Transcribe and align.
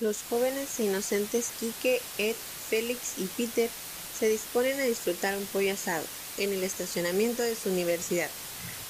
Los 0.00 0.18
jóvenes 0.30 0.78
e 0.78 0.84
inocentes 0.84 1.48
Quique, 1.58 2.00
Ed, 2.18 2.36
Félix 2.70 3.18
y 3.18 3.24
Peter 3.26 3.68
se 4.16 4.28
disponen 4.28 4.78
a 4.78 4.84
disfrutar 4.84 5.36
un 5.36 5.44
pollo 5.46 5.72
asado 5.72 6.04
en 6.38 6.52
el 6.52 6.62
estacionamiento 6.62 7.42
de 7.42 7.56
su 7.56 7.68
universidad, 7.68 8.30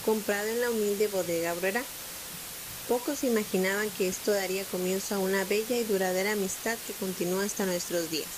comprado 0.04 0.48
en 0.48 0.60
la 0.60 0.70
humilde 0.70 1.08
bodega 1.08 1.54
obrera. 1.54 1.82
Pocos 2.88 3.24
imaginaban 3.24 3.88
que 3.96 4.08
esto 4.08 4.32
daría 4.32 4.64
comienzo 4.64 5.14
a 5.14 5.18
una 5.18 5.44
bella 5.44 5.78
y 5.78 5.84
duradera 5.84 6.32
amistad 6.32 6.76
que 6.86 6.92
continúa 6.92 7.44
hasta 7.44 7.64
nuestros 7.64 8.10
días. 8.10 8.28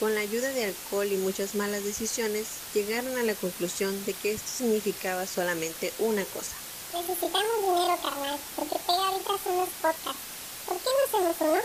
Con 0.00 0.16
la 0.16 0.20
ayuda 0.22 0.48
de 0.48 0.64
alcohol 0.64 1.06
y 1.12 1.16
muchas 1.16 1.54
malas 1.54 1.84
decisiones, 1.84 2.46
llegaron 2.74 3.16
a 3.18 3.22
la 3.22 3.34
conclusión 3.34 4.04
de 4.04 4.14
que 4.14 4.32
esto 4.32 4.48
significaba 4.48 5.28
solamente 5.28 5.92
una 6.00 6.24
cosa. 6.24 6.56
Necesitamos 6.92 7.62
dinero, 7.62 7.98
carnal, 8.02 8.38
porque 8.56 8.76
pega 8.84 9.06
ahorita 9.06 9.30
unos 9.46 9.68
podcasts. 9.80 10.37
¿Por 10.68 10.76
qué 10.78 10.84
no 10.84 11.04
hacemos 11.30 11.40
uno? 11.40 11.60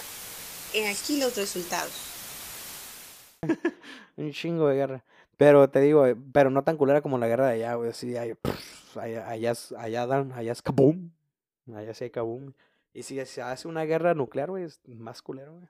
He 0.73 0.88
aquí 0.89 1.20
los 1.20 1.35
resultados. 1.35 1.91
Un 4.17 4.31
chingo 4.31 4.67
de 4.67 4.75
guerra. 4.75 5.03
Pero 5.38 5.70
te 5.70 5.80
digo, 5.81 6.05
eh, 6.05 6.16
pero 6.31 6.49
no 6.49 6.63
tan 6.63 6.77
culera 6.77 7.02
como 7.02 7.17
la 7.17 7.27
guerra 7.27 7.47
de 7.47 7.53
allá, 7.55 7.75
güey. 7.75 7.94
Sí, 7.94 8.16
hay- 8.16 8.35
pff, 8.35 8.97
allá, 8.97 9.27
allá, 9.30 9.52
es- 9.52 9.71
allá 9.73 10.05
dan, 10.08 10.31
allá 10.34 10.52
es 10.52 10.61
kaboom. 10.61 11.11
Allá 11.75 11.94
sí 11.94 12.05
hay 12.05 12.09
kaboom. 12.11 12.53
Y 12.94 13.03
si 13.03 13.23
se 13.25 13.41
hace 13.41 13.67
una 13.67 13.84
guerra 13.84 14.13
nuclear, 14.13 14.49
güey, 14.52 14.66
es 14.66 14.80
más 14.88 15.22
culero, 15.22 15.53
güey. 15.53 15.67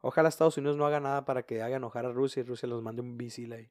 Ojalá 0.00 0.28
Estados 0.28 0.56
Unidos 0.56 0.76
no 0.76 0.86
haga 0.86 0.98
nada 1.00 1.24
para 1.24 1.44
que 1.44 1.62
haga 1.62 1.76
enojar 1.76 2.06
a 2.06 2.12
Rusia 2.12 2.40
y 2.40 2.44
Rusia 2.44 2.68
los 2.68 2.82
mande 2.82 3.02
un 3.02 3.16
misil 3.16 3.52
ahí. 3.52 3.70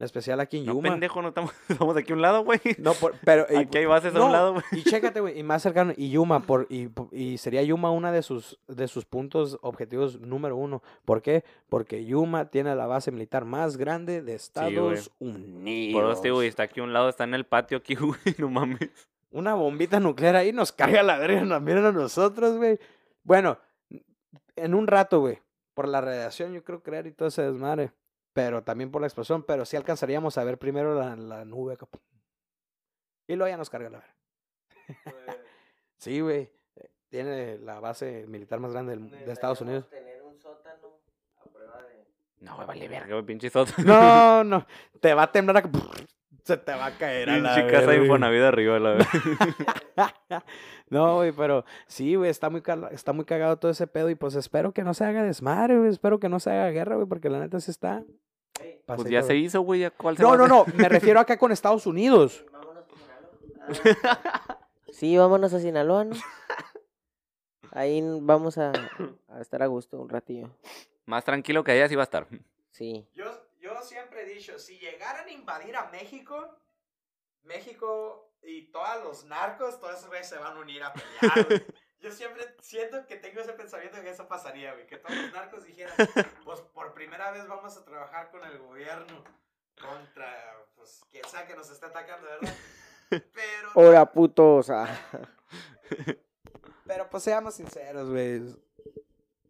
En 0.00 0.04
especial 0.06 0.40
aquí 0.40 0.56
en 0.58 0.64
No, 0.64 0.72
Yuma. 0.72 0.88
pendejo, 0.92 1.20
no 1.20 1.28
estamos, 1.28 1.52
estamos 1.68 1.94
aquí 1.96 2.10
a 2.12 2.16
un 2.16 2.22
lado, 2.22 2.42
güey. 2.42 2.58
No, 2.78 2.94
por- 2.94 3.14
pero 3.22 3.46
y- 3.50 3.56
Aquí 3.56 3.76
hay 3.78 3.84
bases 3.84 4.14
a 4.14 4.18
no, 4.18 4.26
un 4.26 4.32
lado, 4.32 4.52
güey. 4.54 4.64
Y 4.72 4.82
chécate, 4.82 5.20
güey, 5.20 5.38
y 5.38 5.42
más 5.42 5.62
cercano, 5.62 5.92
y 5.94 6.08
Yuma, 6.10 6.40
por, 6.40 6.66
y, 6.70 6.88
y 7.12 7.36
sería 7.36 7.62
Yuma 7.62 7.90
una 7.90 8.10
de 8.10 8.22
sus, 8.22 8.58
de 8.66 8.88
sus 8.88 9.04
puntos 9.04 9.58
objetivos 9.60 10.18
número 10.18 10.56
uno. 10.56 10.82
¿Por 11.04 11.20
qué? 11.20 11.44
Porque 11.68 12.04
Yuma 12.06 12.46
tiene 12.50 12.74
la 12.74 12.86
base 12.86 13.12
militar 13.12 13.44
más 13.44 13.76
grande 13.76 14.22
de 14.22 14.34
Estados 14.34 15.10
Unidos. 15.18 15.92
Por 15.92 16.10
eso, 16.10 16.34
güey, 16.34 16.48
está 16.48 16.62
aquí 16.62 16.80
a 16.80 16.82
un 16.82 16.94
lado, 16.94 17.10
está 17.10 17.24
en 17.24 17.34
el 17.34 17.44
patio 17.44 17.76
aquí, 17.78 17.94
güey, 17.96 18.18
no 18.38 18.48
mames. 18.48 18.88
Una 19.30 19.52
bombita 19.54 20.00
nuclear 20.00 20.34
ahí 20.34 20.50
nos 20.52 20.72
carga 20.72 21.02
la 21.02 21.18
verga, 21.18 21.42
nos 21.44 21.60
miran 21.60 21.84
a 21.84 21.92
nosotros, 21.92 22.56
güey. 22.56 22.78
Bueno, 23.22 23.58
en 24.56 24.74
un 24.74 24.86
rato, 24.86 25.20
güey, 25.20 25.40
por 25.74 25.86
la 25.86 26.00
radiación, 26.00 26.54
yo 26.54 26.64
creo 26.64 26.82
creer 26.82 27.06
y 27.06 27.12
todo 27.12 27.28
ese 27.28 27.42
desmadre. 27.42 27.92
Pero 28.32 28.62
también 28.62 28.90
por 28.90 29.00
la 29.00 29.06
explosión, 29.08 29.42
pero 29.42 29.64
sí 29.64 29.76
alcanzaríamos 29.76 30.38
a 30.38 30.44
ver 30.44 30.58
primero 30.58 30.94
la, 30.94 31.16
la 31.16 31.44
nube 31.44 31.74
acá. 31.74 31.86
Y 33.26 33.34
luego 33.36 33.50
ya 33.50 33.56
nos 33.56 33.70
carga 33.70 33.90
la 33.90 33.98
verga. 33.98 34.14
Sí, 35.96 36.20
güey. 36.20 36.50
eh, 36.76 36.90
Tiene 37.10 37.58
la 37.58 37.78
base 37.80 38.24
militar 38.26 38.58
más 38.60 38.72
grande 38.72 38.96
del- 38.96 39.10
de 39.10 39.32
Estados 39.32 39.60
Unidos. 39.60 39.88
Tener 39.90 40.22
un 40.22 40.38
sótano 40.40 41.00
a 41.36 41.44
prueba 41.44 41.82
de... 41.82 42.06
No, 42.38 42.54
güey, 42.56 42.66
vale 42.66 42.88
verga, 42.88 43.12
güey, 43.14 43.26
pinche 43.26 43.50
soto. 43.50 43.72
No, 43.84 44.42
no. 44.44 44.66
Te 45.00 45.12
va 45.12 45.24
a 45.24 45.30
temblar 45.32 45.58
acá. 45.58 45.70
Se 46.44 46.56
te 46.56 46.72
va 46.72 46.86
a 46.86 46.98
caer 46.98 47.30
a 47.30 47.38
la 47.38 47.54
Pinche 47.54 47.70
casa. 47.70 47.94
Infonavit 47.94 48.42
arriba, 48.42 48.78
la 48.78 48.90
verdad. 48.90 49.06
No, 50.90 51.16
güey, 51.16 51.30
pero 51.30 51.64
sí, 51.86 52.16
güey, 52.16 52.30
está 52.30 52.50
muy, 52.50 52.64
está 52.90 53.12
muy 53.12 53.24
cagado 53.24 53.56
todo 53.58 53.70
ese 53.70 53.86
pedo 53.86 54.10
y 54.10 54.16
pues 54.16 54.34
espero 54.34 54.72
que 54.72 54.82
no 54.82 54.92
se 54.92 55.04
haga 55.04 55.22
desmadre, 55.22 55.78
güey, 55.78 55.88
espero 55.88 56.18
que 56.18 56.28
no 56.28 56.40
se 56.40 56.50
haga 56.50 56.68
guerra, 56.70 56.96
güey, 56.96 57.06
porque 57.06 57.30
la 57.30 57.38
neta 57.38 57.60
sí 57.60 57.70
está... 57.70 58.02
Pues 58.86 59.04
ya 59.04 59.22
se 59.22 59.36
hizo, 59.36 59.60
güey, 59.60 59.88
cuál 59.96 60.16
No, 60.18 60.36
no, 60.36 60.48
no, 60.48 60.64
me 60.74 60.88
refiero 60.88 61.20
acá 61.20 61.38
con 61.38 61.52
Estados 61.52 61.86
Unidos. 61.86 62.44
Vámonos 62.52 62.84
a 62.90 62.96
Sinaloa. 62.96 64.20
Sí, 64.90 65.16
vámonos 65.16 65.54
a 65.54 65.60
Sinaloa, 65.60 66.04
¿no? 66.06 66.16
Ahí 67.70 68.02
vamos 68.20 68.58
a, 68.58 68.72
a 69.28 69.40
estar 69.40 69.62
a 69.62 69.66
gusto 69.66 70.00
un 70.00 70.08
ratillo. 70.08 70.50
Más 71.06 71.24
tranquilo 71.24 71.62
que 71.62 71.70
allá 71.70 71.88
sí 71.88 71.94
va 71.94 72.02
a 72.02 72.04
estar. 72.04 72.26
Sí. 72.72 73.06
Yo, 73.14 73.26
yo 73.80 73.86
siempre 73.86 74.22
he 74.22 74.34
dicho, 74.34 74.58
si 74.58 74.78
llegaran 74.78 75.26
a 75.26 75.30
invadir 75.30 75.76
a 75.76 75.86
México, 75.90 76.56
México 77.42 78.32
y 78.42 78.70
todos 78.70 79.02
los 79.04 79.24
narcos, 79.24 79.80
todos 79.80 79.96
esos 79.96 80.08
güeyes 80.08 80.28
se 80.28 80.38
van 80.38 80.56
a 80.56 80.60
unir 80.60 80.82
a 80.82 80.92
pelear, 80.92 81.46
güey. 81.46 81.64
Yo 82.00 82.10
siempre 82.10 82.56
siento 82.62 83.04
que 83.06 83.16
tengo 83.16 83.42
ese 83.42 83.52
pensamiento 83.52 84.00
que 84.00 84.08
eso 84.08 84.26
pasaría, 84.26 84.72
güey. 84.72 84.86
Que 84.86 84.96
todos 84.96 85.14
los 85.14 85.32
narcos 85.34 85.64
dijeran, 85.64 85.94
pues 86.44 86.60
por 86.60 86.94
primera 86.94 87.30
vez 87.30 87.46
vamos 87.46 87.76
a 87.76 87.84
trabajar 87.84 88.30
con 88.30 88.42
el 88.42 88.58
gobierno 88.58 89.22
contra, 89.78 90.56
pues, 90.76 91.04
quien 91.10 91.24
sea 91.24 91.46
que 91.46 91.54
nos 91.54 91.70
esté 91.70 91.84
atacando, 91.84 92.26
¿verdad? 92.26 92.54
Pero, 93.10 93.70
Ahora, 93.74 94.10
putos. 94.10 94.70
ah. 94.70 94.88
pero 96.86 97.10
pues 97.10 97.22
seamos 97.22 97.54
sinceros, 97.54 98.08
güey. 98.08 98.40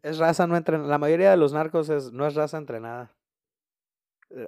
Es 0.02 0.18
raza 0.18 0.46
no 0.46 0.56
entrenada. 0.56 0.88
La 0.88 0.98
mayoría 0.98 1.30
de 1.30 1.36
los 1.36 1.52
narcos 1.52 1.88
es, 1.88 2.10
no 2.10 2.26
es 2.26 2.34
raza 2.34 2.56
entrenada. 2.58 3.12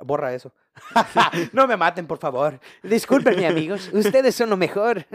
Borra 0.04 0.32
eso. 0.34 0.52
no 1.52 1.66
me 1.66 1.76
maten, 1.76 2.06
por 2.06 2.18
favor. 2.18 2.58
Discúlpenme, 2.82 3.46
amigos. 3.46 3.90
Ustedes 3.92 4.34
son 4.34 4.50
lo 4.50 4.56
mejor. 4.56 5.04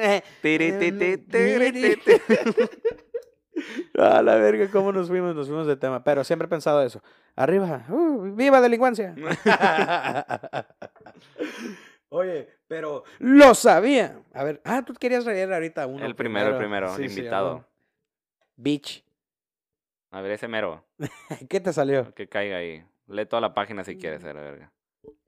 A 3.98 4.22
la 4.22 4.36
verga, 4.36 4.70
¿cómo 4.70 4.92
nos 4.92 5.08
fuimos? 5.08 5.34
Nos 5.36 5.48
fuimos 5.48 5.66
de 5.68 5.76
tema. 5.76 6.04
Pero 6.04 6.24
siempre 6.24 6.46
he 6.46 6.50
pensado 6.50 6.84
eso. 6.84 7.02
Arriba, 7.36 7.86
uh, 7.90 8.36
¡viva 8.36 8.62
delincuencia! 8.62 9.16
Oye, 12.10 12.50
pero 12.68 13.04
lo 13.20 13.54
sabía. 13.56 14.22
A 14.34 14.44
ver, 14.44 14.62
ah, 14.64 14.84
tú 14.86 14.94
querías 14.94 15.26
leer 15.26 15.52
ahorita 15.52 15.88
uno. 15.88 16.06
El 16.06 16.16
primero, 16.16 16.52
el 16.52 16.58
primero, 16.58 16.96
el 16.96 17.06
invitado. 17.06 17.52
bueno. 17.52 17.68
Beach. 18.56 19.04
A 20.12 20.22
ver, 20.22 20.32
ese 20.32 20.48
mero, 20.48 20.86
¿Qué 21.50 21.60
te 21.60 21.74
salió? 21.74 22.14
que 22.14 22.28
caiga 22.28 22.58
ahí. 22.58 22.86
Lee 23.08 23.26
toda 23.26 23.42
la 23.42 23.54
página 23.54 23.84
si 23.84 23.98
quieres, 23.98 24.24
a 24.24 24.34
la 24.34 24.42
verga. 24.42 24.72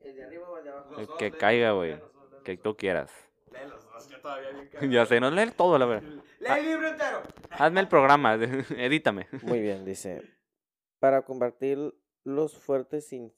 ¿El 0.02 0.16
de 0.16 0.24
arriba 0.24 0.50
o 0.50 0.58
el 0.58 0.64
de 0.64 0.70
abajo? 0.70 0.96
El 1.00 1.08
que 1.18 1.32
caiga, 1.32 1.72
güey. 1.72 1.98
Que 2.44 2.58
tú 2.58 2.76
quieras. 2.76 3.12
Lee 3.52 3.60
los 3.70 3.84
dos, 3.86 4.08
yo 4.10 4.20
todavía 4.22 4.50
bien 4.52 4.70
Ya 4.92 5.06
sé, 5.06 5.20
no 5.20 5.32
lee 5.32 5.52
todo, 5.56 5.78
la 5.78 5.86
verga. 5.86 6.08
Lee 6.40 6.48
el 6.60 6.66
libro 6.66 6.88
entero. 6.88 7.22
Hazme 7.52 7.80
el 7.80 7.88
programa, 7.88 8.36
edítame. 8.78 9.28
Muy 9.44 9.60
bien, 9.62 9.86
dice. 9.86 10.22
Para 11.00 11.22
combatir 11.24 11.94
los 12.26 12.58
fuertes 12.58 13.12
in- 13.14 13.34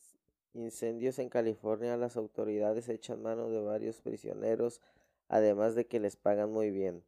incendios 0.53 1.19
en 1.19 1.29
California, 1.29 1.95
las 1.97 2.17
autoridades 2.17 2.89
echan 2.89 3.21
mano 3.21 3.49
de 3.49 3.61
varios 3.61 4.01
prisioneros, 4.01 4.81
además 5.29 5.75
de 5.75 5.85
que 5.87 5.99
les 5.99 6.15
pagan 6.15 6.51
muy 6.51 6.71
bien. 6.71 7.03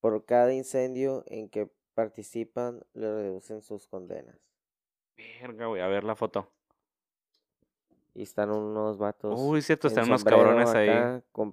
Por 0.00 0.24
cada 0.24 0.52
incendio 0.54 1.24
en 1.26 1.48
que 1.48 1.68
participan, 1.94 2.84
le 2.94 3.12
reducen 3.12 3.60
sus 3.62 3.88
condenas. 3.88 4.38
Verga, 5.16 5.66
güey, 5.66 5.82
a 5.82 5.88
ver 5.88 6.04
la 6.04 6.14
foto. 6.14 6.52
Y 8.18 8.22
están 8.22 8.50
unos 8.50 8.98
vatos. 8.98 9.40
Uy, 9.40 9.62
cierto, 9.62 9.86
están 9.86 10.06
unos 10.08 10.24
cabrones 10.24 10.70
ahí 10.74 10.88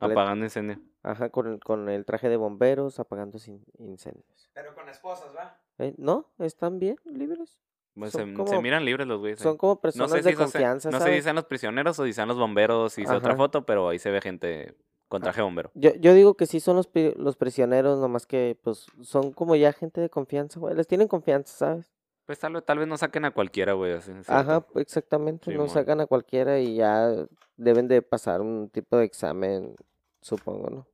apagando 0.01 0.45
incendio. 0.45 0.79
Ajá, 1.03 1.29
con 1.29 1.45
el, 1.45 1.59
con 1.59 1.89
el 1.89 2.05
traje 2.05 2.27
de 2.27 2.37
bomberos 2.37 2.99
apagando 2.99 3.37
sin- 3.37 3.63
incendios. 3.77 4.49
Pero 4.55 4.73
con 4.73 4.89
esposas, 4.89 5.35
¿va? 5.35 5.59
Eh, 5.77 5.93
no, 5.99 6.31
están 6.39 6.79
bien 6.79 6.97
libres. 7.05 7.61
Pues 7.93 8.13
se, 8.13 8.25
miran 8.25 8.83
libres 8.83 9.05
los 9.05 9.19
güeyes. 9.19 9.39
Son 9.39 9.57
como 9.57 9.75
No 9.75 9.79
personas 9.79 10.09
sé 10.09 10.17
de 10.17 10.23
si 10.23 10.29
eso 10.29 10.37
se- 10.39 10.43
confianza, 10.53 10.89
no 10.89 10.99
sé 10.99 11.13
si 11.13 11.21
sean 11.21 11.35
los 11.35 11.45
prisioneros 11.45 11.99
o 11.99 12.05
si 12.05 12.13
sean 12.13 12.27
los 12.27 12.39
bomberos, 12.39 12.97
hice 12.97 13.13
otra 13.13 13.33
Ajá. 13.33 13.37
foto, 13.37 13.63
pero 13.67 13.89
ahí 13.89 13.99
se 13.99 14.09
ve 14.09 14.19
gente 14.19 14.75
con 15.07 15.21
traje 15.21 15.41
de 15.41 15.43
bombero. 15.43 15.69
Yo, 15.75 15.91
yo 15.93 16.15
digo 16.15 16.33
que 16.33 16.47
sí 16.47 16.59
son 16.59 16.77
los, 16.77 16.89
los 17.15 17.37
prisioneros, 17.37 17.99
nomás 17.99 18.25
que 18.25 18.57
pues 18.63 18.87
son 19.01 19.33
como 19.33 19.55
ya 19.55 19.71
gente 19.71 20.01
de 20.01 20.09
confianza, 20.09 20.59
güey. 20.59 20.73
Les 20.73 20.87
tienen 20.87 21.07
confianza, 21.07 21.55
¿sabes? 21.55 21.93
Pues 22.25 22.39
tal, 22.39 22.53
vez- 22.53 22.65
tal 22.65 22.79
vez 22.79 22.87
no 22.87 22.97
saquen 22.97 23.25
a 23.25 23.31
cualquiera, 23.31 23.73
güey. 23.73 23.93
Ajá, 24.27 24.65
exactamente. 24.75 25.53
no 25.53 25.67
sacan 25.67 26.01
a 26.01 26.07
cualquiera 26.07 26.59
y 26.59 26.75
ya 26.75 27.11
deben 27.55 27.87
de 27.87 28.01
pasar 28.01 28.41
un 28.41 28.69
tipo 28.69 28.97
de 28.97 29.05
examen, 29.05 29.75
supongo, 30.21 30.69
¿no? 30.69 30.87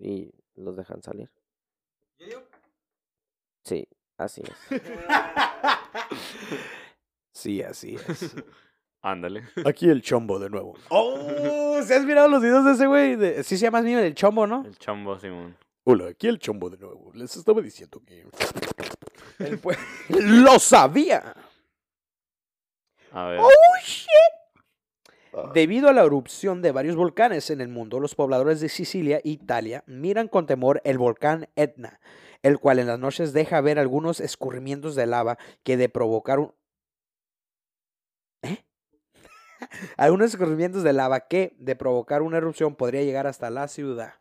Y 0.00 0.32
los 0.56 0.76
dejan 0.76 1.02
salir. 1.02 1.30
Sí, 3.64 3.86
así 4.16 4.42
es. 4.42 4.82
Sí, 7.32 7.62
así 7.62 7.94
es. 7.94 8.34
Ándale. 9.02 9.44
Aquí 9.64 9.88
el 9.88 10.02
chombo 10.02 10.38
de 10.38 10.50
nuevo. 10.50 10.74
¡Oh! 10.90 11.80
¿Se 11.82 11.94
has 11.94 12.04
mirado 12.04 12.28
los 12.28 12.42
videos 12.42 12.66
de 12.66 12.72
ese 12.72 12.86
güey? 12.86 13.16
De- 13.16 13.42
Sí 13.44 13.56
se 13.56 13.62
llama 13.64 13.78
así 13.78 13.92
el 13.94 14.14
chombo, 14.14 14.46
¿no? 14.46 14.62
El 14.66 14.76
chombo, 14.76 15.18
Simón. 15.18 15.56
Hola, 15.84 16.08
aquí 16.08 16.28
el 16.28 16.38
chombo 16.38 16.68
de 16.68 16.76
nuevo. 16.76 17.10
Les 17.14 17.34
estaba 17.36 17.62
diciendo 17.62 18.02
que... 18.04 18.26
El 19.40 19.60
pue- 19.60 19.78
¡Lo 20.08 20.58
sabía! 20.58 21.34
A 23.12 23.24
ver. 23.26 23.40
¡Oh, 23.40 23.48
shit! 23.84 24.06
Debido 25.54 25.88
a 25.88 25.92
la 25.92 26.02
erupción 26.02 26.60
de 26.60 26.72
varios 26.72 26.96
volcanes 26.96 27.50
en 27.50 27.60
el 27.60 27.68
mundo, 27.68 28.00
los 28.00 28.14
pobladores 28.14 28.60
de 28.60 28.68
Sicilia 28.68 29.18
e 29.18 29.30
Italia 29.30 29.84
miran 29.86 30.28
con 30.28 30.46
temor 30.46 30.80
el 30.84 30.98
volcán 30.98 31.48
Etna, 31.54 32.00
el 32.42 32.58
cual 32.58 32.80
en 32.80 32.88
las 32.88 32.98
noches 32.98 33.32
deja 33.32 33.60
ver 33.60 33.78
algunos 33.78 34.20
escurrimientos 34.20 34.94
de 34.96 35.06
lava 35.06 35.38
que 35.62 35.76
de 35.76 35.88
provocar 35.88 36.40
un... 36.40 36.54
¿Eh? 38.42 38.64
algunos 39.96 40.30
escurrimientos 40.30 40.82
de 40.82 40.92
lava 40.92 41.20
que 41.20 41.54
de 41.58 41.76
provocar 41.76 42.22
una 42.22 42.38
erupción 42.38 42.74
podría 42.74 43.02
llegar 43.02 43.26
hasta 43.28 43.50
la 43.50 43.68
ciudad. 43.68 44.14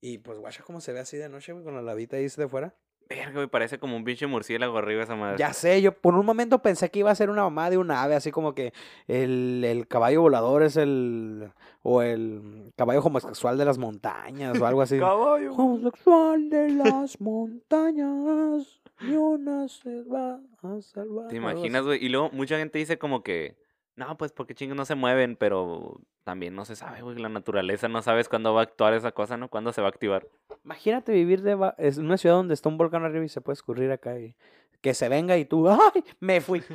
Y 0.00 0.18
pues 0.18 0.38
guacha 0.38 0.64
cómo 0.64 0.80
se 0.80 0.92
ve 0.92 1.00
así 1.00 1.16
de 1.16 1.28
noche, 1.28 1.52
güey, 1.52 1.64
con 1.64 1.74
la 1.74 1.82
lavita 1.82 2.16
ahí 2.16 2.26
de 2.26 2.48
fuera. 2.48 2.74
Verga, 3.08 3.32
güey, 3.32 3.46
parece 3.46 3.78
como 3.78 3.96
un 3.96 4.04
pinche 4.04 4.26
murciélago 4.26 4.78
arriba 4.78 5.02
esa 5.02 5.14
madre. 5.14 5.38
Ya 5.38 5.52
sé, 5.52 5.82
yo 5.82 5.92
por 5.92 6.14
un 6.14 6.24
momento 6.24 6.60
pensé 6.60 6.90
que 6.90 7.00
iba 7.00 7.10
a 7.10 7.14
ser 7.14 7.30
una 7.30 7.42
mamá 7.42 7.70
de 7.70 7.78
un 7.78 7.90
ave, 7.90 8.14
así 8.14 8.30
como 8.30 8.54
que 8.54 8.72
el, 9.08 9.62
el 9.64 9.86
caballo 9.86 10.22
volador 10.22 10.62
es 10.62 10.76
el. 10.76 11.50
o 11.82 12.02
el 12.02 12.72
caballo 12.76 13.00
homosexual 13.00 13.58
de 13.58 13.64
las 13.64 13.78
montañas 13.78 14.60
o 14.60 14.66
algo 14.66 14.82
así. 14.82 14.98
Caballo. 15.04 15.52
homosexual 15.54 16.48
de 16.48 16.70
las 16.70 17.20
montañas, 17.20 18.80
ni 19.00 19.16
una 19.16 19.68
se 19.68 20.02
va 20.02 20.40
a 20.62 20.80
salvar. 20.80 21.28
¿Te 21.28 21.36
imaginas, 21.36 21.84
güey? 21.84 22.04
Y 22.04 22.08
luego 22.08 22.30
mucha 22.32 22.56
gente 22.58 22.78
dice 22.78 22.98
como 22.98 23.22
que, 23.22 23.56
no, 23.96 24.16
pues 24.16 24.32
porque 24.32 24.54
chingos 24.54 24.76
no 24.76 24.84
se 24.84 24.94
mueven, 24.94 25.36
pero 25.36 26.00
también 26.24 26.54
no 26.54 26.64
se 26.64 26.74
sabe, 26.76 27.02
güey, 27.02 27.16
la 27.18 27.28
naturaleza 27.28 27.88
no 27.88 28.02
sabes 28.02 28.28
cuándo 28.28 28.52
va 28.54 28.60
a 28.60 28.64
actuar 28.64 28.94
esa 28.94 29.12
cosa, 29.12 29.36
¿no? 29.36 29.48
Cuándo 29.48 29.72
se 29.72 29.80
va 29.80 29.88
a 29.88 29.90
activar. 29.90 30.26
Imagínate 30.64 31.12
vivir 31.12 31.42
de 31.42 31.54
ba- 31.54 31.74
es 31.78 31.98
una 31.98 32.16
ciudad 32.16 32.36
donde 32.36 32.54
está 32.54 32.68
un 32.68 32.78
volcán 32.78 33.04
arriba 33.04 33.24
y 33.24 33.28
se 33.28 33.40
puede 33.40 33.54
escurrir 33.54 33.90
acá 33.92 34.18
y 34.18 34.34
que 34.80 34.94
se 34.94 35.08
venga 35.08 35.36
y 35.38 35.44
tú, 35.44 35.68
¡ay! 35.68 36.04
Me 36.20 36.40
fui. 36.40 36.62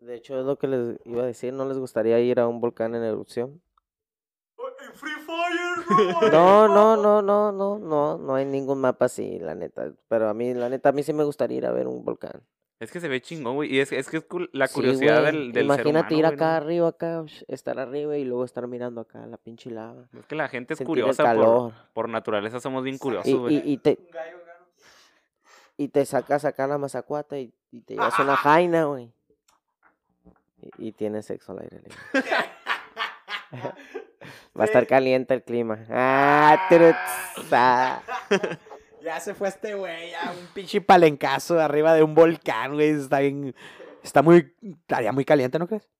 De 0.00 0.16
hecho, 0.16 0.38
es 0.38 0.44
lo 0.44 0.56
que 0.58 0.66
les 0.66 0.98
iba 1.06 1.22
a 1.22 1.26
decir. 1.26 1.52
¿No 1.54 1.64
les 1.66 1.78
gustaría 1.78 2.18
ir 2.18 2.40
a 2.40 2.48
un 2.48 2.60
volcán 2.60 2.94
en 2.96 3.04
erupción? 3.04 3.62
No, 6.32 6.66
no, 6.68 6.96
no, 6.96 7.22
no, 7.22 7.52
no, 7.52 7.78
no, 7.78 8.18
no 8.18 8.34
hay 8.34 8.44
ningún 8.44 8.80
mapa 8.80 9.04
así, 9.06 9.38
la 9.38 9.54
neta. 9.54 9.92
Pero 10.08 10.28
a 10.28 10.34
mí, 10.34 10.54
la 10.54 10.68
neta, 10.68 10.88
a 10.88 10.92
mí 10.92 11.02
sí 11.02 11.12
me 11.12 11.24
gustaría 11.24 11.58
ir 11.58 11.66
a 11.66 11.72
ver 11.72 11.86
un 11.86 12.04
volcán. 12.04 12.42
Es 12.82 12.90
que 12.90 12.98
se 12.98 13.06
ve 13.06 13.20
chingón, 13.20 13.54
güey. 13.54 13.72
Y 13.72 13.78
es, 13.78 13.92
es 13.92 14.08
que 14.08 14.16
es 14.16 14.26
la 14.50 14.66
curiosidad 14.66 15.22
del, 15.22 15.52
del 15.52 15.66
Imagínate 15.66 16.08
ser 16.08 16.18
ir 16.18 16.24
humano, 16.24 16.34
acá 16.34 16.46
güey, 16.46 16.56
arriba, 16.56 16.88
acá, 16.88 17.24
estar 17.46 17.78
arriba 17.78 18.18
y 18.18 18.24
luego 18.24 18.44
estar 18.44 18.66
mirando 18.66 19.02
acá 19.02 19.24
la 19.24 19.36
pinche 19.36 19.70
lava. 19.70 20.08
Es 20.18 20.26
que 20.26 20.34
la 20.34 20.48
gente 20.48 20.74
es 20.74 20.78
sentir 20.78 20.88
curiosa 20.88 21.32
por, 21.32 21.72
por 21.92 22.08
naturaleza, 22.08 22.58
somos 22.58 22.82
bien 22.82 22.98
curiosos, 22.98 23.32
güey. 23.32 23.54
y, 23.54 23.74
y 23.74 23.76
te, 23.76 24.00
y 25.76 25.90
te 25.90 26.04
sacas 26.04 26.44
acá 26.44 26.66
la 26.66 26.76
mazacuata 26.76 27.38
y, 27.38 27.54
y 27.70 27.82
te 27.82 27.94
llevas 27.94 28.18
una 28.18 28.34
jaina, 28.48 28.86
güey. 28.86 29.12
Y, 30.60 30.88
y 30.88 30.92
tienes 30.92 31.26
sexo 31.26 31.52
al 31.52 31.60
aire 31.60 31.82
libre. 31.82 31.96
Va 34.58 34.62
a 34.62 34.64
estar 34.64 34.88
caliente 34.88 35.34
el 35.34 35.44
clima. 35.44 35.86
Ah, 35.88 36.68
ah. 37.52 38.02
Ya 39.02 39.20
se 39.20 39.34
fue 39.34 39.48
este 39.48 39.74
güey, 39.74 40.10
ya 40.10 40.32
un 40.38 40.46
pinche 40.54 40.80
palencazo 40.80 41.58
arriba 41.60 41.94
de 41.94 42.02
un 42.02 42.14
volcán, 42.14 42.74
güey. 42.74 42.90
Está 42.90 43.20
bien. 43.20 43.54
Está 44.02 44.22
muy. 44.22 44.54
Estaría 44.62 45.12
muy 45.12 45.24
caliente, 45.24 45.58
¿no 45.58 45.66
crees? 45.66 45.90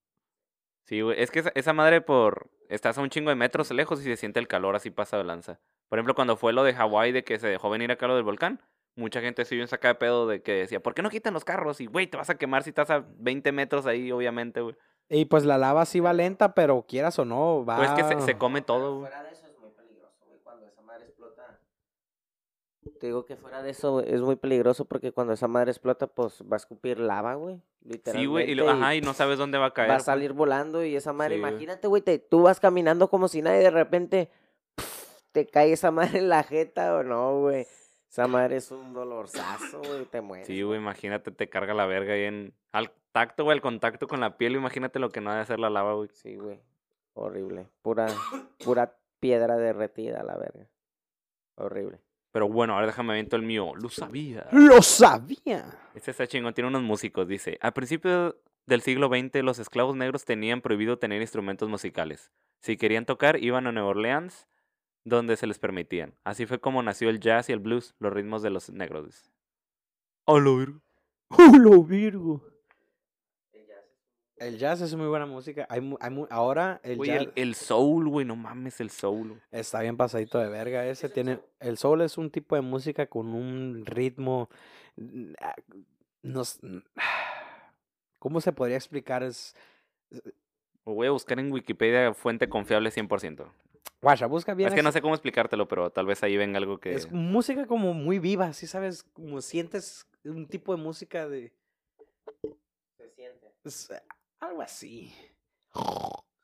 Sí, 0.84 1.00
güey. 1.00 1.20
Es 1.20 1.30
que 1.30 1.40
esa, 1.40 1.52
esa 1.54 1.72
madre 1.72 2.00
por... 2.00 2.50
Estás 2.68 2.96
a 2.98 3.02
un 3.02 3.10
chingo 3.10 3.30
de 3.30 3.36
metros 3.36 3.70
lejos 3.70 4.00
y 4.00 4.04
se 4.04 4.16
siente 4.16 4.40
el 4.40 4.48
calor 4.48 4.76
así 4.76 4.90
pasa 4.90 5.18
de 5.18 5.24
lanza. 5.24 5.60
Por 5.88 5.98
ejemplo, 5.98 6.14
cuando 6.14 6.36
fue 6.36 6.52
lo 6.52 6.64
de 6.64 6.74
Hawái 6.74 7.12
de 7.12 7.22
que 7.22 7.38
se 7.38 7.48
dejó 7.48 7.68
venir 7.68 7.92
acá 7.92 8.06
lo 8.06 8.14
del 8.14 8.24
volcán, 8.24 8.62
mucha 8.96 9.20
gente 9.20 9.44
se 9.44 9.54
vio 9.54 9.62
en 9.62 9.68
saca 9.68 9.88
de 9.88 9.94
pedo 9.96 10.26
de 10.26 10.42
que 10.42 10.52
decía, 10.52 10.82
¿por 10.82 10.94
qué 10.94 11.02
no 11.02 11.10
quitan 11.10 11.34
los 11.34 11.44
carros? 11.44 11.80
Y, 11.80 11.86
güey, 11.86 12.06
te 12.06 12.16
vas 12.16 12.30
a 12.30 12.36
quemar 12.36 12.62
si 12.62 12.70
estás 12.70 12.90
a 12.90 13.04
20 13.18 13.52
metros 13.52 13.86
ahí, 13.86 14.10
obviamente, 14.10 14.60
güey. 14.60 14.74
Y 15.08 15.26
pues 15.26 15.44
la 15.44 15.58
lava 15.58 15.84
sí 15.84 16.00
va 16.00 16.12
lenta, 16.14 16.54
pero 16.54 16.86
quieras 16.88 17.18
o 17.18 17.24
no, 17.24 17.64
va. 17.64 17.76
Pues 17.76 17.90
es 17.90 17.96
que 17.96 18.04
se, 18.04 18.20
se 18.22 18.38
come 18.38 18.62
todo, 18.62 18.98
güey. 18.98 19.10
Fuera 19.10 19.22
de 19.22 19.32
eso 19.32 19.46
es 19.46 19.58
muy 19.58 19.70
peligroso, 19.70 20.24
güey, 20.26 20.38
cuando 20.40 20.66
esa 20.66 20.80
madre 20.80 21.04
explota. 21.04 21.60
Te 23.02 23.08
digo 23.08 23.24
que 23.24 23.34
fuera 23.34 23.64
de 23.64 23.70
eso 23.70 23.98
es 24.00 24.20
muy 24.20 24.36
peligroso 24.36 24.84
porque 24.84 25.10
cuando 25.10 25.32
esa 25.32 25.48
madre 25.48 25.72
explota, 25.72 26.06
pues 26.06 26.40
va 26.42 26.54
a 26.54 26.56
escupir 26.58 27.00
lava, 27.00 27.34
güey. 27.34 27.60
Sí, 28.04 28.26
güey. 28.26 28.44
Y, 28.48 28.54
lo- 28.54 28.62
literalmente, 28.62 28.84
ajá, 28.84 28.94
y 28.94 29.00
no 29.00 29.12
sabes 29.12 29.38
dónde 29.38 29.58
va 29.58 29.66
a 29.66 29.74
caer. 29.74 29.90
va 29.90 29.96
a 29.96 29.98
salir 29.98 30.32
volando 30.32 30.84
y 30.84 30.94
esa 30.94 31.12
madre, 31.12 31.34
Sí, 31.34 31.40
imagínate, 31.40 31.88
güey, 31.88 32.00
te- 32.00 32.20
tú 32.20 32.42
vas 32.42 32.60
caminando 32.60 33.08
como 33.10 33.26
si 33.26 33.42
nadie 33.42 33.58
de 33.58 33.72
repente 33.72 34.30
te 35.32 35.48
cae 35.48 35.72
esa 35.72 35.90
madre 35.90 36.20
en 36.20 36.28
la 36.28 36.44
jeta 36.44 36.94
o 36.94 37.02
no, 37.02 37.40
güey. 37.40 37.66
Esa 38.08 38.28
madre 38.28 38.58
es 38.58 38.70
un 38.70 38.92
dolorzazo, 38.94 39.80
güey, 39.80 40.04
te 40.04 40.20
mueres. 40.20 40.46
Sí, 40.46 40.62
güey, 40.62 40.78
imagínate, 40.78 41.32
te 41.32 41.48
carga 41.48 41.74
la 41.74 41.86
verga 41.86 42.14
ahí 42.14 42.22
en... 42.22 42.54
Al 42.70 42.92
tacto, 43.10 43.42
güey, 43.42 43.56
al 43.56 43.62
contacto 43.62 44.06
con 44.06 44.20
la 44.20 44.36
piel, 44.38 44.54
imagínate 44.54 45.00
lo 45.00 45.08
que 45.10 45.20
no 45.20 45.32
ha 45.32 45.34
de 45.34 45.40
hacer 45.40 45.58
la 45.58 45.70
lava, 45.70 45.94
güey. 45.94 46.08
Sí, 46.12 46.36
güey. 46.36 46.60
Horrible. 47.14 47.66
Pura, 47.82 48.06
pura 48.64 48.94
piedra 49.18 49.56
derretida, 49.56 50.22
la 50.22 50.36
verga. 50.36 50.68
Horrible. 51.56 51.98
Pero 52.32 52.48
bueno, 52.48 52.74
ahora 52.74 52.86
déjame 52.86 53.12
aviento 53.12 53.36
el 53.36 53.42
mío. 53.42 53.72
Lo 53.76 53.90
sabía. 53.90 54.46
Lo 54.50 54.82
sabía. 54.82 55.78
Este 55.94 56.10
está 56.10 56.26
chingón, 56.26 56.54
tiene 56.54 56.68
unos 56.68 56.82
músicos, 56.82 57.28
dice. 57.28 57.58
Al 57.60 57.74
principio 57.74 58.36
del 58.66 58.80
siglo 58.80 59.08
XX, 59.08 59.42
los 59.42 59.58
esclavos 59.58 59.94
negros 59.94 60.24
tenían 60.24 60.62
prohibido 60.62 60.98
tener 60.98 61.20
instrumentos 61.20 61.68
musicales. 61.68 62.32
Si 62.60 62.76
querían 62.76 63.04
tocar, 63.04 63.42
iban 63.42 63.66
a 63.66 63.72
Nueva 63.72 63.90
Orleans, 63.90 64.48
donde 65.04 65.36
se 65.36 65.46
les 65.46 65.58
permitían. 65.58 66.14
Así 66.24 66.46
fue 66.46 66.58
como 66.58 66.82
nació 66.82 67.10
el 67.10 67.20
jazz 67.20 67.48
y 67.48 67.52
el 67.52 67.58
blues, 67.58 67.94
los 67.98 68.12
ritmos 68.12 68.42
de 68.42 68.50
los 68.50 68.70
negros. 68.70 69.30
A 70.26 70.38
lo 70.38 71.82
Virgo! 71.84 72.51
El 74.46 74.58
jazz 74.58 74.80
es 74.80 74.94
muy 74.94 75.06
buena 75.06 75.26
música. 75.26 75.66
Hay, 75.70 75.80
mu- 75.80 75.96
hay 76.00 76.10
mu- 76.10 76.26
ahora 76.30 76.80
el 76.82 76.96
Güey, 76.96 77.10
jazz 77.10 77.20
el, 77.22 77.32
el 77.36 77.54
soul, 77.54 78.08
güey, 78.08 78.26
no 78.26 78.36
mames, 78.36 78.80
el 78.80 78.90
soul. 78.90 79.28
güey. 79.28 79.40
está 79.50 79.80
bien 79.80 79.96
pasadito 79.96 80.38
de 80.38 80.48
verga. 80.48 80.86
Ese 80.86 81.08
tiene. 81.08 81.40
El 81.60 81.78
soul 81.78 82.00
es 82.02 82.18
un 82.18 82.30
tipo 82.30 82.54
de 82.56 82.62
música 82.62 83.06
con 83.06 83.28
un 83.34 83.84
ritmo. 83.86 84.48
ah, 85.40 85.54
Nos, 86.22 86.60
¿Cómo 88.18 88.40
se 88.40 88.52
podría 88.52 88.76
explicar? 88.76 89.22
Es. 89.22 89.54
Lo 90.84 90.94
voy 90.94 91.06
a 91.06 91.10
buscar 91.10 91.38
en 91.38 91.52
Wikipedia, 91.52 92.12
fuente 92.14 92.48
confiable 92.48 92.90
100%. 92.90 93.46
Guacha, 94.00 94.26
busca 94.26 94.52
bien. 94.54 94.68
es 94.68 94.74
que 94.74 94.82
no 94.82 94.90
sé 94.90 95.00
cómo 95.00 95.14
explicártelo, 95.14 95.68
pero 95.68 95.90
tal 95.90 96.06
vez 96.06 96.20
ahí 96.24 96.36
venga 96.36 96.58
algo 96.58 96.78
que... 96.78 96.92
Es 96.94 97.10
música 97.12 97.66
como 97.66 97.94
muy 97.94 98.18
viva, 98.18 98.52
¿sí 98.52 98.66
sabes? 98.66 99.04
Como 99.04 99.40
sientes 99.40 100.08
un 100.24 100.48
tipo 100.48 100.74
de 100.76 100.82
música 100.82 101.28
de... 101.28 101.52
Se 102.98 103.08
siente. 103.10 103.52
es, 103.64 103.90
eh, 103.90 104.02
algo 104.42 104.62
así. 104.62 105.12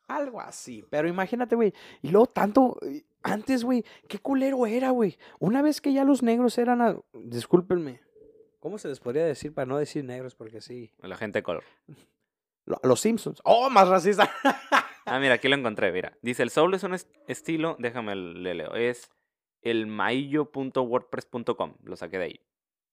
Algo 0.08 0.40
así. 0.40 0.84
Pero 0.90 1.08
imagínate, 1.08 1.54
güey. 1.54 1.72
Y 2.02 2.08
luego 2.10 2.26
tanto... 2.26 2.78
eh, 2.82 3.04
Antes, 3.22 3.64
güey, 3.64 3.84
qué 4.08 4.18
culero 4.20 4.64
era, 4.66 4.90
güey. 4.90 5.18
Una 5.40 5.60
vez 5.60 5.80
que 5.80 5.92
ya 5.92 6.04
los 6.04 6.22
negros 6.22 6.56
eran... 6.56 6.80
a- 6.80 6.98
Discúlpenme. 7.12 8.00
¿Cómo 8.60 8.78
se 8.78 8.88
les 8.88 9.00
podría 9.00 9.24
decir 9.26 9.52
para 9.52 9.66
no 9.66 9.76
decir 9.76 10.04
negros? 10.04 10.34
Porque 10.34 10.60
sí. 10.60 10.92
La 10.98 11.16
gente 11.16 11.40
de 11.40 11.42
color. 11.42 11.64
Lo- 12.64 12.80
Los 12.82 13.00
Simpsons. 13.00 13.40
¡Oh, 13.44 13.68
más 13.70 13.88
racista! 13.88 14.30
Ah, 15.04 15.18
mira, 15.20 15.34
aquí 15.34 15.48
lo 15.48 15.56
encontré, 15.56 15.90
mira. 15.90 16.16
Dice, 16.22 16.42
el 16.42 16.50
soul 16.50 16.74
es 16.74 16.82
un 16.84 16.94
est- 16.94 17.10
estilo, 17.26 17.76
déjame 17.78 18.14
le 18.14 18.54
leo, 18.54 18.74
es 18.74 19.10
el 19.62 19.86
maillo.wordpress.com, 19.86 21.74
lo 21.82 21.96
saqué 21.96 22.19
de 22.19 22.24
ahí. 22.24 22.40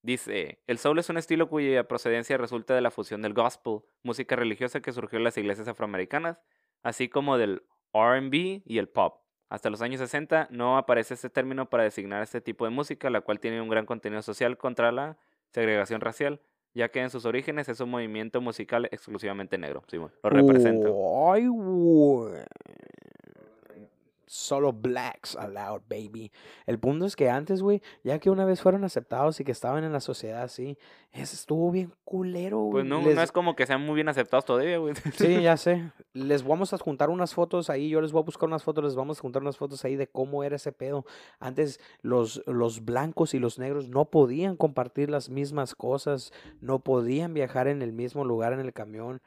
Dice, 0.06 0.60
el 0.68 0.78
soul 0.78 1.00
es 1.00 1.10
un 1.10 1.18
estilo 1.18 1.50
cuya 1.50 1.88
procedencia 1.88 2.38
resulta 2.38 2.76
de 2.76 2.82
la 2.82 2.92
fusión 2.92 3.24
del 3.24 3.34
gospel, 3.34 3.80
música 4.04 4.36
religiosa 4.36 4.80
que 4.80 4.92
surgió 4.92 5.18
en 5.18 5.24
las 5.24 5.36
iglesias 5.36 5.68
afroamericanas, 5.68 6.38
así 6.84 7.10
como 7.10 7.40
del 7.40 7.64
R&B 7.92 8.62
y 8.64 8.78
el 8.78 8.88
pop. 8.88 9.24
Hasta 9.50 9.72
los 9.72 9.82
años 9.82 10.00
60 10.00 10.50
no 10.52 10.78
aparece 10.78 11.16
este 11.16 11.32
término 11.32 11.72
para 11.72 11.86
designar 11.86 12.22
este 12.22 12.40
tipo 12.40 12.66
de 12.66 12.70
música, 12.70 13.10
la 13.10 13.22
cual 13.22 13.40
tiene 13.40 13.60
un 13.60 13.68
gran 13.68 13.88
contenido 13.88 14.22
social 14.22 14.60
contra 14.60 14.92
la 14.92 15.18
segregación 15.50 16.02
racial, 16.02 16.40
ya 16.76 16.90
que 16.90 17.02
en 17.02 17.10
sus 17.10 17.26
orígenes 17.26 17.68
es 17.68 17.80
un 17.80 17.90
movimiento 17.90 18.42
musical 18.42 18.88
exclusivamente 18.92 19.58
negro. 19.58 19.82
Sí, 19.88 19.98
bueno, 19.98 20.14
lo 20.22 20.30
representa. 20.30 20.88
Güey. 20.88 21.48
Solo 24.28 24.74
blacks 24.74 25.36
allowed, 25.36 25.82
baby. 25.88 26.32
El 26.66 26.80
punto 26.80 27.06
es 27.06 27.16
que 27.16 27.30
antes, 27.30 27.62
güey, 27.62 27.82
ya 28.04 28.18
que 28.20 28.30
una 28.30 28.44
vez 28.46 28.62
fueron 28.62 28.84
aceptados 28.84 29.40
y 29.40 29.44
que 29.44 29.52
estaban 29.52 29.84
en 29.84 29.92
la 29.94 30.00
sociedad 30.00 30.42
así, 30.42 30.78
eso 31.12 31.36
estuvo 31.36 31.70
bien 31.72 31.94
culero, 32.04 32.58
güey. 32.60 32.72
Pues 32.72 32.86
no, 32.86 33.02
Les- 33.02 33.16
no 33.16 33.22
es 33.22 33.32
como 33.32 33.56
que 33.56 33.66
sean 33.66 33.82
muy 33.82 33.96
bien 33.96 34.10
aceptados 34.10 34.46
todavía, 34.46 34.78
güey. 34.80 34.94
Sí, 35.16 35.42
ya 35.42 35.58
sé. 35.58 35.92
Les 36.14 36.44
vamos 36.44 36.74
a 36.74 36.78
juntar 36.78 37.10
unas 37.10 37.34
fotos 37.34 37.70
ahí. 37.70 37.90
Yo 37.90 38.02
les 38.02 38.12
voy 38.12 38.22
a 38.22 38.26
buscar 38.26 38.48
unas 38.50 38.64
fotos. 38.64 38.84
Les 38.84 38.96
vamos 38.96 39.20
a 39.20 39.22
juntar 39.22 39.42
unas 39.42 39.58
fotos 39.58 39.86
ahí 39.86 39.96
de 39.96 40.08
cómo 40.08 40.44
era 40.44 40.56
ese 40.56 40.72
pedo. 40.72 41.06
Antes 41.40 41.80
los, 42.02 42.42
los 42.48 42.84
blancos 42.84 43.34
y 43.34 43.40
los 43.40 43.60
negros 43.60 43.90
no 43.90 44.06
podían 44.06 44.58
compartir 44.58 45.10
las 45.10 45.30
mismas 45.30 45.76
cosas. 45.76 46.34
No 46.62 46.80
podían 46.80 47.34
viajar 47.34 47.68
en 47.68 47.82
el 47.82 47.94
mismo 47.94 48.26
lugar 48.26 48.54
en 48.54 48.60
el 48.60 48.74
camión. 48.74 49.22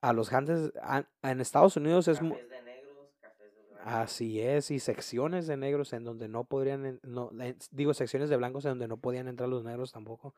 A 0.00 0.12
los 0.12 0.32
antes, 0.32 0.72
a- 0.80 1.04
en 1.22 1.40
Estados 1.40 1.76
Unidos 1.76 2.06
es... 2.06 2.22
mu- 2.22 2.34
de 2.36 2.62
negros, 2.62 3.08
cafés 3.20 3.52
de 3.54 3.62
blancos. 3.68 3.77
Así 3.88 4.38
es, 4.40 4.70
y 4.70 4.80
secciones 4.80 5.46
de 5.46 5.56
negros 5.56 5.94
en 5.94 6.04
donde 6.04 6.28
no 6.28 6.44
podrían, 6.44 7.00
no, 7.02 7.30
digo, 7.70 7.94
secciones 7.94 8.28
de 8.28 8.36
blancos 8.36 8.66
en 8.66 8.72
donde 8.72 8.86
no 8.86 8.98
podían 8.98 9.28
entrar 9.28 9.48
los 9.48 9.64
negros 9.64 9.92
tampoco. 9.92 10.34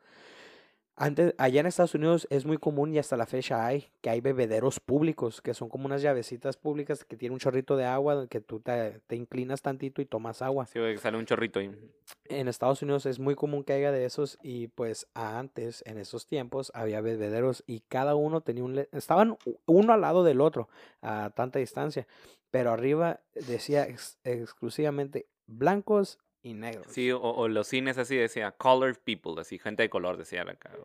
Antes, 0.95 1.33
allá 1.37 1.59
en 1.59 1.65
Estados 1.65 1.93
Unidos 1.95 2.27
es 2.29 2.45
muy 2.45 2.57
común 2.57 2.93
y 2.93 2.99
hasta 2.99 3.17
la 3.17 3.25
fecha 3.25 3.65
hay 3.65 3.89
que 4.01 4.09
hay 4.09 4.21
bebederos 4.21 4.79
públicos, 4.79 5.41
que 5.41 5.53
son 5.53 5.67
como 5.67 5.85
unas 5.85 6.01
llavecitas 6.01 6.55
públicas 6.55 7.03
que 7.03 7.17
tienen 7.17 7.33
un 7.33 7.39
chorrito 7.39 7.75
de 7.75 7.83
agua 7.85 8.27
que 8.27 8.39
tú 8.39 8.61
te, 8.61 9.01
te 9.07 9.15
inclinas 9.17 9.61
tantito 9.61 10.01
y 10.01 10.05
tomas 10.05 10.41
agua. 10.41 10.65
Sí, 10.67 10.79
que 10.79 10.97
sale 10.97 11.17
un 11.17 11.25
chorrito 11.25 11.59
ahí. 11.59 11.71
En 12.25 12.47
Estados 12.47 12.81
Unidos 12.83 13.05
es 13.05 13.19
muy 13.19 13.35
común 13.35 13.63
que 13.65 13.73
haya 13.73 13.91
de 13.91 14.05
esos 14.05 14.37
y 14.43 14.67
pues 14.67 15.07
antes, 15.13 15.83
en 15.85 15.97
esos 15.97 16.25
tiempos, 16.25 16.71
había 16.73 17.01
bebederos 17.01 17.63
y 17.67 17.81
cada 17.81 18.15
uno 18.15 18.41
tenía 18.41 18.63
un... 18.63 18.75
le- 18.75 18.89
Estaban 18.93 19.37
uno 19.65 19.93
al 19.93 20.01
lado 20.01 20.23
del 20.23 20.39
otro 20.39 20.69
a 21.01 21.31
tanta 21.35 21.59
distancia, 21.59 22.07
pero 22.51 22.71
arriba 22.71 23.21
decía 23.33 23.87
ex- 23.87 24.19
exclusivamente 24.23 25.27
blancos 25.47 26.19
y 26.43 26.53
negros. 26.53 26.87
Sí, 26.89 27.11
o, 27.11 27.19
o 27.21 27.47
los 27.47 27.67
cines 27.67 27.97
así 27.97 28.15
decía, 28.15 28.51
colored 28.51 28.97
people, 29.03 29.39
así, 29.39 29.57
gente 29.59 29.83
de 29.83 29.89
color, 29.89 30.17
decía 30.17 30.43
la 30.43 30.55
cara. 30.55 30.77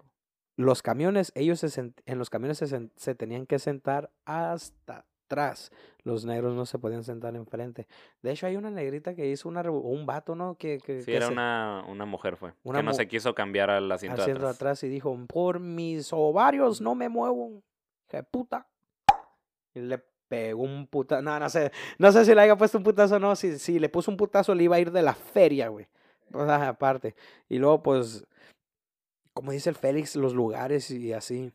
Los 0.57 0.83
camiones, 0.83 1.33
ellos 1.35 1.61
se 1.61 1.81
en 1.81 2.19
los 2.19 2.31
camiones 2.31 2.59
se, 2.59 2.91
se 2.97 3.15
tenían 3.15 3.47
que 3.47 3.59
sentar 3.59 4.11
hasta 4.25 5.05
atrás. 5.27 5.71
Los 6.03 6.25
negros 6.25 6.55
no 6.55 6.67
se 6.67 6.79
podían 6.79 7.03
sentar 7.05 7.35
enfrente. 7.37 7.87
De 8.23 8.31
hecho, 8.31 8.47
hay 8.47 8.57
una 8.57 8.71
negrita 8.71 9.15
que 9.15 9.27
hizo 9.29 9.49
una, 9.49 9.63
un 9.71 10.07
vato, 10.07 10.35
¿no? 10.37 10.55
Que, 10.57 10.79
que, 10.79 11.01
Sí, 11.01 11.07
que 11.07 11.17
era 11.17 11.27
se- 11.27 11.33
una, 11.33 11.85
una 11.89 12.07
mujer 12.07 12.37
fue. 12.37 12.53
Una 12.63 12.79
que 12.79 12.85
no 12.85 12.95
se 12.95 13.09
quiso 13.09 13.35
cambiar 13.35 13.69
al 13.71 13.91
asiento 13.91 14.17
de 14.17 14.23
haciendo 14.23 14.45
atrás. 14.47 14.57
atrás 14.57 14.83
y 14.85 14.89
dijo, 14.89 15.15
por 15.27 15.59
mis 15.61 16.13
ovarios 16.13 16.81
no 16.81 16.95
me 16.95 17.09
muevo, 17.09 17.63
de 18.11 18.23
puta. 18.23 18.69
Y 19.75 19.81
le 19.81 20.03
pegó 20.29 20.63
un 20.63 20.87
putazo, 20.87 21.23
no, 21.23 21.39
no 21.39 21.49
sé, 21.49 21.73
no 21.99 22.13
sé 22.13 22.25
si 22.25 22.35
le 22.35 22.41
haya 22.41 22.57
puesto 22.57 22.79
un 22.79 22.85
putazo 22.85 23.17
o 23.17 23.19
no, 23.19 23.37
si, 23.37 23.59
si 23.59 23.79
le 23.79 23.89
puso 23.89 24.11
un 24.11 24.17
putazo 24.17 24.55
le 24.55 24.65
iba 24.65 24.77
a 24.77 24.81
ir 24.81 24.91
de 24.91 25.03
la 25.03 25.15
feria, 25.15 25.69
güey. 25.69 25.87
O 26.33 26.45
sea, 26.45 26.69
aparte. 26.69 27.15
Y 27.49 27.59
luego, 27.59 27.83
pues, 27.83 28.27
como 29.33 29.53
dice 29.53 29.71
el 29.71 29.77
Félix, 29.77 30.17
los 30.17 30.35
lugares 30.35 30.91
y 30.91 31.13
así. 31.13 31.53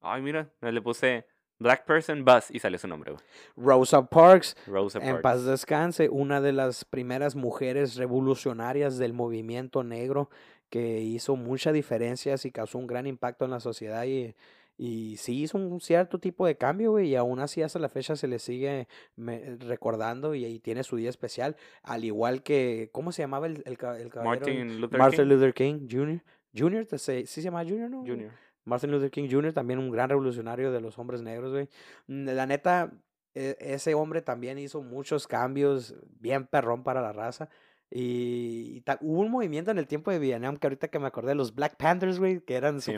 Ay, 0.00 0.20
mira, 0.22 0.50
le 0.60 0.82
puse 0.82 1.26
Black 1.58 1.84
Person 1.84 2.24
Bus 2.24 2.50
y 2.50 2.58
salió 2.58 2.78
su 2.78 2.88
nombre, 2.88 3.12
güey. 3.12 3.24
Rosa 3.56 4.04
Parks, 4.04 4.56
Rosa 4.66 4.98
en 4.98 5.04
Parks. 5.04 5.22
paz 5.22 5.44
descanse, 5.44 6.08
una 6.08 6.40
de 6.40 6.52
las 6.52 6.84
primeras 6.84 7.36
mujeres 7.36 7.96
revolucionarias 7.96 8.98
del 8.98 9.12
movimiento 9.12 9.84
negro 9.84 10.28
que 10.68 11.00
hizo 11.00 11.36
muchas 11.36 11.74
diferencias 11.74 12.44
y 12.44 12.50
causó 12.50 12.78
un 12.78 12.86
gran 12.86 13.06
impacto 13.06 13.44
en 13.44 13.52
la 13.52 13.60
sociedad 13.60 14.04
y, 14.04 14.34
y 14.76 15.16
sí 15.18 15.42
hizo 15.42 15.58
un 15.58 15.80
cierto 15.80 16.18
tipo 16.18 16.46
de 16.46 16.56
cambio, 16.56 16.92
güey, 16.92 17.08
y 17.10 17.16
aún 17.16 17.40
así 17.40 17.62
hasta 17.62 17.78
la 17.78 17.88
fecha 17.88 18.16
se 18.16 18.26
le 18.26 18.38
sigue 18.38 18.88
me- 19.16 19.56
recordando 19.56 20.34
y, 20.34 20.44
y 20.44 20.58
tiene 20.60 20.82
su 20.82 20.96
día 20.96 21.10
especial, 21.10 21.56
al 21.82 22.04
igual 22.04 22.42
que, 22.42 22.88
¿cómo 22.92 23.12
se 23.12 23.22
llamaba 23.22 23.46
el, 23.46 23.62
el, 23.66 23.78
ca- 23.78 23.98
el 24.00 24.08
caballero? 24.10 24.46
Martin 24.46 24.80
Luther 24.80 24.98
Martin 24.98 25.20
King 25.20 25.28
Luther 25.28 25.54
King 25.54 25.88
Jr. 25.90 26.22
Jr., 26.56 26.86
¿te 26.86 26.98
se- 26.98 27.26
¿sí 27.26 27.40
se 27.40 27.42
llama 27.42 27.62
Jr., 27.64 27.90
no? 27.90 28.00
Jr. 28.00 28.30
Martin 28.64 28.90
Luther 28.90 29.10
King 29.10 29.28
Jr., 29.30 29.52
también 29.52 29.78
un 29.78 29.90
gran 29.90 30.08
revolucionario 30.08 30.70
de 30.72 30.80
los 30.80 30.98
hombres 30.98 31.22
negros, 31.22 31.50
güey. 31.52 31.68
Mm, 32.06 32.28
La 32.30 32.46
neta, 32.46 32.92
e- 33.34 33.56
ese 33.60 33.94
hombre 33.94 34.22
también 34.22 34.58
hizo 34.58 34.82
muchos 34.82 35.26
cambios 35.26 35.94
bien 36.20 36.46
perrón 36.46 36.82
para 36.82 37.00
la 37.02 37.12
raza. 37.12 37.48
Y, 37.94 38.82
hubo 39.02 39.20
un 39.20 39.30
movimiento 39.30 39.70
en 39.70 39.76
el 39.76 39.86
tiempo 39.86 40.10
de 40.10 40.18
Vietnam 40.18 40.56
que 40.56 40.66
ahorita 40.66 40.88
que 40.88 40.98
me 40.98 41.06
acordé, 41.06 41.34
los 41.34 41.54
Black 41.54 41.76
Panthers, 41.76 42.18
güey, 42.18 42.40
que 42.40 42.54
eran 42.54 42.80
Sí. 42.80 42.94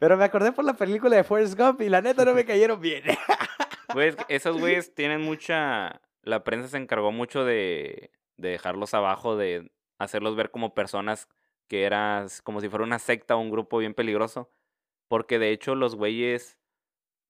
Pero 0.00 0.16
me 0.16 0.24
acordé 0.24 0.50
por 0.50 0.64
la 0.64 0.74
película 0.74 1.14
de 1.14 1.22
Forrest 1.22 1.56
Gump 1.56 1.80
y 1.80 1.88
la 1.88 2.02
neta 2.02 2.24
no 2.24 2.34
me 2.34 2.44
cayeron 2.46 2.80
bien. 2.80 3.04
Güey, 3.94 4.08
es 4.08 4.16
que 4.16 4.24
esos 4.28 4.58
güeyes 4.58 4.94
tienen 4.94 5.20
mucha... 5.20 6.00
La 6.22 6.44
prensa 6.44 6.68
se 6.68 6.78
encargó 6.78 7.12
mucho 7.12 7.44
de, 7.44 8.10
de 8.38 8.48
dejarlos 8.48 8.94
abajo, 8.94 9.36
de 9.36 9.70
hacerlos 9.98 10.34
ver 10.34 10.50
como 10.50 10.72
personas 10.72 11.28
que 11.68 11.84
eras 11.84 12.40
como 12.40 12.62
si 12.62 12.70
fuera 12.70 12.86
una 12.86 12.98
secta 12.98 13.36
o 13.36 13.40
un 13.40 13.50
grupo 13.50 13.76
bien 13.76 13.92
peligroso. 13.92 14.50
Porque 15.08 15.38
de 15.38 15.50
hecho 15.50 15.74
los 15.74 15.94
güeyes 15.94 16.58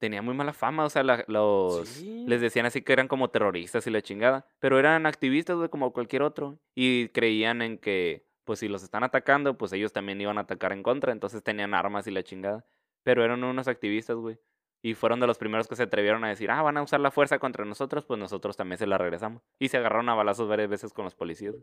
tenían 0.02 0.24
muy 0.24 0.34
mala 0.34 0.52
fama, 0.52 0.84
o 0.84 0.90
sea, 0.90 1.04
la- 1.04 1.24
los... 1.28 1.88
Sí. 1.88 2.24
Les 2.26 2.40
decían 2.40 2.66
así 2.66 2.82
que 2.82 2.92
eran 2.92 3.06
como 3.06 3.30
terroristas 3.30 3.86
y 3.86 3.90
la 3.90 4.02
chingada. 4.02 4.44
Pero 4.58 4.76
eran 4.80 5.06
activistas, 5.06 5.56
güey, 5.56 5.68
como 5.68 5.92
cualquier 5.92 6.22
otro. 6.22 6.58
Y 6.74 7.08
creían 7.10 7.62
en 7.62 7.78
que, 7.78 8.26
pues 8.42 8.58
si 8.58 8.66
los 8.66 8.82
están 8.82 9.04
atacando, 9.04 9.56
pues 9.56 9.72
ellos 9.72 9.92
también 9.92 10.20
iban 10.20 10.38
a 10.38 10.40
atacar 10.40 10.72
en 10.72 10.82
contra. 10.82 11.12
Entonces 11.12 11.44
tenían 11.44 11.72
armas 11.72 12.08
y 12.08 12.10
la 12.10 12.24
chingada. 12.24 12.66
Pero 13.04 13.24
eran 13.24 13.44
unos 13.44 13.68
activistas, 13.68 14.16
güey. 14.16 14.40
Y 14.82 14.94
fueron 14.94 15.20
de 15.20 15.28
los 15.28 15.38
primeros 15.38 15.68
que 15.68 15.76
se 15.76 15.84
atrevieron 15.84 16.24
a 16.24 16.28
decir, 16.30 16.50
ah, 16.50 16.60
van 16.62 16.76
a 16.78 16.82
usar 16.82 16.98
la 16.98 17.12
fuerza 17.12 17.38
contra 17.38 17.64
nosotros, 17.64 18.04
pues 18.04 18.18
nosotros 18.18 18.56
también 18.56 18.78
se 18.78 18.88
la 18.88 18.98
regresamos. 18.98 19.40
Y 19.60 19.68
se 19.68 19.76
agarraron 19.76 20.08
a 20.08 20.14
balazos 20.14 20.48
varias 20.48 20.68
veces 20.68 20.92
con 20.92 21.04
los 21.04 21.14
policías. 21.14 21.54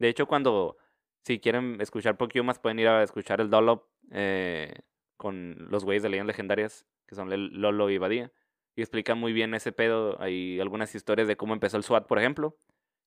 De 0.00 0.08
hecho, 0.08 0.26
cuando, 0.26 0.76
si 1.24 1.38
quieren 1.38 1.80
escuchar 1.80 2.16
poquito 2.16 2.42
más, 2.42 2.58
pueden 2.58 2.80
ir 2.80 2.88
a 2.88 3.04
escuchar 3.04 3.40
el 3.40 3.48
Dollop 3.50 3.84
eh, 4.10 4.74
con 5.24 5.56
los 5.70 5.86
güeyes 5.86 6.02
de 6.02 6.10
leyendas 6.10 6.34
legendarias, 6.34 6.84
que 7.06 7.14
son 7.14 7.30
Lolo 7.30 7.88
y 7.88 7.96
Badía. 7.96 8.30
Y 8.76 8.82
explican 8.82 9.16
muy 9.16 9.32
bien 9.32 9.54
ese 9.54 9.72
pedo. 9.72 10.20
Hay 10.20 10.60
algunas 10.60 10.94
historias 10.94 11.26
de 11.26 11.38
cómo 11.38 11.54
empezó 11.54 11.78
el 11.78 11.82
SWAT, 11.82 12.06
por 12.06 12.18
ejemplo. 12.18 12.58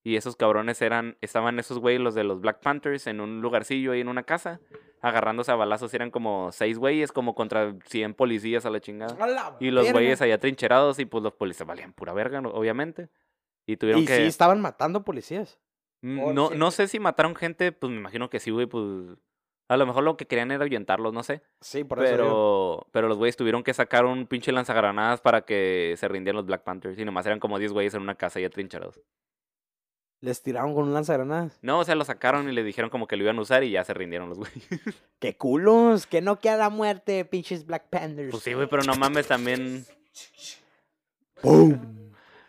Y 0.04 0.16
esos 0.16 0.36
cabrones 0.36 0.82
eran, 0.82 1.16
estaban 1.22 1.60
esos 1.60 1.78
güeyes, 1.78 2.02
los 2.02 2.16
de 2.16 2.24
los 2.24 2.42
Black 2.42 2.60
Panthers, 2.60 3.06
en 3.06 3.22
un 3.22 3.40
lugarcillo 3.42 3.92
ahí 3.92 4.02
en 4.02 4.08
una 4.08 4.24
casa, 4.24 4.60
agarrándose 5.00 5.52
a 5.52 5.56
balazos. 5.56 5.94
Eran 5.94 6.10
como 6.10 6.52
seis 6.52 6.80
güeyes, 6.80 7.12
como 7.12 7.36
contra 7.36 7.76
100 7.86 8.16
policías 8.16 8.66
a 8.66 8.72
la 8.72 8.80
chingada. 8.80 9.16
A 9.24 9.28
la 9.28 9.56
Y 9.60 9.70
los 9.70 9.92
güeyes 9.92 10.20
allá 10.20 10.40
trincherados 10.40 10.98
y 10.98 11.06
pues 11.06 11.24
los 11.24 11.34
policías 11.34 11.68
valían 11.68 11.94
pura 11.94 12.14
verga, 12.14 12.40
obviamente. 12.40 13.10
Y 13.68 13.78
tuvieron 13.78 14.02
Y 14.02 14.08
que... 14.08 14.16
sí, 14.16 14.24
estaban 14.24 14.60
matando 14.60 15.04
policías. 15.04 15.60
Mm, 16.02 16.34
No, 16.34 16.50
no 16.50 16.72
sé 16.72 16.88
si 16.88 17.00
mataron 17.00 17.36
gente, 17.36 17.72
pues 17.72 17.92
me 17.92 18.00
imagino 18.00 18.28
que 18.32 18.40
sí, 18.40 18.50
güey, 18.50 18.66
pues... 18.66 19.20
A 19.70 19.76
lo 19.76 19.86
mejor 19.86 20.04
lo 20.04 20.16
que 20.16 20.26
querían 20.26 20.52
era 20.52 20.64
ahuyentarlos, 20.64 21.14
no 21.14 21.24
sé. 21.24 21.42
Sí, 21.60 21.84
por 21.84 22.02
eso. 22.04 22.12
digo. 22.12 22.24
Pero, 22.24 22.88
pero 22.92 23.08
los 23.10 23.18
güeyes 23.18 23.36
tuvieron 23.36 23.64
que 23.64 23.74
sacar 23.74 24.06
un 24.06 24.26
pinche 24.26 24.52
lanzagranadas 24.52 25.20
para 25.20 25.42
que 25.42 25.96
se 25.98 26.08
rindieran 26.08 26.38
los 26.38 26.46
Black 26.46 26.64
Panthers. 26.64 26.98
Y 26.98 27.04
nomás 27.04 27.26
eran 27.26 27.40
como 27.40 27.60
10 27.60 27.74
güeyes 27.74 27.94
en 27.94 28.02
una 28.02 28.16
casa 28.16 28.40
ya 28.40 28.50
trincherados. 28.50 29.02
Les 30.22 30.42
tiraron 30.42 30.74
con 30.74 30.86
un 30.86 30.94
lanzagranadas. 30.94 31.60
No, 31.62 31.80
o 31.80 31.84
sea, 31.84 31.96
lo 31.96 32.06
sacaron 32.06 32.50
y 32.50 32.54
le 32.54 32.64
dijeron 32.64 32.90
como 32.90 33.08
que 33.08 33.18
lo 33.18 33.24
iban 33.24 33.38
a 33.38 33.42
usar 33.42 33.64
y 33.64 33.72
ya 33.72 33.84
se 33.84 33.94
rindieron 33.94 34.30
los 34.30 34.40
güeyes. 34.40 34.68
¡Qué 35.20 35.36
culos! 35.36 36.08
¡Que 36.08 36.22
no 36.22 36.40
queda 36.40 36.70
muerte, 36.70 37.26
pinches 37.26 37.66
Black 37.66 37.90
Panthers! 37.90 38.32
Pues 38.32 38.44
sí, 38.44 38.54
güey, 38.54 38.68
pero 38.68 38.84
no 38.84 38.96
mames, 38.96 39.28
también... 39.28 39.86
¡Pum! 41.42 41.97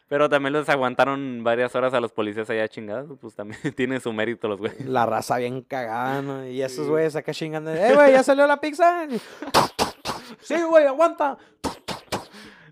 Pero 0.08 0.28
también 0.30 0.54
los 0.54 0.68
aguantaron 0.70 1.44
varias 1.44 1.74
horas 1.74 1.92
a 1.92 2.00
los 2.00 2.12
policías 2.12 2.48
allá 2.48 2.66
chingados. 2.68 3.18
Pues 3.20 3.34
también 3.34 3.60
tiene 3.76 4.00
su 4.00 4.12
mérito 4.12 4.48
los 4.48 4.58
güeyes. 4.58 4.86
La 4.86 5.04
raza 5.06 5.36
bien 5.38 5.62
cagada, 5.62 6.22
¿no? 6.22 6.46
Y 6.48 6.62
esos 6.62 6.86
Sí. 6.86 6.90
güeyes 6.90 7.14
acá 7.14 7.32
chingando. 7.32 7.72
¡Eh, 7.74 7.94
güey, 7.94 8.12
ya 8.12 8.22
salió 8.22 8.46
la 8.46 8.58
pizza! 8.60 9.06
¡Sí, 10.40 10.54
güey, 10.62 10.86
aguanta! 10.86 11.36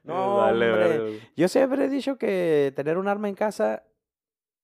No, 0.04 0.36
Vale, 0.38 0.70
hombre. 0.72 0.98
vale. 0.98 1.20
Yo 1.36 1.48
siempre 1.48 1.84
he 1.84 1.88
dicho 1.88 2.16
que 2.16 2.72
tener 2.76 2.96
un 2.96 3.08
arma 3.08 3.28
en 3.28 3.34
casa 3.34 3.82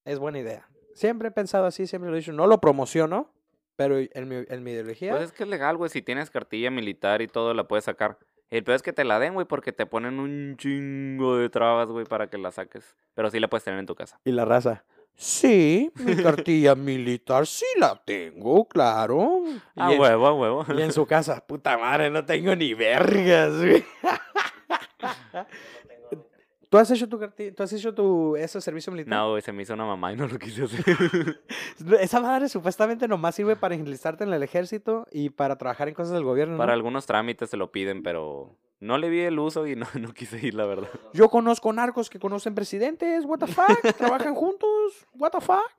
es 0.04 0.18
buena 0.18 0.38
idea. 0.38 0.68
Siempre 0.94 1.28
he 1.28 1.30
pensado 1.32 1.66
así, 1.66 1.86
siempre 1.86 2.10
lo 2.10 2.16
he 2.16 2.20
dicho. 2.20 2.32
No 2.32 2.46
lo 2.46 2.60
promociono, 2.60 3.32
pero 3.76 3.98
en 3.98 4.28
mi, 4.28 4.44
en 4.48 4.62
mi 4.62 4.70
ideología... 4.70 5.10
Pues 5.12 5.24
es 5.24 5.32
que 5.32 5.42
es 5.42 5.48
legal, 5.48 5.76
güey. 5.76 5.90
Si 5.90 6.00
tienes 6.00 6.30
cartilla 6.30 6.70
militar 6.70 7.22
y 7.22 7.26
todo, 7.26 7.54
la 7.54 7.64
puedes 7.66 7.84
sacar. 7.84 8.18
El 8.52 8.64
peor 8.64 8.76
es 8.76 8.82
que 8.82 8.92
te 8.92 9.04
la 9.04 9.18
den, 9.18 9.32
güey, 9.32 9.46
porque 9.46 9.72
te 9.72 9.86
ponen 9.86 10.20
un 10.20 10.58
chingo 10.58 11.38
de 11.38 11.48
trabas, 11.48 11.88
güey, 11.88 12.04
para 12.04 12.26
que 12.28 12.36
la 12.36 12.52
saques. 12.52 12.94
Pero 13.14 13.30
sí 13.30 13.40
la 13.40 13.48
puedes 13.48 13.64
tener 13.64 13.80
en 13.80 13.86
tu 13.86 13.94
casa. 13.94 14.20
Y 14.26 14.32
la 14.32 14.44
raza. 14.44 14.84
Sí, 15.14 15.90
mi 15.94 16.14
cartilla 16.22 16.74
militar 16.74 17.46
sí 17.46 17.64
la 17.78 17.96
tengo, 18.04 18.68
claro. 18.68 19.42
A 19.74 19.90
en, 19.94 19.98
huevo, 19.98 20.26
a 20.26 20.34
huevo. 20.34 20.66
y 20.76 20.82
en 20.82 20.92
su 20.92 21.06
casa, 21.06 21.42
puta 21.46 21.78
madre, 21.78 22.10
no 22.10 22.26
tengo 22.26 22.54
ni 22.54 22.74
vergas, 22.74 23.56
güey. 23.56 23.84
¿Tú 26.72 26.78
has 26.78 26.90
hecho 26.90 27.06
tu 27.06 27.18
tú 27.18 27.62
has 27.62 27.72
hecho 27.74 27.94
tu 27.94 28.34
ese 28.34 28.58
servicio 28.62 28.90
militar? 28.90 29.14
No, 29.14 29.38
se 29.42 29.52
me 29.52 29.62
hizo 29.62 29.74
una 29.74 29.84
mamá 29.84 30.10
y 30.10 30.16
no 30.16 30.26
lo 30.26 30.38
quise 30.38 30.62
hacer. 30.64 31.42
Esa 32.00 32.18
madre 32.18 32.48
supuestamente 32.48 33.06
nomás 33.06 33.34
sirve 33.34 33.56
para 33.56 33.74
enlistarte 33.74 34.24
en 34.24 34.32
el 34.32 34.42
ejército 34.42 35.06
y 35.12 35.28
para 35.28 35.56
trabajar 35.58 35.88
en 35.88 35.94
cosas 35.94 36.14
del 36.14 36.24
gobierno. 36.24 36.54
¿no? 36.54 36.58
Para 36.58 36.72
algunos 36.72 37.04
trámites 37.04 37.50
se 37.50 37.58
lo 37.58 37.70
piden, 37.70 38.02
pero 38.02 38.56
no 38.80 38.96
le 38.96 39.10
vi 39.10 39.20
el 39.20 39.38
uso 39.38 39.66
y 39.66 39.76
no, 39.76 39.86
no 40.00 40.14
quise 40.14 40.38
ir, 40.38 40.54
la 40.54 40.64
verdad. 40.64 40.88
Yo 41.12 41.28
conozco 41.28 41.70
narcos 41.74 42.08
que 42.08 42.18
conocen 42.18 42.54
presidentes, 42.54 43.26
what 43.26 43.40
the 43.40 43.48
fuck, 43.48 43.94
trabajan 43.98 44.34
juntos, 44.34 45.06
what 45.12 45.32
the 45.32 45.42
fuck. 45.42 45.70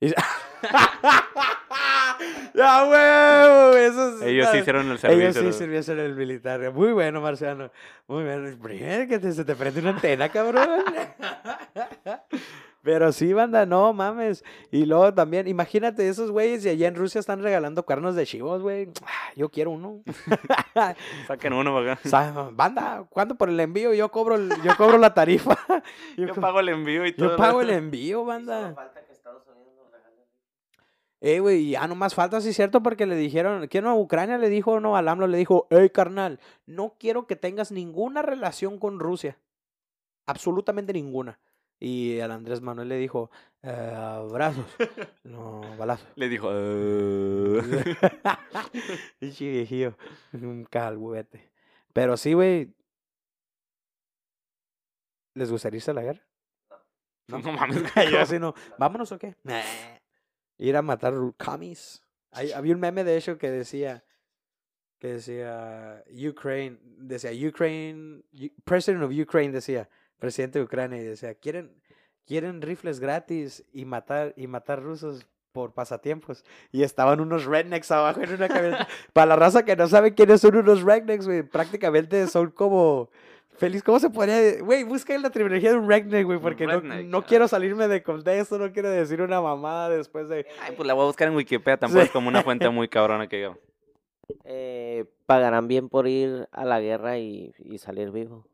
Ya, 2.54 2.84
huevo, 2.84 3.76
Ellos 4.24 4.48
sí 4.52 4.58
hicieron 4.58 4.90
el 4.90 4.98
servicio. 4.98 5.22
Ellos 5.22 5.36
sí 5.36 5.44
¿no? 5.44 5.52
sirvieron 5.52 5.98
el 6.00 6.14
militar. 6.14 6.72
Muy 6.72 6.92
bueno, 6.92 7.20
Marciano. 7.20 7.70
Muy 8.06 8.24
bueno. 8.24 8.56
Primero 8.62 9.08
que 9.08 9.18
te- 9.18 9.32
se 9.32 9.44
te 9.44 9.54
prende 9.54 9.80
una 9.80 9.90
antena, 9.90 10.28
cabrón. 10.28 10.68
Pero 12.82 13.12
sí, 13.12 13.32
banda, 13.32 13.66
no 13.66 13.92
mames. 13.92 14.42
Y 14.70 14.84
luego 14.86 15.12
también, 15.14 15.46
imagínate 15.46 16.08
esos 16.08 16.30
güeyes 16.30 16.64
y 16.64 16.70
allá 16.70 16.88
en 16.88 16.94
Rusia 16.94 17.18
están 17.18 17.42
regalando 17.42 17.84
cuernos 17.84 18.14
de 18.14 18.24
chivos, 18.26 18.62
güey. 18.62 18.88
Ah, 19.04 19.30
Yo 19.36 19.48
quiero 19.50 19.70
uno. 19.70 20.02
Saquen 21.26 21.52
uno 21.52 21.74
para 21.74 21.92
acá. 21.92 22.50
Banda, 22.52 23.04
¿cuánto 23.10 23.34
por 23.36 23.48
el 23.50 23.60
envío? 23.60 23.92
Yo 23.94 24.10
cobro, 24.10 24.34
el- 24.36 24.50
yo 24.62 24.76
cobro 24.76 24.98
la 24.98 25.12
tarifa. 25.14 25.56
Yo, 26.16 26.34
pago 26.34 26.60
el 26.60 26.70
envío 26.70 27.06
y 27.06 27.12
todo. 27.12 27.30
yo 27.30 27.36
pago 27.36 27.60
el 27.60 27.70
envío, 27.70 28.24
banda. 28.24 28.72
falta 28.74 29.00
que 29.04 29.12
Estados 29.12 29.46
Unidos 29.46 29.72
nos 29.76 29.92
regale. 29.92 30.16
Eh, 31.22 31.40
güey, 31.40 31.70
ya 31.70 31.86
no 31.86 31.94
más 31.94 32.14
falta, 32.14 32.40
sí 32.40 32.52
cierto, 32.54 32.82
porque 32.82 33.04
le 33.06 33.14
dijeron, 33.16 33.68
que 33.68 33.82
no, 33.82 33.98
Ucrania 33.98 34.38
le 34.38 34.48
dijo, 34.48 34.80
no, 34.80 34.96
al 34.96 35.06
AMLO 35.08 35.26
le 35.26 35.36
dijo, 35.36 35.66
hey, 35.70 35.90
carnal, 35.90 36.40
no 36.66 36.94
quiero 36.98 37.26
que 37.26 37.36
tengas 37.36 37.72
ninguna 37.72 38.22
relación 38.22 38.78
con 38.78 38.98
Rusia. 38.98 39.38
Absolutamente 40.26 40.92
ninguna. 40.94 41.38
Y 41.78 42.20
al 42.20 42.30
Andrés 42.30 42.60
Manuel 42.60 42.88
le 42.90 42.98
dijo, 42.98 43.30
"Eh, 43.62 43.70
abrazos. 43.96 44.66
No, 45.24 45.62
balazos. 45.78 46.06
Le 46.14 46.28
dijo. 46.28 46.48
"Eh". 46.52 47.62
Viejillo. 49.20 49.96
Un 50.34 50.64
calhuete. 50.64 51.50
Pero 51.94 52.18
sí, 52.18 52.34
güey. 52.34 52.74
¿Les 55.34 55.50
gustaría 55.50 55.78
irse 55.78 55.90
a 55.90 55.94
la 55.94 56.02
guerra? 56.02 56.22
¿no? 57.28 57.38
No 57.38 57.52
mames, 57.52 57.82
Yo 58.10 58.20
así 58.20 58.38
no, 58.38 58.54
¿vámonos 58.78 59.10
o 59.12 59.18
qué? 59.18 59.34
Ir 60.60 60.76
a 60.76 60.82
matar 60.82 61.14
camis. 61.38 62.02
Hay- 62.32 62.52
había 62.52 62.74
un 62.74 62.80
meme 62.80 63.02
de 63.02 63.16
hecho 63.16 63.38
que 63.38 63.50
decía, 63.50 64.04
que 64.98 65.14
decía, 65.14 66.04
Ukraine, 66.28 66.78
decía, 66.98 67.30
Ukraine, 67.48 68.22
President 68.64 69.02
of 69.02 69.10
Ukraine 69.10 69.52
decía, 69.52 69.88
presidente 70.18 70.58
de 70.58 70.66
Ucrania, 70.66 71.00
y 71.00 71.04
decía, 71.04 71.34
quieren, 71.34 71.82
quieren 72.26 72.60
rifles 72.60 73.00
gratis 73.00 73.64
y 73.72 73.86
matar, 73.86 74.34
y 74.36 74.46
matar 74.46 74.82
rusos 74.82 75.26
por 75.52 75.72
pasatiempos. 75.72 76.44
Y 76.70 76.82
estaban 76.82 77.20
unos 77.20 77.46
rednecks 77.46 77.90
abajo 77.90 78.20
en 78.20 78.34
una 78.34 78.48
camioneta. 78.48 78.86
Para 79.14 79.26
la 79.30 79.36
raza 79.36 79.64
que 79.64 79.74
no 79.76 79.88
sabe 79.88 80.14
quiénes 80.14 80.42
son 80.42 80.56
unos 80.56 80.82
rednecks, 80.82 81.26
güey, 81.26 81.42
prácticamente 81.42 82.26
son 82.28 82.50
como... 82.50 83.10
Feliz, 83.60 83.82
¿cómo 83.82 84.00
se 84.00 84.08
podría 84.10 84.60
Güey, 84.62 84.84
busca 84.84 85.16
la 85.18 85.28
terminología 85.30 85.70
de 85.72 85.76
un 85.78 85.88
redneck, 85.88 86.24
güey, 86.24 86.38
porque 86.40 86.66
no, 86.66 86.80
redneck, 86.80 87.06
no 87.06 87.22
quiero 87.24 87.46
salirme 87.46 87.86
de 87.88 88.02
contexto, 88.02 88.58
no 88.58 88.72
quiero 88.72 88.88
decir 88.90 89.20
una 89.20 89.40
mamada 89.40 89.90
después 89.90 90.28
de... 90.30 90.46
Ay, 90.62 90.72
pues 90.74 90.86
la 90.86 90.94
voy 90.94 91.02
a 91.04 91.06
buscar 91.06 91.28
en 91.28 91.36
Wikipedia. 91.36 91.76
Tampoco 91.76 92.00
Sí. 92.00 92.06
es 92.06 92.10
como 92.10 92.28
una 92.28 92.42
fuente 92.42 92.68
muy 92.70 92.88
cabrona 92.88 93.28
que 93.28 93.42
yo. 93.42 93.58
Eh, 94.44 95.04
pagarán 95.26 95.68
bien 95.68 95.88
por 95.90 96.08
ir 96.08 96.48
a 96.52 96.64
la 96.64 96.80
guerra 96.80 97.18
y, 97.18 97.52
y 97.58 97.78
salir 97.78 98.10
vivo. 98.10 98.46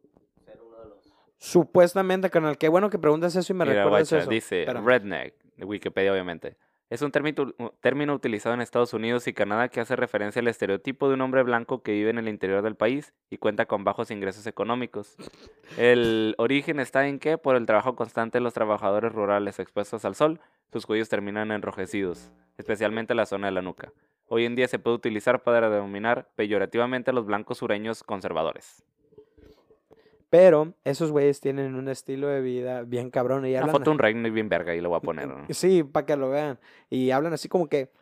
Ser 0.44 0.58
uno 0.66 0.76
de 0.82 0.88
los- 0.88 1.12
Supuestamente, 1.38 2.28
canal, 2.28 2.58
qué 2.58 2.68
bueno 2.68 2.90
que 2.90 2.98
preguntas 2.98 3.36
eso 3.36 3.52
y 3.52 3.56
me 3.56 3.64
Mira, 3.64 3.84
recuerdas 3.84 4.10
guacha, 4.10 4.22
eso. 4.22 4.30
dice 4.30 4.60
Espérame. 4.62 4.86
redneck, 4.86 5.34
de 5.56 5.64
Wikipedia 5.64 6.10
obviamente. 6.12 6.56
Es 6.88 7.02
un 7.02 7.10
término, 7.10 8.14
utilizado 8.14 8.54
en 8.54 8.60
Estados 8.60 8.94
Unidos 8.94 9.26
y 9.26 9.32
Canadá 9.32 9.68
que 9.68 9.80
hace 9.80 9.96
referencia 9.96 10.38
al 10.38 10.46
estereotipo 10.46 11.08
de 11.08 11.14
un 11.14 11.20
hombre 11.20 11.42
blanco 11.42 11.82
que 11.82 11.90
vive 11.90 12.10
en 12.10 12.18
el 12.18 12.28
interior 12.28 12.62
del 12.62 12.76
país 12.76 13.12
y 13.28 13.38
cuenta 13.38 13.66
con 13.66 13.82
bajos 13.82 14.12
ingresos 14.12 14.46
económicos. 14.46 15.16
El 15.78 16.36
origen 16.38 16.78
está 16.78 17.08
en 17.08 17.18
que, 17.18 17.38
por 17.38 17.56
el 17.56 17.66
trabajo 17.66 17.96
constante 17.96 18.38
de 18.38 18.42
los 18.42 18.54
trabajadores 18.54 19.12
rurales 19.12 19.58
expuestos 19.58 20.04
al 20.04 20.14
sol, 20.14 20.38
sus 20.72 20.86
cuellos 20.86 21.08
terminan 21.08 21.50
enrojecidos, 21.50 22.30
especialmente 22.56 23.16
la 23.16 23.26
zona 23.26 23.48
de 23.48 23.52
la 23.52 23.62
nuca. 23.62 23.92
Hoy 24.28 24.44
en 24.44 24.54
día 24.54 24.68
se 24.68 24.78
puede 24.78 24.96
utilizar 24.96 25.42
para 25.42 25.68
denominar 25.68 26.28
peyorativamente 26.36 27.10
a 27.10 27.14
los 27.14 27.26
blancos 27.26 27.58
sureños 27.58 28.04
conservadores. 28.04 28.84
Pero 30.28 30.74
esos 30.84 31.12
güeyes 31.12 31.40
tienen 31.40 31.74
un 31.76 31.88
estilo 31.88 32.28
de 32.28 32.40
vida 32.40 32.82
bien 32.82 33.10
cabrón 33.10 33.46
y 33.46 33.50
Una 33.50 33.60
hablan... 33.60 33.72
foto 33.72 33.84
de 33.84 33.90
un 33.90 33.98
redneck 33.98 34.32
bien 34.32 34.48
verga 34.48 34.74
y 34.74 34.80
lo 34.80 34.88
voy 34.88 34.98
a 34.98 35.00
poner. 35.00 35.28
¿no? 35.28 35.46
Sí, 35.50 35.84
para 35.84 36.04
que 36.04 36.16
lo 36.16 36.30
vean. 36.30 36.58
Y 36.90 37.10
hablan 37.10 37.32
así 37.32 37.48
como 37.48 37.68
que... 37.68 37.92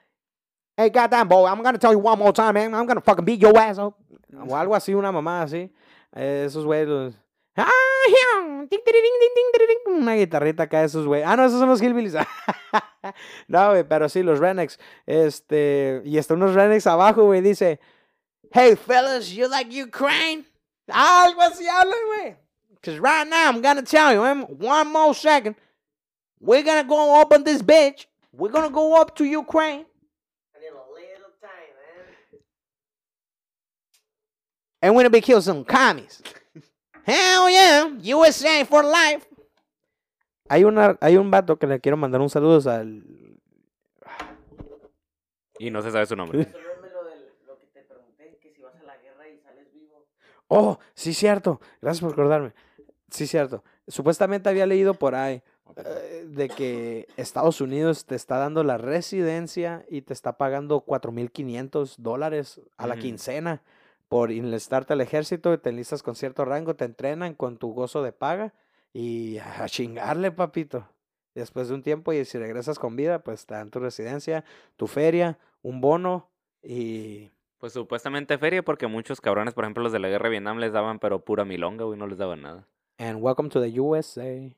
Hey, 0.76 0.90
goddamn, 0.92 1.28
boy, 1.28 1.48
I'm 1.48 1.62
gonna 1.62 1.78
tell 1.78 1.92
you 1.92 2.00
one 2.00 2.18
more 2.18 2.32
time, 2.32 2.54
man. 2.54 2.74
I'm 2.74 2.86
gonna 2.86 3.00
fucking 3.00 3.24
beat 3.24 3.40
your 3.40 3.56
ass 3.56 3.78
up. 3.78 3.94
O 4.48 4.56
algo 4.56 4.74
así, 4.74 4.94
una 4.94 5.12
mamá 5.12 5.42
así. 5.42 5.70
Eh, 6.14 6.44
esos 6.46 6.64
güeyes 6.64 6.88
los... 6.88 7.14
¡Ah. 7.56 7.70
Una 9.86 10.14
guitarrita 10.16 10.64
acá 10.64 10.80
de 10.80 10.86
esos 10.86 11.06
güeyes. 11.06 11.26
Ah, 11.26 11.36
no, 11.36 11.44
esos 11.44 11.60
son 11.60 11.68
los 11.68 11.80
hillbillies. 11.80 12.14
no, 13.48 13.70
güey, 13.70 13.84
pero 13.84 14.08
sí, 14.08 14.22
los 14.22 14.40
rednecks. 14.40 14.80
Este... 15.06 16.02
Y 16.04 16.18
están 16.18 16.38
unos 16.38 16.54
rednecks 16.54 16.86
abajo, 16.86 17.24
güey. 17.24 17.40
Dice... 17.40 17.78
Hey, 18.50 18.76
fellas, 18.76 19.30
you 19.30 19.48
like 19.48 19.70
Ukraine? 19.70 20.44
Algo 20.88 21.40
así 21.40 21.66
hablan, 21.66 21.98
güey. 22.06 22.36
Because 22.74 22.98
right 22.98 23.26
now, 23.26 23.48
I'm 23.48 23.62
gonna 23.62 23.82
tell 23.82 24.12
you, 24.12 24.20
man, 24.20 24.42
one 24.42 24.92
more 24.92 25.14
second. 25.14 25.56
We're 26.40 26.62
gonna 26.62 26.84
go 26.84 27.20
up 27.20 27.32
on 27.32 27.42
this 27.44 27.62
bitch. 27.62 28.06
We're 28.32 28.50
gonna 28.50 28.70
go 28.70 29.00
up 29.00 29.16
to 29.16 29.24
Ukraine. 29.24 29.86
And 34.82 34.94
we're 34.94 35.00
gonna 35.00 35.10
be 35.10 35.22
kill 35.22 35.40
some 35.40 35.64
commies. 35.64 36.20
Hell 37.04 37.48
yeah, 37.48 37.88
USA 38.02 38.64
for 38.64 38.82
life. 38.82 39.26
Hay, 40.50 40.64
una, 40.64 40.98
hay 41.00 41.16
un 41.16 41.30
vato 41.30 41.56
que 41.58 41.66
le 41.66 41.80
quiero 41.80 41.96
mandar 41.96 42.20
un 42.20 42.28
saludo 42.28 42.70
al... 42.70 43.02
Y 45.58 45.70
no 45.70 45.80
se 45.80 45.90
sabe 45.90 46.04
su 46.04 46.16
nombre. 46.16 46.46
Oh, 50.56 50.78
sí, 50.94 51.14
cierto. 51.14 51.60
Gracias 51.82 52.00
por 52.00 52.12
acordarme. 52.12 52.52
Sí, 53.10 53.26
cierto. 53.26 53.64
Supuestamente 53.88 54.48
había 54.48 54.66
leído 54.66 54.94
por 54.94 55.16
ahí 55.16 55.42
eh, 55.76 56.26
de 56.28 56.48
que 56.48 57.08
Estados 57.16 57.60
Unidos 57.60 58.04
te 58.04 58.14
está 58.14 58.38
dando 58.38 58.62
la 58.62 58.78
residencia 58.78 59.84
y 59.88 60.02
te 60.02 60.12
está 60.12 60.38
pagando 60.38 60.84
4.500 60.86 61.96
dólares 61.98 62.60
a 62.76 62.86
la 62.86 62.96
quincena 62.96 63.62
por 64.06 64.30
enlistarte 64.30 64.92
al 64.92 65.00
ejército, 65.00 65.58
te 65.58 65.70
enlistas 65.70 66.04
con 66.04 66.14
cierto 66.14 66.44
rango, 66.44 66.76
te 66.76 66.84
entrenan 66.84 67.34
con 67.34 67.56
tu 67.56 67.72
gozo 67.72 68.04
de 68.04 68.12
paga 68.12 68.54
y 68.92 69.38
a 69.38 69.66
chingarle, 69.68 70.30
papito. 70.30 70.88
Después 71.34 71.66
de 71.66 71.74
un 71.74 71.82
tiempo 71.82 72.12
y 72.12 72.24
si 72.24 72.38
regresas 72.38 72.78
con 72.78 72.94
vida, 72.94 73.24
pues 73.24 73.44
te 73.44 73.54
dan 73.54 73.70
tu 73.72 73.80
residencia, 73.80 74.44
tu 74.76 74.86
feria, 74.86 75.36
un 75.62 75.80
bono 75.80 76.30
y... 76.62 77.33
Pues 77.64 77.72
supuestamente 77.72 78.36
feria 78.36 78.62
porque 78.62 78.86
muchos 78.86 79.22
cabrones, 79.22 79.54
por 79.54 79.64
ejemplo 79.64 79.82
los 79.82 79.90
de 79.90 79.98
la 79.98 80.10
guerra 80.10 80.24
de 80.24 80.32
Vietnam 80.32 80.58
les 80.58 80.70
daban 80.70 80.98
pero 80.98 81.24
pura 81.24 81.46
milonga, 81.46 81.86
güey, 81.86 81.98
no 81.98 82.06
les 82.06 82.18
daban 82.18 82.42
nada. 82.42 82.68
And 82.98 83.22
welcome 83.22 83.48
to 83.48 83.58
the 83.62 83.80
USA. 83.80 84.50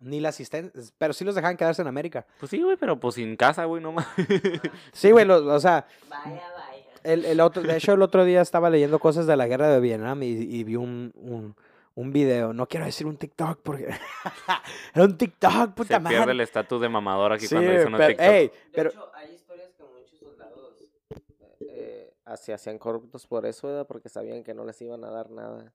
Ni 0.00 0.20
la 0.20 0.28
asistencia, 0.28 0.78
pero 0.98 1.14
sí 1.14 1.24
los 1.24 1.34
dejaban 1.34 1.56
quedarse 1.56 1.80
en 1.80 1.88
América. 1.88 2.26
Pues 2.38 2.50
sí, 2.50 2.60
güey, 2.60 2.76
pero 2.76 3.00
pues 3.00 3.14
sin 3.14 3.36
casa, 3.36 3.64
güey, 3.64 3.82
no 3.82 3.92
más. 3.92 4.06
Sí, 4.92 5.12
güey, 5.12 5.26
o 5.30 5.58
sea, 5.60 5.86
Vaya, 6.10 6.30
vaya. 6.54 6.84
el, 7.04 7.24
el 7.24 7.40
otro, 7.40 7.62
de 7.62 7.74
hecho 7.78 7.94
el 7.94 8.02
otro 8.02 8.22
día 8.26 8.42
estaba 8.42 8.68
leyendo 8.68 8.98
cosas 8.98 9.26
de 9.26 9.34
la 9.34 9.46
guerra 9.46 9.70
de 9.70 9.80
Vietnam 9.80 10.22
y, 10.22 10.26
y 10.26 10.62
vi 10.64 10.76
un, 10.76 11.12
un, 11.14 11.56
un 11.94 12.12
video, 12.12 12.52
no 12.52 12.68
quiero 12.68 12.84
decir 12.84 13.06
un 13.06 13.16
TikTok 13.16 13.60
porque 13.62 13.88
era 14.94 15.04
un 15.06 15.16
TikTok, 15.16 15.72
puta 15.72 15.94
Se 15.94 16.00
pierde 16.02 16.18
madre. 16.18 16.32
el 16.32 16.40
estatus 16.42 16.82
de 16.82 16.90
mamador 16.90 17.32
aquí 17.32 17.46
Sí, 17.46 17.54
cuando 17.54 17.70
dice 17.72 17.84
pero, 17.86 18.06
TikTok. 18.08 18.26
ey, 18.26 18.46
De 18.48 18.52
pero 18.74 18.90
hecho, 18.90 19.10
hay 19.14 19.34
historias 19.34 19.70
que 19.72 19.82
muchos 19.84 20.18
soldados 20.20 20.74
eh, 20.82 21.16
eh, 21.60 22.12
se 22.36 22.52
hacían 22.52 22.78
corruptos 22.78 23.26
por 23.26 23.46
eso, 23.46 23.68
¿verdad? 23.68 23.86
porque 23.86 24.08
sabían 24.08 24.42
que 24.42 24.54
no 24.54 24.64
les 24.64 24.80
iban 24.82 25.04
a 25.04 25.10
dar 25.10 25.30
nada. 25.30 25.72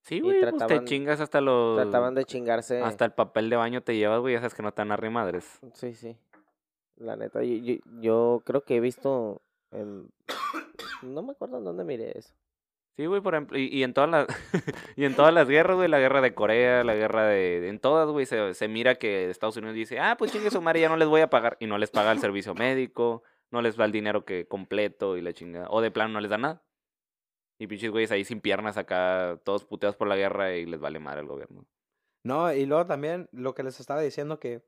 sí, 0.00 0.20
güey, 0.20 0.40
pues 0.40 0.66
te 0.66 0.84
chingas 0.84 1.20
hasta 1.20 1.40
los... 1.40 1.76
Trataban 1.76 2.14
de 2.14 2.24
chingarse. 2.24 2.80
Hasta 2.80 3.04
el 3.04 3.12
papel 3.12 3.50
de 3.50 3.56
baño 3.56 3.82
te 3.82 3.96
llevas, 3.96 4.20
güey, 4.20 4.34
ya 4.34 4.40
sabes 4.40 4.54
que 4.54 4.62
no 4.62 4.72
te 4.72 4.82
van 4.82 4.92
a 4.92 5.10
madres. 5.10 5.60
Sí, 5.74 5.92
sí. 5.94 6.16
La 6.96 7.16
neta, 7.16 7.42
yo, 7.42 7.56
yo, 7.56 7.74
yo 8.00 8.42
creo 8.44 8.62
que 8.62 8.76
he 8.76 8.80
visto 8.80 9.42
en... 9.70 10.08
No 11.02 11.22
me 11.22 11.32
acuerdo 11.32 11.58
en 11.58 11.64
dónde 11.64 11.84
miré 11.84 12.16
eso. 12.16 12.32
Sí, 12.96 13.06
güey, 13.06 13.22
por 13.22 13.34
ejemplo, 13.34 13.58
y, 13.58 13.68
y 13.68 13.84
en 13.84 13.94
todas 13.94 14.10
las 14.10 14.26
y 14.96 15.04
en 15.04 15.16
todas 15.16 15.32
las 15.32 15.48
guerras, 15.48 15.76
güey, 15.76 15.88
la 15.88 15.98
guerra 15.98 16.20
de 16.20 16.34
Corea, 16.34 16.84
la 16.84 16.94
guerra 16.94 17.26
de 17.26 17.68
en 17.68 17.78
todas, 17.78 18.08
güey, 18.08 18.26
se, 18.26 18.52
se 18.52 18.68
mira 18.68 18.96
que 18.96 19.30
Estados 19.30 19.56
Unidos 19.56 19.74
dice, 19.74 19.98
"Ah, 19.98 20.16
pues 20.18 20.30
chingue 20.30 20.50
su 20.50 20.60
madre, 20.60 20.80
ya 20.80 20.90
no 20.90 20.96
les 20.98 21.08
voy 21.08 21.22
a 21.22 21.30
pagar" 21.30 21.56
y 21.58 21.66
no 21.66 21.78
les 21.78 21.90
paga 21.90 22.12
el 22.12 22.18
servicio 22.18 22.54
médico, 22.54 23.22
no 23.52 23.62
les 23.62 23.78
va 23.78 23.84
el 23.84 23.92
dinero 23.92 24.24
que 24.24 24.46
completo 24.46 25.16
y 25.16 25.20
la 25.20 25.32
chingada, 25.32 25.68
o 25.70 25.80
de 25.80 25.90
plano 25.90 26.14
no 26.14 26.20
les 26.20 26.30
da 26.30 26.38
nada. 26.38 26.62
Y 27.58 27.66
pinches 27.68 27.90
güeyes 27.90 28.10
ahí 28.10 28.24
sin 28.24 28.40
piernas 28.40 28.76
acá, 28.76 29.38
todos 29.44 29.64
puteados 29.64 29.94
por 29.94 30.08
la 30.08 30.16
guerra 30.16 30.56
y 30.56 30.66
les 30.66 30.80
vale 30.80 30.98
madre 30.98 31.20
el 31.20 31.28
gobierno. 31.28 31.64
no, 32.24 32.52
y 32.52 32.66
luego 32.66 32.86
también 32.86 33.28
lo 33.30 33.54
que 33.54 33.62
les 33.62 33.78
estaba 33.78 34.00
diciendo 34.00 34.40
que 34.40 34.62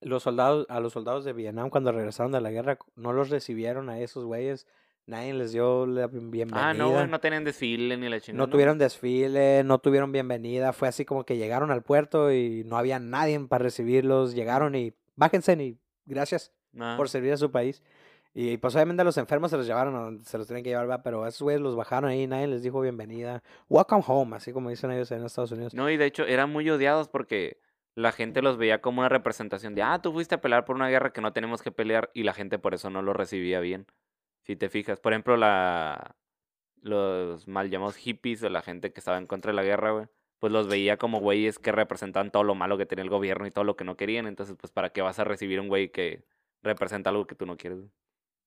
los 0.00 0.22
soldados, 0.22 0.66
a 0.68 0.80
los 0.80 0.92
soldados 0.92 1.24
de 1.24 1.32
Vietnam 1.32 1.68
cuando 1.68 1.92
regresaron 1.92 2.32
de 2.32 2.40
la 2.40 2.50
guerra 2.50 2.78
no 2.94 3.12
los 3.12 3.28
recibieron 3.28 3.90
a 3.90 3.98
esos 4.00 4.24
güeyes, 4.24 4.66
nadie 5.06 5.34
les 5.34 5.52
dio 5.52 5.86
la 5.86 6.06
bienvenida. 6.06 6.70
Ah, 6.70 6.74
no, 6.74 7.06
no 7.06 7.20
tenían 7.20 7.44
desfile 7.44 7.96
ni 7.96 8.08
la 8.08 8.20
chingada. 8.20 8.46
No 8.46 8.50
tuvieron 8.50 8.78
desfile, 8.78 9.64
no 9.64 9.78
tuvieron 9.78 10.12
bienvenida. 10.12 10.72
Fue 10.72 10.88
así 10.88 11.04
como 11.04 11.24
que 11.24 11.36
llegaron 11.36 11.70
al 11.70 11.82
puerto 11.82 12.32
y 12.32 12.62
no 12.64 12.76
había 12.76 12.98
nadie 12.98 13.38
para 13.40 13.64
recibirlos. 13.64 14.34
Llegaron 14.34 14.74
y 14.74 14.94
bájense 15.16 15.52
y 15.54 15.78
gracias 16.06 16.52
Nah. 16.72 16.96
por 16.96 17.08
servir 17.08 17.32
a 17.32 17.36
su 17.36 17.50
país. 17.50 17.82
Y 18.32 18.58
pues 18.58 18.74
obviamente 18.76 19.02
a 19.02 19.04
los 19.04 19.16
enfermos 19.16 19.50
se 19.50 19.56
los 19.56 19.66
llevaron, 19.66 20.24
se 20.24 20.38
los 20.38 20.46
tienen 20.46 20.62
que 20.62 20.70
llevar, 20.70 20.86
¿verdad? 20.86 21.00
pero 21.02 21.24
a 21.24 21.28
esos 21.28 21.42
güeyes 21.42 21.60
los 21.60 21.74
bajaron 21.74 22.10
ahí, 22.10 22.28
nadie 22.28 22.46
les 22.46 22.62
dijo 22.62 22.80
bienvenida. 22.80 23.42
Welcome 23.68 24.04
home, 24.06 24.36
así 24.36 24.52
como 24.52 24.70
dicen 24.70 24.92
ellos 24.92 25.10
en 25.10 25.24
Estados 25.24 25.50
Unidos. 25.50 25.74
No, 25.74 25.90
y 25.90 25.96
de 25.96 26.06
hecho 26.06 26.24
eran 26.24 26.50
muy 26.50 26.70
odiados 26.70 27.08
porque 27.08 27.58
la 27.96 28.12
gente 28.12 28.40
los 28.40 28.56
veía 28.56 28.80
como 28.80 29.00
una 29.00 29.08
representación 29.08 29.74
de, 29.74 29.82
ah, 29.82 30.00
tú 30.00 30.12
fuiste 30.12 30.36
a 30.36 30.40
pelear 30.40 30.64
por 30.64 30.76
una 30.76 30.88
guerra 30.88 31.12
que 31.12 31.20
no 31.20 31.32
tenemos 31.32 31.60
que 31.60 31.72
pelear 31.72 32.10
y 32.14 32.22
la 32.22 32.32
gente 32.32 32.60
por 32.60 32.72
eso 32.72 32.88
no 32.88 33.02
lo 33.02 33.12
recibía 33.12 33.58
bien. 33.58 33.86
Si 34.42 34.54
te 34.54 34.68
fijas, 34.68 35.00
por 35.00 35.12
ejemplo, 35.12 35.36
la 35.36 36.16
los 36.82 37.46
mal 37.46 37.68
llamados 37.68 37.96
hippies 37.96 38.42
o 38.42 38.48
la 38.48 38.62
gente 38.62 38.92
que 38.92 39.00
estaba 39.00 39.18
en 39.18 39.26
contra 39.26 39.50
de 39.50 39.56
la 39.56 39.62
guerra, 39.62 39.90
güey, 39.90 40.06
pues 40.38 40.52
los 40.52 40.68
veía 40.68 40.96
como 40.96 41.20
güeyes 41.20 41.58
que 41.58 41.72
representaban 41.72 42.30
todo 42.30 42.44
lo 42.44 42.54
malo 42.54 42.78
que 42.78 42.86
tenía 42.86 43.02
el 43.02 43.10
gobierno 43.10 43.46
y 43.46 43.50
todo 43.50 43.64
lo 43.64 43.76
que 43.76 43.84
no 43.84 43.96
querían. 43.96 44.26
Entonces, 44.26 44.56
pues, 44.58 44.72
¿para 44.72 44.90
qué 44.90 45.02
vas 45.02 45.18
a 45.18 45.24
recibir 45.24 45.60
un 45.60 45.68
güey 45.68 45.90
que 45.90 46.24
representa 46.62 47.10
algo 47.10 47.26
que 47.26 47.34
tú 47.34 47.46
no 47.46 47.56
quieres? 47.56 47.80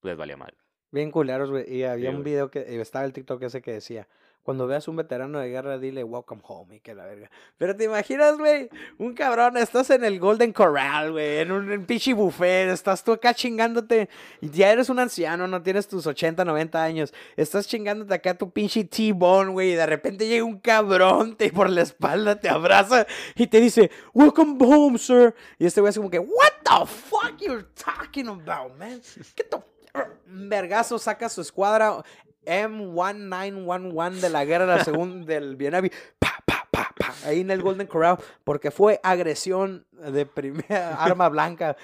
Les 0.03 0.17
valía 0.17 0.37
mal. 0.37 0.57
Bien 0.91 1.11
culeros, 1.11 1.49
güey. 1.49 1.65
Y 1.73 1.83
había 1.83 2.09
Sí, 2.09 2.15
un 2.15 2.23
video 2.23 2.49
que 2.51 2.65
y 2.69 2.75
estaba 2.79 3.05
el 3.05 3.13
TikTok 3.13 3.41
ese 3.43 3.61
que 3.61 3.71
decía, 3.73 4.07
Cuando 4.43 4.67
veas 4.67 4.87
un 4.89 4.97
veterano 4.97 5.39
de 5.39 5.49
guerra, 5.49 5.77
dile 5.77 6.03
welcome 6.03 6.41
home 6.45 6.75
y 6.75 6.79
que 6.81 6.93
la 6.93 7.05
verga. 7.05 7.31
Pero 7.57 7.75
te 7.75 7.85
imaginas, 7.85 8.37
güey, 8.37 8.69
un 8.97 9.13
cabrón, 9.13 9.55
estás 9.55 9.89
en 9.89 10.03
el 10.03 10.19
Golden 10.19 10.51
Corral, 10.51 11.13
güey, 11.13 11.37
en 11.37 11.51
un 11.53 11.71
en 11.71 11.85
buffet, 11.85 12.69
estás 12.69 13.03
tú 13.03 13.13
acá 13.13 13.33
chingándote, 13.33 14.09
ya 14.41 14.71
eres 14.71 14.89
un 14.89 14.99
anciano, 14.99 15.47
no 15.47 15.61
tienes 15.61 15.87
tus 15.87 16.05
80, 16.05 16.43
90 16.43 16.83
años, 16.83 17.13
estás 17.37 17.67
chingándote 17.67 18.13
acá 18.13 18.37
tu 18.37 18.51
pinche 18.51 18.83
T-bone, 18.83 19.51
güey, 19.51 19.71
y 19.71 19.75
de 19.75 19.85
repente 19.85 20.27
llega 20.27 20.43
un 20.43 20.59
cabrón, 20.59 21.37
te 21.37 21.53
por 21.53 21.69
la 21.69 21.81
espalda, 21.81 22.39
te 22.39 22.49
abraza 22.49 23.07
y 23.35 23.47
te 23.47 23.61
dice, 23.61 23.91
welcome 24.13 24.57
home, 24.59 24.97
sir. 24.97 25.33
Y 25.57 25.65
este 25.65 25.79
güey 25.79 25.91
es 25.91 25.97
como 25.97 26.09
que, 26.09 26.19
what 26.19 26.53
the 26.63 26.85
fuck 26.85 27.37
you 27.39 27.63
talking 27.75 28.27
about, 28.27 28.75
man? 28.77 29.01
Un 30.27 30.49
vergazo 30.49 30.97
saca 30.97 31.29
su 31.29 31.41
escuadra 31.41 32.03
M1911 32.45 34.19
de 34.19 34.29
la 34.29 34.45
guerra 34.45 34.65
de 34.65 34.77
la 34.77 34.83
segunda 34.83 35.25
del 35.33 35.55
Vietnam. 35.55 35.89
Pa, 36.19 36.29
pa, 36.45 36.67
pa, 36.71 36.93
pa, 36.97 37.13
ahí 37.25 37.41
en 37.41 37.51
el 37.51 37.61
Golden 37.61 37.87
Corral, 37.87 38.17
porque 38.43 38.71
fue 38.71 38.99
agresión 39.03 39.85
de 39.91 40.25
primera 40.25 40.95
arma 41.03 41.29
blanca. 41.29 41.75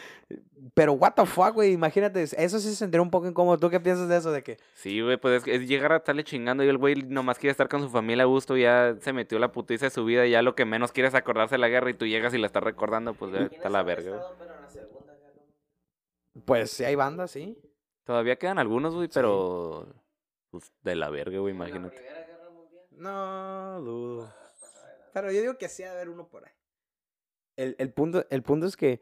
Pero 0.74 0.94
what 0.94 1.14
the 1.14 1.26
fuck, 1.26 1.54
güey, 1.54 1.72
imagínate, 1.72 2.22
eso 2.22 2.60
sí 2.60 2.70
se 2.70 2.76
sentiría 2.76 3.02
un 3.02 3.10
poco 3.10 3.28
incómodo. 3.28 3.58
¿Tú 3.58 3.70
qué 3.70 3.80
piensas 3.80 4.10
de 4.10 4.18
eso? 4.18 4.32
De 4.32 4.44
que, 4.44 4.58
Sí, 4.76 5.02
güey, 5.02 5.18
pues 5.18 5.46
es, 5.48 5.68
llegar 5.68 5.94
a 5.94 5.98
estarle 5.98 6.24
chingando 6.24 6.64
y 6.64 6.68
el 6.68 6.78
güey 6.78 6.96
nomás 6.96 7.40
quiere 7.40 7.52
estar 7.52 7.70
con 7.70 7.82
su 7.82 7.90
familia 7.90 8.24
a 8.24 8.28
gusto, 8.28 8.58
ya 8.58 8.96
se 9.00 9.14
metió 9.14 9.40
la 9.40 9.52
putiza 9.52 9.86
de 9.86 9.92
su 9.92 10.06
vida 10.06 10.26
y 10.26 10.32
ya 10.32 10.42
lo 10.42 10.56
que 10.56 10.66
menos 10.66 10.92
quiere 10.92 11.08
es 11.08 11.16
acordarse 11.16 11.56
de 11.56 11.60
la 11.60 11.70
guerra 11.70 11.90
y 11.90 11.94
tú 11.94 12.06
llegas 12.06 12.34
y 12.34 12.38
la 12.38 12.48
estás 12.48 12.64
recordando, 12.64 13.14
pues 13.14 13.34
está 13.52 13.70
la 13.70 13.84
verga, 13.84 14.12
güey. 14.12 14.86
pues 16.46 16.72
sí 16.72 16.84
hay 16.84 16.96
bandas, 16.96 17.32
sí. 17.32 17.58
Todavía 18.04 18.38
quedan 18.38 18.60
algunos, 18.60 18.96
güey, 18.96 19.08
pero 19.14 19.88
pues 20.50 20.72
de 20.82 20.96
la 20.96 21.10
verga, 21.10 21.40
güey, 21.40 21.54
imagínate. 21.54 21.98
No, 22.92 23.82
dudo. 23.82 24.34
Pero 25.14 25.32
yo 25.32 25.42
digo 25.42 25.58
que 25.58 25.70
sí 25.70 25.84
de 25.84 25.90
haber 25.90 26.10
uno 26.10 26.28
por 26.28 26.46
ahí. 26.46 26.52
El, 27.56 27.76
el 27.80 27.92
punto, 27.92 28.26
el 28.30 28.44
punto 28.44 28.66
es 28.68 28.78
que, 28.78 29.00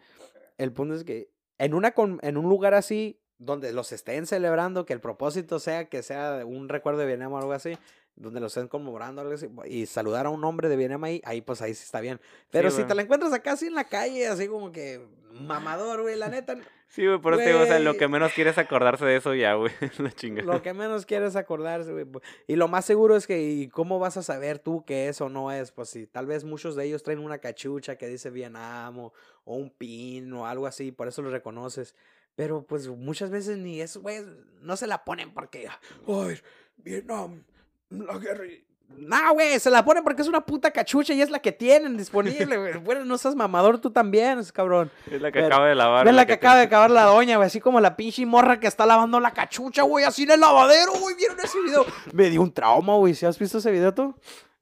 el 0.57 0.71
punto 0.73 0.95
es 0.95 1.03
que 1.03 1.31
en 1.57 1.73
una 1.73 1.91
con- 1.91 2.19
en 2.23 2.37
un 2.37 2.49
lugar 2.49 2.73
así, 2.73 3.21
donde 3.37 3.71
los 3.71 3.91
estén 3.91 4.25
celebrando, 4.25 4.85
que 4.85 4.93
el 4.93 5.01
propósito 5.01 5.59
sea 5.59 5.89
que 5.89 6.01
sea 6.03 6.43
un 6.45 6.69
recuerdo 6.69 6.99
de 7.01 7.05
Vietnam 7.07 7.33
o 7.33 7.37
algo 7.37 7.51
así, 7.53 7.77
donde 8.17 8.39
los 8.39 8.55
estén 8.55 8.67
conmemorando 8.67 9.21
algo 9.21 9.33
así, 9.33 9.47
y 9.65 9.85
saludar 9.85 10.25
a 10.25 10.29
un 10.29 10.43
hombre 10.43 10.67
de 10.69 10.75
Vietnam 10.75 11.03
ahí, 11.05 11.21
ahí 11.23 11.41
pues 11.41 11.61
ahí 11.61 11.73
sí 11.73 11.83
está 11.85 12.01
bien. 12.01 12.19
Pero 12.51 12.69
si 12.69 12.77
güey. 12.77 12.87
te 12.87 12.95
la 12.95 13.01
encuentras 13.03 13.31
acá 13.33 13.53
así 13.53 13.67
en 13.67 13.75
la 13.75 13.85
calle, 13.85 14.27
así 14.27 14.47
como 14.47 14.71
que 14.71 15.05
mamador, 15.31 16.01
güey, 16.01 16.15
la 16.17 16.29
neta, 16.29 16.57
Sí, 16.89 17.05
güey, 17.05 17.19
por 17.19 17.33
eso 17.33 17.43
te 17.43 17.49
digo, 17.49 17.59
o 17.61 17.65
sea, 17.65 17.79
lo 17.79 17.97
que 17.97 18.07
menos 18.07 18.31
quiere 18.31 18.49
es 18.51 18.57
acordarse 18.57 19.03
de 19.05 19.17
eso 19.17 19.33
ya, 19.33 19.55
güey, 19.55 19.73
la 19.97 20.09
chingada. 20.13 20.53
Lo 20.53 20.61
que 20.61 20.73
menos 20.73 21.05
quieres 21.05 21.35
acordarse, 21.35 21.91
güey. 21.91 22.05
pu- 22.05 22.21
Y 22.47 22.55
lo 22.55 22.69
más 22.69 22.85
seguro 22.85 23.17
es 23.17 23.27
que, 23.27 23.41
¿y 23.41 23.67
cómo 23.67 23.99
vas 23.99 24.15
a 24.15 24.23
saber 24.23 24.57
tú 24.59 24.85
que 24.85 25.09
es 25.09 25.19
o 25.19 25.27
no 25.27 25.51
es? 25.51 25.71
Pues 25.73 25.89
si 25.89 26.07
tal 26.07 26.25
vez 26.27 26.45
muchos 26.45 26.77
de 26.77 26.85
ellos 26.85 27.03
traen 27.03 27.19
una 27.19 27.39
cachucha 27.39 27.97
que 27.97 28.07
dice 28.07 28.29
Vietnam 28.29 28.97
o, 28.99 29.13
o 29.43 29.55
un 29.57 29.69
pin 29.69 30.31
o 30.31 30.47
algo 30.47 30.65
así, 30.65 30.93
por 30.93 31.09
eso 31.09 31.21
lo 31.21 31.29
reconoces. 31.29 31.93
Pero 32.35 32.63
pues 32.65 32.87
muchas 32.87 33.31
veces 33.31 33.57
ni 33.57 33.81
eso, 33.81 33.99
güey, 34.01 34.23
no 34.61 34.77
se 34.77 34.87
la 34.87 35.03
ponen 35.03 35.33
porque, 35.33 35.67
ay, 36.07 36.35
Vietnam, 36.77 37.43
la 37.89 38.17
guerra. 38.17 38.45
y-". 38.45 38.63
No, 38.89 39.33
güey, 39.33 39.59
se 39.59 39.69
la 39.69 39.83
ponen 39.83 40.03
porque 40.03 40.21
es 40.21 40.27
una 40.29 40.45
puta 40.45 40.71
cachucha 40.71 41.13
y 41.13 41.21
es 41.21 41.29
la 41.29 41.39
que 41.39 41.51
tienen 41.51 41.97
disponible, 41.97 42.57
güey. 42.57 42.73
Bueno, 42.83 43.03
no 43.05 43.17
seas 43.17 43.35
mamador 43.35 43.79
tú 43.79 43.91
también, 43.91 44.39
es 44.39 44.51
cabrón. 44.51 44.89
Es 45.11 45.21
la 45.21 45.29
que 45.31 45.39
Pero- 45.39 45.47
acaba 45.47 45.67
de 45.67 45.75
lavar. 45.75 46.05
Ves 46.05 46.15
la 46.15 46.25
que 46.25 46.33
te- 46.37 46.45
acaba 46.45 46.55
de 46.57 46.63
acabar 46.63 46.89
la 46.91 47.03
doña, 47.03 47.35
güey. 47.37 47.47
Así 47.47 47.59
como 47.59 47.79
la 47.81 47.95
pinche 47.97 48.25
morra 48.25 48.59
que 48.59 48.67
está 48.67 48.85
lavando 48.85 49.19
la 49.19 49.31
cachucha, 49.31 49.83
güey. 49.83 50.05
Así 50.05 50.23
en 50.23 50.31
el 50.31 50.39
lavadero, 50.39 50.93
güey. 50.99 51.15
¿Vieron 51.15 51.37
ese 51.41 51.61
video? 51.61 51.85
Me 52.13 52.29
dio 52.29 52.41
un 52.41 52.53
trauma, 52.53 52.95
güey. 52.95 53.13
¿Sí 53.13 53.25
has 53.25 53.37
visto 53.37 53.57
ese 53.57 53.71
video 53.71 53.93
tú? 53.93 54.15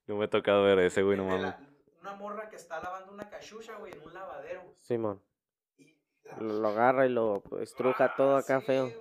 No 0.07 0.15
me 0.17 0.25
he 0.25 0.27
tocado 0.27 0.63
ver 0.63 0.79
ese, 0.79 1.01
güey, 1.03 1.17
no 1.17 1.25
mames. 1.25 1.53
una 2.01 2.13
morra 2.15 2.49
que 2.49 2.55
está 2.55 2.79
lavando 2.81 3.11
una 3.13 3.29
cachucha, 3.29 3.73
güey, 3.77 3.93
en 3.93 4.01
un 4.03 4.13
lavadero. 4.13 4.61
Simón. 4.81 5.21
Lo, 6.39 6.53
lo 6.61 6.67
agarra 6.69 7.05
y 7.05 7.09
lo 7.09 7.41
estruja 7.61 8.13
todo 8.15 8.35
acá 8.37 8.59
feo. 8.61 8.91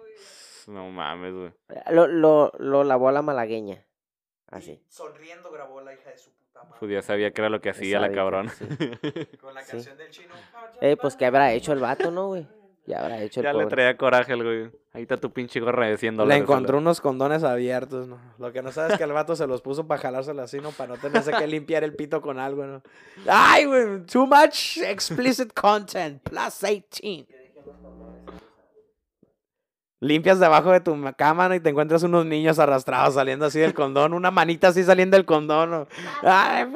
No 0.67 0.89
mames, 0.91 1.33
güey. 1.35 1.53
Lo, 1.91 2.07
lo, 2.07 2.53
lo 2.59 2.85
lavó 2.85 3.09
a 3.09 3.13
la 3.13 3.23
malagueña. 3.23 3.85
Así. 4.49 4.81
Sonriendo 4.89 5.51
grabó 5.51 5.81
la 5.81 5.95
hija 5.95 6.11
de 6.11 6.19
su 6.19 6.31
puta 6.31 6.63
madre. 6.65 6.77
Pues 6.79 6.93
ya 6.93 7.03
sabía 7.03 7.33
que 7.33 7.41
era 7.41 7.49
lo 7.51 7.61
que 7.61 7.71
hacía 7.71 7.99
la 8.01 8.09
que- 8.09 8.15
cabrona. 8.15 8.51
sí. 8.51 8.65
Con 9.41 9.55
la 9.55 9.63
Sí. 9.63 9.73
canción 9.73 9.97
del 9.99 10.11
chino. 10.11 10.35
Eh, 10.81 10.97
pues, 11.01 11.17
¿qué 11.17 11.27
habrá 11.27 11.53
hecho 11.53 11.73
el 11.73 11.81
vato, 11.81 12.11
no, 12.11 12.29
güey? 12.29 12.47
Ya 12.87 13.01
habrá 13.01 13.19
hecho 13.23 13.41
el 13.41 13.45
Ya 13.45 13.55
le 13.55 13.65
traía 13.65 13.97
coraje 13.97 14.35
al 14.35 14.43
güey. 14.45 14.71
Ahí 14.93 15.01
está 15.03 15.17
tu 15.17 15.33
pinche 15.33 15.59
gorra 15.59 15.87
de 15.87 15.97
100 15.97 16.19
Le 16.29 16.37
encontró 16.37 16.77
unos 16.77 17.01
condones 17.01 17.43
abiertos, 17.43 18.07
¿no? 18.07 18.19
Lo 18.39 18.53
que 18.53 18.61
no 18.61 18.73
sabes 18.73 18.93
es 18.93 18.99
que 18.99 19.05
el 19.05 19.13
vato 19.13 19.35
se 19.35 19.47
los 19.47 19.63
puso 19.63 19.87
para 19.87 20.03
jalárselo 20.03 20.43
así, 20.43 20.59
¿no? 20.61 20.71
Para 20.71 20.95
no 20.95 21.01
tenerse 21.01 21.33
que 21.33 21.47
limpiar 21.47 21.83
el 21.83 21.97
pito 21.97 22.21
con 22.21 22.39
algo, 22.39 22.67
¿no? 22.67 22.83
¡Ay, 23.27 23.65
güey! 23.65 24.05
Too 24.05 24.27
much 24.27 24.77
explicit 24.85 25.55
content. 25.55 26.21
Plus 26.23 26.61
18. 26.61 27.27
Limpias 30.01 30.39
debajo 30.41 30.71
de 30.71 30.81
tu 30.81 30.95
ma- 30.97 31.13
cama 31.15 31.49
¿no? 31.49 31.55
y 31.55 31.61
te 31.61 31.71
encuentras 31.71 32.03
unos 32.03 32.27
niños 32.27 32.59
arrastrados 32.59 33.15
saliendo 33.15 33.47
así 33.47 33.59
del 33.59 33.75
condón. 33.75 34.13
Una 34.15 34.31
manita 34.31 34.69
así 34.69 34.85
saliendo 34.85 35.17
del 35.17 35.25
condón. 35.27 35.71
¿no? 35.71 35.87
¡Ay. 36.23 36.67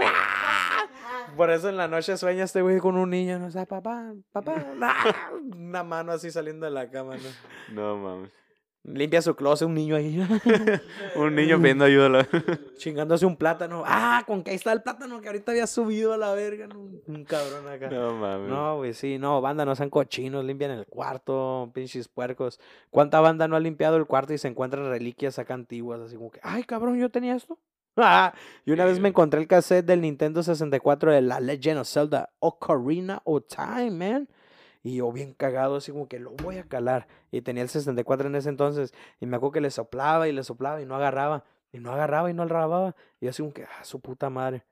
Por 1.37 1.51
eso 1.51 1.69
en 1.69 1.77
la 1.77 1.87
noche 1.89 2.17
sueña 2.17 2.45
este 2.45 2.63
güey 2.63 2.79
con 2.81 2.97
un 2.97 3.11
niño, 3.11 3.39
¿no? 3.39 3.47
O 3.47 3.51
sea, 3.51 3.65
papá, 3.67 4.13
papá. 4.33 4.55
Una 5.55 5.85
mano 5.85 6.13
así 6.13 6.31
saliendo 6.31 6.67
de 6.67 6.73
la 6.73 6.91
cama, 6.91 7.17
¿no? 7.17 7.75
No 7.75 7.97
mames. 7.97 8.31
Limpia 8.95 9.21
su 9.23 9.35
closet, 9.37 9.67
un 9.69 9.75
niño 9.75 9.97
ahí. 9.97 10.19
Un 11.17 11.35
niño 11.35 11.59
pidiendo 11.59 11.85
ayuda. 11.85 12.09
la- 12.09 12.29
chingándose 12.79 13.27
un 13.27 13.37
plátano. 13.37 13.83
Ah, 13.87 14.23
con 14.27 14.43
que 14.43 14.51
ahí 14.51 14.57
está 14.57 14.73
el 14.73 14.83
plátano 14.83 15.21
que 15.21 15.29
ahorita 15.29 15.53
había 15.53 15.67
subido 15.67 16.13
a 16.13 16.17
la 16.17 16.33
verga. 16.33 16.69
Un 17.07 17.25
cabrón 17.25 17.69
acá. 17.69 17.91
No 17.91 18.15
mames. 18.15 18.49
No, 18.49 18.77
güey, 18.79 18.95
sí, 18.95 19.19
no, 19.19 19.41
banda, 19.41 19.65
no 19.65 19.75
sean 19.77 19.91
cochinos, 19.91 20.45
limpian 20.45 20.71
el 20.71 20.87
cuarto, 20.87 21.71
pinches 21.75 22.09
puercos. 22.09 22.61
¿Cuánta 22.91 23.21
banda 23.21 23.47
no 23.49 23.57
ha 23.57 23.61
limpiado 23.61 23.97
el 23.97 24.07
cuarto 24.07 24.33
y 24.33 24.39
se 24.39 24.49
encuentran 24.49 24.89
reliquias 24.89 25.39
acá 25.39 25.55
antiguas? 25.55 26.01
Así 26.01 26.17
como 26.17 26.31
que, 26.31 26.41
ay, 26.43 26.65
cabrón, 26.65 26.99
yo 26.99 27.11
tenía 27.11 27.35
esto. 27.37 27.59
Ah, 28.01 28.33
y 28.65 28.71
una 28.71 28.85
vez 28.85 29.01
me 29.01 29.09
encontré 29.09 29.41
el 29.41 29.49
cassette 29.49 29.85
del 29.85 30.03
Nintendo 30.03 30.41
64 30.45 31.11
de 31.11 31.21
la 31.21 31.41
Legend 31.41 31.81
of 31.81 31.89
Zelda 31.89 32.31
Ocarina 32.39 33.21
of 33.25 33.43
Time, 33.49 33.91
man. 33.91 34.29
Y 34.89 34.97
yo 34.97 35.13
bien 35.13 35.35
cagado, 35.35 35.77
así 35.77 35.93
como 35.93 36.09
que 36.09 36.19
lo 36.19 36.31
voy 36.31 36.57
a 36.57 36.65
calar. 36.65 37.09
Y 37.31 37.43
tenía 37.43 37.63
el 37.63 37.69
64 37.69 38.29
en 38.29 38.37
ese 38.37 38.49
entonces. 38.49 38.95
Y 39.21 39.27
me 39.27 39.37
acuerdo 39.37 39.53
que 39.53 39.61
le 39.61 39.71
soplaba 39.71 40.29
y 40.29 40.33
le 40.33 40.43
soplaba 40.43 40.81
y 40.81 40.87
no 40.87 40.97
agarraba. 40.97 41.45
Y 41.73 41.79
no 41.79 41.93
agarraba 41.93 42.31
y 42.31 42.33
no 42.33 42.45
agarraba. 42.45 42.97
Y 43.21 43.27
yo 43.27 43.31
así 43.31 43.43
como 43.43 43.53
que, 43.53 43.65
ah, 43.65 43.85
su 43.85 44.01
puta 44.01 44.31
madre. 44.31 44.65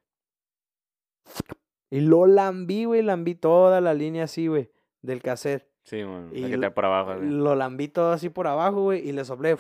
Y 1.91 2.01
lo 2.01 2.27
lambí, 2.27 2.87
güey, 2.87 3.03
lambí 3.03 3.35
toda 3.35 3.83
la 3.83 3.93
línea 3.93 4.25
así, 4.25 4.47
güey, 4.47 4.71
del 5.03 5.21
cassette. 5.21 5.69
Sí, 5.83 6.03
man. 6.03 6.31
Y 6.33 6.51
que 6.51 6.71
por 6.71 6.87
abajo. 6.87 7.11
así. 7.11 7.27
Lo 7.27 7.55
lambí 7.55 7.89
todo 7.89 8.13
así 8.13 8.31
por 8.31 8.47
abajo, 8.47 8.85
güey, 8.85 9.07
y 9.07 9.13
le 9.13 9.23
soplé, 9.27 9.59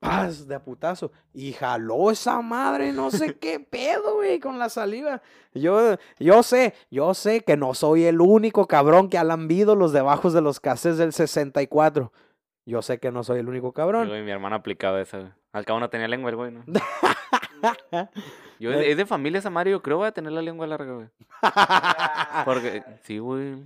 paz, 0.00 0.46
de 0.48 0.54
a 0.54 0.62
putazo. 0.62 1.10
Y 1.32 1.52
jaló 1.52 2.10
esa 2.10 2.40
madre, 2.40 2.92
no 2.92 3.10
sé 3.10 3.36
qué 3.40 3.60
pedo, 3.60 4.14
güey, 4.16 4.40
con 4.40 4.58
la 4.58 4.68
saliva. 4.68 5.22
Yo, 5.54 5.96
yo 6.18 6.42
sé, 6.42 6.74
yo 6.90 7.14
sé 7.14 7.42
que 7.42 7.56
no 7.56 7.74
soy 7.74 8.04
el 8.04 8.20
único 8.20 8.66
cabrón 8.68 9.08
que 9.08 9.18
ha 9.18 9.24
lambido 9.24 9.74
los 9.76 9.92
debajos 9.92 10.32
de 10.32 10.40
los 10.40 10.60
cassettes 10.60 10.98
del 10.98 11.12
64. 11.12 12.12
Yo 12.66 12.82
sé 12.82 12.98
que 12.98 13.10
no 13.10 13.24
soy 13.24 13.40
el 13.40 13.48
único 13.48 13.72
cabrón. 13.72 14.08
güey, 14.08 14.22
mi 14.22 14.30
hermano 14.30 14.56
aplicaba 14.56 15.00
esa, 15.00 15.18
güey. 15.18 15.32
Al 15.52 15.64
cabo 15.64 15.80
no 15.80 15.88
tenía 15.88 16.06
lengua 16.08 16.30
el 16.30 16.36
güey, 16.36 16.52
¿no? 16.52 16.62
Yo, 18.60 18.72
es 18.72 18.96
de 18.96 19.06
familia 19.06 19.38
esa 19.38 19.50
Mario, 19.50 19.82
creo, 19.82 19.98
voy 19.98 20.06
a 20.08 20.12
tener 20.12 20.32
la 20.32 20.42
lengua 20.42 20.66
larga, 20.66 20.92
güey. 20.94 21.08
Porque, 22.44 22.82
sí, 23.02 23.18
güey. 23.18 23.56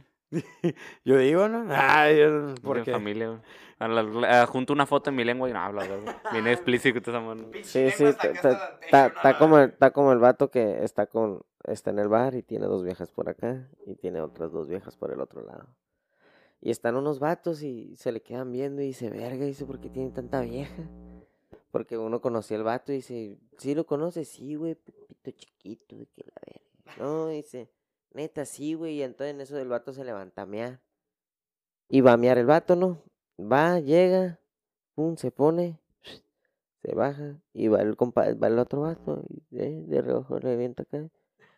yo 1.05 1.19
digo, 1.19 1.47
¿no? 1.49 1.67
Ay, 1.75 2.19
yo- 2.19 2.55
¿Por 2.63 2.79
porque 2.79 2.91
familia, 2.93 3.29
güey. 3.29 3.41
A 3.83 3.89
la- 3.89 4.03
la- 4.03 4.47
Junto 4.47 4.73
una 4.73 4.87
foto 4.87 5.11
en 5.11 5.17
mi 5.17 5.25
lengua 5.25 5.49
y 5.49 5.53
no 5.53 5.59
habla, 5.59 5.87
güey. 5.87 6.01
Bien 6.33 6.47
explícito 6.47 7.11
esa 7.11 7.21
mano. 7.21 7.45
Sí, 7.63 7.91
sí, 7.91 8.05
está, 8.05 9.39
como, 9.39 9.59
el- 9.59 9.71
está 9.71 9.91
como 9.93 10.13
el 10.13 10.19
vato 10.19 10.51
que 10.51 10.85
está 10.85 11.07
con 11.07 11.43
está 11.65 11.91
en 11.91 11.99
el 11.99 12.09
bar 12.09 12.35
y 12.35 12.43
tiene 12.43 12.67
dos 12.67 12.83
viejas 12.85 13.11
por 13.11 13.29
acá 13.29 13.69
y 13.87 13.95
tiene 13.95 14.21
otras 14.21 14.51
dos 14.53 14.69
viejas 14.69 14.97
por 14.97 15.13
el 15.13 15.21
otro 15.21 15.43
lado. 15.43 15.67
Y 16.61 16.71
están 16.71 16.97
unos 16.97 17.19
vatos 17.19 17.63
y 17.63 17.97
se 17.97 18.13
le 18.13 18.21
quedan 18.23 18.53
viendo 18.53 18.83
y 18.83 18.87
dice, 18.87 19.11
verga, 19.11 19.45
dice, 19.45 19.65
¿por 19.65 19.81
qué 19.81 19.89
tiene 19.89 20.11
tanta 20.11 20.41
vieja? 20.43 20.83
Porque 21.73 21.99
uno 21.99 22.21
conocía 22.21 22.57
al 22.57 22.63
vato 22.65 22.93
y 22.93 22.97
dice, 22.97 23.37
¿sí 23.59 23.75
lo 23.75 23.85
conoces? 23.87 24.29
Sí, 24.29 24.55
güey, 24.55 24.75
pepito 24.77 25.31
chiquito, 25.33 25.97
de 25.97 26.07
que 26.07 26.23
la 26.25 26.33
verga. 26.47 27.03
No, 27.05 27.29
dice, 27.29 27.69
neta, 28.13 28.45
sí, 28.45 28.75
güey, 28.75 28.95
y 28.99 29.03
entonces 29.03 29.35
en 29.35 29.41
eso 29.41 29.59
el 29.59 29.69
vato 29.69 29.93
se 29.93 30.05
levanta 30.05 30.43
a 30.43 30.47
mear. 30.47 30.81
Y 31.89 32.01
va 32.01 32.13
a 32.13 32.17
mear 32.17 32.39
el 32.39 32.47
vato, 32.47 32.77
¿no? 32.77 32.99
Va, 33.51 33.81
llega, 33.81 34.39
pum, 34.95 35.17
se 35.17 35.31
pone, 35.31 35.81
se 36.83 36.95
baja 36.95 37.41
y 37.53 37.69
va 37.69 37.81
el 37.83 37.97
compa, 37.97 38.33
va 38.35 38.47
el 38.47 38.59
otro 38.59 38.83
vato 38.83 39.25
y 39.29 39.43
eh, 39.59 39.85
de 39.87 40.03
reojo 40.03 40.39
le 40.39 40.65
acá 40.77 41.09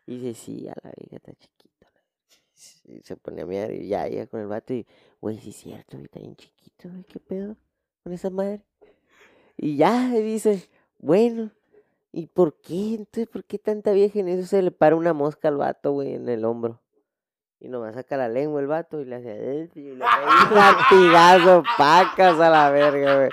y 0.07 0.19
dice 0.19 0.35
sí 0.35 0.69
a 0.69 0.75
la 0.83 0.93
vieja 0.97 1.17
está 1.17 1.35
chiquita 1.35 1.87
la 1.93 2.03
verga". 2.03 2.99
y 2.99 3.03
se 3.03 3.17
pone 3.17 3.43
a 3.43 3.47
mirar 3.47 3.73
y 3.73 3.89
ya 3.89 4.07
llega 4.07 4.27
con 4.27 4.41
el 4.41 4.47
vato 4.47 4.75
y 4.75 4.87
güey 5.21 5.39
sí 5.39 5.51
es 5.51 5.57
cierto 5.57 5.97
está 5.97 6.21
bien 6.21 6.37
chiquito 6.37 6.89
güey 6.91 7.05
qué 7.05 7.21
pedo 7.21 7.57
con 8.03 8.13
esa 8.13 8.31
madre 8.31 8.63
y 9.57 9.77
ya 9.77 10.11
dice 10.11 10.69
bueno 10.99 11.51
¿Y 12.17 12.29
por 12.29 12.55
qué? 12.61 12.95
Entonces, 12.95 13.27
¿por 13.27 13.43
qué 13.43 13.59
tanta 13.59 13.91
vieja 13.91 14.21
en 14.21 14.29
eso 14.29 14.47
se 14.47 14.63
le 14.63 14.71
para 14.71 14.95
una 14.95 15.13
mosca 15.13 15.49
al 15.49 15.57
vato, 15.57 15.91
güey, 15.91 16.15
en 16.15 16.29
el 16.29 16.45
hombro? 16.45 16.81
Y 17.65 17.69
nomás 17.69 17.95
saca 17.95 18.19
la 18.19 18.29
lengua 18.29 18.61
el 18.61 18.67
vato 18.67 19.01
y 19.01 19.07
le 19.07 19.17
hace... 19.17 19.71
Y 19.75 19.81
le 19.93 20.05
pega 20.05 20.49
un 20.51 20.55
latigazo, 20.55 21.63
pacas 21.79 22.39
a 22.39 22.51
la 22.51 22.71
verga, 22.71 23.17
güey. 23.17 23.31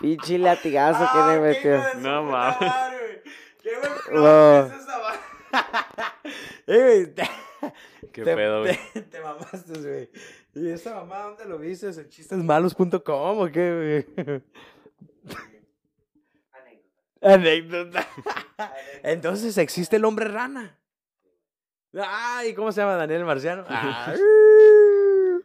Pinche 0.00 0.36
latigazo 0.38 1.06
que 1.12 1.32
le 1.32 1.40
metió. 1.40 1.80
No 2.00 2.24
mames. 2.24 2.72
Qué 3.62 3.70
buen 3.78 3.92
plot 4.08 4.66
es 4.66 4.82
esa 4.82 4.96
Eh, 6.66 7.14
Qué 8.12 8.22
te- 8.24 8.34
pedo, 8.34 8.62
güey. 8.62 8.76
te- 8.92 9.02
te 9.02 9.20
mamaste, 9.20 9.78
güey. 9.80 10.10
¿Y 10.54 10.70
esa 10.70 10.94
mamá 10.96 11.18
dónde 11.20 11.44
lo 11.44 11.58
viste? 11.58 11.86
¿En 11.86 12.08
chistesmalos.com 12.08 13.38
o 13.38 13.46
qué, 13.52 14.04
güey? 14.16 14.42
Anécdota. 17.22 18.06
Entonces 19.04 19.56
existe 19.58 19.96
el 19.96 20.04
hombre 20.04 20.26
rana. 20.28 20.78
Ay, 22.04 22.54
¿cómo 22.54 22.72
se 22.72 22.80
llama 22.80 22.96
Daniel 22.96 23.20
el 23.20 23.26
Marciano? 23.26 23.64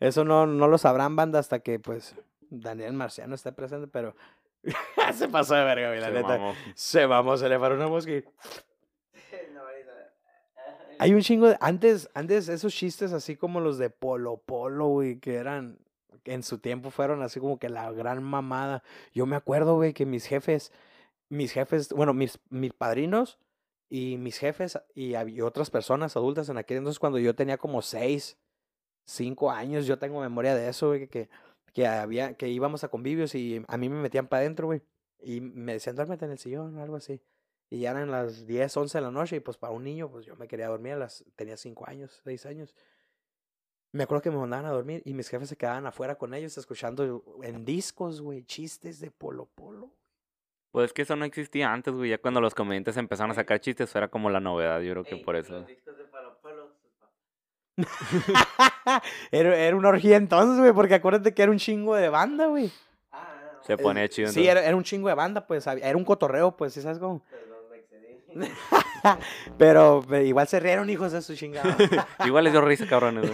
Eso 0.00 0.24
no, 0.24 0.46
no 0.46 0.66
lo 0.68 0.78
sabrán, 0.78 1.14
banda, 1.14 1.38
hasta 1.38 1.60
que 1.60 1.78
pues 1.78 2.16
Daniel 2.50 2.92
Marciano 2.92 3.34
esté 3.34 3.52
presente, 3.52 3.86
pero 3.86 4.16
se 5.14 5.28
pasó 5.28 5.54
de 5.54 5.64
verga, 5.64 5.88
güey, 5.88 6.00
la 6.00 6.08
Se 6.08 6.12
neta. 6.12 6.28
mamó. 6.28 6.54
Se 6.74 7.06
vamos, 7.06 7.40
se 7.40 7.48
le 7.48 7.58
paró 7.58 7.76
una 7.76 7.88
mosca 7.88 8.10
y- 8.10 8.24
Hay 10.98 11.14
un 11.14 11.20
chingo 11.20 11.48
de... 11.48 11.56
Antes, 11.60 12.08
antes 12.14 12.48
esos 12.48 12.72
chistes 12.72 13.12
así 13.12 13.34
como 13.36 13.60
los 13.60 13.76
de 13.78 13.90
Polo 13.90 14.36
Polo, 14.36 14.86
güey, 14.88 15.18
que 15.18 15.34
eran... 15.36 15.78
En 16.24 16.44
su 16.44 16.58
tiempo 16.58 16.90
fueron 16.90 17.22
así 17.22 17.40
como 17.40 17.58
que 17.58 17.68
la 17.68 17.90
gran 17.90 18.22
mamada. 18.22 18.84
Yo 19.12 19.26
me 19.26 19.34
acuerdo, 19.34 19.74
güey, 19.74 19.94
que 19.94 20.06
mis 20.06 20.26
jefes... 20.26 20.70
Mis 21.28 21.50
jefes... 21.50 21.88
Bueno, 21.88 22.14
mis, 22.14 22.38
mis 22.50 22.72
padrinos 22.72 23.38
y 23.94 24.16
mis 24.16 24.38
jefes 24.38 24.78
y, 24.94 25.14
otras 25.42 25.68
personas 25.68 26.16
adultas 26.16 26.48
en 26.48 26.56
aquel 26.56 26.78
entonces 26.78 26.98
cuando 26.98 27.18
yo 27.18 27.34
tenía 27.34 27.58
como 27.58 27.82
seis, 27.82 28.38
cinco 29.04 29.50
años, 29.50 29.84
yo 29.84 29.98
tengo 29.98 30.18
memoria 30.18 30.54
de 30.54 30.66
eso, 30.66 30.88
güey, 30.88 31.08
que, 31.08 31.28
que 31.74 31.86
había, 31.86 32.32
que 32.32 32.48
íbamos 32.48 32.84
a 32.84 32.88
convivios 32.88 33.34
y 33.34 33.62
a 33.68 33.76
mí 33.76 33.90
me 33.90 34.00
metían 34.00 34.28
para 34.28 34.40
adentro, 34.40 34.68
güey. 34.68 34.80
Y 35.20 35.42
me 35.42 35.74
decían, 35.74 35.94
duérmete 35.94 36.24
en 36.24 36.30
el 36.30 36.38
sillón 36.38 36.74
o 36.78 36.82
algo 36.82 36.96
así. 36.96 37.20
Y 37.68 37.80
ya 37.80 37.90
eran 37.90 38.10
las 38.10 38.46
10, 38.46 38.74
11 38.74 38.96
de 38.96 39.02
la 39.02 39.10
noche 39.10 39.36
y 39.36 39.40
pues 39.40 39.58
para 39.58 39.74
un 39.74 39.84
niño, 39.84 40.10
pues 40.10 40.24
yo 40.24 40.36
me 40.36 40.48
quería 40.48 40.68
dormir 40.68 40.94
a 40.94 40.96
las, 40.96 41.22
tenía 41.36 41.58
5 41.58 41.86
años, 41.86 42.18
6 42.24 42.46
años. 42.46 42.74
Me 43.92 44.04
acuerdo 44.04 44.22
que 44.22 44.30
me 44.30 44.38
mandaban 44.38 44.64
a 44.64 44.70
dormir 44.70 45.02
y 45.04 45.12
mis 45.12 45.28
jefes 45.28 45.50
se 45.50 45.56
quedaban 45.56 45.86
afuera 45.86 46.16
con 46.16 46.32
ellos 46.32 46.56
escuchando 46.56 47.22
en 47.42 47.66
discos, 47.66 48.22
güey, 48.22 48.42
chistes 48.44 49.00
de 49.00 49.10
Polo 49.10 49.50
Polo. 49.54 49.92
Pues 50.72 50.86
es 50.86 50.92
que 50.94 51.02
eso 51.02 51.14
no 51.16 51.24
existía 51.26 51.70
antes, 51.72 51.92
güey. 51.94 52.10
Ya 52.10 52.18
cuando 52.18 52.40
los 52.40 52.54
comediantes 52.54 52.96
empezaron 52.96 53.30
a 53.30 53.34
sacar 53.34 53.60
chistes, 53.60 53.94
era 53.94 54.08
como 54.08 54.30
la 54.30 54.40
novedad. 54.40 54.80
Yo 54.80 54.92
creo 54.92 55.04
que 55.04 55.16
por 55.18 55.36
eso. 55.36 55.64
era, 59.30 59.56
era 59.56 59.76
una 59.76 59.88
orgía 59.90 60.16
entonces, 60.16 60.58
güey, 60.58 60.72
porque 60.72 60.94
acuérdate 60.94 61.34
que 61.34 61.42
era 61.42 61.52
un 61.52 61.58
chingo 61.58 61.94
de 61.94 62.08
banda, 62.08 62.46
güey. 62.46 62.70
Se 63.62 63.76
ponía 63.76 64.08
chido. 64.08 64.28
Sí, 64.28 64.40
entonces. 64.40 64.50
era, 64.50 64.66
era 64.66 64.76
un 64.76 64.82
chingo 64.82 65.08
de 65.08 65.14
banda, 65.14 65.46
pues, 65.46 65.66
había- 65.66 65.88
era 65.88 65.96
un 65.96 66.04
cotorreo, 66.04 66.56
pues, 66.56 66.72
¿sí 66.72 66.82
sabes 66.82 66.98
cómo? 66.98 67.22
Pero 69.58 70.04
eh, 70.10 70.24
igual 70.24 70.48
se 70.48 70.58
rieron 70.58 70.88
hijos 70.90 71.12
de 71.12 71.22
su 71.22 71.34
chingada. 71.36 71.76
Igual 72.24 72.44
les 72.44 72.52
dio 72.52 72.62
risa, 72.62 72.86
cabrones. 72.86 73.30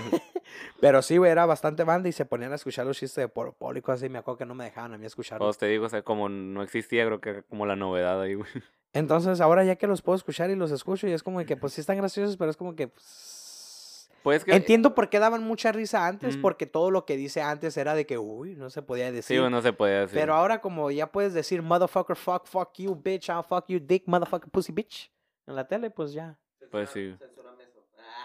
Pero 0.80 1.02
sí, 1.02 1.16
güey, 1.16 1.30
era 1.30 1.46
bastante 1.46 1.84
banda 1.84 2.08
y 2.08 2.12
se 2.12 2.24
ponían 2.24 2.52
a 2.52 2.54
escuchar 2.56 2.86
los 2.86 2.96
chistes 2.98 3.22
de 3.22 3.28
Polo 3.28 3.52
Polo 3.52 3.78
y 3.78 3.82
cosas 3.82 4.02
así. 4.02 4.08
Me 4.08 4.18
acuerdo 4.18 4.38
que 4.38 4.46
no 4.46 4.54
me 4.54 4.64
dejaban 4.64 4.94
a 4.94 4.98
mí 4.98 5.06
escucharlos. 5.06 5.46
Pues 5.46 5.58
te 5.58 5.66
digo, 5.66 5.86
o 5.86 5.88
sea, 5.88 6.02
como 6.02 6.28
no 6.28 6.62
existía, 6.62 7.04
creo 7.06 7.20
que 7.20 7.30
era 7.30 7.42
como 7.42 7.66
la 7.66 7.76
novedad 7.76 8.20
ahí, 8.20 8.34
güey. 8.34 8.48
Entonces, 8.92 9.40
ahora 9.40 9.64
ya 9.64 9.76
que 9.76 9.86
los 9.86 10.02
puedo 10.02 10.16
escuchar 10.16 10.50
y 10.50 10.56
los 10.56 10.70
escucho, 10.70 11.06
y 11.06 11.12
es 11.12 11.22
como 11.22 11.44
que, 11.44 11.56
pues, 11.56 11.74
sí 11.74 11.80
están 11.80 11.98
graciosos, 11.98 12.36
pero 12.36 12.50
es 12.50 12.56
como 12.56 12.74
que... 12.74 12.88
pues, 12.88 14.10
Pues 14.22 14.44
que. 14.44 14.52
Entiendo 14.54 14.94
por 14.94 15.10
qué 15.10 15.18
daban 15.18 15.42
mucha 15.44 15.72
risa 15.72 16.06
antes, 16.06 16.36
Mm. 16.38 16.40
porque 16.42 16.66
todo 16.66 16.90
lo 16.90 17.04
que 17.04 17.16
dice 17.16 17.42
antes 17.42 17.76
era 17.76 17.94
de 17.94 18.06
que, 18.06 18.18
uy, 18.18 18.54
no 18.56 18.70
se 18.70 18.80
podía 18.82 19.06
decir. 19.12 19.36
Sí, 19.36 19.38
güey, 19.38 19.50
no 19.50 19.60
se 19.62 19.72
podía 19.72 20.00
decir. 20.00 20.18
Pero 20.18 20.34
ahora 20.34 20.60
como 20.60 20.90
ya 20.90 21.12
puedes 21.12 21.34
decir 21.34 21.60
motherfucker, 21.62 22.16
fuck, 22.16 22.46
fuck 22.46 22.72
you, 22.78 22.94
bitch, 22.94 23.28
I'll 23.28 23.44
fuck 23.44 23.66
you, 23.68 23.78
dick, 23.78 24.04
motherfucker, 24.06 24.50
pussy, 24.50 24.72
bitch. 24.72 25.12
En 25.46 25.54
la 25.54 25.66
tele, 25.68 25.90
pues 25.90 26.12
ya. 26.12 26.38
Pues 26.70 26.90
sí. 26.90 27.14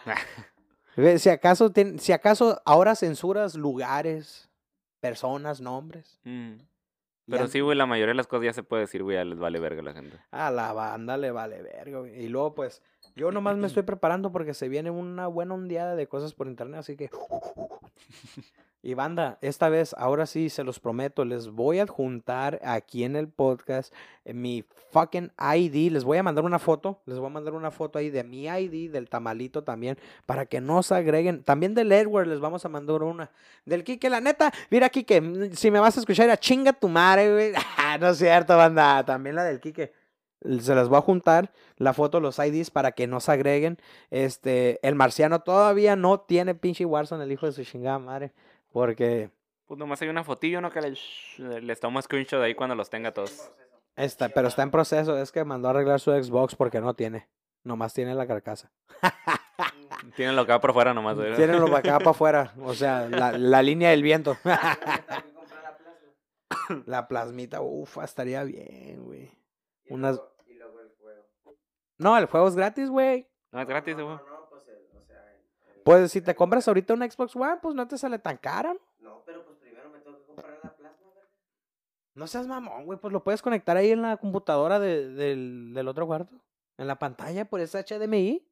Si 1.17 1.29
acaso, 1.29 1.71
ten- 1.71 1.99
si 1.99 2.11
acaso 2.11 2.61
ahora 2.65 2.95
censuras 2.95 3.55
lugares, 3.55 4.49
personas, 4.99 5.59
nombres. 5.61 6.19
Mm. 6.23 6.53
Ya- 7.25 7.37
Pero 7.37 7.47
sí, 7.47 7.61
güey, 7.61 7.77
la 7.77 7.85
mayoría 7.85 8.11
de 8.11 8.17
las 8.17 8.27
cosas 8.27 8.45
ya 8.45 8.53
se 8.53 8.63
puede 8.63 8.81
decir, 8.81 9.01
güey, 9.01 9.15
ya 9.17 9.23
les 9.23 9.39
vale 9.39 9.59
verga 9.59 9.79
a 9.81 9.85
la 9.85 9.93
gente. 9.93 10.17
A 10.31 10.51
la 10.51 10.73
banda 10.73 11.15
le 11.17 11.31
vale 11.31 11.61
verga, 11.61 11.99
güey. 11.99 12.25
Y 12.25 12.27
luego, 12.27 12.53
pues, 12.53 12.81
yo 13.15 13.31
nomás 13.31 13.55
me 13.57 13.67
estoy 13.67 13.83
preparando 13.83 14.31
porque 14.31 14.53
se 14.53 14.67
viene 14.67 14.91
una 14.91 15.27
buena 15.27 15.53
ondeada 15.53 15.95
de 15.95 16.07
cosas 16.07 16.33
por 16.33 16.47
internet, 16.47 16.79
así 16.79 16.95
que... 16.97 17.09
Y 18.85 18.95
banda, 18.95 19.37
esta 19.39 19.69
vez, 19.69 19.95
ahora 19.97 20.25
sí, 20.25 20.49
se 20.49 20.65
los 20.65 20.81
prometo, 20.81 21.23
les 21.23 21.47
voy 21.47 21.79
a 21.79 21.83
adjuntar 21.83 22.59
aquí 22.65 23.05
en 23.05 23.15
el 23.15 23.29
podcast 23.29 23.93
eh, 24.25 24.33
mi 24.33 24.65
fucking 24.91 25.31
ID. 25.37 25.89
Les 25.89 26.03
voy 26.03 26.17
a 26.17 26.23
mandar 26.23 26.43
una 26.43 26.59
foto, 26.59 26.99
les 27.05 27.17
voy 27.17 27.27
a 27.27 27.29
mandar 27.29 27.53
una 27.53 27.71
foto 27.71 27.97
ahí 27.97 28.09
de 28.09 28.25
mi 28.25 28.43
ID, 28.43 28.91
del 28.91 29.07
tamalito 29.07 29.63
también, 29.63 29.97
para 30.25 30.45
que 30.45 30.59
no 30.59 30.83
se 30.83 30.95
agreguen. 30.95 31.43
También 31.43 31.73
del 31.73 31.93
Edward 31.93 32.27
les 32.27 32.41
vamos 32.41 32.65
a 32.65 32.69
mandar 32.69 33.03
una. 33.03 33.31
Del 33.63 33.85
Kike, 33.85 34.09
la 34.09 34.19
neta, 34.19 34.51
mira 34.69 34.89
Kike, 34.89 35.21
mm, 35.21 35.53
si 35.53 35.71
me 35.71 35.79
vas 35.79 35.95
a 35.95 36.01
escuchar, 36.01 36.29
a 36.29 36.35
chinga 36.35 36.73
tu 36.73 36.89
madre, 36.89 37.31
güey. 37.31 37.53
Ah, 37.77 37.97
no 37.97 38.09
es 38.09 38.17
cierto, 38.17 38.57
banda, 38.57 39.05
también 39.05 39.37
la 39.37 39.45
del 39.45 39.61
Kike. 39.61 39.93
Se 40.59 40.75
las 40.75 40.89
voy 40.89 40.97
a 40.97 41.01
juntar 41.01 41.53
la 41.77 41.93
foto, 41.93 42.19
los 42.19 42.37
IDs 42.37 42.69
para 42.69 42.91
que 42.91 43.07
no 43.07 43.21
se 43.21 43.31
agreguen. 43.31 43.77
Este, 44.09 44.85
el 44.85 44.95
marciano 44.95 45.39
todavía 45.39 45.95
no 45.95 46.19
tiene 46.19 46.53
pinche 46.53 46.83
Warzone, 46.83 47.23
el 47.23 47.31
hijo 47.31 47.45
de 47.45 47.53
su 47.53 47.63
chingada 47.63 47.97
madre. 47.97 48.33
Porque 48.73 49.29
Pues 49.65 49.77
nomás 49.79 50.01
hay 50.01 50.09
una 50.09 50.23
fotillo, 50.25 50.59
¿no? 50.59 50.69
Que 50.71 50.81
le- 50.81 51.61
les 51.61 51.79
tomo 51.79 52.01
screenshot 52.01 52.41
ahí 52.41 52.53
cuando 52.55 52.75
los 52.75 52.89
tenga 52.89 53.13
todos. 53.13 53.49
está, 53.95 54.27
pero 54.29 54.49
está 54.49 54.63
en 54.63 54.71
proceso. 54.71 55.17
Es 55.17 55.31
que 55.31 55.45
mandó 55.45 55.69
a 55.69 55.71
arreglar 55.71 55.99
su 56.01 56.11
Xbox 56.11 56.55
porque 56.55 56.81
no 56.81 56.93
tiene. 56.95 57.29
Nomás 57.63 57.93
tiene 57.93 58.13
la 58.15 58.27
carcasa. 58.27 58.71
Tienen 60.17 60.35
lo 60.35 60.45
que 60.45 60.51
va 60.51 60.59
por 60.59 60.73
fuera 60.73 60.93
nomás, 60.93 61.15
güey. 61.15 61.33
Tiene 61.35 61.53
lo 61.57 61.67
para 61.67 61.77
acá 61.77 61.97
para 61.99 62.11
afuera. 62.11 62.53
O 62.61 62.73
sea, 62.73 63.07
la, 63.07 63.31
la 63.37 63.61
línea 63.61 63.91
del 63.91 64.03
viento. 64.03 64.35
la 66.85 67.07
plasmita, 67.07 67.61
ufa, 67.61 68.03
estaría 68.03 68.43
bien, 68.43 69.03
güey. 69.05 69.31
Unas... 69.89 70.21
No, 71.97 72.17
el 72.17 72.25
juego 72.25 72.47
es 72.49 72.55
gratis, 72.55 72.89
güey. 72.89 73.29
No, 73.51 73.61
es 73.61 73.67
gratis, 73.67 73.95
güey. 73.95 74.17
Pues 75.83 76.11
si 76.11 76.21
te 76.21 76.35
compras 76.35 76.67
ahorita 76.67 76.93
un 76.93 77.01
Xbox 77.09 77.35
One, 77.35 77.57
pues 77.61 77.75
no 77.75 77.87
te 77.87 77.97
sale 77.97 78.19
tan 78.19 78.37
caro. 78.37 78.79
No, 78.99 79.21
pero 79.25 79.43
pues 79.43 79.57
primero 79.57 79.89
me 79.89 79.99
tengo 79.99 80.17
que 80.17 80.25
comprar 80.25 80.59
la 80.63 80.75
plasma, 80.75 81.07
¿verdad? 81.13 81.29
No 82.15 82.27
seas 82.27 82.47
mamón, 82.47 82.85
güey. 82.85 82.99
Pues 82.99 83.11
lo 83.11 83.23
puedes 83.23 83.41
conectar 83.41 83.75
ahí 83.77 83.91
en 83.91 84.01
la 84.01 84.17
computadora 84.17 84.79
de- 84.79 85.09
del, 85.09 85.71
del 85.73 85.87
otro 85.87 86.05
cuarto. 86.07 86.35
En 86.77 86.87
la 86.87 86.97
pantalla 86.97 87.45
por 87.45 87.59
ese 87.59 87.77
HDMI. 87.79 88.47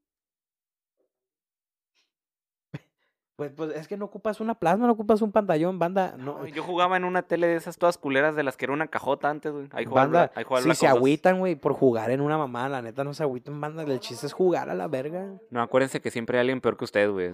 Pues, 3.42 3.54
pues 3.56 3.72
es 3.76 3.88
que 3.88 3.98
no 3.98 4.06
ocupas 4.06 4.40
una 4.40 4.54
plasma, 4.54 4.86
no 4.86 4.94
ocupas 4.94 5.20
un 5.24 5.32
pantallón, 5.32 5.80
banda. 5.80 6.14
No, 6.16 6.38
No, 6.40 6.46
yo 6.48 6.62
jugaba 6.62 6.96
en 6.96 7.06
una 7.06 7.24
tele 7.24 7.48
de 7.48 7.56
esas 7.56 7.76
todas 7.76 7.98
culeras 7.98 8.36
de 8.36 8.44
las 8.44 8.56
que 8.56 8.66
era 8.66 8.74
una 8.74 8.86
cajota 8.86 9.32
antes, 9.32 9.52
güey. 9.52 9.68
Ahí 9.72 9.86
jugaba, 9.86 10.06
banda, 10.06 10.32
ahí 10.36 10.44
jugaba 10.44 10.62
si 10.64 10.76
se 10.76 10.88
2. 10.88 10.96
agüitan, 10.96 11.40
güey, 11.40 11.56
por 11.56 11.74
jugar 11.74 12.12
en 12.12 12.22
una 12.22 12.38
mamá, 12.38 12.70
la 12.70 12.84
neta 12.84 13.04
no 13.04 13.16
se 13.16 13.24
agüitan, 13.24 13.60
banda. 13.60 13.82
El 13.82 14.00
chiste 14.00 14.28
es 14.28 14.34
jugar 14.34 14.70
a 14.70 14.76
la 14.76 14.88
verga. 14.88 15.26
No, 15.50 15.60
acuérdense 15.64 16.02
que 16.02 16.12
siempre 16.12 16.38
hay 16.38 16.42
alguien 16.42 16.62
peor 16.62 16.78
que 16.78 16.84
usted, 16.86 17.10
güey. 17.10 17.34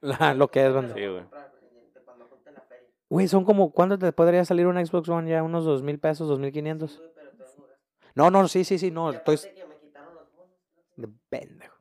La- 0.00 0.34
lo 0.34 0.46
que 0.52 0.64
es, 0.64 0.72
banda. 0.72 0.94
Sí, 0.94 1.04
güey. 1.04 1.22
Güey, 3.08 3.26
son 3.26 3.44
como, 3.44 3.72
¿cuánto 3.72 3.98
te 3.98 4.12
podría 4.12 4.44
salir 4.44 4.68
un 4.68 4.86
Xbox 4.86 5.08
One 5.08 5.28
ya? 5.28 5.42
¿Unos 5.42 5.64
dos 5.64 5.82
mil 5.82 5.98
pesos, 5.98 6.28
dos 6.28 6.38
mil 6.38 6.52
quinientos? 6.52 7.02
No, 8.14 8.30
no, 8.30 8.46
sí, 8.46 8.62
sí, 8.62 8.78
sí, 8.78 8.92
no, 8.92 9.10
estoy... 9.10 9.34
aparte 9.34 9.54
que 9.60 9.66
me 9.66 9.74
quitaron 9.80 10.14
los 10.14 10.32
bonos. 10.32 10.54
de 10.96 11.08
pendejo. 11.28 11.74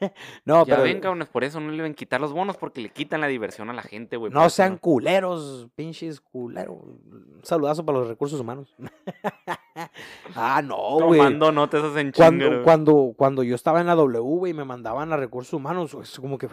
no, 0.44 0.64
Ya 0.66 0.74
pero... 0.76 0.82
ven, 0.82 1.00
cabrones, 1.00 1.28
por 1.28 1.44
eso 1.44 1.60
no 1.60 1.70
le 1.70 1.76
deben 1.78 1.94
quitar 1.94 2.20
los 2.20 2.32
bonos, 2.32 2.56
porque 2.56 2.80
le 2.80 2.88
quitan 2.90 3.20
la 3.20 3.26
diversión 3.26 3.70
a 3.70 3.72
la 3.72 3.82
gente, 3.82 4.16
güey. 4.16 4.32
No 4.32 4.48
sean 4.50 4.78
culeros, 4.78 5.68
pinches 5.74 6.20
culeros. 6.20 6.76
Un 6.82 7.40
saludazo 7.42 7.84
para 7.84 7.98
los 7.98 8.08
recursos 8.08 8.40
humanos. 8.40 8.74
ah, 10.34 10.62
no, 10.62 10.76
güey. 11.06 11.18
Tomando 11.18 11.52
notas 11.52 11.96
en 11.96 12.12
Cuando, 12.12 12.62
cuando, 12.62 13.14
cuando 13.16 13.42
yo 13.42 13.54
estaba 13.54 13.80
en 13.80 13.86
la 13.86 13.94
W, 13.94 14.20
güey, 14.20 14.52
me 14.54 14.64
mandaban 14.64 15.12
a 15.12 15.16
recursos 15.16 15.52
humanos, 15.54 15.94
es 16.02 16.18
como 16.18 16.38
que, 16.38 16.48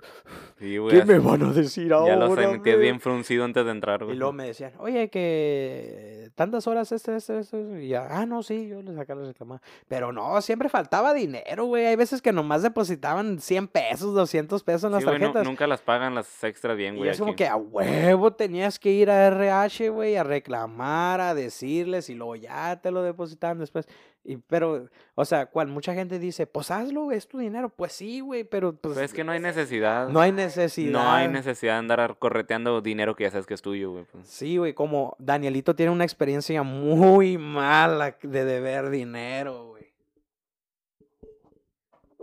Sí. 0.59 0.77
¿qué 0.89 1.05
me 1.05 1.19
van 1.19 1.43
a 1.43 1.51
decir 1.53 1.93
ahora? 1.93 2.13
Ya 2.13 2.19
los 2.19 2.35
sentías 2.35 2.79
bien 2.79 2.99
fruncido 2.99 3.43
antes 3.45 3.63
de 3.65 3.71
entrar, 3.71 4.01
Y 4.01 4.05
güey. 4.05 4.17
luego 4.17 4.33
me 4.33 4.45
decían, 4.47 4.73
oye, 4.79 5.09
que 5.09 6.29
tantas 6.35 6.67
horas 6.67 6.91
este, 6.91 7.15
este, 7.15 7.39
este. 7.39 7.83
Y 7.83 7.89
ya, 7.89 8.07
ah, 8.09 8.25
no, 8.25 8.43
sí, 8.43 8.67
yo 8.67 8.81
les 8.81 8.95
sacaba 8.95 9.21
les 9.21 9.29
reclamaba. 9.29 9.61
Pero 9.87 10.11
no, 10.11 10.39
siempre 10.41 10.69
faltaba 10.69 11.13
dinero, 11.13 11.65
güey. 11.65 11.85
Hay 11.85 11.95
veces 11.95 12.21
que 12.21 12.31
nomás 12.31 12.61
depositaban 12.63 13.36
100 13.39 13.67
pesos, 13.67 14.13
200 14.15 14.63
pesos 14.63 14.85
en 14.85 14.91
las 14.93 15.01
Sí, 15.01 15.05
güey, 15.05 15.19
nu- 15.19 15.25
tarjetas. 15.27 15.47
nunca 15.47 15.67
las 15.67 15.81
pagan 15.81 16.15
las 16.15 16.43
extras 16.43 16.75
bien, 16.77 16.95
Y 16.95 16.97
güey. 16.99 17.09
es 17.11 17.19
como 17.19 17.35
que 17.35 17.47
a 17.47 17.55
huevo 17.55 18.33
tenías 18.33 18.79
que 18.79 18.91
ir 18.91 19.09
a 19.09 19.27
RH, 19.27 19.89
güey, 19.89 20.15
a 20.15 20.23
reclamar, 20.23 21.21
a 21.21 21.33
decirles 21.33 22.09
y 22.09 22.15
luego 22.15 22.35
ya 22.35 22.79
te 22.81 22.89
lo 22.91 23.01
depositan. 23.03 23.17
depositaban 23.17 23.59
después. 23.59 23.87
Y, 24.23 24.37
pero, 24.37 24.87
o 25.15 25.25
sea, 25.25 25.45
cual 25.47 25.67
mucha 25.67 25.93
gente 25.93 26.19
dice, 26.19 26.45
pues 26.47 26.69
hazlo, 26.69 27.03
güey, 27.05 27.17
es 27.17 27.27
tu 27.27 27.37
dinero. 27.39 27.69
Pues 27.69 27.93
sí, 27.93 28.19
güey, 28.19 28.43
pero 28.43 28.73
pues, 28.75 28.93
Pues 28.95 29.05
es 29.05 29.13
que 29.13 29.23
no 29.23 29.31
hay 29.31 29.39
necesidad. 29.39 30.09
no 30.09 30.19
hay 30.19 30.31
necesidad. 30.31 30.91
No 30.91 31.11
hay 31.11 31.27
necesidad 31.29 31.73
de 31.73 31.79
andar 31.79 32.17
correteando 32.19 32.81
dinero 32.81 33.15
que 33.15 33.23
ya 33.23 33.31
sabes 33.31 33.45
que 33.47 33.53
es 33.53 33.61
tuyo, 33.61 33.91
güey. 33.91 34.05
pues. 34.11 34.27
Sí, 34.27 34.57
güey, 34.57 34.73
como 34.73 35.15
Danielito 35.19 35.75
tiene 35.75 35.91
una 35.91 36.03
experiencia 36.03 36.61
muy 36.63 37.37
mala 37.37 38.17
de 38.21 38.45
deber 38.45 38.89
dinero, 38.89 39.67
güey. 39.69 39.87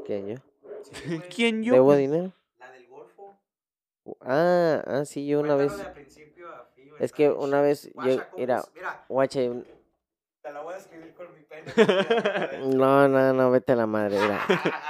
¿Quién 0.06 0.26
yo? 0.28 0.36
¿Quién 1.34 1.62
yo? 1.62 1.74
¿Debo 1.74 1.96
dinero? 1.96 2.32
La 2.58 2.72
del 2.72 2.86
Golfo. 2.88 3.40
Ah, 4.20 4.82
ah, 4.86 5.04
sí, 5.04 5.26
yo 5.26 5.40
una 5.40 5.56
vez. 5.56 5.86
Es 6.98 7.12
que 7.12 7.30
una 7.30 7.60
vez, 7.60 7.90
yo, 7.94 8.22
mira, 8.36 8.64
guache, 9.08 9.50
un- 9.50 9.66
Te 10.42 10.52
la 10.52 10.60
voy 10.62 10.74
a 10.74 10.76
escribir 10.76 11.14
con 11.14 11.32
mi 11.32 11.42
pene. 11.42 11.64
no, 12.76 13.08
no, 13.08 13.32
no, 13.32 13.50
vete 13.50 13.72
a 13.72 13.76
la 13.76 13.86
madre, 13.86 14.18
mira. 14.20 14.38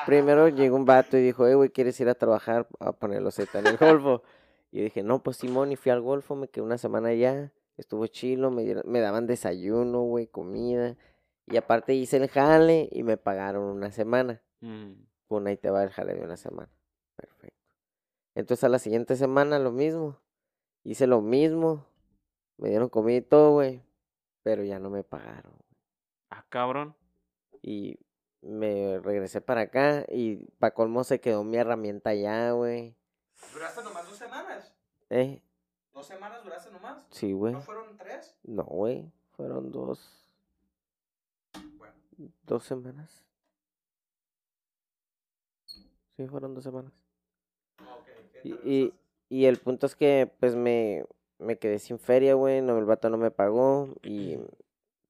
Primero 0.04 0.48
llegó 0.48 0.76
un 0.76 0.84
vato 0.84 1.16
y 1.16 1.22
dijo, 1.22 1.46
eh, 1.46 1.54
güey, 1.54 1.70
¿quieres 1.70 1.98
ir 2.00 2.08
a 2.08 2.14
trabajar 2.14 2.66
a 2.80 2.92
poner 2.92 3.22
los 3.22 3.36
Z 3.36 3.58
en 3.58 3.66
el 3.66 3.76
golfo? 3.76 4.22
Y 4.72 4.78
yo 4.78 4.84
dije, 4.84 5.02
no, 5.02 5.22
pues 5.22 5.36
Simón, 5.38 5.70
y 5.72 5.76
fui 5.76 5.92
al 5.92 6.00
golfo, 6.00 6.34
me 6.34 6.48
quedé 6.48 6.64
una 6.64 6.78
semana 6.78 7.08
allá, 7.10 7.52
estuvo 7.76 8.06
chilo, 8.08 8.50
me, 8.50 8.64
dieron- 8.64 8.86
me 8.86 9.00
daban 9.00 9.26
desayuno, 9.26 10.02
güey, 10.02 10.26
comida, 10.26 10.96
y 11.46 11.56
aparte 11.56 11.94
hice 11.94 12.16
el 12.16 12.28
jale 12.28 12.88
y 12.90 13.02
me 13.04 13.16
pagaron 13.16 13.62
una 13.64 13.92
semana. 13.92 14.42
Mm. 14.60 14.92
Pum, 15.28 15.46
ahí 15.46 15.56
te 15.56 15.70
va 15.70 15.82
el 15.82 15.90
jale 15.90 16.14
de 16.14 16.24
una 16.24 16.36
semana. 16.36 16.70
Perfecto. 17.16 17.74
Entonces 18.34 18.64
a 18.64 18.68
la 18.68 18.78
siguiente 18.78 19.16
semana 19.16 19.58
lo 19.58 19.72
mismo. 19.72 20.18
Hice 20.82 21.06
lo 21.06 21.20
mismo. 21.20 21.86
Me 22.56 22.68
dieron 22.68 22.88
comida 22.88 23.16
y 23.16 23.22
todo, 23.22 23.52
güey. 23.52 23.82
Pero 24.42 24.62
ya 24.64 24.78
no 24.78 24.90
me 24.90 25.02
pagaron. 25.02 25.54
Ah, 26.30 26.44
cabrón. 26.48 26.94
Y 27.62 27.98
me 28.42 29.00
regresé 29.00 29.40
para 29.40 29.62
acá 29.62 30.04
y 30.08 30.36
para 30.58 30.74
colmo 30.74 31.02
se 31.04 31.20
quedó 31.20 31.44
mi 31.44 31.56
herramienta 31.56 32.10
allá, 32.10 32.52
güey. 32.52 32.94
¿Duraste 33.52 33.82
nomás 33.82 34.06
dos 34.06 34.18
semanas? 34.18 34.74
¿Eh? 35.10 35.42
¿Dos 35.92 36.06
semanas 36.06 36.42
duraste 36.44 36.70
nomás? 36.70 37.06
Sí, 37.10 37.32
güey. 37.32 37.54
¿No 37.54 37.62
fueron 37.62 37.96
tres? 37.96 38.36
No, 38.42 38.64
güey. 38.64 39.10
Fueron 39.30 39.70
dos. 39.70 40.28
Bueno. 41.78 41.94
Dos 42.42 42.64
semanas. 42.64 43.23
Sí, 46.16 46.26
fueron 46.26 46.54
dos 46.54 46.64
semanas. 46.64 46.92
Ok. 47.80 48.08
Y, 48.44 48.52
y, 48.64 48.92
y 49.28 49.44
el 49.46 49.58
punto 49.58 49.86
es 49.86 49.96
que, 49.96 50.30
pues, 50.40 50.54
me, 50.54 51.04
me 51.38 51.58
quedé 51.58 51.78
sin 51.78 51.98
feria, 51.98 52.34
güey. 52.34 52.62
No, 52.62 52.78
el 52.78 52.84
vato 52.84 53.10
no 53.10 53.16
me 53.16 53.30
pagó 53.30 53.94
y, 54.02 54.38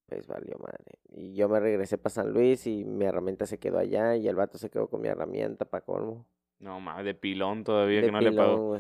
pues, 0.06 0.26
valió 0.26 0.56
madre. 0.58 0.98
Y 1.16 1.34
yo 1.34 1.48
me 1.48 1.60
regresé 1.60 1.98
para 1.98 2.14
San 2.14 2.32
Luis 2.32 2.66
y 2.66 2.84
mi 2.84 3.04
herramienta 3.04 3.46
se 3.46 3.58
quedó 3.58 3.78
allá 3.78 4.16
y 4.16 4.28
el 4.28 4.36
vato 4.36 4.58
se 4.58 4.70
quedó 4.70 4.88
con 4.88 5.00
mi 5.00 5.08
herramienta 5.08 5.64
para 5.64 5.84
colmo. 5.84 6.24
No, 6.58 6.80
mames, 6.80 7.04
de 7.04 7.14
pilón 7.14 7.64
todavía 7.64 8.00
de 8.00 8.06
que 8.06 8.12
no 8.12 8.20
le 8.20 8.32
pagó. 8.32 8.78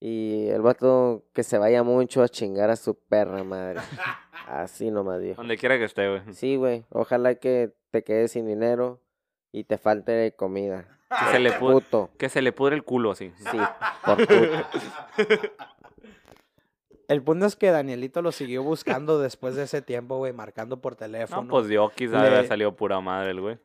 Y 0.00 0.48
el 0.48 0.60
vato 0.60 1.24
que 1.32 1.42
se 1.42 1.56
vaya 1.56 1.82
mucho 1.82 2.22
a 2.22 2.28
chingar 2.28 2.68
a 2.68 2.76
su 2.76 2.94
perra 2.94 3.42
madre. 3.44 3.80
Así 4.46 4.90
nomás 4.90 5.20
dijo. 5.20 5.36
Donde 5.36 5.56
quiera 5.56 5.78
que 5.78 5.84
esté, 5.84 6.08
güey. 6.08 6.20
Sí, 6.34 6.56
güey. 6.56 6.84
Ojalá 6.90 7.36
que 7.36 7.72
te 7.90 8.02
quedes 8.04 8.32
sin 8.32 8.46
dinero 8.46 9.00
y 9.54 9.64
te 9.64 9.78
falte 9.78 10.34
comida. 10.36 10.84
Que 11.08 11.32
se 11.32 11.38
le 11.38 11.52
pu- 11.52 11.72
Puto. 11.74 12.10
Que 12.18 12.28
se 12.28 12.42
le 12.42 12.50
pudre 12.52 12.74
el 12.74 12.82
culo 12.82 13.12
así. 13.12 13.32
Sí, 13.38 13.58
por 14.04 14.16
puto. 14.26 14.34
El 17.06 17.22
punto 17.22 17.44
es 17.44 17.54
que 17.54 17.70
Danielito 17.70 18.22
lo 18.22 18.32
siguió 18.32 18.62
buscando 18.62 19.18
después 19.20 19.54
de 19.56 19.64
ese 19.64 19.82
tiempo, 19.82 20.16
güey, 20.16 20.32
marcando 20.32 20.80
por 20.80 20.96
teléfono. 20.96 21.42
No, 21.42 21.48
pues 21.48 21.68
Dios 21.68 21.92
quizá 21.92 22.22
Le- 22.22 22.28
haber 22.28 22.46
salido 22.48 22.74
pura 22.74 22.98
madre 23.00 23.32
el 23.32 23.42
güey. 23.42 23.58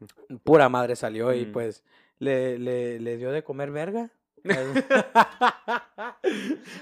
Pura 0.43 0.67
madre 0.67 0.97
salió 0.97 1.34
y 1.34 1.45
Mm. 1.45 1.52
pues 1.54 1.84
le, 2.19 2.60
le, 2.60 2.99
le 2.99 3.15
dio 3.17 3.32
de 3.32 3.41
comer 3.43 3.71
verga. 3.71 4.10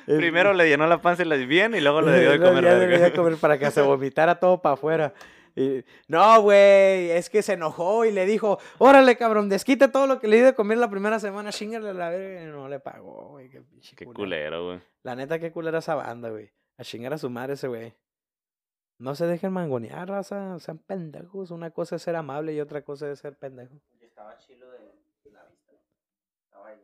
Primero 0.05 0.53
le 0.53 0.67
llenó 0.67 0.87
la 0.87 1.01
panza 1.01 1.23
y 1.23 1.25
la 1.25 1.35
bien 1.35 1.75
y 1.75 1.79
luego 1.81 2.01
le 2.01 2.19
dio 2.19 2.31
de 2.31 2.39
comer 2.47 2.63
le 2.63 2.69
verga. 2.75 2.95
dio 2.97 3.05
de 3.05 3.13
comer 3.13 3.35
para 3.37 3.57
que 3.59 3.69
se 3.71 3.81
vomitara 3.81 4.39
todo 4.39 4.61
para 4.61 4.73
afuera. 4.73 5.13
Y, 5.59 5.83
no, 6.07 6.41
güey, 6.43 7.09
es 7.09 7.29
que 7.31 7.41
se 7.41 7.53
enojó 7.53 8.05
y 8.05 8.11
le 8.11 8.27
dijo, 8.27 8.59
órale, 8.77 9.17
cabrón, 9.17 9.49
desquite 9.49 9.87
todo 9.87 10.05
lo 10.05 10.19
que 10.19 10.27
le 10.27 10.35
di 10.35 10.41
de 10.43 10.53
comer 10.53 10.77
la 10.77 10.87
primera 10.89 11.19
semana, 11.19 11.51
chingale 11.51 11.89
a 11.89 11.93
la 11.93 12.09
verga, 12.09 12.43
y 12.43 12.45
no 12.45 12.69
le 12.69 12.79
pagó, 12.79 13.29
güey, 13.29 13.49
qué 13.49 13.61
pinche 13.61 13.95
Qué 13.95 14.05
culero. 14.05 14.65
güey. 14.67 14.81
La 15.01 15.15
neta, 15.15 15.39
qué 15.39 15.51
culera 15.51 15.79
esa 15.79 15.95
banda, 15.95 16.29
güey. 16.29 16.51
A 16.77 16.83
chingar 16.83 17.11
a 17.13 17.17
su 17.17 17.29
madre 17.31 17.53
ese 17.53 17.67
güey. 17.67 17.95
No 18.99 19.15
se 19.15 19.25
dejen 19.25 19.51
mangonear, 19.51 20.07
raza, 20.07 20.59
sean 20.59 20.77
pendejos. 20.77 21.49
Una 21.49 21.71
cosa 21.71 21.95
es 21.95 22.03
ser 22.03 22.15
amable 22.15 22.53
y 22.53 22.61
otra 22.61 22.83
cosa 22.83 23.09
es 23.11 23.17
ser 23.17 23.35
pendejo. 23.37 23.75
Estaba 23.99 24.37
chilo 24.37 24.69
de 24.71 24.79
la 24.79 24.91
vista. 24.91 25.41
Estaba 26.45 26.67
ahí 26.69 26.79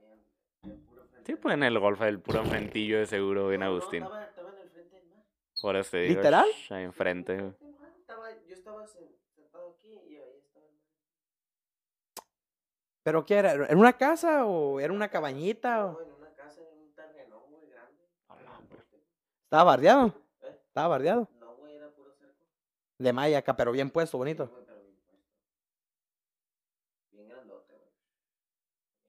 en, 0.64 0.80
puro 0.86 1.04
Sí, 1.26 1.36
pues 1.36 1.54
en 1.54 1.62
el 1.64 1.78
golf, 1.80 2.02
el 2.02 2.20
puro 2.20 2.40
enfrentillo 2.42 2.98
de 2.98 3.06
seguro, 3.06 3.50
bien 3.50 3.62
Agustín. 3.62 4.02
estaba, 4.04 4.24
estaba 4.26 4.50
en 4.50 4.58
el 4.60 4.70
frente 4.72 4.96
del 4.96 5.08
mar. 5.10 5.24
Por 5.62 5.76
eso 5.76 5.92
te 5.92 5.98
digo, 6.02 6.16
¿Literal? 6.22 6.48
ahí 6.72 6.84
enfrente, 6.84 7.38
güey. 7.38 7.54
Estaba, 8.00 8.30
yo 8.48 8.54
estaba 8.54 8.84
sen- 8.86 9.16
sentado 9.34 9.72
aquí 9.76 9.90
y 10.08 10.18
ahí 10.18 10.38
estaba 10.46 10.66
el 10.68 10.74
mar. 10.74 10.84
¿Pero 13.04 13.26
qué 13.26 13.36
era? 13.36 13.52
¿Era 13.52 13.76
una 13.76 13.94
casa 13.94 14.46
o 14.46 14.80
era 14.80 14.94
una 14.94 15.10
cabañita? 15.10 15.78
No, 15.78 15.88
O... 15.92 16.02
en 16.02 16.14
una 16.14 16.34
casa, 16.34 16.62
en 16.62 16.80
un 16.80 16.94
terreno 16.96 17.46
muy 17.50 17.68
grande. 17.68 18.02
¿Estaba 19.44 19.64
bardeado? 19.66 20.08
¿Eh? 20.42 20.60
¿Estaba 20.68 20.88
bardeado? 20.88 21.30
No, 21.40 21.56
güey, 21.58 21.76
era 21.76 21.90
puro 21.92 22.14
cerco. 22.14 22.46
De 22.98 23.12
malla 23.12 23.40
acá, 23.40 23.56
pero 23.58 23.74
bien 23.74 23.90
puesto, 23.90 24.18
bonito. 24.18 24.48
Sí, 24.48 24.54
pero 24.66 24.80
bien 24.82 24.96
puesto. 25.06 25.28
Bien 27.12 27.28
grandote, 27.28 27.74
güey. 27.76 27.92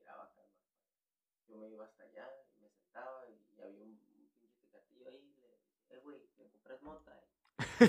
Miraba 0.01 0.25
acá. 0.25 0.43
Yo 1.49 1.57
me 1.57 1.69
iba 1.69 1.85
hasta 1.85 2.03
allá 2.03 2.29
y 2.57 2.61
me 2.63 2.69
sentaba 2.71 3.25
y 3.29 3.63
había 3.63 3.85
un, 3.85 3.97
pinche 4.41 5.07
ahí. 5.09 5.33
eh, 5.91 6.01
güey, 6.03 6.19
¿me 6.37 6.49
compras 6.49 6.83
mota? 6.83 7.21
El 7.81 7.89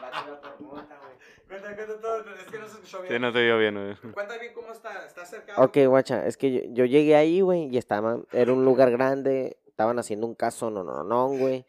vato 0.00 0.28
iba 0.28 0.40
por 0.40 0.60
mota, 0.60 0.96
güey. 1.00 1.16
Cuenta, 1.48 1.74
cuenta 1.74 2.00
todo, 2.00 2.18
es 2.18 2.44
que 2.50 2.58
no 2.58 2.66
se 2.66 2.74
escuchó 2.74 2.98
Sí, 3.06 3.18
no 3.18 3.32
te 3.32 3.42
vio 3.42 3.58
bien, 3.58 3.74
güey. 3.74 4.12
Cuenta 4.12 4.36
bien 4.38 4.52
cómo 4.52 4.72
está, 4.72 5.06
está 5.06 5.24
cercado. 5.24 5.64
Ok, 5.64 5.78
guacha, 5.86 6.26
es 6.26 6.36
que 6.36 6.52
yo, 6.52 6.60
yo 6.72 6.84
llegué 6.84 7.14
ahí, 7.14 7.40
güey, 7.40 7.68
y 7.70 7.78
estaba, 7.78 8.20
era 8.32 8.52
un 8.52 8.64
lugar 8.64 8.90
grande, 8.90 9.58
estaban 9.66 9.98
haciendo 9.98 10.26
un 10.26 10.34
caso, 10.34 10.70
no, 10.70 10.82
no, 10.82 11.04
no, 11.04 11.28
güey. 11.28 11.64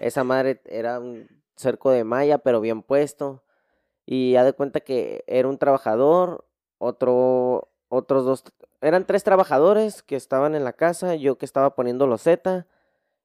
Esa 0.00 0.24
madre 0.24 0.60
era 0.64 0.98
un 0.98 1.28
cerco 1.56 1.90
de 1.90 2.04
malla, 2.04 2.38
pero 2.38 2.60
bien 2.60 2.82
puesto. 2.82 3.44
Y 4.06 4.32
ya 4.32 4.44
de 4.44 4.52
cuenta 4.52 4.80
que 4.80 5.22
era 5.26 5.46
un 5.46 5.58
trabajador, 5.58 6.44
otro, 6.78 7.70
otros 7.88 8.24
dos, 8.24 8.44
eran 8.80 9.06
tres 9.06 9.22
trabajadores 9.22 10.02
que 10.02 10.16
estaban 10.16 10.54
en 10.54 10.64
la 10.64 10.72
casa, 10.72 11.14
yo 11.14 11.38
que 11.38 11.44
estaba 11.44 11.74
poniendo 11.76 12.06
los 12.06 12.22
Z, 12.22 12.66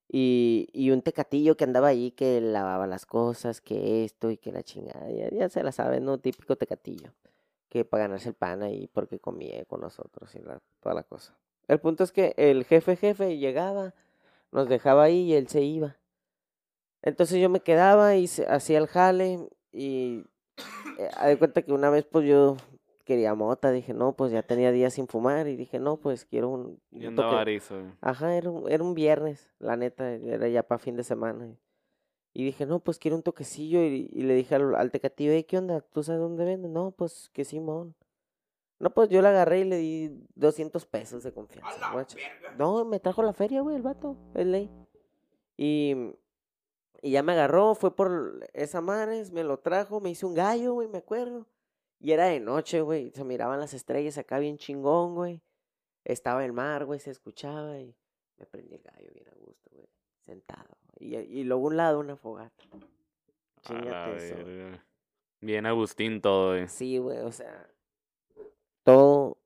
y, 0.09 0.67
y 0.73 0.91
un 0.91 1.01
tecatillo 1.01 1.57
que 1.57 1.63
andaba 1.63 1.87
ahí 1.89 2.11
que 2.11 2.41
lavaba 2.41 2.87
las 2.87 3.05
cosas, 3.05 3.61
que 3.61 4.05
esto 4.05 4.31
y 4.31 4.37
que 4.37 4.51
la 4.51 4.63
chingada, 4.63 5.09
ya, 5.11 5.29
ya 5.29 5.49
se 5.49 5.63
la 5.63 5.71
saben, 5.71 6.05
¿no? 6.05 6.19
Típico 6.19 6.55
tecatillo 6.55 7.11
que 7.69 7.83
para 7.85 8.03
ganarse 8.03 8.29
el 8.29 8.35
pan 8.35 8.63
ahí 8.63 8.87
porque 8.93 9.19
comía 9.19 9.65
con 9.65 9.81
nosotros 9.81 10.33
y 10.35 10.39
la- 10.39 10.61
toda 10.79 10.95
la 10.95 11.03
cosa. 11.03 11.37
El 11.67 11.79
punto 11.79 12.03
es 12.03 12.11
que 12.11 12.33
el 12.37 12.63
jefe 12.65 12.95
jefe 12.95 13.37
llegaba, 13.37 13.93
nos 14.51 14.69
dejaba 14.69 15.03
ahí 15.03 15.23
y 15.31 15.33
él 15.33 15.47
se 15.49 15.61
iba. 15.63 15.97
Entonces 17.01 17.39
yo 17.41 17.49
me 17.49 17.59
quedaba 17.59 18.15
y 18.15 18.25
hacía 18.47 18.77
el 18.77 18.87
jale 18.87 19.49
y 19.71 20.23
eh, 20.97 21.27
de 21.27 21.37
cuenta 21.37 21.61
que 21.61 21.73
una 21.73 21.89
vez 21.89 22.05
pues 22.05 22.27
yo 22.27 22.57
quería 23.05 23.33
mota, 23.35 23.71
dije 23.71 23.93
no, 23.93 24.15
pues 24.15 24.31
ya 24.33 24.43
tenía 24.43 24.71
días 24.71 24.93
sin 24.95 25.07
fumar 25.07 25.47
y 25.47 25.55
dije 25.55 25.79
no, 25.79 25.97
pues 25.97 26.25
quiero 26.25 26.49
un, 26.49 26.81
Y 26.91 27.05
un 27.07 27.15
toque- 27.15 27.35
arizo, 27.37 27.79
güey. 27.79 27.93
Ajá, 28.01 28.35
era 28.35 28.49
un, 28.51 28.69
era 28.69 28.83
un 28.83 28.93
viernes, 28.95 29.49
la 29.59 29.77
neta, 29.77 30.11
era 30.11 30.47
ya 30.49 30.63
para 30.63 30.79
fin 30.79 30.95
de 30.97 31.03
semana. 31.03 31.55
Y 32.33 32.43
dije, 32.43 32.65
no, 32.65 32.79
pues 32.81 32.99
quiero 32.99 33.15
un 33.15 33.23
toquecillo. 33.23 33.81
Y, 33.85 34.09
y 34.11 34.23
le 34.23 34.33
dije 34.35 34.55
al, 34.55 34.75
al 34.75 34.91
tecatillo, 34.91 35.31
"Ey, 35.31 35.45
¿qué 35.45 35.57
onda? 35.57 35.79
¿Tú 35.79 36.03
sabes 36.03 36.19
dónde 36.19 36.43
venden? 36.43 36.73
No, 36.73 36.91
pues 36.91 37.29
que 37.31 37.45
Simón. 37.45 37.95
No, 38.77 38.89
pues 38.89 39.07
yo 39.07 39.21
le 39.21 39.29
agarré 39.29 39.61
y 39.61 39.63
le 39.63 39.77
di 39.77 40.27
200 40.35 40.85
pesos 40.85 41.23
de 41.23 41.31
confianza. 41.31 41.69
No, 42.57 42.83
me 42.83 42.99
trajo 42.99 43.23
la 43.23 43.31
feria, 43.31 43.61
güey, 43.61 43.77
el 43.77 43.83
vato, 43.83 44.17
es 44.33 44.45
ley. 44.45 44.69
Y, 45.55 45.95
y 47.01 47.11
ya 47.11 47.23
me 47.23 47.31
agarró, 47.31 47.73
fue 47.73 47.95
por 47.95 48.45
esa 48.51 48.81
madres, 48.81 49.31
me 49.31 49.45
lo 49.45 49.59
trajo, 49.59 50.01
me 50.01 50.09
hizo 50.09 50.27
un 50.27 50.33
gallo, 50.33 50.73
güey, 50.73 50.89
me 50.89 50.97
acuerdo. 50.97 51.47
Y 52.05 52.11
era 52.11 52.27
de 52.27 52.39
noche, 52.39 52.81
güey, 52.81 53.09
se 53.15 53.23
miraban 53.23 53.59
las 53.59 53.73
estrellas 53.73 54.19
acá 54.19 54.37
bien 54.37 54.59
chingón, 54.59 55.15
güey. 55.15 55.41
Estaba 56.03 56.45
el 56.45 56.53
mar, 56.53 56.85
güey, 56.85 56.99
se 56.99 57.09
escuchaba 57.09 57.79
y 57.79 57.95
me 58.37 58.45
prendí 58.45 58.75
el 58.75 58.83
gallo 58.83 59.09
bien 59.11 59.27
a 59.27 59.33
gusto, 59.43 59.71
güey, 59.73 59.87
sentado. 60.19 60.77
Y, 60.99 61.15
y 61.15 61.43
luego 61.45 61.65
un 61.65 61.77
lado 61.77 61.99
una 61.99 62.15
fogata. 62.15 62.63
Chingate 63.61 64.17
eso. 64.17 64.35
Bien 65.41 65.65
Agustín 65.65 66.21
todo, 66.21 66.51
güey. 66.51 66.67
Sí, 66.67 66.99
güey, 66.99 67.21
o 67.21 67.31
sea, 67.31 67.67
todo, 68.83 69.39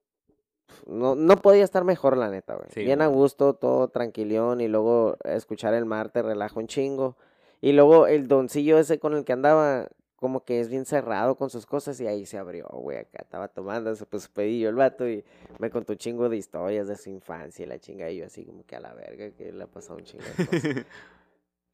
no, 0.85 1.15
no 1.15 1.37
podía 1.37 1.63
estar 1.63 1.85
mejor, 1.85 2.17
la 2.17 2.29
neta, 2.29 2.55
güey. 2.55 2.67
Sí, 2.73 2.81
Bien 2.81 3.01
a 3.01 3.07
gusto, 3.07 3.53
todo 3.53 3.87
tranquilón, 3.87 4.59
y 4.59 4.67
luego 4.67 5.15
escuchar 5.23 5.73
el 5.75 5.85
mar 5.85 6.09
te 6.09 6.21
relaja 6.23 6.59
un 6.59 6.67
chingo. 6.67 7.15
Y 7.61 7.71
luego 7.71 8.05
el 8.05 8.27
doncillo 8.27 8.77
ese 8.79 8.99
con 8.99 9.13
el 9.13 9.23
que 9.23 9.31
andaba, 9.31 9.87
como 10.19 10.43
que 10.43 10.59
es 10.59 10.69
bien 10.69 10.85
cerrado 10.85 11.35
con 11.35 11.49
sus 11.49 11.65
cosas 11.65 11.99
y 12.01 12.07
ahí 12.07 12.25
se 12.25 12.37
abrió, 12.37 12.67
güey, 12.67 12.97
acá 12.97 13.19
estaba 13.21 13.47
tomando, 13.47 13.95
se 13.95 14.05
pues 14.05 14.27
pedí 14.27 14.59
yo 14.59 14.69
el 14.69 14.75
vato 14.75 15.07
y 15.07 15.23
me 15.59 15.69
contó 15.69 15.93
un 15.93 15.97
chingo 15.97 16.27
de 16.27 16.37
historias 16.37 16.87
de 16.87 16.97
su 16.97 17.09
infancia 17.09 17.63
y 17.63 17.67
la 17.67 17.79
chinga 17.79 18.09
y 18.09 18.17
yo 18.17 18.25
así 18.25 18.43
como 18.43 18.65
que 18.65 18.75
a 18.75 18.81
la 18.81 18.93
verga 18.93 19.31
que 19.31 19.51
le 19.51 19.63
ha 19.63 19.67
pasado 19.67 19.97
un 19.97 20.03
chingo 20.03 20.23
de 20.37 20.45
cosas. 20.45 20.85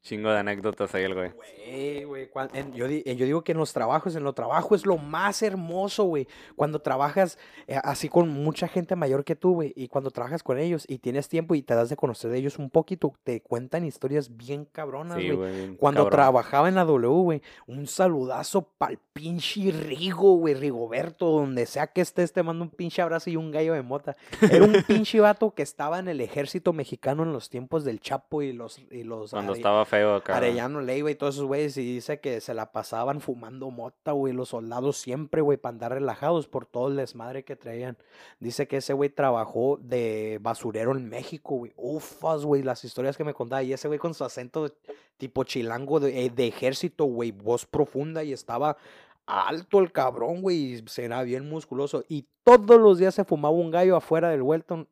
Chingo 0.05 0.29
de 0.29 0.37
anécdotas 0.37 0.93
ahí 0.93 1.03
el 1.03 1.15
güey. 1.15 1.31
Güey, 1.65 2.03
güey, 2.03 2.29
en- 2.53 2.73
yo, 2.73 2.85
yo 2.85 3.25
digo 3.25 3.43
que 3.43 3.53
en 3.53 3.57
los 3.57 3.73
trabajos, 3.73 4.15
en 4.15 4.23
lo 4.23 4.33
trabajo 4.33 4.75
es 4.75 4.85
lo 4.85 4.97
más 4.99 5.41
hermoso, 5.41 6.03
güey. 6.03 6.27
Cuando 6.55 6.77
trabajas 6.79 7.39
eh, 7.65 7.79
así 7.83 8.07
con 8.07 8.29
mucha 8.29 8.67
gente 8.67 8.95
mayor 8.95 9.23
que 9.25 9.35
tú, 9.35 9.53
güey, 9.55 9.73
y 9.75 9.87
cuando 9.87 10.11
trabajas 10.11 10.43
con 10.43 10.59
ellos 10.59 10.85
y 10.87 10.99
tienes 10.99 11.27
tiempo 11.27 11.55
y 11.55 11.63
te 11.63 11.73
das 11.73 11.89
de 11.89 11.95
conocer 11.95 12.29
de 12.29 12.37
ellos 12.37 12.59
un 12.59 12.69
poquito, 12.69 13.13
te 13.23 13.41
cuentan 13.41 13.83
historias 13.83 14.37
bien 14.37 14.65
cabronas, 14.71 15.17
Sí, 15.17 15.31
güey. 15.31 15.75
Cuando 15.77 16.01
cabrón. 16.03 16.11
trabajaba 16.19 16.69
en 16.69 16.75
la 16.75 16.85
W, 16.85 17.07
güey, 17.23 17.41
un 17.65 17.87
saludazo 17.87 18.69
pa'l 18.77 18.99
pinche 19.13 19.71
Rigo, 19.71 20.35
güey, 20.37 20.53
Rigoberto, 20.53 21.31
donde 21.31 21.65
sea 21.65 21.87
que 21.87 22.01
estés, 22.01 22.31
te 22.31 22.43
mando 22.43 22.63
un 22.63 22.69
pinche 22.69 23.01
abrazo 23.01 23.31
y 23.31 23.37
un 23.37 23.49
gallo 23.49 23.73
de 23.73 23.81
mota. 23.81 24.15
Era 24.41 24.65
un 24.65 24.73
pinche 24.87 25.19
vato 25.19 25.55
que 25.55 25.63
estaba 25.63 25.97
en 25.97 26.09
el 26.09 26.21
ejército 26.21 26.73
mexicano 26.73 27.23
en 27.23 27.33
los 27.33 27.49
tiempos 27.49 27.83
del 27.85 27.99
Chapo 28.01 28.43
y 28.43 28.53
los... 28.53 28.77
Y 28.91 29.03
los 29.03 29.31
Cuando 29.31 29.53
Are- 29.53 29.59
estaba 29.59 29.85
feo 29.95 30.15
acá. 30.15 30.37
Arellano 30.37 30.81
Leiva 30.81 31.11
y 31.11 31.15
todos 31.15 31.35
esos 31.35 31.47
güeyes, 31.47 31.77
y 31.77 31.95
dice 31.95 32.19
que 32.19 32.41
se 32.41 32.53
la 32.53 32.71
pasaban 32.71 33.21
fumando 33.21 33.69
mota, 33.71 34.11
güey, 34.11 34.33
los 34.33 34.49
soldados 34.49 34.97
siempre, 34.97 35.41
güey, 35.41 35.57
para 35.57 35.73
andar 35.73 35.91
relajados 35.93 36.47
por 36.47 36.65
todo 36.65 36.87
el 36.89 36.95
desmadre 36.95 37.43
que 37.43 37.55
traían. 37.55 37.97
Dice 38.39 38.67
que 38.67 38.77
ese 38.77 38.93
güey 38.93 39.09
trabajó 39.09 39.77
de 39.81 40.39
basurero 40.41 40.91
en 40.91 41.09
México, 41.09 41.55
güey. 41.55 41.73
Ufas, 41.75 42.45
güey, 42.45 42.63
las 42.63 42.83
historias 42.83 43.17
que 43.17 43.23
me 43.23 43.33
contaba. 43.33 43.63
Y 43.63 43.73
ese 43.73 43.87
güey 43.87 43.99
con 43.99 44.13
su 44.13 44.23
acento 44.23 44.71
tipo 45.17 45.43
chilango 45.43 45.99
de, 45.99 46.25
eh, 46.25 46.29
de 46.29 46.47
ejército, 46.47 47.05
güey, 47.05 47.31
voz 47.31 47.65
profunda 47.65 48.23
y 48.23 48.33
estaba 48.33 48.77
alto 49.25 49.79
el 49.79 49.91
cabrón, 49.91 50.41
güey, 50.41 50.73
y 50.73 50.83
se 50.87 51.05
era 51.05 51.23
bien 51.23 51.49
musculoso. 51.49 52.03
Y 52.07 52.27
todos 52.43 52.79
los 52.79 52.97
días 52.97 53.15
se 53.15 53.25
fumaba 53.25 53.55
un 53.55 53.71
gallo 53.71 53.95
afuera 53.95 54.29
del 54.29 54.41
Welton. 54.41 54.87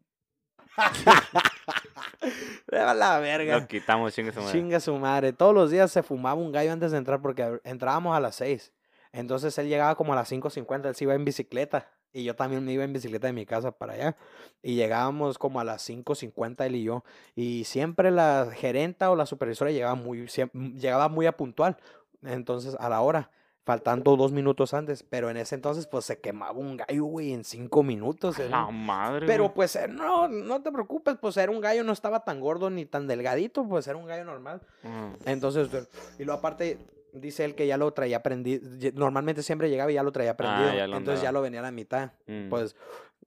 A 2.71 2.93
la 2.93 3.19
verga. 3.19 3.59
Lo 3.59 3.67
quitamos, 3.67 4.13
chingue 4.13 4.31
su 4.31 4.39
madre. 4.39 4.51
Chinga 4.51 4.79
su 4.79 4.95
madre. 4.95 5.33
Todos 5.33 5.53
los 5.53 5.71
días 5.71 5.91
se 5.91 6.03
fumaba 6.03 6.39
un 6.39 6.51
gallo 6.51 6.71
antes 6.71 6.91
de 6.91 6.97
entrar 6.97 7.21
porque 7.21 7.59
entrábamos 7.63 8.15
a 8.15 8.19
las 8.19 8.35
6. 8.35 8.73
Entonces 9.11 9.57
él 9.59 9.67
llegaba 9.67 9.95
como 9.95 10.13
a 10.13 10.15
las 10.15 10.31
5.50, 10.31 10.87
él 10.87 10.95
se 10.95 11.03
iba 11.03 11.13
en 11.13 11.23
bicicleta. 11.23 11.89
Y 12.11 12.23
yo 12.23 12.35
también 12.35 12.63
me 12.63 12.71
iba 12.71 12.83
en 12.83 12.93
bicicleta 12.93 13.27
de 13.27 13.33
mi 13.33 13.45
casa 13.45 13.71
para 13.71 13.93
allá. 13.93 14.17
Y 14.61 14.75
llegábamos 14.75 15.37
como 15.37 15.59
a 15.59 15.63
las 15.63 15.87
5.50 15.87 16.65
él 16.65 16.75
y 16.75 16.83
yo. 16.83 17.03
Y 17.35 17.63
siempre 17.63 18.11
la 18.11 18.49
gerenta 18.53 19.09
o 19.09 19.15
la 19.15 19.25
supervisora 19.25 19.71
llegaba 19.71 19.95
muy, 19.95 20.27
llegaba 20.75 21.09
muy 21.09 21.25
a 21.25 21.37
puntual. 21.37 21.77
Entonces 22.23 22.75
a 22.79 22.89
la 22.89 23.01
hora, 23.01 23.31
faltando 23.63 24.15
dos 24.15 24.31
minutos 24.31 24.73
antes. 24.73 25.03
Pero 25.03 25.29
en 25.29 25.37
ese 25.37 25.55
entonces 25.55 25.87
pues 25.87 26.05
se 26.05 26.19
quemaba 26.19 26.57
un 26.59 26.77
gallo, 26.77 27.05
güey, 27.05 27.33
en 27.33 27.43
cinco 27.43 27.83
minutos. 27.83 28.39
A 28.39 28.43
era 28.43 28.61
La 28.65 28.71
madre. 28.71 29.25
pero 29.27 29.43
güey. 29.45 29.55
pues 29.55 29.75
eh, 29.75 29.87
no, 29.87 30.27
no 30.27 30.61
te 30.61 30.71
preocupes, 30.71 31.15
pues 31.19 31.37
era 31.37 31.51
un 31.51 31.61
gallo, 31.61 31.83
no 31.83 31.91
estaba 31.93 32.23
tan 32.23 32.39
gordo 32.39 32.69
ni 32.69 32.85
tan 32.85 33.07
delgadito, 33.07 33.67
pues 33.67 33.87
era 33.87 33.97
un 33.97 34.05
gallo 34.05 34.25
normal. 34.25 34.61
Mm. 34.83 35.29
Entonces, 35.29 35.73
eh, 35.73 35.85
y 36.19 36.23
luego 36.25 36.39
aparte, 36.39 36.77
dice 37.13 37.45
él 37.45 37.55
que 37.55 37.67
ya 37.67 37.77
lo 37.77 37.91
traía 37.93 38.23
prendido, 38.23 38.63
normalmente 38.95 39.43
siempre 39.43 39.69
llegaba 39.69 39.91
y 39.91 39.95
ya 39.95 40.03
lo 40.03 40.11
traía 40.11 40.35
prendido, 40.35 40.69
Ah, 40.69 40.75
ya 40.75 40.87
lo 40.87 40.97
entonces 40.97 41.21
ya 41.21 41.31
lo 41.31 41.41
venía 41.41 41.59
a 41.59 41.63
la 41.63 41.71
mitad. 41.71 42.11
Mm. 42.27 42.49
Pues 42.49 42.75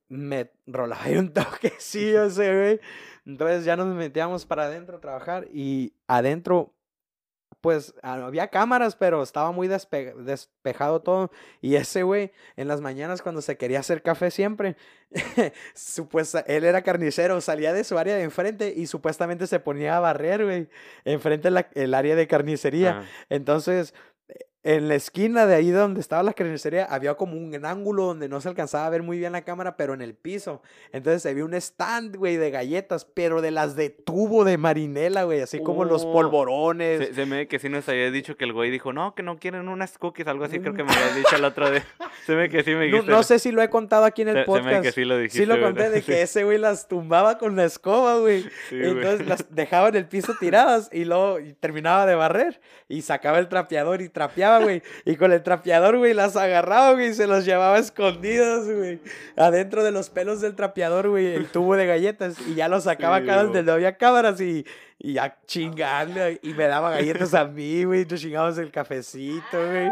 me 0.09 0.53
rolaba 0.67 1.03
ahí 1.05 1.17
un 1.17 1.33
toquecillo 1.33 2.25
ese 2.27 2.55
güey. 2.55 2.81
Entonces 3.25 3.65
ya 3.65 3.75
nos 3.77 3.89
metíamos 3.89 4.47
para 4.47 4.65
adentro 4.67 4.99
a 4.99 5.01
trabajar 5.01 5.49
y 5.53 5.95
adentro 6.07 6.73
pues 7.61 7.95
ah, 8.03 8.15
había 8.15 8.49
cámaras, 8.49 8.95
pero 8.97 9.23
estaba 9.23 9.51
muy 9.53 9.67
despe- 9.69 10.15
despejado 10.15 11.01
todo. 11.03 11.31
Y 11.61 11.75
ese 11.77 12.03
güey, 12.05 12.33
en 12.57 12.69
las 12.69 12.81
mañanas 12.81 13.23
cuando 13.23 13.43
se 13.43 13.57
quería 13.57 13.81
hacer 13.81 14.03
café 14.03 14.31
siempre, 14.31 14.77
él 16.47 16.65
era 16.65 16.83
carnicero, 16.83 17.41
salía 17.41 17.73
de 17.73 17.85
su 17.85 17.99
área 17.99 18.15
de 18.17 18.23
enfrente 18.23 18.73
y 18.77 18.87
supuestamente 18.87 19.47
se 19.47 19.61
ponía 19.61 19.97
a 19.97 20.01
barrer, 20.01 20.45
güey, 20.45 20.69
enfrente 21.05 21.51
la- 21.51 21.69
el 21.75 21.95
área 21.95 22.17
de 22.17 22.27
carnicería. 22.27 23.01
Ah, 23.01 23.05
Entonces, 23.31 23.95
en 24.67 24.89
la 24.89 24.95
esquina 24.97 25.47
de 25.47 25.55
ahí 25.55 25.71
donde 25.71 26.01
estaba 26.01 26.23
la 26.23 26.33
carnicería 26.33 26.85
había 26.85 27.15
como 27.15 27.37
un 27.37 27.65
ángulo 27.65 28.05
donde 28.07 28.29
no 28.29 28.41
se 28.41 28.49
alcanzaba 28.49 28.87
a 28.87 28.91
ver 28.91 29.03
muy 29.03 29.19
bien 29.19 29.33
la 29.33 29.43
cámara, 29.43 29.77
pero 29.77 29.95
en 29.95 30.03
el 30.03 30.15
piso. 30.15 30.61
Entonces 30.93 31.23
se 31.23 31.33
vio 31.35 31.45
un 31.45 31.55
stand, 31.55 32.17
güey, 32.17 32.37
de 32.37 32.51
galletas, 32.51 33.05
pero 33.05 33.41
de 33.41 33.51
las 33.53 33.77
de 33.77 33.91
tubo 33.91 34.45
de 34.45 34.59
marinela, 34.59 35.23
güey, 35.25 35.41
así 35.41 35.61
como 35.63 35.85
los 35.85 36.05
Oh, 36.05 36.13
polvorones. 36.13 36.99
Se, 37.09 37.15
se 37.15 37.27
me 37.27 37.49
que 37.49 37.59
sí 37.59 37.69
nos 37.69 37.89
había 37.89 38.11
dicho 38.11 38.37
que 38.37 38.45
el 38.45 38.53
güey 38.53 38.71
dijo, 38.71 38.93
no, 38.93 39.15
que 39.15 39.23
no 39.23 39.39
quieren 39.39 39.69
unas 39.69 39.99
cookies, 39.99 40.27
algo 40.27 40.45
así, 40.45 40.59
creo 40.61 40.75
que 40.75 40.85
me 40.85 40.93
habías 40.93 41.17
dicho 41.17 41.37
el 41.37 41.45
otro 41.45 41.71
día. 41.71 41.85
Se 42.27 42.35
me 42.35 42.49
que 42.49 42.65
sí 42.65 42.75
me 42.75 42.87
dijiste. 42.87 43.11
no 43.11 43.23
sé 43.23 43.39
si 43.39 43.53
lo 43.53 43.63
he 43.63 43.71
contado 43.71 44.05
aquí 44.05 44.23
en 44.23 44.29
el 44.29 44.35
Se- 44.35 44.45
se 44.45 44.51
me 44.51 44.59
podcast. 44.59 44.83
que 44.83 44.93
sí 44.93 45.05
lo 45.05 45.17
dijiste. 45.17 45.39
Sí 45.39 45.47
lo 45.47 45.61
conté 45.61 45.91
de 45.91 46.01
Sí, 46.01 46.07
que 46.07 46.23
ese 46.23 46.43
güey 46.45 46.59
las 46.59 46.89
tumbaba 46.89 47.39
con 47.39 47.55
la 47.55 47.65
escoba, 47.65 48.17
güey. 48.19 48.43
sí, 48.69 48.79
güey. 48.79 48.91
Entonces 48.91 49.27
las 49.29 49.55
dejaba 49.55 49.89
en 49.91 49.95
el 49.97 50.07
piso 50.09 50.35
tiradas 50.41 50.89
y 50.93 51.05
luego 51.05 51.39
y 51.39 51.53
terminaba 51.53 52.05
de 52.07 52.15
barrer 52.17 52.61
y 52.89 53.03
sacaba 53.03 53.39
el 53.39 53.49
trapeador 53.49 54.03
y 54.03 54.09
trapeaba, 54.09 54.56
güey. 54.59 54.83
Y 55.05 55.17
con 55.17 55.33
el 55.33 55.43
trapeador, 55.43 55.99
güey, 55.99 56.15
las 56.15 56.37
agarraba, 56.37 56.93
güey, 56.93 57.09
y 57.09 57.15
se 57.15 57.27
los 57.27 57.45
llevaba 57.45 57.79
escondidas, 57.79 58.67
güey. 58.67 59.01
Adentro 59.37 59.85
de 59.85 59.93
los 59.93 60.11
pelos 60.11 60.41
del 60.41 60.55
trapeador, 60.55 61.09
güey, 61.09 61.35
el 61.35 61.47
tubo 61.47 61.77
de 61.77 61.87
galletas. 61.87 62.37
Y 62.47 62.55
ya 62.55 62.69
lo 62.69 62.81
sacaba 62.81 63.21
Sí, 63.21 63.27
donde 63.27 63.63
no 63.63 63.73
había 63.73 63.97
cámaras 63.97 64.41
y, 64.41 64.65
y 64.99 65.15
ya 65.15 65.37
chingando. 65.47 66.21
Y 66.43 66.55
me 66.55 66.65
daba 66.67 66.91
galletas 66.91 67.35
a 67.35 67.45
mí, 67.45 67.85
güey. 67.85 68.05
Nos 68.07 68.21
chingábamos 68.21 68.59
el 68.59 68.71
cafecito, 68.71 69.43
güey. 69.53 69.91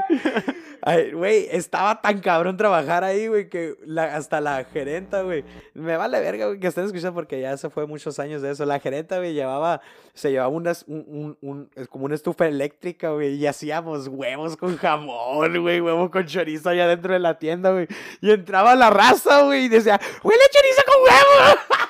Ay, 0.87 1.13
Güey, 1.13 1.49
estaba 1.51 2.03
tan 2.03 2.21
cabrón 2.21 2.59
trabajar 2.59 3.05
ahí, 3.05 3.27
güey, 3.27 3.49
que 3.49 3.75
la- 3.87 4.17
hasta 4.17 4.39
la 4.43 4.65
gerenta, 4.65 5.23
güey. 5.23 5.43
Me 5.73 5.97
vale 5.97 6.21
verga, 6.21 6.47
güey, 6.49 6.61
que 6.61 6.67
estén 6.67 6.85
escuchando 6.85 7.15
porque 7.15 7.41
ya 7.41 7.57
se 7.57 7.71
fue 7.71 7.87
muchos 7.87 8.19
años 8.19 8.43
de 8.43 8.51
eso. 8.51 8.67
La 8.67 8.79
gerenta, 8.81 9.17
güey, 9.17 9.33
llevaba, 9.33 9.81
se 10.13 10.31
llevaba 10.31 10.51
unas, 10.51 10.85
un, 10.87 11.05
un, 11.09 11.39
un- 11.41 11.71
es 11.75 11.89
como 11.89 12.05
una 12.05 12.15
estufa 12.15 12.47
eléctrica, 12.47 13.13
güey, 13.13 13.35
y 13.37 13.47
hacíamos 13.47 14.09
huevos 14.09 14.59
con 14.59 14.77
jamón, 14.77 15.59
güey, 15.63 15.81
huevo 15.81 16.11
con 16.11 16.27
chorizo 16.27 16.69
allá 16.69 16.87
dentro 16.87 17.15
de 17.15 17.19
la 17.19 17.39
tienda, 17.39 17.71
güey. 17.73 17.87
Y 18.21 18.31
entraba 18.31 18.75
la 18.75 18.91
raza, 18.91 19.41
güey, 19.45 19.65
y 19.65 19.69
decía, 19.71 19.99
huele 20.23 20.43
chorizo 20.53 20.83
con 20.87 21.03
huevo. 21.03 21.61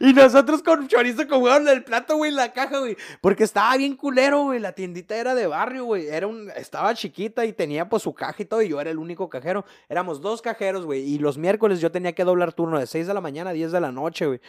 Y 0.00 0.14
nosotros 0.14 0.62
con 0.62 0.88
chorizo 0.88 1.22
en 1.22 1.68
el 1.68 1.84
plato, 1.84 2.16
güey, 2.16 2.30
en 2.30 2.36
la 2.36 2.52
caja, 2.54 2.78
güey. 2.78 2.96
Porque 3.20 3.44
estaba 3.44 3.76
bien 3.76 3.94
culero, 3.96 4.44
güey. 4.44 4.58
La 4.58 4.72
tiendita 4.72 5.14
era 5.14 5.34
de 5.34 5.46
barrio, 5.46 5.84
güey. 5.84 6.08
Era 6.08 6.26
un, 6.26 6.50
estaba 6.56 6.94
chiquita 6.94 7.44
y 7.44 7.52
tenía 7.52 7.86
pues 7.86 8.02
su 8.04 8.14
caja 8.14 8.42
y 8.42 8.46
todo. 8.46 8.62
Y 8.62 8.70
yo 8.70 8.80
era 8.80 8.90
el 8.90 8.98
único 8.98 9.28
cajero. 9.28 9.66
Éramos 9.90 10.22
dos 10.22 10.40
cajeros, 10.40 10.86
güey. 10.86 11.02
Y 11.02 11.18
los 11.18 11.36
miércoles 11.36 11.80
yo 11.82 11.92
tenía 11.92 12.14
que 12.14 12.24
doblar 12.24 12.54
turno 12.54 12.78
de 12.78 12.86
6 12.86 13.06
de 13.08 13.12
la 13.14 13.20
mañana 13.20 13.50
a 13.50 13.52
10 13.52 13.72
de 13.72 13.80
la 13.80 13.92
noche, 13.92 14.26
güey. 14.26 14.40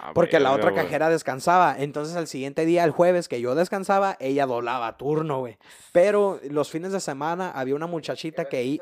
Ah, 0.00 0.12
Porque 0.14 0.38
la 0.38 0.52
otra 0.52 0.70
cajera 0.74 1.10
descansaba. 1.10 1.74
Entonces 1.76 2.14
al 2.14 2.28
siguiente 2.28 2.64
día, 2.64 2.84
el 2.84 2.92
jueves, 2.92 3.26
que 3.26 3.40
yo 3.40 3.56
descansaba, 3.56 4.16
ella 4.20 4.46
doblaba 4.46 4.96
turno, 4.96 5.40
güey. 5.40 5.58
Pero 5.90 6.38
los 6.48 6.70
fines 6.70 6.92
de 6.92 7.00
semana 7.00 7.50
había 7.50 7.74
una 7.74 7.88
muchachita 7.88 8.44
que... 8.44 8.62
i- 8.64 8.80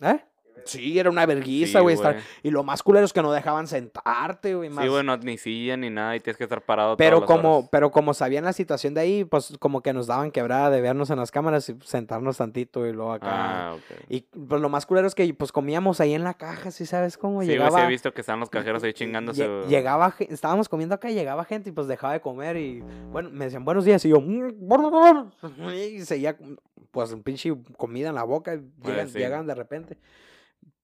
¿Eh? 0.00 0.24
Sí, 0.64 0.98
era 0.98 1.10
una 1.10 1.26
verguiza, 1.26 1.78
Sí, 1.78 1.82
güey. 1.82 1.94
estar- 1.94 2.14
güey. 2.14 2.24
Y 2.42 2.50
lo 2.50 2.62
más 2.64 2.82
culero 2.82 3.04
es 3.04 3.12
que 3.12 3.20
no 3.22 3.32
dejaban 3.32 3.66
sentarte, 3.66 4.54
güey. 4.54 4.70
Sí, 4.70 4.74
más- 4.74 4.88
güey, 4.88 5.04
no, 5.04 5.16
ni 5.18 5.36
silla 5.36 5.76
ni 5.76 5.90
nada 5.90 6.16
y 6.16 6.20
tienes 6.20 6.36
que 6.38 6.44
estar 6.44 6.62
parado 6.62 6.96
pero 6.96 7.18
todas 7.18 7.28
las 7.30 7.36
como, 7.38 7.56
horas. 7.58 7.68
pero 7.70 7.90
como 7.90 8.14
sabían 8.14 8.44
la 8.44 8.52
situación 8.52 8.94
de 8.94 9.00
ahí, 9.02 9.24
pues 9.24 9.56
como 9.60 9.82
que 9.82 9.92
nos 9.92 10.06
daban 10.06 10.30
quebrada 10.30 10.70
de 10.70 10.80
vernos 10.80 11.10
en 11.10 11.18
las 11.18 11.30
cámaras 11.30 11.68
y 11.68 11.76
sentarnos 11.84 12.38
tantito 12.38 12.86
y 12.86 12.92
luego 12.92 13.12
acá. 13.12 13.28
Ah, 13.70 13.74
ok. 13.74 13.80
Y 14.08 14.20
pues 14.22 14.60
lo 14.62 14.68
más 14.68 14.86
culero 14.86 15.06
es 15.06 15.14
que 15.14 15.32
pues 15.34 15.52
comíamos 15.52 16.00
ahí 16.00 16.14
en 16.14 16.24
la 16.24 16.34
caja, 16.34 16.70
¿sí 16.70 16.86
sabes 16.86 17.18
cómo? 17.18 17.40
Sí, 17.42 17.46
güey, 17.46 17.58
llegaba, 17.58 17.80
sí 17.80 17.84
he 17.84 17.88
visto 17.88 18.12
que 18.14 18.20
están 18.22 18.40
los 18.40 18.48
cajeros 18.48 18.82
ahí 18.84 18.92
chingándose. 18.94 19.44
lle- 19.46 19.58
güey. 19.58 19.68
llegaba, 19.68 20.14
estábamos 20.18 20.68
comiendo 20.68 20.94
acá 20.94 21.10
y 21.10 21.14
llegaba 21.14 21.44
gente 21.44 21.70
y 21.70 21.72
pues 21.72 21.88
dejaba 21.88 22.14
de 22.14 22.20
comer 22.20 22.56
y 22.56 22.82
bueno, 23.10 23.28
me 23.30 23.44
decían 23.46 23.64
buenos 23.64 23.84
días 23.84 24.04
y 24.04 24.08
yo 24.08 24.20
"Mm, 24.20 24.54
y 25.74 26.00
seguía 26.02 26.36
pues 26.90 27.12
un 27.12 27.22
pinche 27.22 27.52
comida 27.76 28.08
en 28.08 28.14
la 28.14 28.22
boca 28.24 28.54
y 28.54 28.60
llegan, 28.84 29.08
sí. 29.08 29.18
llegan 29.18 29.46
de 29.46 29.54
repente. 29.54 29.98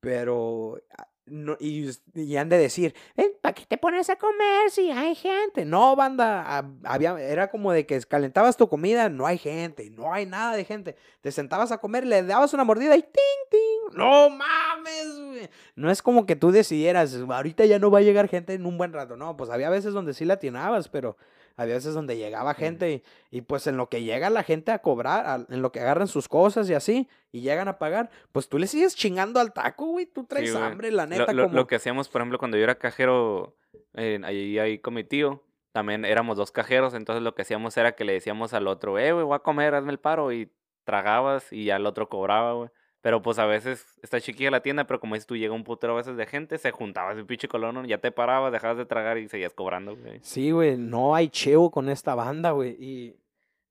Pero 0.00 0.80
ah, 0.96 1.06
no, 1.30 1.56
y, 1.60 1.88
han 2.36 2.48
de 2.48 2.58
decir, 2.58 2.94
¿para 3.40 3.54
qué 3.54 3.64
te 3.64 3.78
pones 3.78 4.10
a 4.10 4.16
comer 4.16 4.70
si 4.70 4.90
hay 4.90 5.14
gente? 5.14 5.64
No, 5.64 5.94
banda, 5.94 6.42
ah, 6.44 6.68
había, 6.84 7.18
era 7.20 7.50
como 7.50 7.72
de 7.72 7.86
que 7.86 8.00
calentabas 8.00 8.56
tu 8.56 8.68
comida, 8.68 9.08
no 9.08 9.26
hay 9.26 9.38
gente, 9.38 9.90
no 9.90 10.12
hay 10.12 10.26
nada 10.26 10.56
de 10.56 10.64
gente. 10.64 10.96
Te 11.20 11.30
sentabas 11.30 11.70
a 11.70 11.78
comer, 11.78 12.04
le 12.04 12.24
dabas 12.24 12.52
una 12.52 12.64
mordida 12.64 12.96
y 12.96 13.02
ting, 13.02 13.10
ting. 13.50 13.96
No 13.96 14.28
mames. 14.30 15.50
No 15.76 15.90
es 15.90 16.02
como 16.02 16.26
que 16.26 16.36
tú 16.36 16.50
decidieras, 16.50 17.14
ahorita 17.14 17.64
ya 17.64 17.78
no 17.78 17.90
va 17.90 17.98
a 17.98 18.02
llegar 18.02 18.28
gente 18.28 18.54
en 18.54 18.66
un 18.66 18.76
buen 18.76 18.92
rato. 18.92 19.16
No, 19.16 19.36
pues 19.36 19.50
había 19.50 19.70
veces 19.70 19.92
donde 19.92 20.14
sí 20.14 20.24
la 20.24 20.34
atinabas, 20.34 20.88
pero 20.88 21.16
había 21.56 21.74
veces 21.74 21.94
donde 21.94 22.16
llegaba 22.16 22.54
gente 22.54 22.92
y, 22.92 23.02
y, 23.30 23.40
pues 23.42 23.66
en 23.66 23.76
lo 23.76 23.88
que 23.88 24.02
llega 24.02 24.30
la 24.30 24.42
gente 24.42 24.72
a 24.72 24.80
cobrar, 24.80 25.46
en 25.48 25.62
lo 25.62 25.72
que 25.72 25.80
agarran 25.80 26.08
sus 26.08 26.28
cosas 26.28 26.68
y 26.70 26.74
así, 26.74 27.08
y 27.32 27.40
llegan 27.40 27.68
a 27.68 27.78
pagar, 27.78 28.10
pues 28.32 28.48
tú 28.48 28.58
le 28.58 28.66
sigues 28.66 28.94
chingando 28.94 29.40
al 29.40 29.52
taco, 29.52 29.86
güey. 29.86 30.06
Tú 30.06 30.24
traes 30.24 30.50
Sí, 30.50 30.56
güey. 30.56 30.64
hambre, 30.64 30.90
la 30.90 31.06
neta, 31.06 31.32
lo, 31.32 31.44
como... 31.44 31.54
lo 31.54 31.66
que 31.66 31.76
hacíamos, 31.76 32.08
por 32.08 32.20
ejemplo, 32.20 32.38
cuando 32.38 32.56
yo 32.56 32.64
era 32.64 32.76
cajero, 32.76 33.56
eh, 33.94 34.20
ahí, 34.24 34.58
ahí 34.58 34.78
con 34.78 34.94
mi 34.94 35.04
tío, 35.04 35.42
también 35.72 36.04
éramos 36.04 36.36
dos 36.36 36.50
cajeros, 36.50 36.94
entonces 36.94 37.22
lo 37.22 37.34
que 37.34 37.42
hacíamos 37.42 37.76
era 37.76 37.92
que 37.92 38.04
le 38.04 38.14
decíamos 38.14 38.54
al 38.54 38.66
otro, 38.66 38.98
eh, 38.98 39.12
güey, 39.12 39.24
voy 39.24 39.36
a 39.36 39.40
comer, 39.40 39.74
hazme 39.74 39.92
el 39.92 39.98
paro, 39.98 40.32
y 40.32 40.50
tragabas 40.84 41.52
y 41.52 41.66
ya 41.66 41.76
el 41.76 41.86
otro 41.86 42.08
cobraba, 42.08 42.54
güey. 42.54 42.70
Pero 43.02 43.22
pues 43.22 43.38
a 43.38 43.46
veces 43.46 43.86
está 44.02 44.20
chiquilla 44.20 44.50
la 44.50 44.60
tienda, 44.60 44.84
pero 44.84 45.00
como 45.00 45.14
dices 45.14 45.26
tú, 45.26 45.34
llega 45.36 45.54
un 45.54 45.64
putero 45.64 45.94
a 45.94 45.96
veces 45.96 46.16
de 46.18 46.26
gente, 46.26 46.58
se 46.58 46.70
juntaba 46.70 47.12
ese 47.12 47.24
pinche 47.24 47.48
colono, 47.48 47.84
ya 47.86 47.96
te 47.98 48.12
parabas, 48.12 48.52
dejabas 48.52 48.76
de 48.76 48.84
tragar 48.84 49.16
y 49.16 49.26
seguías 49.28 49.54
cobrando, 49.54 49.96
güey. 49.96 50.18
Sí, 50.22 50.50
güey, 50.50 50.76
no 50.76 51.14
hay 51.14 51.28
cheo 51.30 51.70
con 51.70 51.88
esta 51.88 52.14
banda, 52.14 52.50
güey. 52.50 52.76
Y 52.78 53.16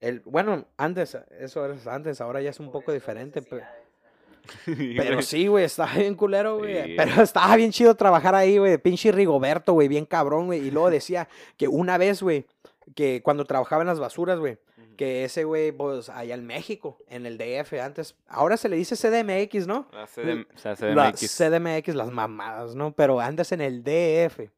el, 0.01 0.21
bueno, 0.25 0.65
antes, 0.77 1.15
eso 1.39 1.63
era 1.63 1.75
antes, 1.93 2.21
ahora 2.21 2.41
ya 2.41 2.49
es 2.49 2.59
un 2.59 2.71
poco 2.71 2.91
diferente, 2.91 3.43
pe- 3.43 3.61
pero 4.97 5.21
sí, 5.21 5.45
güey, 5.47 5.65
estaba 5.65 5.93
bien 5.93 6.15
culero, 6.15 6.57
güey. 6.57 6.83
Sí. 6.83 6.93
Pero 6.97 7.21
estaba 7.21 7.55
bien 7.55 7.71
chido 7.71 7.93
trabajar 7.95 8.33
ahí, 8.33 8.57
güey. 8.57 8.77
Pinche 8.79 9.11
Rigoberto, 9.11 9.73
güey, 9.73 9.87
bien 9.87 10.05
cabrón, 10.05 10.47
güey. 10.47 10.65
Y 10.65 10.71
luego 10.71 10.89
decía 10.89 11.27
que 11.57 11.67
una 11.67 11.97
vez, 11.99 12.23
güey, 12.23 12.45
que 12.95 13.21
cuando 13.21 13.45
trabajaba 13.45 13.83
en 13.83 13.87
las 13.87 13.99
basuras, 13.99 14.39
güey, 14.39 14.57
que 14.99 15.23
ese 15.23 15.45
güey, 15.45 15.71
pues, 15.71 16.09
allá 16.09 16.35
en 16.35 16.45
México, 16.45 16.97
en 17.07 17.25
el 17.25 17.37
DF, 17.37 17.71
antes, 17.81 18.17
ahora 18.27 18.57
se 18.57 18.67
le 18.67 18.75
dice 18.75 18.97
CDMX, 18.97 19.65
¿no? 19.65 19.87
La 19.93 20.05
CDM, 20.07 20.45
o 20.53 20.57
sea, 20.57 20.71
La 20.93 21.13
CDMX. 21.13 21.37
CDMX, 21.37 21.95
las 21.95 22.11
mamadas, 22.11 22.75
¿no? 22.75 22.91
Pero 22.91 23.21
antes 23.21 23.49
en 23.53 23.61
el 23.61 23.81
DF. 23.81 24.49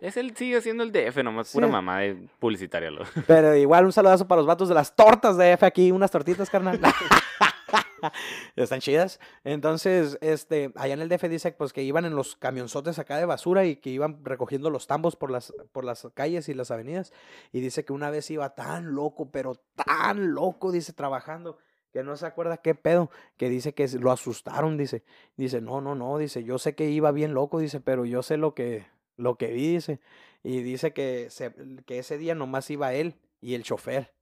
Es 0.00 0.16
el, 0.16 0.36
sigue 0.36 0.60
siendo 0.62 0.82
el 0.82 0.90
DF, 0.90 1.22
nomás 1.22 1.52
pura 1.52 1.68
Sí. 1.68 1.72
mamá 1.72 2.00
de 2.00 2.16
publicitaria. 2.40 2.90
Lo. 2.90 3.04
Pero 3.28 3.54
igual 3.54 3.84
un 3.84 3.92
saludazo 3.92 4.26
para 4.26 4.40
los 4.40 4.46
vatos 4.48 4.68
de 4.68 4.74
las 4.74 4.96
tortas 4.96 5.36
de 5.36 5.52
F 5.52 5.64
aquí, 5.64 5.92
unas 5.92 6.10
tortitas, 6.10 6.50
carnal. 6.50 6.80
Están 8.56 8.80
chidas. 8.80 9.20
Entonces, 9.44 10.18
este, 10.20 10.72
allá 10.76 10.94
en 10.94 11.00
el 11.00 11.08
DF 11.08 11.24
dice 11.24 11.52
pues 11.52 11.72
que 11.72 11.82
iban 11.82 12.04
en 12.04 12.14
los 12.14 12.36
camionzotes 12.36 12.98
acá 12.98 13.16
de 13.16 13.24
basura 13.24 13.64
y 13.64 13.76
que 13.76 13.90
iban 13.90 14.24
recogiendo 14.24 14.70
los 14.70 14.86
tambos 14.86 15.16
por 15.16 15.30
las, 15.30 15.52
por 15.72 15.84
las 15.84 16.06
calles 16.14 16.48
y 16.48 16.54
las 16.54 16.70
avenidas. 16.70 17.12
Y 17.52 17.60
dice 17.60 17.84
que 17.84 17.92
una 17.92 18.10
vez 18.10 18.30
iba 18.30 18.54
tan 18.54 18.94
loco, 18.94 19.30
pero 19.30 19.56
tan 19.74 20.32
loco, 20.32 20.72
dice, 20.72 20.92
trabajando, 20.92 21.58
que 21.92 22.02
no 22.02 22.16
se 22.16 22.26
acuerda 22.26 22.58
qué 22.58 22.74
pedo, 22.74 23.10
que 23.36 23.48
dice 23.48 23.74
que 23.74 23.88
lo 23.98 24.12
asustaron, 24.12 24.76
dice. 24.76 25.04
Dice, 25.36 25.60
no, 25.60 25.80
no, 25.80 25.94
no, 25.94 26.18
dice, 26.18 26.44
yo 26.44 26.58
sé 26.58 26.74
que 26.74 26.90
iba 26.90 27.10
bien 27.12 27.34
loco, 27.34 27.58
dice, 27.58 27.80
pero 27.80 28.04
yo 28.04 28.22
sé 28.22 28.36
lo 28.36 28.54
que, 28.54 28.86
lo 29.16 29.36
que 29.36 29.48
vi, 29.48 29.74
dice. 29.74 30.00
Y 30.42 30.62
dice 30.62 30.92
que, 30.92 31.30
se, 31.30 31.52
que 31.86 31.98
ese 31.98 32.18
día 32.18 32.34
nomás 32.34 32.70
iba 32.70 32.94
él 32.94 33.16
y 33.40 33.54
el 33.54 33.62
chofer. 33.64 34.12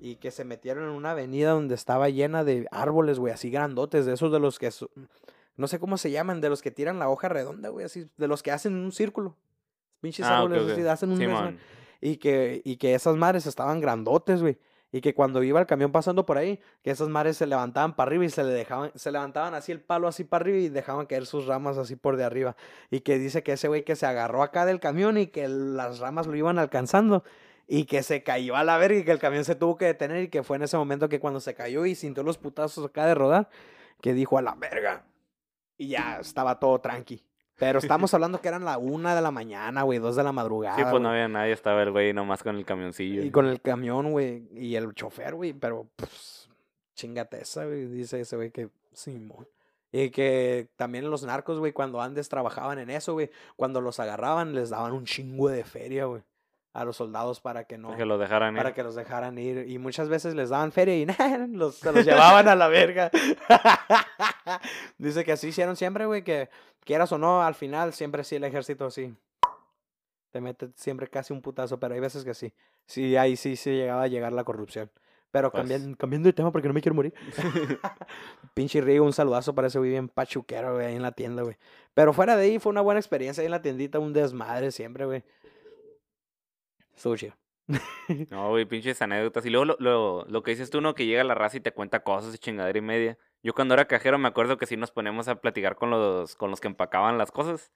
Y 0.00 0.16
que 0.16 0.30
se 0.30 0.44
metieron 0.44 0.84
en 0.84 0.90
una 0.90 1.12
avenida 1.12 1.50
donde 1.50 1.74
estaba 1.74 2.08
llena 2.08 2.44
de 2.44 2.66
árboles, 2.70 3.18
güey, 3.18 3.32
así 3.32 3.50
grandotes, 3.50 4.06
de 4.06 4.14
esos 4.14 4.32
de 4.32 4.38
los 4.38 4.58
que... 4.58 4.70
No 5.56 5.68
sé 5.68 5.78
cómo 5.78 5.96
se 5.96 6.10
llaman, 6.10 6.40
de 6.40 6.50
los 6.50 6.62
que 6.62 6.70
tiran 6.70 6.98
la 6.98 7.08
hoja 7.08 7.28
redonda, 7.28 7.70
güey, 7.70 7.86
así, 7.86 8.08
de 8.16 8.28
los 8.28 8.42
que 8.42 8.52
hacen 8.52 8.74
un 8.74 8.92
círculo. 8.92 9.36
Pinches 10.00 10.26
Ah, 10.26 10.38
árboles 10.38 10.72
así, 10.72 10.86
hacen 10.86 11.10
un... 11.10 11.58
Y, 12.00 12.18
que, 12.18 12.60
y 12.64 12.76
que 12.76 12.94
esas 12.94 13.16
mares 13.16 13.46
estaban 13.46 13.80
grandotes, 13.80 14.42
güey. 14.42 14.58
Y 14.92 15.00
que 15.00 15.14
cuando 15.14 15.42
iba 15.42 15.58
el 15.58 15.66
camión 15.66 15.90
pasando 15.92 16.24
por 16.24 16.38
ahí, 16.38 16.60
que 16.82 16.90
esas 16.90 17.08
mares 17.08 17.36
se 17.36 17.46
levantaban 17.46 17.96
para 17.96 18.08
arriba 18.08 18.24
y 18.24 18.30
se 18.30 18.44
le 18.44 18.52
dejaban, 18.52 18.92
se 18.94 19.10
levantaban 19.10 19.54
así 19.54 19.72
el 19.72 19.80
palo 19.80 20.06
así 20.06 20.24
para 20.24 20.42
arriba 20.42 20.58
y 20.58 20.68
dejaban 20.68 21.06
caer 21.06 21.26
sus 21.26 21.46
ramas 21.46 21.76
así 21.76 21.96
por 21.96 22.16
de 22.16 22.24
arriba. 22.24 22.56
Y 22.90 23.00
que 23.00 23.18
dice 23.18 23.42
que 23.42 23.52
ese 23.52 23.68
güey 23.68 23.84
que 23.84 23.96
se 23.96 24.06
agarró 24.06 24.42
acá 24.42 24.64
del 24.64 24.78
camión 24.78 25.18
y 25.18 25.26
que 25.26 25.48
las 25.48 25.98
ramas 25.98 26.26
lo 26.26 26.36
iban 26.36 26.58
alcanzando 26.58 27.24
y 27.66 27.84
que 27.84 28.02
se 28.02 28.22
cayó 28.22 28.56
a 28.56 28.64
la 28.64 28.78
verga 28.78 28.98
y 28.98 29.04
que 29.04 29.10
el 29.10 29.18
camión 29.18 29.44
se 29.44 29.54
tuvo 29.54 29.76
que 29.76 29.86
detener 29.86 30.24
y 30.24 30.28
que 30.28 30.42
fue 30.42 30.56
en 30.56 30.62
ese 30.62 30.76
momento 30.76 31.08
que 31.08 31.20
cuando 31.20 31.40
se 31.40 31.54
cayó 31.54 31.84
y 31.86 31.94
sintió 31.94 32.22
los 32.22 32.38
putazos 32.38 32.84
acá 32.84 33.06
de 33.06 33.14
rodar, 33.14 33.48
que 34.00 34.14
dijo 34.14 34.38
a 34.38 34.42
la 34.42 34.54
verga. 34.54 35.04
Y 35.76 35.88
ya 35.88 36.18
estaba 36.20 36.58
todo 36.58 36.80
tranqui. 36.80 37.22
Pero 37.58 37.78
estamos 37.78 38.12
hablando 38.14 38.40
que 38.40 38.48
eran 38.48 38.64
la 38.64 38.78
una 38.78 39.14
de 39.14 39.20
la 39.20 39.30
mañana, 39.30 39.82
güey, 39.82 39.98
dos 39.98 40.16
de 40.16 40.22
la 40.22 40.32
madrugada. 40.32 40.76
Sí, 40.76 40.84
pues 40.88 41.02
no 41.02 41.10
había 41.10 41.28
nadie, 41.28 41.52
estaba 41.52 41.82
el 41.82 41.90
güey 41.90 42.12
nomás 42.12 42.42
con 42.42 42.56
el 42.56 42.64
camioncillo. 42.64 43.22
Y 43.22 43.30
con 43.30 43.46
el 43.46 43.60
camión, 43.60 44.12
güey, 44.12 44.48
y 44.52 44.76
el 44.76 44.94
chofer, 44.94 45.34
güey, 45.34 45.52
pero 45.52 45.88
pues, 45.96 46.48
chingate 46.94 47.42
esa, 47.42 47.64
güey, 47.64 47.86
dice 47.86 48.20
ese 48.20 48.36
güey 48.36 48.50
que 48.50 48.68
Simón. 48.92 49.48
Y 49.92 50.10
que 50.10 50.68
también 50.76 51.10
los 51.10 51.22
narcos, 51.22 51.58
güey, 51.58 51.72
cuando 51.72 52.02
antes 52.02 52.28
trabajaban 52.28 52.78
en 52.78 52.90
eso, 52.90 53.14
güey, 53.14 53.30
cuando 53.56 53.80
los 53.80 53.98
agarraban 54.00 54.54
les 54.54 54.70
daban 54.70 54.92
un 54.92 55.04
chingo 55.04 55.48
de 55.48 55.64
feria, 55.64 56.04
güey, 56.04 56.22
a 56.76 56.84
los 56.84 56.96
soldados 56.96 57.40
para 57.40 57.64
que 57.64 57.78
no, 57.78 57.96
Que 57.96 58.04
lo 58.04 58.18
dejaran 58.18 58.54
ir. 58.54 58.58
para 58.58 58.74
que 58.74 58.82
los 58.82 58.94
dejaran 58.94 59.38
ir. 59.38 59.64
Y 59.68 59.78
muchas 59.78 60.08
veces 60.08 60.34
les 60.34 60.50
daban 60.50 60.72
feria 60.72 60.94
y 60.96 61.06
los, 61.56 61.76
se 61.76 61.90
los 61.92 62.04
llevaban 62.04 62.48
a 62.48 62.54
la 62.54 62.68
verga. 62.68 63.10
Dice 64.98 65.24
que 65.24 65.32
así 65.32 65.48
hicieron 65.48 65.76
siempre, 65.76 66.06
güey, 66.06 66.22
que 66.22 66.48
quieras 66.84 67.10
o 67.12 67.18
no, 67.18 67.42
al 67.42 67.54
final 67.54 67.92
siempre 67.92 68.24
sí 68.24 68.36
el 68.36 68.44
ejército 68.44 68.90
sí. 68.90 69.14
Te 70.30 70.40
mete 70.40 70.68
siempre 70.74 71.08
casi 71.08 71.32
un 71.32 71.40
putazo, 71.40 71.78
pero 71.80 71.94
hay 71.94 72.00
veces 72.00 72.24
que 72.24 72.34
sí. 72.34 72.52
Sí, 72.86 73.16
ahí 73.16 73.36
sí 73.36 73.56
se 73.56 73.74
llegaba 73.74 74.02
a 74.02 74.06
llegar 74.08 74.32
la 74.32 74.44
corrupción. 74.44 74.90
Pero 75.30 75.50
Pues- 75.50 75.62
cambiando, 75.62 75.96
cambiando 75.96 76.26
de 76.28 76.32
tema 76.32 76.52
porque 76.52 76.68
no 76.68 76.74
me 76.74 76.80
quiero 76.82 76.94
morir. 76.94 77.12
Pinche 78.54 78.80
Rigo, 78.80 79.04
un 79.04 79.12
saludazo 79.12 79.54
para 79.54 79.68
ese 79.68 79.78
güey 79.78 79.90
bien 79.90 80.08
pachuquero, 80.08 80.74
güey, 80.74 80.86
ahí 80.86 80.96
en 80.96 81.02
la 81.02 81.12
tienda, 81.12 81.42
güey. 81.42 81.56
Pero 81.94 82.12
fuera 82.12 82.36
de 82.36 82.44
ahí 82.44 82.58
fue 82.58 82.70
una 82.70 82.80
buena 82.80 83.00
experiencia 83.00 83.40
ahí 83.42 83.46
en 83.46 83.50
la 83.50 83.62
tiendita, 83.62 83.98
un 83.98 84.12
desmadre 84.12 84.70
siempre, 84.70 85.04
güey. 85.04 85.24
Estuvo 86.96 87.16
chido. 87.16 87.34
No, 88.30 88.50
güey, 88.50 88.64
pinches 88.64 89.02
anécdotas. 89.02 89.44
Y 89.46 89.50
luego 89.50 89.64
lo, 89.64 89.76
lo, 89.80 90.24
lo 90.28 90.42
que 90.42 90.52
dices 90.52 90.70
tú, 90.70 90.80
¿no? 90.80 90.94
Que 90.94 91.06
llega 91.06 91.24
la 91.24 91.34
raza 91.34 91.56
y 91.56 91.60
te 91.60 91.72
cuenta 91.72 92.04
cosas 92.04 92.34
y 92.34 92.38
chingadera 92.38 92.78
y 92.78 92.82
media. 92.82 93.18
Yo 93.42 93.54
cuando 93.54 93.74
era 93.74 93.86
cajero 93.86 94.18
me 94.18 94.28
acuerdo 94.28 94.56
que 94.56 94.66
sí 94.66 94.76
nos 94.76 94.90
poníamos 94.90 95.28
a 95.28 95.40
platicar 95.40 95.76
con 95.76 95.90
los, 95.90 96.36
con 96.36 96.50
los 96.50 96.60
que 96.60 96.68
empacaban 96.68 97.18
las 97.18 97.30
cosas. 97.30 97.72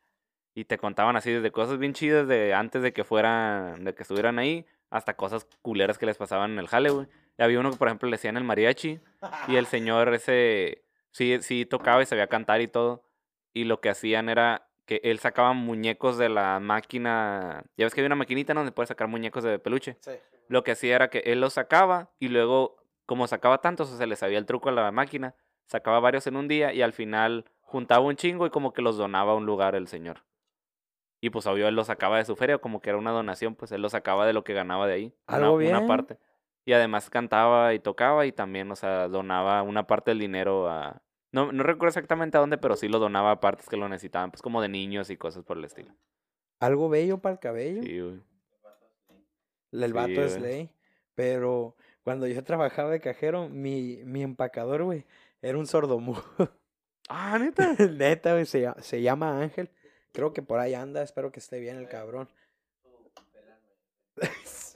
Y 0.55 0.65
te 0.65 0.79
contaban 0.79 1.17
así 1.17 1.31
desde 1.31 1.53
cosas 1.53 1.79
bien 1.79 1.93
chidas 1.93 2.27
de 2.27 2.55
antes 2.55 2.83
de 2.83 2.93
que 2.93 3.05
fueran, 3.05 3.85
de 3.85 3.95
que 3.95 4.03
estuvieran 4.03 4.39
ahí, 4.39 4.67
hasta 4.91 5.15
cosas 5.15 5.47
culeras 5.63 5.97
que 5.99 6.07
les 6.07 6.17
pasaban 6.17 6.53
en 6.53 6.59
el 6.59 6.69
jale, 6.69 6.91
güey. 6.91 7.07
Y 7.39 7.43
había 7.43 7.61
uno 7.61 7.71
que, 7.71 7.77
por 7.77 7.89
ejemplo, 7.89 8.09
le 8.09 8.15
decían 8.15 8.37
el 8.37 8.45
mariachi. 8.45 9.01
Y 9.49 9.57
el 9.57 9.67
señor 9.67 10.13
ese 10.15 10.85
sí, 11.13 11.39
sí 11.43 11.67
tocaba 11.67 12.03
y 12.03 12.07
sabía 12.07 12.27
cantar 12.27 12.61
y 12.61 12.69
todo. 12.69 13.05
Y 13.53 13.65
lo 13.65 13.81
que 13.81 13.91
hacían 13.91 14.29
era 14.29 14.70
que 14.91 15.01
él 15.05 15.21
sacaba 15.21 15.53
muñecos 15.53 16.19
de 16.19 16.29
la 16.29 16.59
máquina. 16.59 17.63
Ya 17.77 17.87
ves 17.87 17.95
que 17.95 18.01
había 18.01 18.09
una 18.09 18.17
maquinita 18.17 18.55
donde 18.55 18.73
puedes 18.73 18.89
sacar 18.89 19.07
muñecos 19.07 19.45
de 19.45 19.61
peluche. 19.61 19.97
Sí. 20.01 20.11
Lo 20.49 20.65
que 20.65 20.73
hacía 20.73 20.97
era 20.97 21.11
que 21.11 21.19
él 21.27 21.41
los 21.41 21.53
sacaba 21.53 22.11
y 22.19 22.27
luego, 22.27 22.77
como 23.07 23.29
sacaba 23.29 23.61
tantos, 23.61 23.93
o 23.93 23.97
se 23.97 24.05
le 24.09 24.17
sabía 24.17 24.39
el 24.39 24.47
truco 24.47 24.69
a 24.69 24.73
la 24.73 24.91
máquina, 24.91 25.37
sacaba 25.67 26.01
varios 26.01 26.27
en 26.27 26.35
un 26.35 26.49
día 26.49 26.73
y 26.73 26.83
al 26.83 26.93
final 26.93 27.45
juntaba 27.61 28.05
un 28.05 28.17
chingo 28.17 28.47
y 28.47 28.51
como 28.51 28.73
que 28.73 28.83
los 28.83 28.97
donaba 28.97 29.31
a 29.31 29.37
un 29.37 29.47
lugar 29.47 29.77
el 29.77 29.87
señor. 29.87 30.25
Y 31.21 31.31
pues 31.31 31.47
obvio 31.47 31.69
él 31.69 31.77
los 31.77 31.87
sacaba 31.87 32.17
de 32.17 32.25
su 32.25 32.35
feria, 32.35 32.59
como 32.59 32.81
que 32.81 32.91
era 32.91 32.99
una 32.99 33.13
donación, 33.13 33.55
pues 33.55 33.71
él 33.71 33.83
los 33.83 33.93
sacaba 33.93 34.27
de 34.27 34.33
lo 34.33 34.43
que 34.43 34.55
ganaba 34.55 34.89
de 34.89 34.95
ahí. 34.95 35.15
una- 35.29 35.37
Algo 35.37 35.55
una 35.55 35.63
bien. 35.79 35.87
parte. 35.87 36.19
Y 36.65 36.73
además 36.73 37.11
cantaba 37.11 37.75
y 37.75 37.79
tocaba 37.79 38.27
y 38.27 38.33
también, 38.33 38.69
o 38.73 38.75
sea, 38.75 39.07
donaba 39.07 39.63
una 39.63 39.87
parte 39.87 40.11
del 40.11 40.19
dinero 40.19 40.69
a... 40.69 41.01
No, 41.33 41.53
no 41.53 41.63
recuerdo 41.63 41.89
exactamente 41.91 42.37
a 42.37 42.41
dónde, 42.41 42.59
pero 42.59 42.77
sí 42.77 42.89
lo 42.89 42.99
donaba 42.99 43.31
a 43.33 43.41
partes 43.41 43.69
que 43.69 43.77
lo 43.77 43.89
necesitaban, 43.89 44.31
pues 44.31 44.43
como 44.43 44.61
de 44.61 44.69
niños 44.69 45.11
y 45.11 45.17
cosas 45.17 45.45
por 45.45 45.57
el 45.59 45.65
estilo. 45.65 45.95
Algo 46.59 46.89
bello 46.89 47.19
para 47.19 47.35
el 47.35 47.39
cabello. 47.39 47.83
Sí, 47.83 48.01
güey. 48.01 48.21
El 49.73 49.87
Sí, 49.87 49.93
vato 49.93 50.23
es 50.23 50.39
güey. 50.39 50.53
ley. 50.53 50.71
Pero 51.15 51.77
cuando 52.03 52.27
yo 52.27 52.43
trabajaba 52.43 52.91
de 52.91 53.01
cajero, 53.01 53.49
mi, 53.49 54.01
mi 54.05 54.23
empacador, 54.23 54.83
güey, 54.85 55.07
era 55.43 55.59
un 55.59 55.67
sordomudo. 55.67 56.23
Ah, 57.13 57.39
neta. 57.41 57.75
Neta, 57.91 58.35
güey, 58.35 58.47
se, 58.47 58.73
se 58.79 59.03
llama 59.03 59.41
Ángel. 59.43 59.69
Creo 60.13 60.33
que 60.33 60.43
por 60.43 60.61
ahí 60.61 60.75
anda, 60.75 61.03
espero 61.03 61.33
que 61.33 61.41
esté 61.41 61.59
bien 61.59 61.77
el 61.77 61.89
cabrón. 61.89 62.29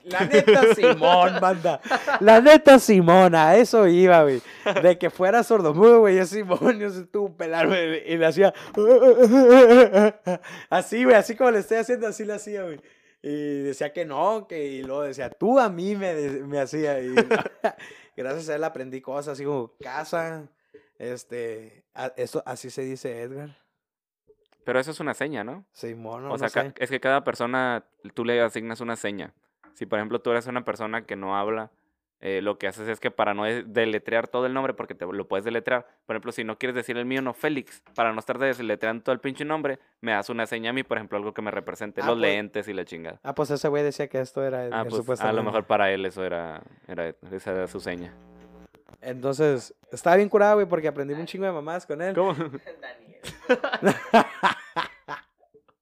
La 0.05 0.21
neta, 0.27 0.75
Simón, 0.75 1.35
banda. 1.41 1.81
La 2.21 2.41
neta, 2.41 2.79
Simón, 2.79 3.35
a 3.35 3.57
eso 3.57 3.87
iba, 3.87 4.23
güey. 4.23 4.43
De 4.83 4.99
que 4.99 5.09
fuera 5.11 5.43
sordomudo, 5.43 6.01
güey. 6.01 6.17
Yo, 6.19 6.27
Simón, 6.27 6.79
yo 6.79 6.91
se 6.91 7.05
tuvo 7.07 7.35
pelar, 7.37 7.67
güey. 7.69 8.03
Y 8.13 8.17
le 8.19 8.27
hacía. 8.27 8.53
Así, 10.71 11.05
güey, 11.05 11.17
así 11.17 11.35
como 11.37 11.51
le 11.51 11.61
estoy 11.61 11.79
haciendo, 11.79 12.07
así 12.07 12.25
le 12.25 12.35
hacía, 12.35 12.63
güey. 12.65 12.81
Y 13.23 13.63
decía 13.63 13.93
que 13.93 14.05
no, 14.05 14.47
que 14.47 14.67
y 14.67 14.83
luego 14.83 15.03
decía, 15.03 15.31
tú 15.31 15.59
a 15.59 15.69
mí 15.71 15.97
me, 15.97 16.13
me 16.15 16.61
hacía. 16.61 17.01
Y 17.01 17.15
gracias 18.17 18.49
a 18.51 18.57
él 18.57 18.65
aprendí 18.65 19.01
cosas, 19.01 19.33
así 19.35 19.45
como 19.45 19.73
casa. 19.83 20.49
Este, 20.99 21.85
a- 21.95 22.13
eso, 22.17 22.43
así 22.47 22.69
se 22.71 22.83
dice 22.83 23.23
Edgar. 23.23 23.57
Pero 24.65 24.79
eso 24.81 24.91
es 24.91 25.01
una 25.01 25.15
seña, 25.15 25.45
¿no? 25.45 25.65
Simón, 25.73 26.25
no, 26.25 26.33
o 26.35 26.39
sea, 26.39 26.49
no 26.49 26.53
ca- 26.53 26.63
sé. 26.63 26.75
es 26.79 26.91
que 26.91 27.01
cada 27.01 27.25
persona 27.25 27.85
tú 28.15 28.25
le 28.25 28.41
asignas 28.41 28.81
una 28.81 28.97
seña. 28.97 29.33
Si 29.75 29.87
por 29.87 29.99
ejemplo 29.99 30.21
tú 30.21 30.31
eres 30.31 30.47
una 30.47 30.65
persona 30.65 31.05
que 31.05 31.17
no 31.17 31.37
habla, 31.37 31.71
eh, 32.21 32.41
lo 32.41 32.57
que 32.59 32.67
haces 32.69 32.89
es 32.89 33.01
que 33.01 33.11
para 33.11 33.35
no 33.35 33.45
de- 33.45 33.65
deletrear 33.65 34.29
todo 34.29 34.47
el 34.47 34.55
nombre, 34.55 34.73
porque 34.73 34.95
te 34.95 35.05
lo 35.05 35.29
puedes 35.29 35.45
deletrear, 35.45 35.87
por 36.07 36.15
ejemplo, 36.17 36.33
si 36.33 36.43
no 36.43 36.57
quieres 36.59 36.75
decir 36.75 36.97
el 36.97 37.05
mío, 37.05 37.21
no 37.21 37.35
Félix, 37.35 37.83
para 37.95 38.13
no 38.15 38.19
estar 38.19 38.39
deletreando 38.39 39.03
todo 39.03 39.13
el 39.13 39.21
pinche 39.21 39.45
nombre, 39.45 39.79
me 40.01 40.13
das 40.13 40.31
una 40.31 40.47
seña 40.47 40.71
a 40.71 40.73
mí, 40.73 40.85
por 40.85 40.97
ejemplo, 40.97 41.19
algo 41.19 41.35
que 41.35 41.43
me 41.43 41.51
represente, 41.51 42.01
Ah, 42.01 42.07
los 42.07 42.15
pues, 42.19 42.23
lentes 42.33 42.67
y 42.69 42.73
la 42.73 42.85
chingada. 42.87 43.21
Ah, 43.23 43.35
pues 43.35 43.51
ese 43.51 43.69
güey 43.69 43.83
decía 43.83 44.09
que 44.09 44.21
esto 44.21 44.43
era 44.43 44.69
Ah, 44.73 44.87
pues 44.89 45.21
a 45.21 45.33
lo 45.33 45.43
mejor 45.43 45.65
para 45.65 45.91
él 45.91 46.07
eso 46.07 46.25
era, 46.25 46.63
era 46.89 47.13
esa 47.31 47.51
era 47.53 47.67
su 47.67 47.81
seña. 47.81 48.15
Entonces, 49.03 49.75
estaba 49.93 50.17
bien 50.17 50.31
curado, 50.31 50.55
güey, 50.55 50.67
porque 50.67 50.89
aprendí 50.89 51.13
un 51.13 51.27
chingo 51.27 51.45
de 51.45 51.53
mamás 51.53 51.85
con 51.85 52.01
él. 52.01 52.15
¿Cómo? 52.15 52.35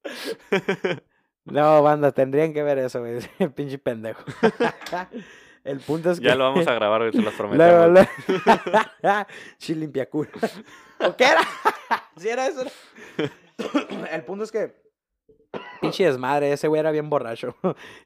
No, 1.44 1.82
banda, 1.82 2.12
tendrían 2.12 2.52
que 2.52 2.62
ver 2.62 2.78
eso, 2.78 3.00
güey. 3.00 3.18
Pinche 3.54 3.78
pendejo. 3.78 4.22
El 5.64 5.78
punto 5.80 6.10
es 6.10 6.18
que. 6.20 6.26
Ya 6.26 6.34
lo 6.34 6.44
vamos 6.44 6.66
a 6.66 6.74
grabar, 6.74 7.00
güey, 7.00 7.12
te 7.12 7.18
Luego, 7.22 7.36
prometemos. 7.36 8.06
luego. 9.02 9.26
Chilimpiacura. 9.58 10.30
¿O 11.00 11.16
qué 11.16 11.24
era? 11.24 11.40
¿Sí 12.16 12.28
era 12.28 12.46
eso? 12.48 12.64
El 14.10 14.24
punto 14.24 14.44
es 14.44 14.50
que. 14.52 14.82
Pinche 15.80 16.04
desmadre, 16.04 16.52
ese 16.52 16.66
güey 16.66 16.80
era 16.80 16.90
bien 16.90 17.10
borracho. 17.10 17.54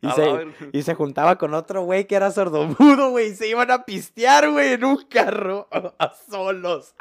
Y, 0.00 0.08
A 0.08 0.12
se, 0.12 0.46
y 0.72 0.82
se 0.82 0.94
juntaba 0.94 1.36
con 1.38 1.54
otro 1.54 1.82
güey 1.82 2.06
que 2.06 2.16
era 2.16 2.30
sordomudo, 2.32 3.10
güey. 3.10 3.28
Y 3.28 3.34
se 3.36 3.48
iban 3.48 3.70
a 3.70 3.84
pistear, 3.84 4.50
güey, 4.50 4.72
en 4.72 4.84
un 4.84 5.04
carro. 5.04 5.68
A 5.70 6.12
solos. 6.28 6.94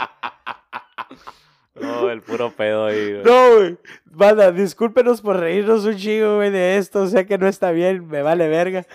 No, 1.76 2.10
el 2.10 2.22
puro 2.22 2.52
pedo 2.52 2.86
ahí, 2.86 3.14
güey. 3.14 3.24
No, 3.24 3.56
güey. 3.56 3.78
Banda, 4.06 4.52
discúlpenos 4.52 5.22
por 5.22 5.40
reírnos 5.40 5.84
un 5.86 5.98
chingo, 5.98 6.38
güey, 6.38 6.50
de 6.50 6.78
esto. 6.78 7.08
Sé 7.08 7.26
que 7.26 7.38
no 7.38 7.48
está 7.48 7.72
bien, 7.72 8.08
me 8.08 8.22
vale 8.22 8.48
verga. 8.48 8.86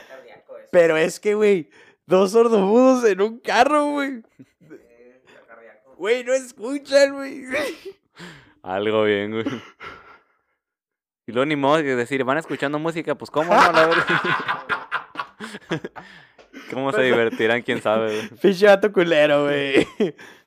Pero 0.70 0.96
es 0.96 1.20
que, 1.20 1.34
güey, 1.34 1.68
dos 2.06 2.32
sordomudos 2.32 3.04
en 3.04 3.20
un 3.20 3.38
carro, 3.38 3.90
güey. 3.90 4.22
Güey, 5.96 6.24
no 6.24 6.32
escuchan, 6.32 7.14
güey. 7.14 7.44
Algo 8.62 9.04
bien, 9.04 9.32
güey. 9.32 9.44
Y 11.26 11.32
ni 11.32 11.56
modo 11.56 11.76
de 11.76 11.94
decir, 11.94 12.24
van 12.24 12.38
escuchando 12.38 12.78
música, 12.78 13.14
pues 13.14 13.30
cómo 13.30 13.54
no, 13.54 13.72
la 13.72 13.86
verdad. 13.86 14.04
¿Cómo 16.72 16.92
se 16.92 17.02
divertirán? 17.02 17.62
¿Quién 17.62 17.80
sabe, 17.82 18.14
güey? 18.14 18.28
Pinche 18.40 18.66
vato 18.66 18.92
culero, 18.92 19.44
güey. 19.44 19.86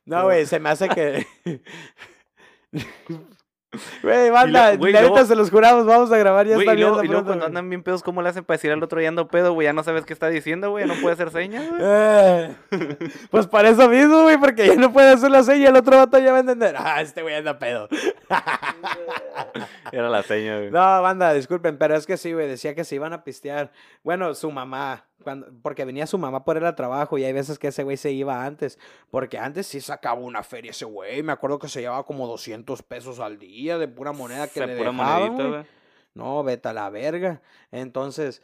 No, 0.05 0.23
güey, 0.23 0.45
se 0.45 0.59
me 0.59 0.69
hace 0.69 0.89
que. 0.89 1.25
Güey, 4.03 4.30
banda, 4.30 4.76
la 4.76 5.01
neta 5.01 5.26
se 5.26 5.36
los 5.36 5.49
juramos, 5.49 5.88
vamos 5.88 6.11
a 6.11 6.17
grabar 6.17 6.45
ya 6.45 6.55
Güey, 6.55 6.67
está 6.67 6.78
y 6.78 6.82
luego, 6.82 7.03
y 7.03 7.07
luego 7.07 7.24
pronto, 7.24 7.28
cuando 7.28 7.45
andan 7.45 7.69
bien 7.69 7.82
pedos, 7.82 8.03
¿cómo 8.03 8.21
le 8.21 8.30
hacen 8.30 8.43
para 8.43 8.57
decir 8.57 8.71
al 8.71 8.84
otro 8.84 9.01
ya 9.01 9.07
ando 9.07 9.28
pedo, 9.28 9.53
güey? 9.53 9.65
Ya 9.65 9.74
no 9.74 9.84
sabes 9.84 10.05
qué 10.05 10.13
está 10.13 10.30
diciendo, 10.30 10.69
güey. 10.69 10.86
No 10.86 10.93
puede 10.95 11.13
hacer 11.13 11.32
señas, 11.32 11.67
güey. 11.67 11.82
Eh, 11.84 12.55
pues 13.32 13.47
para 13.47 13.69
eso 13.69 13.89
mismo, 13.89 14.24
güey, 14.24 14.38
porque 14.38 14.67
ya 14.67 14.76
no 14.76 14.93
puede 14.93 15.09
hacer 15.09 15.32
la 15.32 15.41
seña, 15.41 15.69
el 15.69 15.76
otro 15.76 15.97
vato 15.97 16.19
ya 16.19 16.32
va 16.32 16.38
a 16.38 16.41
entender. 16.41 16.76
Ah, 16.78 17.01
este 17.01 17.24
güey 17.24 17.34
anda 17.34 17.57
pedo. 17.57 17.89
Era 19.91 20.09
la 20.09 20.21
seña, 20.21 20.57
güey. 20.57 20.69
No, 20.69 21.01
banda, 21.01 21.34
disculpen, 21.34 21.78
pero 21.78 21.95
es 21.95 22.05
que 22.05 22.17
sí, 22.17 22.32
güey, 22.32 22.47
decía 22.47 22.76
que 22.76 22.84
se 22.84 22.95
iban 22.95 23.13
a 23.13 23.24
pistear. 23.24 23.71
Bueno, 24.03 24.36
su 24.36 24.51
mamá, 24.51 25.05
cuando, 25.24 25.47
porque 25.61 25.86
venía 25.86 26.05
su 26.05 26.17
mamá 26.17 26.45
por 26.45 26.57
él 26.57 26.65
al 26.65 26.76
trabajo 26.76 27.17
y 27.17 27.24
hay 27.24 27.34
veces 27.34 27.57
que 27.57 27.69
ese 27.69 27.84
güey 27.84 27.97
se 27.97 28.11
iba 28.11 28.45
antes, 28.45 28.78
porque 29.09 29.38
antes 29.38 29.67
sí 29.67 29.82
sacaba 29.82 30.19
una 30.19 30.43
feria 30.43 30.71
ese 30.71 30.86
güey, 30.86 31.24
me 31.24 31.32
acuerdo 31.32 31.59
que 31.59 31.67
se 31.67 31.82
llevaba 31.82 32.05
como 32.05 32.28
200 32.28 32.84
pesos 32.84 33.19
al 33.19 33.39
día 33.39 33.78
de 33.78 33.88
pura 33.88 34.11
moneda 34.11 34.47
que 34.47 34.59
Esa 34.59 34.67
le 34.67 34.78
pura 34.78 34.91
dejaban, 34.91 35.34
monedita. 35.34 35.65
No, 36.13 36.43
vete 36.43 36.69
a 36.69 36.74
la 36.74 36.89
verga. 36.89 37.41
Entonces, 37.71 38.43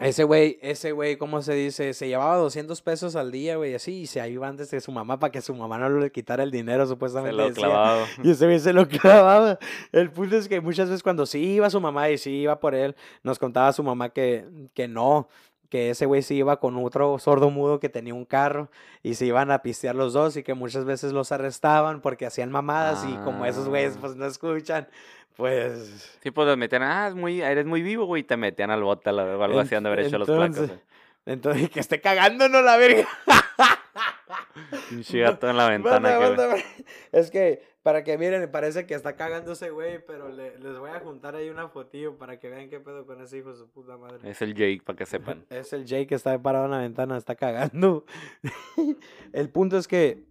ese 0.00 0.24
güey, 0.24 0.58
ese 0.62 0.92
güey, 0.92 1.16
¿cómo 1.16 1.42
se 1.42 1.54
dice? 1.54 1.92
Se 1.94 2.08
llevaba 2.08 2.36
200 2.36 2.80
pesos 2.82 3.16
al 3.16 3.30
día, 3.30 3.56
güey, 3.56 3.74
así, 3.74 4.00
y 4.00 4.06
se 4.06 4.28
iba 4.28 4.48
antes 4.48 4.70
de 4.70 4.80
su 4.80 4.90
mamá 4.92 5.18
para 5.20 5.30
que 5.30 5.40
su 5.40 5.54
mamá 5.54 5.78
no 5.78 5.88
le 5.90 6.10
quitara 6.10 6.42
el 6.42 6.50
dinero, 6.50 6.84
Se 6.86 6.90
supuestamente. 6.90 7.36
lo 7.36 7.48
decía. 7.48 7.64
clavaba. 7.66 8.06
Y 8.24 8.30
ese 8.30 8.46
güey 8.46 8.58
se 8.58 8.72
lo 8.72 8.88
clavaba. 8.88 9.58
El 9.92 10.10
punto 10.10 10.36
es 10.36 10.48
que 10.48 10.60
muchas 10.60 10.88
veces 10.88 11.02
cuando 11.02 11.26
sí 11.26 11.38
iba 11.40 11.70
su 11.70 11.80
mamá 11.80 12.10
y 12.10 12.18
sí 12.18 12.30
iba 12.30 12.58
por 12.58 12.74
él, 12.74 12.96
nos 13.22 13.38
contaba 13.38 13.72
su 13.72 13.82
mamá 13.82 14.08
que, 14.10 14.46
que 14.74 14.88
no, 14.88 15.28
que 15.70 15.88
ese 15.90 16.04
güey 16.04 16.20
sí 16.22 16.34
iba 16.34 16.58
con 16.58 16.76
otro 16.84 17.18
sordo 17.18 17.48
mudo 17.48 17.80
que 17.80 17.88
tenía 17.88 18.12
un 18.12 18.24
carro 18.26 18.68
y 19.02 19.14
se 19.14 19.24
iban 19.24 19.50
a 19.50 19.62
pistear 19.62 19.94
los 19.94 20.12
dos 20.12 20.36
y 20.36 20.42
que 20.42 20.52
muchas 20.52 20.84
veces 20.84 21.12
los 21.12 21.32
arrestaban 21.32 22.00
porque 22.02 22.26
hacían 22.26 22.50
mamadas 22.50 23.06
y 23.08 23.14
como 23.24 23.46
esos 23.46 23.68
güeyes 23.68 23.94
Ah. 23.96 23.98
pues 24.02 24.16
no 24.16 24.26
escuchan, 24.26 24.88
pues... 25.36 26.18
Sí, 26.22 26.30
pues 26.30 26.46
los 26.48 26.56
metían, 26.58 26.82
ah, 26.82 27.08
es 27.08 27.14
muy, 27.14 27.40
eres 27.40 27.64
muy 27.64 27.80
vivo, 27.82 28.04
güey, 28.04 28.20
y 28.20 28.24
te 28.24 28.36
metían 28.36 28.70
al 28.70 28.82
bote 28.82 29.10
la- 29.12 29.24
o 29.24 29.42
algo 29.42 29.60
así, 29.60 29.74
han 29.74 29.84
de 29.84 29.88
haber 29.90 30.06
hecho 30.06 30.18
los 30.18 30.26
placos, 30.28 30.44
Entonces- 30.46 30.68
güey. 30.68 30.80
Entonces, 31.26 31.70
que 31.70 31.80
esté 31.80 32.00
cagándonos 32.00 32.64
la 32.64 32.76
verga. 32.76 33.06
Pinche 34.88 35.20
gato 35.20 35.48
en 35.48 35.56
la 35.56 35.68
ventana, 35.70 36.18
Banda, 36.18 36.36
que, 36.36 36.46
banda, 36.48 36.64
Es 37.12 37.30
que, 37.30 37.62
para 37.82 38.04
que 38.04 38.18
miren, 38.18 38.50
parece 38.50 38.86
que 38.86 38.94
está 38.94 39.16
cagando 39.16 39.52
ese 39.52 39.70
güey, 39.70 40.04
pero 40.04 40.28
le- 40.28 40.58
les 40.58 40.78
voy 40.78 40.90
a 40.90 41.00
juntar 41.00 41.34
ahí 41.34 41.48
una 41.48 41.68
fotillo 41.68 42.18
para 42.18 42.38
que 42.38 42.48
vean 42.50 42.68
qué 42.68 42.78
pedo 42.80 43.06
con 43.06 43.20
ese 43.22 43.38
hijo 43.38 43.50
de 43.52 43.56
su 43.56 43.68
puta 43.70 43.96
madre. 43.96 44.28
Es 44.30 44.42
el 44.42 44.54
Jake, 44.54 44.82
para 44.84 44.96
que 44.96 45.06
sepan. 45.06 45.44
Es 45.50 45.72
el 45.72 45.86
Jay 45.86 46.06
que 46.06 46.14
está 46.14 46.40
parado 46.42 46.66
en 46.66 46.70
la 46.72 46.78
ventana, 46.78 47.16
está 47.16 47.34
cagando. 47.36 48.04
el 49.32 49.48
punto 49.50 49.76
es 49.78 49.88
que. 49.88 50.24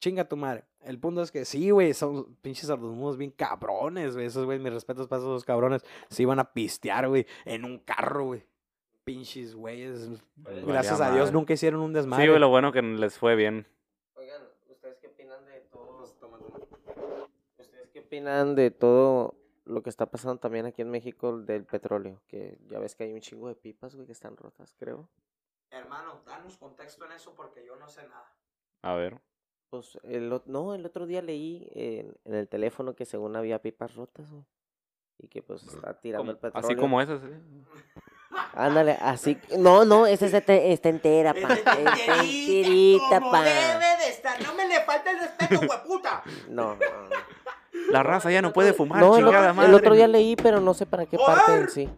Chinga 0.00 0.28
tu 0.28 0.36
madre. 0.36 0.64
El 0.84 0.98
punto 1.00 1.22
es 1.22 1.32
que 1.32 1.44
sí, 1.44 1.70
güey, 1.70 1.92
son 1.92 2.36
pinches 2.36 2.68
sordomudos 2.68 3.16
bien 3.16 3.32
cabrones, 3.32 4.14
güey. 4.14 4.26
Esos, 4.26 4.44
güey, 4.44 4.58
mis 4.60 4.72
respetos 4.72 5.08
para 5.08 5.20
esos 5.20 5.44
cabrones. 5.44 5.82
Se 6.08 6.22
iban 6.22 6.38
a 6.38 6.52
pistear, 6.52 7.08
güey, 7.08 7.26
en 7.44 7.64
un 7.64 7.78
carro, 7.80 8.26
güey. 8.26 8.44
Pinches, 9.04 9.54
güeyes. 9.56 10.08
Gracias 10.66 11.00
a 11.00 11.10
Dios 11.12 11.32
nunca 11.32 11.52
hicieron 11.54 11.80
un 11.80 11.92
desmadre. 11.92 12.24
Sí, 12.24 12.28
güey, 12.28 12.40
lo 12.40 12.48
bueno 12.48 12.70
que 12.72 12.80
les 12.82 13.18
fue 13.18 13.34
bien. 13.34 13.66
Oigan, 14.14 14.42
¿ustedes 14.70 14.98
qué 15.00 15.08
opinan 15.08 15.44
de 15.46 15.60
todo? 15.72 16.04
¿Ustedes 17.58 17.88
qué 17.92 17.97
opinan 18.08 18.54
de 18.54 18.70
todo 18.70 19.34
lo 19.64 19.82
que 19.82 19.90
está 19.90 20.06
pasando 20.06 20.38
también 20.40 20.64
aquí 20.66 20.80
en 20.82 20.90
México 20.90 21.38
del 21.38 21.64
petróleo? 21.64 22.20
Que 22.26 22.58
ya 22.68 22.78
ves 22.78 22.94
que 22.94 23.04
hay 23.04 23.12
un 23.12 23.20
chingo 23.20 23.48
de 23.48 23.54
pipas, 23.54 23.94
güey, 23.94 24.06
que 24.06 24.12
están 24.12 24.36
rotas, 24.36 24.74
creo. 24.78 25.08
Hermano, 25.70 26.22
danos 26.26 26.56
contexto 26.56 27.04
en 27.04 27.12
eso 27.12 27.34
porque 27.34 27.64
yo 27.64 27.76
no 27.76 27.88
sé 27.88 28.02
nada. 28.08 28.34
A 28.82 28.94
ver. 28.94 29.20
Pues 29.70 29.98
el, 30.04 30.30
no, 30.46 30.74
el 30.74 30.86
otro 30.86 31.06
día 31.06 31.20
leí 31.20 31.68
en, 31.74 32.16
en 32.24 32.34
el 32.34 32.48
teléfono 32.48 32.94
que 32.96 33.04
según 33.04 33.36
había 33.36 33.60
pipas 33.60 33.94
rotas, 33.94 34.30
güey. 34.30 34.44
Y 35.18 35.28
que 35.28 35.42
pues 35.42 35.62
está 35.64 36.00
tirando 36.00 36.30
el 36.30 36.38
petróleo. 36.38 36.66
así 36.66 36.76
como 36.76 37.00
esas, 37.02 37.22
¿eh? 37.24 37.40
Ándale, 38.54 38.92
así. 39.00 39.36
No, 39.58 39.84
no, 39.84 40.06
esa 40.06 40.26
es 40.26 40.32
este- 40.34 40.72
está 40.72 40.88
entera, 40.88 41.34
pa. 41.34 41.52
Está 41.54 41.72
enterita, 42.22 43.20
pa. 43.20 43.42
de 43.42 44.08
estar. 44.08 44.40
No 44.42 44.54
me 44.54 44.66
le 44.68 44.80
falta 44.84 45.10
el 45.10 45.18
respeto, 45.18 45.60
hueputa. 45.68 46.22
No, 46.48 46.76
no, 46.76 47.08
no. 47.08 47.16
La 47.90 48.02
raza 48.02 48.30
ya 48.30 48.42
no 48.42 48.52
puede 48.52 48.72
fumar, 48.72 49.00
No, 49.00 49.16
el 49.16 49.24
chingada 49.24 49.44
otro, 49.50 49.54
madre. 49.54 49.68
el 49.70 49.74
otro 49.74 49.94
día 49.94 50.08
leí, 50.08 50.36
pero 50.36 50.60
no 50.60 50.74
sé 50.74 50.86
para 50.86 51.06
qué 51.06 51.16
parte 51.18 51.54
en 51.54 51.68
sí. 51.68 51.88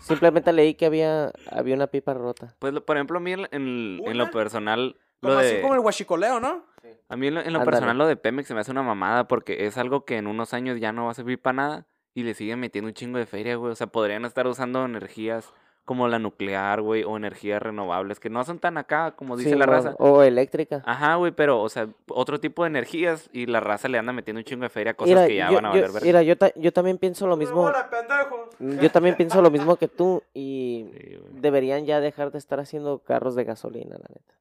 Simplemente 0.00 0.52
leí 0.52 0.74
que 0.74 0.86
había, 0.86 1.32
había 1.50 1.74
una 1.74 1.86
pipa 1.86 2.14
rota. 2.14 2.54
Pues, 2.58 2.72
lo- 2.74 2.84
por 2.84 2.96
ejemplo, 2.96 3.18
a 3.18 3.20
mí 3.20 3.32
en, 3.32 3.48
en- 3.52 4.00
en 4.04 4.18
lo 4.18 4.30
personal, 4.30 4.96
lo 5.22 5.30
Como 5.30 5.40
de... 5.40 5.46
así 5.52 5.60
como 5.62 5.74
el 5.74 5.80
huachicoleo, 5.80 6.40
¿no? 6.40 6.64
A 7.08 7.16
mí 7.16 7.28
en 7.28 7.34
lo, 7.34 7.40
en 7.40 7.52
lo 7.52 7.64
personal 7.64 7.96
lo 7.96 8.06
de 8.06 8.16
Pemex 8.16 8.48
se 8.48 8.54
me 8.54 8.60
hace 8.60 8.70
una 8.70 8.82
mamada 8.82 9.26
porque 9.26 9.66
es 9.66 9.78
algo 9.78 10.04
que 10.04 10.18
en 10.18 10.26
unos 10.26 10.52
años 10.52 10.78
ya 10.80 10.92
no 10.92 11.06
va 11.06 11.12
a 11.12 11.14
servir 11.14 11.40
para 11.40 11.54
nada 11.54 11.86
y 12.12 12.22
le 12.24 12.34
siguen 12.34 12.60
metiendo 12.60 12.88
un 12.88 12.94
chingo 12.94 13.18
de 13.18 13.24
feria, 13.26 13.56
güey. 13.56 13.72
O 13.72 13.76
sea, 13.76 13.86
podrían 13.86 14.24
estar 14.26 14.46
usando 14.46 14.84
energías 14.84 15.52
como 15.84 16.08
la 16.08 16.18
nuclear, 16.18 16.80
güey, 16.80 17.04
o 17.04 17.16
energías 17.16 17.62
renovables 17.62 18.18
que 18.18 18.30
no 18.30 18.42
son 18.44 18.58
tan 18.58 18.78
acá 18.78 19.12
como 19.16 19.36
dice 19.36 19.50
Sí, 19.50 19.56
la 19.56 19.66
raza. 19.66 19.94
O 19.98 20.22
eléctrica. 20.22 20.82
Ajá, 20.86 21.16
güey, 21.16 21.32
pero, 21.32 21.60
o 21.60 21.68
sea, 21.68 21.88
otro 22.08 22.40
tipo 22.40 22.62
de 22.62 22.68
energías 22.68 23.28
y 23.32 23.46
la 23.46 23.60
raza 23.60 23.88
le 23.88 23.98
anda 23.98 24.12
metiendo 24.12 24.38
un 24.40 24.44
chingo 24.44 24.62
de 24.62 24.70
feria 24.70 24.92
a 24.92 24.94
cosas 24.94 25.10
Mira, 25.14 25.26
que 25.26 25.36
ya 25.36 25.48
yo, 25.50 25.56
van 25.56 25.66
a 25.66 25.68
yo- 25.68 25.74
valer 25.74 25.92
verga. 25.92 26.06
mira, 26.06 26.22
yo, 26.22 26.38
ta- 26.38 26.52
yo 26.56 26.72
también 26.72 26.96
pienso 26.98 27.26
lo 27.26 27.36
mismo. 27.36 27.62
Hola, 27.64 27.90
pendejo. 27.90 28.48
Yo 28.82 28.90
también 28.90 29.14
pienso 29.16 29.42
lo 29.42 29.50
mismo 29.50 29.76
que 29.76 29.88
tú 29.88 30.22
y 30.32 30.86
Sí, 30.94 31.18
deberían 31.32 31.84
ya 31.84 32.00
dejar 32.00 32.30
de 32.32 32.38
estar 32.38 32.60
haciendo 32.60 33.00
carros 33.00 33.34
de 33.34 33.44
gasolina, 33.44 33.96
la 33.98 34.08
neta. 34.08 34.34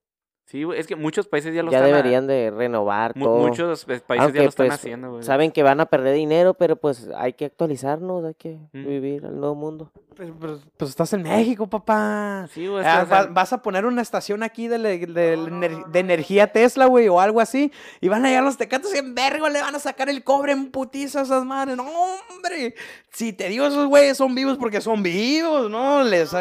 Sí, 0.46 0.64
es 0.76 0.86
que 0.88 0.96
muchos 0.96 1.28
países 1.28 1.56
ya 1.56 1.64
lo 1.64 1.72
Ya 1.72 1.78
están... 1.80 1.94
a- 1.94 1.96
deberían 1.98 2.28
de 2.28 2.52
renovar 2.52 3.14
todo. 3.14 3.39
muchos 3.48 3.86
países 3.86 4.04
Aunque, 4.20 4.38
ya 4.39 4.44
lo 4.44 4.50
están 4.50 4.68
pues, 4.68 4.80
haciendo, 4.80 5.12
güey. 5.12 5.24
Saben 5.24 5.52
que 5.52 5.64
van 5.64 5.80
a 5.80 5.86
perder 5.88 6.14
dinero, 6.16 6.54
pero 6.54 6.76
pues 6.76 7.10
hay 7.18 7.34
que 7.34 7.46
actualizarnos, 7.46 8.24
hay 8.26 8.34
que 8.36 8.60
Mm. 8.74 8.86
vivir 8.86 9.26
al 9.26 9.39
nuevo 9.39 9.56
mundo. 9.56 9.91
Pues, 10.16 10.30
pues- 10.39 10.60
pues 10.78 10.89
estás 10.91 11.12
en 11.14 11.24
México, 11.24 11.66
papá. 11.68 12.48
Sí, 12.52 12.68
güey, 12.68 12.84
Ah, 12.86 13.28
vas 13.32 13.52
a 13.54 13.62
poner 13.64 13.86
una 13.86 14.02
estación 14.02 14.44
aquí 14.44 14.68
de, 14.68 14.78
le- 14.78 15.06
de, 15.08 15.38
ener- 15.38 15.86
de 15.88 16.00
energía 16.00 16.52
Tesla, 16.52 16.86
güey, 16.86 17.08
o 17.08 17.20
algo 17.20 17.39
así. 17.39 17.72
Y 18.02 18.10
van 18.10 18.24
a 18.26 18.28
llegar 18.28 18.44
los 18.44 18.58
tecatos 18.58 18.94
y 18.94 18.98
en 19.00 19.16
vergo 19.16 19.50
le 19.50 19.62
van 19.62 19.74
a 19.76 19.80
sacar 19.80 20.10
el 20.10 20.24
cobre 20.24 20.52
en 20.52 20.70
putiza 20.72 21.22
a 21.22 21.24
esas 21.24 21.46
madres. 21.46 21.78
No, 21.78 21.86
hombre. 22.30 22.76
Si 23.12 23.34
te 23.34 23.48
digo, 23.50 23.66
esos 23.66 23.88
güeyes 23.88 24.18
son 24.18 24.36
vivos 24.36 24.58
porque 24.58 24.82
son 24.82 25.02
vivos, 25.02 25.72
¿no? 25.72 26.04
Les, 26.04 26.32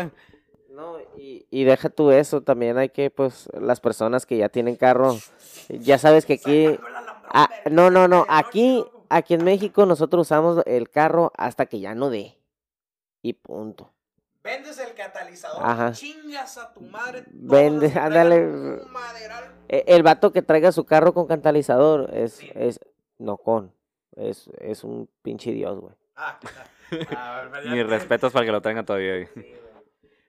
No, 0.73 0.97
y, 1.19 1.47
y 1.51 1.65
deja 1.65 1.91
tú 1.91 2.11
eso, 2.11 2.41
también 2.43 2.79
hay 2.79 2.89
que, 2.89 3.11
pues, 3.11 3.49
las 3.53 3.81
personas 3.81 4.25
que 4.25 4.39
ya 4.39 4.49
tienen 4.49 4.77
carro, 4.77 5.19
ya 5.69 5.99
sabes 5.99 6.25
que 6.25 6.35
aquí, 6.35 6.79
ah, 7.29 7.51
no, 7.71 7.91
no, 7.91 8.09
no, 8.09 8.25
aquí, 8.29 8.83
aquí 9.11 9.35
en 9.35 9.45
México 9.45 9.85
nosotros 9.85 10.23
usamos 10.29 10.63
el 10.67 10.89
carro 10.89 11.31
hasta 11.37 11.67
que 11.67 11.81
ya 11.81 11.95
no 11.95 12.09
dé. 12.09 12.39
Y 13.21 13.35
punto. 13.35 13.93
Vendes 14.43 14.79
el 14.79 14.95
catalizador, 14.95 15.61
Ajá. 15.63 15.93
chingas 15.93 16.57
a 16.59 16.73
tu 16.73 16.81
madre. 16.81 17.23
Vende, 17.29 17.93
ándale. 17.97 18.41
maderal. 18.89 19.45
E- 19.69 19.85
El 19.87 20.03
vato 20.03 20.33
que 20.33 20.43
traiga 20.43 20.73
su 20.73 20.85
carro 20.85 21.13
con 21.15 21.27
catalizador 21.27 22.11
es, 22.15 22.41
es, 22.55 22.81
no 23.19 23.37
con, 23.37 23.73
es, 24.17 24.49
es 24.59 24.83
un 24.85 25.09
pinche 25.23 25.53
dios, 25.53 25.79
güey. 25.79 25.95
Ah, 26.17 26.41
ah, 27.11 27.43
ah, 27.53 27.61
ya 27.63 27.71
mis 27.71 27.87
respetos 27.87 28.33
para 28.33 28.45
que 28.47 28.53
lo 28.53 28.63
tengan 28.63 28.85
todavía. 28.87 29.29
güey. 29.35 29.63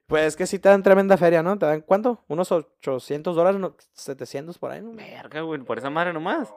Pues 0.06 0.26
es 0.26 0.36
que 0.36 0.46
sí 0.46 0.58
te 0.58 0.68
dan 0.68 0.82
tremenda 0.82 1.16
feria, 1.16 1.42
¿no? 1.42 1.58
¿Te 1.58 1.66
dan 1.66 1.80
cuánto? 1.80 2.22
Unos 2.28 2.52
800 2.52 3.34
dólares, 3.34 3.58
no, 3.60 3.74
700 3.94 4.58
por 4.58 4.70
ahí, 4.70 4.82
¿no? 4.82 4.92
Verga, 4.92 5.40
güey, 5.40 5.60
por 5.62 5.78
esa 5.78 5.88
madre 5.90 6.12
nomás. 6.12 6.52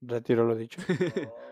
Retiro 0.00 0.44
lo 0.44 0.54
dicho. 0.54 0.80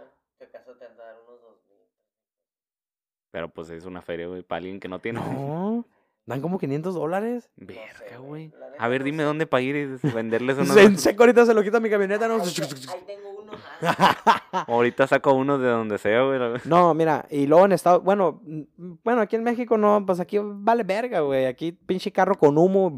Pero 3.32 3.48
pues 3.48 3.70
es 3.70 3.84
una 3.86 4.02
feria, 4.02 4.26
güey, 4.26 4.42
para 4.42 4.58
alguien 4.58 4.78
que 4.78 4.88
no 4.88 5.00
tiene. 5.00 5.20
No. 5.20 5.86
Dan 6.26 6.40
como 6.40 6.58
500 6.58 6.94
dólares. 6.94 7.50
Verga, 7.56 8.18
güey. 8.18 8.52
A 8.78 8.86
ver, 8.86 9.02
dime 9.02 9.24
dónde 9.24 9.46
para 9.46 9.62
ir 9.62 9.74
y 9.74 9.86
venderles 10.10 10.56
unos. 10.56 10.76
En 10.76 10.96
seco 10.96 11.24
ahorita 11.24 11.44
se 11.46 11.54
lo 11.54 11.64
quita 11.64 11.80
mi 11.80 11.90
camioneta, 11.90 12.28
¿no? 12.28 12.34
Ahí 12.34 13.02
tengo. 13.06 13.31
Ahorita 14.66 15.06
saco 15.06 15.32
uno 15.34 15.58
de 15.58 15.68
donde 15.68 15.98
sea, 15.98 16.22
güey. 16.22 16.38
No, 16.64 16.94
mira, 16.94 17.26
y 17.30 17.46
luego 17.46 17.64
en 17.66 17.72
Estados... 17.72 18.02
Bueno, 18.02 18.40
bueno, 19.02 19.20
aquí 19.20 19.36
en 19.36 19.44
México 19.44 19.76
no, 19.78 20.04
pues 20.06 20.20
aquí 20.20 20.38
vale 20.42 20.84
verga, 20.84 21.20
güey. 21.20 21.46
Aquí 21.46 21.72
pinche 21.72 22.12
carro 22.12 22.34
con 22.34 22.58
humo, 22.58 22.94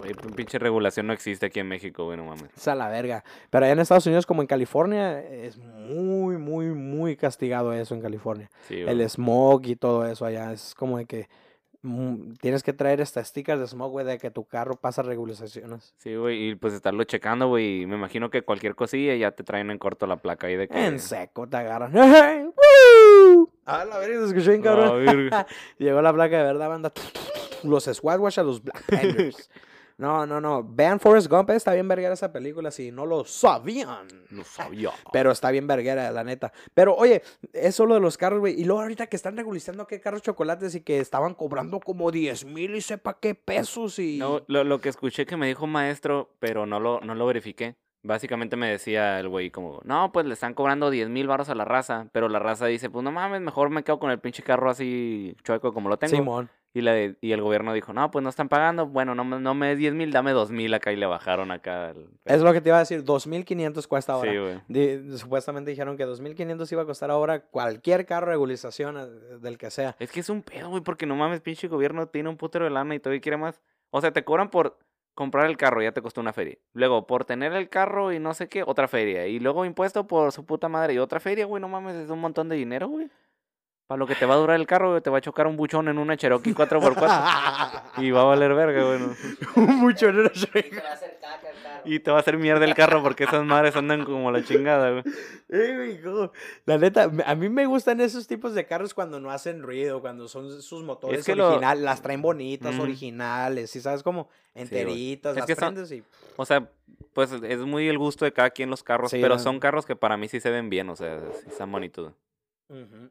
Güey, 0.00 0.12
pin- 0.14 0.34
pinche 0.34 0.58
regulación 0.58 1.06
no 1.06 1.12
existe 1.14 1.46
aquí 1.46 1.60
en 1.60 1.68
México, 1.68 2.04
güey, 2.04 2.18
no 2.18 2.24
mames. 2.24 2.50
es 2.54 2.68
a 2.68 2.74
la 2.74 2.88
verga. 2.88 3.24
Pero 3.48 3.64
allá 3.64 3.72
en 3.72 3.78
Estados 3.78 4.06
Unidos, 4.06 4.26
como 4.26 4.42
en 4.42 4.46
California, 4.46 5.18
es 5.20 5.56
muy, 5.58 6.36
muy, 6.36 6.66
muy 6.66 7.16
castigado 7.16 7.72
eso 7.72 7.94
en 7.94 8.02
California. 8.02 8.50
Sí. 8.68 8.80
El 8.80 9.00
smog 9.08 9.62
y 9.66 9.76
todo 9.76 10.06
eso 10.06 10.26
allá. 10.26 10.52
Es 10.52 10.74
como 10.74 10.98
de 10.98 11.06
que 11.06 11.28
tienes 12.40 12.62
que 12.62 12.72
traer 12.72 13.00
estas 13.00 13.28
stickers 13.28 13.60
de 13.60 13.66
smog, 13.66 13.90
güey, 13.90 14.06
de 14.06 14.18
que 14.18 14.30
tu 14.30 14.44
carro 14.44 14.76
pasa 14.76 15.02
regulaciones. 15.02 15.94
Sí, 15.98 16.14
güey, 16.14 16.50
y 16.50 16.54
pues 16.54 16.72
estarlo 16.72 17.04
checando, 17.04 17.48
güey. 17.48 17.82
y 17.82 17.86
Me 17.86 17.96
imagino 17.96 18.30
que 18.30 18.42
cualquier 18.42 18.74
cosilla 18.74 19.14
ya 19.16 19.32
te 19.32 19.44
traen 19.44 19.70
en 19.70 19.78
corto 19.78 20.06
la 20.06 20.16
placa 20.16 20.46
ahí 20.46 20.56
de 20.56 20.68
que. 20.68 20.86
En 20.86 20.98
seco 20.98 21.46
te 21.46 21.56
agarran. 21.58 21.92
¡Woo! 22.54 23.50
A 23.66 23.84
la 23.84 23.98
verga, 23.98 24.20
se 24.20 24.26
escuchó 24.26 24.50
bien, 24.50 24.62
cabrón. 24.62 25.30
Llegó 25.78 26.00
la 26.02 26.12
placa 26.12 26.38
de 26.38 26.42
verdad, 26.44 26.68
banda. 26.68 26.92
Los 27.62 27.84
Swatwash 27.84 28.40
a 28.40 28.42
los 28.42 28.62
Black 28.64 28.82
Panthers. 28.86 29.50
No, 29.96 30.26
no, 30.26 30.40
no. 30.40 30.64
Vean 30.64 30.98
Forrest 30.98 31.28
Gump, 31.28 31.50
eh, 31.50 31.56
está 31.56 31.72
bien 31.72 31.86
verguera 31.86 32.14
esa 32.14 32.32
película, 32.32 32.70
si 32.70 32.90
no 32.90 33.06
lo 33.06 33.24
sabían. 33.24 34.08
No 34.30 34.44
sabía. 34.44 34.90
Pero 35.12 35.30
está 35.30 35.50
bien 35.50 35.66
verguera, 35.66 36.10
la 36.10 36.24
neta. 36.24 36.52
Pero, 36.74 36.94
oye, 36.96 37.22
eso 37.52 37.86
lo 37.86 37.94
de 37.94 38.00
los 38.00 38.18
carros, 38.18 38.40
güey. 38.40 38.60
Y 38.60 38.64
luego 38.64 38.82
ahorita 38.82 39.06
que 39.06 39.16
están 39.16 39.36
regulizando 39.36 39.86
qué 39.86 40.00
carros 40.00 40.22
chocolates 40.22 40.74
y 40.74 40.80
que 40.80 40.98
estaban 40.98 41.34
cobrando 41.34 41.80
como 41.80 42.10
10 42.10 42.44
mil 42.46 42.74
y 42.74 42.80
sepa 42.80 43.18
qué 43.20 43.34
pesos 43.34 43.98
y... 43.98 44.18
No, 44.18 44.42
lo, 44.48 44.64
lo 44.64 44.80
que 44.80 44.88
escuché 44.88 45.26
que 45.26 45.36
me 45.36 45.46
dijo 45.46 45.64
un 45.64 45.72
maestro, 45.72 46.34
pero 46.40 46.66
no 46.66 46.80
lo, 46.80 47.00
no 47.00 47.14
lo 47.14 47.26
verifiqué. 47.26 47.76
Básicamente 48.02 48.56
me 48.56 48.68
decía 48.68 49.18
el 49.18 49.30
güey 49.30 49.50
como, 49.50 49.80
no, 49.84 50.12
pues 50.12 50.26
le 50.26 50.34
están 50.34 50.52
cobrando 50.52 50.90
10 50.90 51.08
mil 51.08 51.26
baros 51.26 51.48
a 51.48 51.54
la 51.54 51.64
raza, 51.64 52.08
pero 52.12 52.28
la 52.28 52.38
raza 52.38 52.66
dice, 52.66 52.90
pues 52.90 53.02
no 53.02 53.10
mames, 53.10 53.40
mejor 53.40 53.70
me 53.70 53.82
quedo 53.82 53.98
con 53.98 54.10
el 54.10 54.18
pinche 54.18 54.42
carro 54.42 54.68
así 54.68 55.34
chueco 55.42 55.72
como 55.72 55.88
lo 55.88 55.96
tengo. 55.96 56.14
Simón. 56.14 56.50
Y, 56.76 56.80
la, 56.80 56.98
y 57.20 57.30
el 57.32 57.40
gobierno 57.40 57.72
dijo, 57.72 57.92
no, 57.92 58.10
pues 58.10 58.22
no 58.24 58.28
están 58.28 58.48
pagando, 58.48 58.88
bueno, 58.88 59.14
no, 59.14 59.22
me- 59.24 59.38
no 59.38 59.54
me 59.54 59.68
des 59.68 59.78
10 59.78 59.94
mil, 59.94 60.10
dame 60.10 60.32
2 60.32 60.50
mil 60.50 60.74
acá 60.74 60.90
y 60.92 60.96
le 60.96 61.06
bajaron 61.06 61.52
acá. 61.52 61.90
el- 61.90 62.08
Es 62.24 62.42
lo 62.42 62.52
que 62.52 62.60
te 62.60 62.70
iba 62.70 62.76
a 62.78 62.80
decir, 62.80 63.04
2.500 63.04 63.86
cuesta 63.86 64.14
ahora. 64.14 64.32
Sí, 64.32 64.36
güey. 64.38 64.60
Di- 64.66 65.16
supuestamente 65.16 65.70
dijeron 65.70 65.96
que 65.96 66.04
2.500 66.04 66.72
iba 66.72 66.82
a 66.82 66.84
costar 66.84 67.12
ahora 67.12 67.42
cualquier 67.44 68.06
carro 68.06 68.26
de 68.26 68.32
regularización 68.32 68.96
eh, 68.98 69.38
del 69.40 69.56
que 69.56 69.70
sea. 69.70 69.94
Es 70.00 70.10
que 70.10 70.18
es 70.18 70.28
un 70.28 70.42
pedo, 70.42 70.68
güey, 70.68 70.82
porque 70.82 71.06
no 71.06 71.14
mames, 71.14 71.40
pinche 71.40 71.68
gobierno 71.68 72.08
tiene 72.08 72.28
un 72.28 72.36
putero 72.36 72.64
de 72.64 72.72
lana 72.72 72.96
y 72.96 72.98
todavía 72.98 73.20
quiere 73.20 73.36
más. 73.38 73.60
O 73.90 74.00
sea, 74.00 74.10
te 74.12 74.24
cobran 74.24 74.50
por 74.50 74.76
comprar 75.14 75.46
el 75.46 75.56
carro, 75.56 75.80
ya 75.80 75.92
te 75.92 76.02
costó 76.02 76.20
una 76.20 76.32
feria. 76.32 76.56
Luego, 76.72 77.06
por 77.06 77.24
tener 77.24 77.52
el 77.52 77.68
carro 77.68 78.12
y 78.12 78.18
no 78.18 78.34
sé 78.34 78.48
qué, 78.48 78.64
otra 78.66 78.88
feria. 78.88 79.28
Y 79.28 79.38
luego 79.38 79.64
impuesto 79.64 80.08
por 80.08 80.32
su 80.32 80.44
puta 80.44 80.68
madre 80.68 80.94
y 80.94 80.98
otra 80.98 81.20
feria, 81.20 81.46
güey, 81.46 81.60
no 81.60 81.68
mames, 81.68 81.94
es 81.94 82.10
un 82.10 82.18
montón 82.20 82.48
de 82.48 82.56
dinero, 82.56 82.88
güey. 82.88 83.08
Para 83.86 83.98
lo 83.98 84.06
que 84.06 84.14
te 84.14 84.24
va 84.24 84.34
a 84.34 84.38
durar 84.38 84.58
el 84.58 84.66
carro, 84.66 84.90
güey, 84.90 85.02
te 85.02 85.10
va 85.10 85.18
a 85.18 85.20
chocar 85.20 85.46
un 85.46 85.56
buchón 85.58 85.88
en 85.88 85.98
una 85.98 86.16
Cherokee 86.16 86.54
4x4 86.54 87.82
y 87.98 88.10
va 88.12 88.22
a 88.22 88.24
valer 88.24 88.54
verga, 88.54 88.82
güey. 88.82 88.98
¿no? 88.98 89.14
Mucho 89.74 90.10
no 90.10 90.30
Te 90.30 90.50
va 90.80 90.88
a 90.88 90.92
hacer 90.94 91.18
caca 91.20 91.50
el 91.50 91.62
carro. 91.62 91.82
Y 91.84 92.00
te 92.00 92.10
va 92.10 92.16
a 92.16 92.20
hacer 92.20 92.38
mierda 92.38 92.64
el 92.64 92.74
carro 92.74 93.02
porque 93.02 93.24
esas 93.24 93.44
madres 93.44 93.76
andan 93.76 94.04
como 94.04 94.32
la 94.32 94.42
chingada, 94.42 94.90
güey. 94.90 95.04
La 96.64 96.78
neta, 96.78 97.10
a 97.26 97.34
mí 97.34 97.48
me 97.50 97.66
gustan 97.66 98.00
esos 98.00 98.26
tipos 98.26 98.54
de 98.54 98.64
carros 98.66 98.94
cuando 98.94 99.20
no 99.20 99.30
hacen 99.30 99.62
ruido, 99.62 100.00
cuando 100.00 100.28
son 100.28 100.62
sus 100.62 100.82
motores 100.82 101.24
que 101.24 101.36
lo- 101.36 101.48
originales, 101.48 101.84
las 101.84 102.00
traen 102.02 102.22
bonitas, 102.22 102.78
originales, 102.78 103.76
y 103.76 103.80
sabes 103.82 104.02
como 104.02 104.24
güey. 104.54 104.62
enteritas, 104.64 105.32
Es 105.32 105.36
las 105.40 105.46
que 105.46 105.54
son- 105.56 105.74
prendes 105.74 105.92
y 105.92 106.02
O 106.36 106.46
sea, 106.46 106.68
pues 107.12 107.30
es 107.32 107.58
muy 107.60 107.86
el 107.88 107.98
gusto 107.98 108.24
de 108.24 108.32
cada 108.32 108.48
quien 108.50 108.70
los 108.70 108.82
carros, 108.82 109.10
Sí, 109.10 109.18
pero 109.20 109.34
la- 109.34 109.40
son 109.40 109.60
carros 109.60 109.84
que 109.84 109.94
para 109.94 110.16
mí 110.16 110.26
sí 110.28 110.40
se 110.40 110.50
ven 110.50 110.70
bien, 110.70 110.88
o 110.88 110.96
sea, 110.96 111.20
sí 111.42 111.48
están 111.48 111.70
bonitos. 111.70 112.12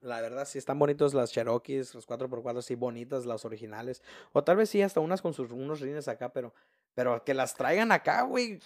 La 0.01 0.19
verdad, 0.19 0.45
sí 0.45 0.57
están 0.57 0.79
bonitos 0.79 1.13
las 1.13 1.31
Cherokees, 1.31 1.93
los 1.93 2.07
4x4, 2.07 2.61
sí 2.63 2.75
bonitas 2.75 3.25
las 3.25 3.45
originales. 3.45 4.01
O 4.31 4.43
tal 4.43 4.57
vez 4.57 4.69
sí, 4.69 4.81
hasta 4.81 4.99
unas 4.99 5.21
con 5.21 5.33
sus 5.33 5.51
unos 5.51 5.79
rines 5.79 6.07
acá, 6.07 6.29
pero, 6.33 6.53
pero 6.95 7.23
que 7.23 7.35
las 7.35 7.53
traigan 7.53 7.91
acá, 7.91 8.23
güey. 8.23 8.59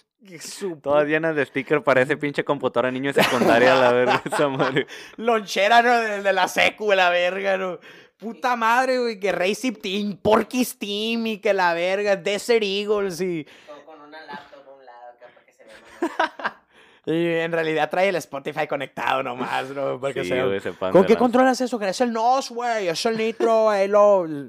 Todas 0.82 1.06
llenas 1.06 1.36
de 1.36 1.44
sticker 1.44 1.82
para 1.82 2.00
ese 2.00 2.16
pinche 2.16 2.42
computadora 2.42 2.90
niño 2.90 3.12
de 3.12 3.22
secundaria, 3.22 3.74
la 3.74 3.92
verga, 3.92 4.22
esa 4.24 4.48
madre. 4.48 4.86
Lonchera, 5.16 5.82
¿no? 5.82 5.98
De, 5.98 6.22
de 6.22 6.32
la 6.32 6.48
secu, 6.48 6.90
la 6.92 7.10
verga, 7.10 7.58
¿no? 7.58 7.78
Puta 8.16 8.56
madre, 8.56 8.98
güey, 8.98 9.20
que 9.20 9.30
Racing 9.30 9.74
Team, 9.74 10.16
Porky's 10.16 10.76
Team 10.78 11.26
y 11.26 11.38
que 11.38 11.52
la 11.52 11.74
verga, 11.74 12.16
Desert 12.16 12.64
Eagles 12.64 13.20
y, 13.20 13.46
Con, 13.66 13.84
con 13.84 14.00
una 14.00 14.24
laptop 14.24 14.68
a 14.68 14.72
un 14.74 14.84
lado 14.84 15.08
acá 15.10 15.26
para 15.32 15.46
que 15.46 15.52
se 15.52 15.64
vea. 15.64 16.62
y 17.10 17.26
en 17.40 17.52
realidad 17.52 17.88
trae 17.88 18.10
el 18.10 18.16
Spotify 18.16 18.66
conectado 18.66 19.22
nomás, 19.22 19.70
¿no? 19.70 19.98
Porque 19.98 20.22
Sí, 20.24 20.28
se- 20.28 20.44
güey, 20.44 20.60
se 20.60 20.72
¿Con 20.72 20.90
qué 20.92 20.98
lanza. 20.98 21.16
controlas 21.16 21.60
eso? 21.62 21.78
Que 21.78 21.88
es 21.88 22.00
el 22.02 22.12
NOS, 22.12 22.50
güey. 22.50 22.88
Es 22.88 23.06
el 23.06 23.16
Nitro, 23.16 23.72
el 23.72 23.92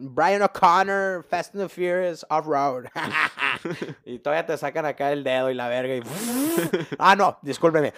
Brian 0.10 0.42
O'Connor, 0.42 1.24
Fast 1.30 1.56
and 1.56 1.64
the 1.64 1.70
Furious, 1.70 2.26
Off-Road. 2.30 2.86
y 4.06 4.20
todavía 4.20 4.46
te 4.46 4.58
sacan 4.58 4.86
acá 4.86 5.12
el 5.14 5.24
dedo 5.24 5.50
y 5.50 5.54
la 5.54 5.70
verga 5.70 5.96
y... 5.96 6.02
ah, 7.00 7.16
no, 7.16 7.38
discúlpeme. 7.42 7.94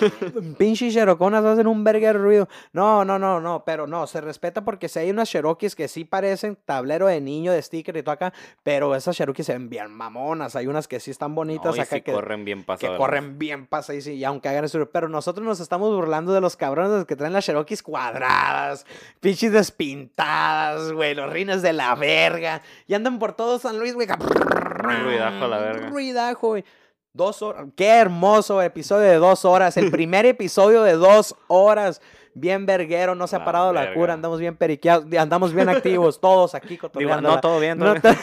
Pinches 0.58 0.94
Cheroconas 0.94 1.44
hacen 1.44 1.66
un 1.66 1.84
verga 1.84 2.08
de 2.08 2.12
ruido. 2.14 2.48
No, 2.72 3.04
no, 3.04 3.18
no, 3.18 3.40
no, 3.40 3.64
pero 3.64 3.86
no, 3.86 4.06
se 4.06 4.20
respeta 4.20 4.64
porque 4.64 4.88
si 4.88 4.98
hay 4.98 5.10
unas 5.10 5.28
Cherokees 5.28 5.74
que 5.74 5.88
sí 5.88 6.04
parecen 6.04 6.56
tablero 6.64 7.06
de 7.06 7.20
niño 7.20 7.52
de 7.52 7.62
sticker 7.62 7.96
y 7.96 8.02
todo 8.02 8.12
acá, 8.12 8.32
pero 8.62 8.94
esas 8.94 9.16
Cherokees 9.16 9.46
se 9.46 9.52
ven 9.52 9.68
bien 9.68 9.90
mamonas. 9.90 10.56
Hay 10.56 10.66
unas 10.66 10.88
que 10.88 11.00
sí 11.00 11.10
están 11.10 11.34
bonitas 11.34 11.76
No, 11.76 11.82
acá 11.82 11.96
sí 11.96 12.02
que 12.02 12.12
corren 12.12 12.44
bien 12.44 12.60
que 12.60 12.66
pasadas. 12.66 12.98
corren 12.98 13.38
bien 13.38 13.66
pasa 13.66 13.94
y 13.94 14.00
sí, 14.00 14.14
y 14.14 14.24
aunque 14.24 14.48
hagan 14.48 14.64
eso, 14.64 14.84
pero 14.90 15.08
nosotros 15.08 15.46
nos 15.46 15.60
estamos 15.60 15.94
burlando 15.94 16.32
de 16.32 16.40
los 16.40 16.56
cabrones 16.56 17.04
que 17.04 17.16
traen 17.16 17.32
las 17.32 17.44
Cherokees 17.44 17.82
cuadradas, 17.82 18.86
pinches 19.20 19.52
despintadas, 19.52 20.92
güey, 20.92 21.14
los 21.14 21.30
rines 21.32 21.62
de 21.62 21.72
la 21.72 21.94
verga, 21.94 22.62
y 22.86 22.94
andan 22.94 23.18
por 23.18 23.32
todo 23.34 23.58
San 23.58 23.78
Luis, 23.78 23.94
güey. 23.94 24.08
ruidajo 24.08 25.44
a 25.44 25.48
la 25.48 25.58
verga. 25.58 25.88
Ruidajo, 25.88 26.48
güey. 26.48 26.64
Dos 27.12 27.42
horas, 27.42 27.66
qué 27.76 27.88
hermoso 27.88 28.62
episodio 28.62 29.08
de 29.08 29.16
dos 29.16 29.44
horas, 29.44 29.76
el 29.76 29.90
primer 29.90 30.26
episodio 30.26 30.82
de 30.82 30.92
dos 30.92 31.34
horas. 31.48 32.00
Bien 32.34 32.64
verguero, 32.64 33.16
no 33.16 33.26
se 33.26 33.34
ha 33.34 33.44
parado 33.44 33.72
la 33.72 33.92
cura, 33.92 34.14
andamos 34.14 34.38
bien 34.38 34.56
periqueados, 34.56 35.12
andamos 35.18 35.52
bien 35.52 35.68
activos, 35.68 36.20
todos 36.20 36.54
aquí 36.54 36.68
Digo, 36.68 36.82
cotorreándola. 36.82 37.34
no, 37.34 37.40
todo 37.40 37.58
bien, 37.58 37.78
todo 37.78 37.94
No, 37.94 38.00
bien. 38.00 38.16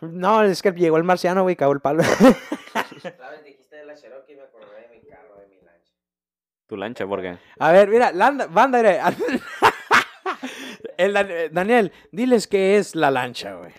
No, 0.00 0.42
es 0.42 0.60
que 0.62 0.70
llegó 0.72 0.96
el 0.98 1.04
marciano, 1.04 1.42
güey, 1.42 1.56
cagó 1.56 1.72
el 1.72 1.80
palo. 1.80 2.02
¿Sabes? 2.04 3.44
Dijiste 3.44 3.76
de 3.76 3.86
la 3.86 3.94
Cherokee 3.96 4.34
y 4.34 4.36
me 4.36 4.42
acordé 4.42 4.82
de 4.82 4.88
mi 4.88 5.00
carro, 5.08 5.36
de 5.40 5.46
mi 5.48 5.56
lancha. 5.56 5.92
Tu 6.66 6.76
lancha, 6.76 7.06
¿por 7.06 7.22
qué? 7.22 7.38
A 7.58 7.72
ver, 7.72 7.88
mira, 7.88 8.12
landa, 8.12 8.46
banda. 8.46 8.80
El 10.96 11.16
eh, 11.16 11.48
Daniel, 11.50 11.90
diles 12.12 12.46
qué 12.46 12.76
es 12.76 12.94
la 12.94 13.10
lancha, 13.10 13.54
güey. 13.54 13.72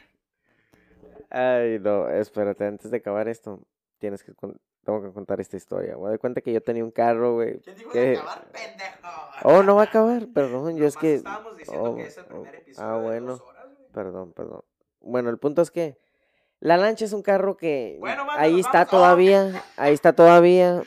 Ay, 1.37 1.79
no, 1.79 2.07
espérate, 2.09 2.65
antes 2.65 2.91
de 2.91 2.97
acabar 2.97 3.27
esto, 3.27 3.59
tienes 3.99 4.23
que 4.23 4.31
tengo 4.85 5.01
que 5.01 5.11
contar 5.11 5.41
esta 5.41 5.57
historia. 5.57 5.97
Me 5.97 6.07
doy 6.09 6.17
cuenta 6.17 6.39
que 6.41 6.53
yo 6.53 6.61
tenía 6.61 6.83
un 6.83 6.91
carro, 6.91 7.33
güey. 7.33 7.59
que- 7.91 8.17
Oh, 9.43 9.61
no 9.63 9.75
va 9.75 9.81
a 9.81 9.85
acabar, 9.85 10.27
perdón, 10.33 10.77
yo 10.77 10.85
es 10.85 10.95
que... 10.95 11.21
oh, 11.25 11.97
oh, 12.31 12.43
ah, 12.77 12.97
bueno, 13.01 13.37
perdón, 13.91 14.31
perdón. 14.33 14.61
Bueno, 15.01 15.29
el 15.29 15.37
punto 15.37 15.61
es 15.61 15.71
que 15.71 15.97
la 16.61 16.77
lancha 16.77 17.03
es 17.05 17.11
un 17.13 17.21
carro 17.21 17.57
que 17.57 17.97
Bueno, 17.99 18.25
ahí 18.31 18.59
está 18.59 18.79
vamos. 18.85 18.89
todavía, 18.91 19.63
ahí 19.75 19.93
está 19.93 20.13
todavía, 20.13 20.83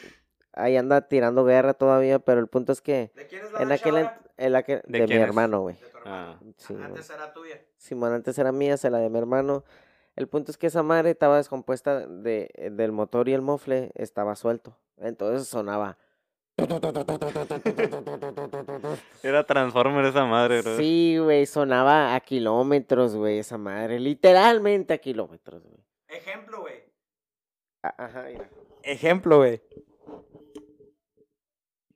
ahí 0.54 0.76
anda 0.76 1.02
tirando 1.08 1.44
guerra 1.44 1.74
todavía, 1.74 2.18
pero 2.20 2.40
el 2.40 2.46
punto 2.48 2.72
es 2.72 2.80
que 2.80 3.12
¿De 3.14 3.26
quién 3.26 3.44
es 3.44 3.60
en 3.60 3.70
aquel, 3.72 3.96
en, 3.98 4.10
en 4.38 4.52
la 4.52 4.62
que- 4.62 4.82
¿De 4.86 5.00
de, 5.00 5.06
mi 5.06 5.14
es? 5.14 5.20
hermano, 5.20 5.60
güey. 5.60 5.76
Ah. 6.06 6.38
Sí, 6.56 6.72
güey. 6.72 6.86
Antes 6.86 7.10
era 7.10 7.32
tuya. 7.34 7.60
Simón, 7.76 8.12
antes 8.14 8.38
era 8.38 8.50
mía, 8.50 8.76
se 8.78 8.88
la 8.90 8.98
de 8.98 9.10
mi 9.10 9.18
hermano. 9.18 9.64
El 10.18 10.26
punto 10.26 10.50
es 10.50 10.58
que 10.58 10.66
esa 10.66 10.82
madre 10.82 11.10
estaba 11.10 11.36
descompuesta 11.36 12.04
de, 12.04 12.50
del 12.72 12.90
motor 12.90 13.28
y 13.28 13.34
el 13.34 13.40
mofle 13.40 13.92
estaba 13.94 14.34
suelto. 14.34 14.76
Entonces 14.96 15.46
sonaba. 15.46 15.96
Era 19.22 19.46
Transformer 19.46 20.04
esa 20.06 20.24
madre, 20.24 20.62
bro. 20.62 20.76
Sí, 20.76 21.18
güey, 21.22 21.46
sonaba 21.46 22.16
a 22.16 22.20
kilómetros, 22.20 23.14
güey, 23.14 23.38
esa 23.38 23.58
madre. 23.58 24.00
Literalmente 24.00 24.92
a 24.94 24.98
kilómetros, 24.98 25.62
güey. 25.62 25.84
Ejemplo, 26.08 26.62
güey. 26.62 26.82
A- 27.84 28.04
Ajá, 28.06 28.24
mira. 28.24 28.50
Ejemplo, 28.82 29.36
güey. 29.36 29.62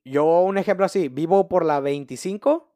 Yo, 0.05 0.43
un 0.43 0.59
ejemplo 0.59 0.87
así, 0.87 1.09
vivo 1.09 1.49
por 1.49 1.65
la 1.65 1.81
25 1.81 2.73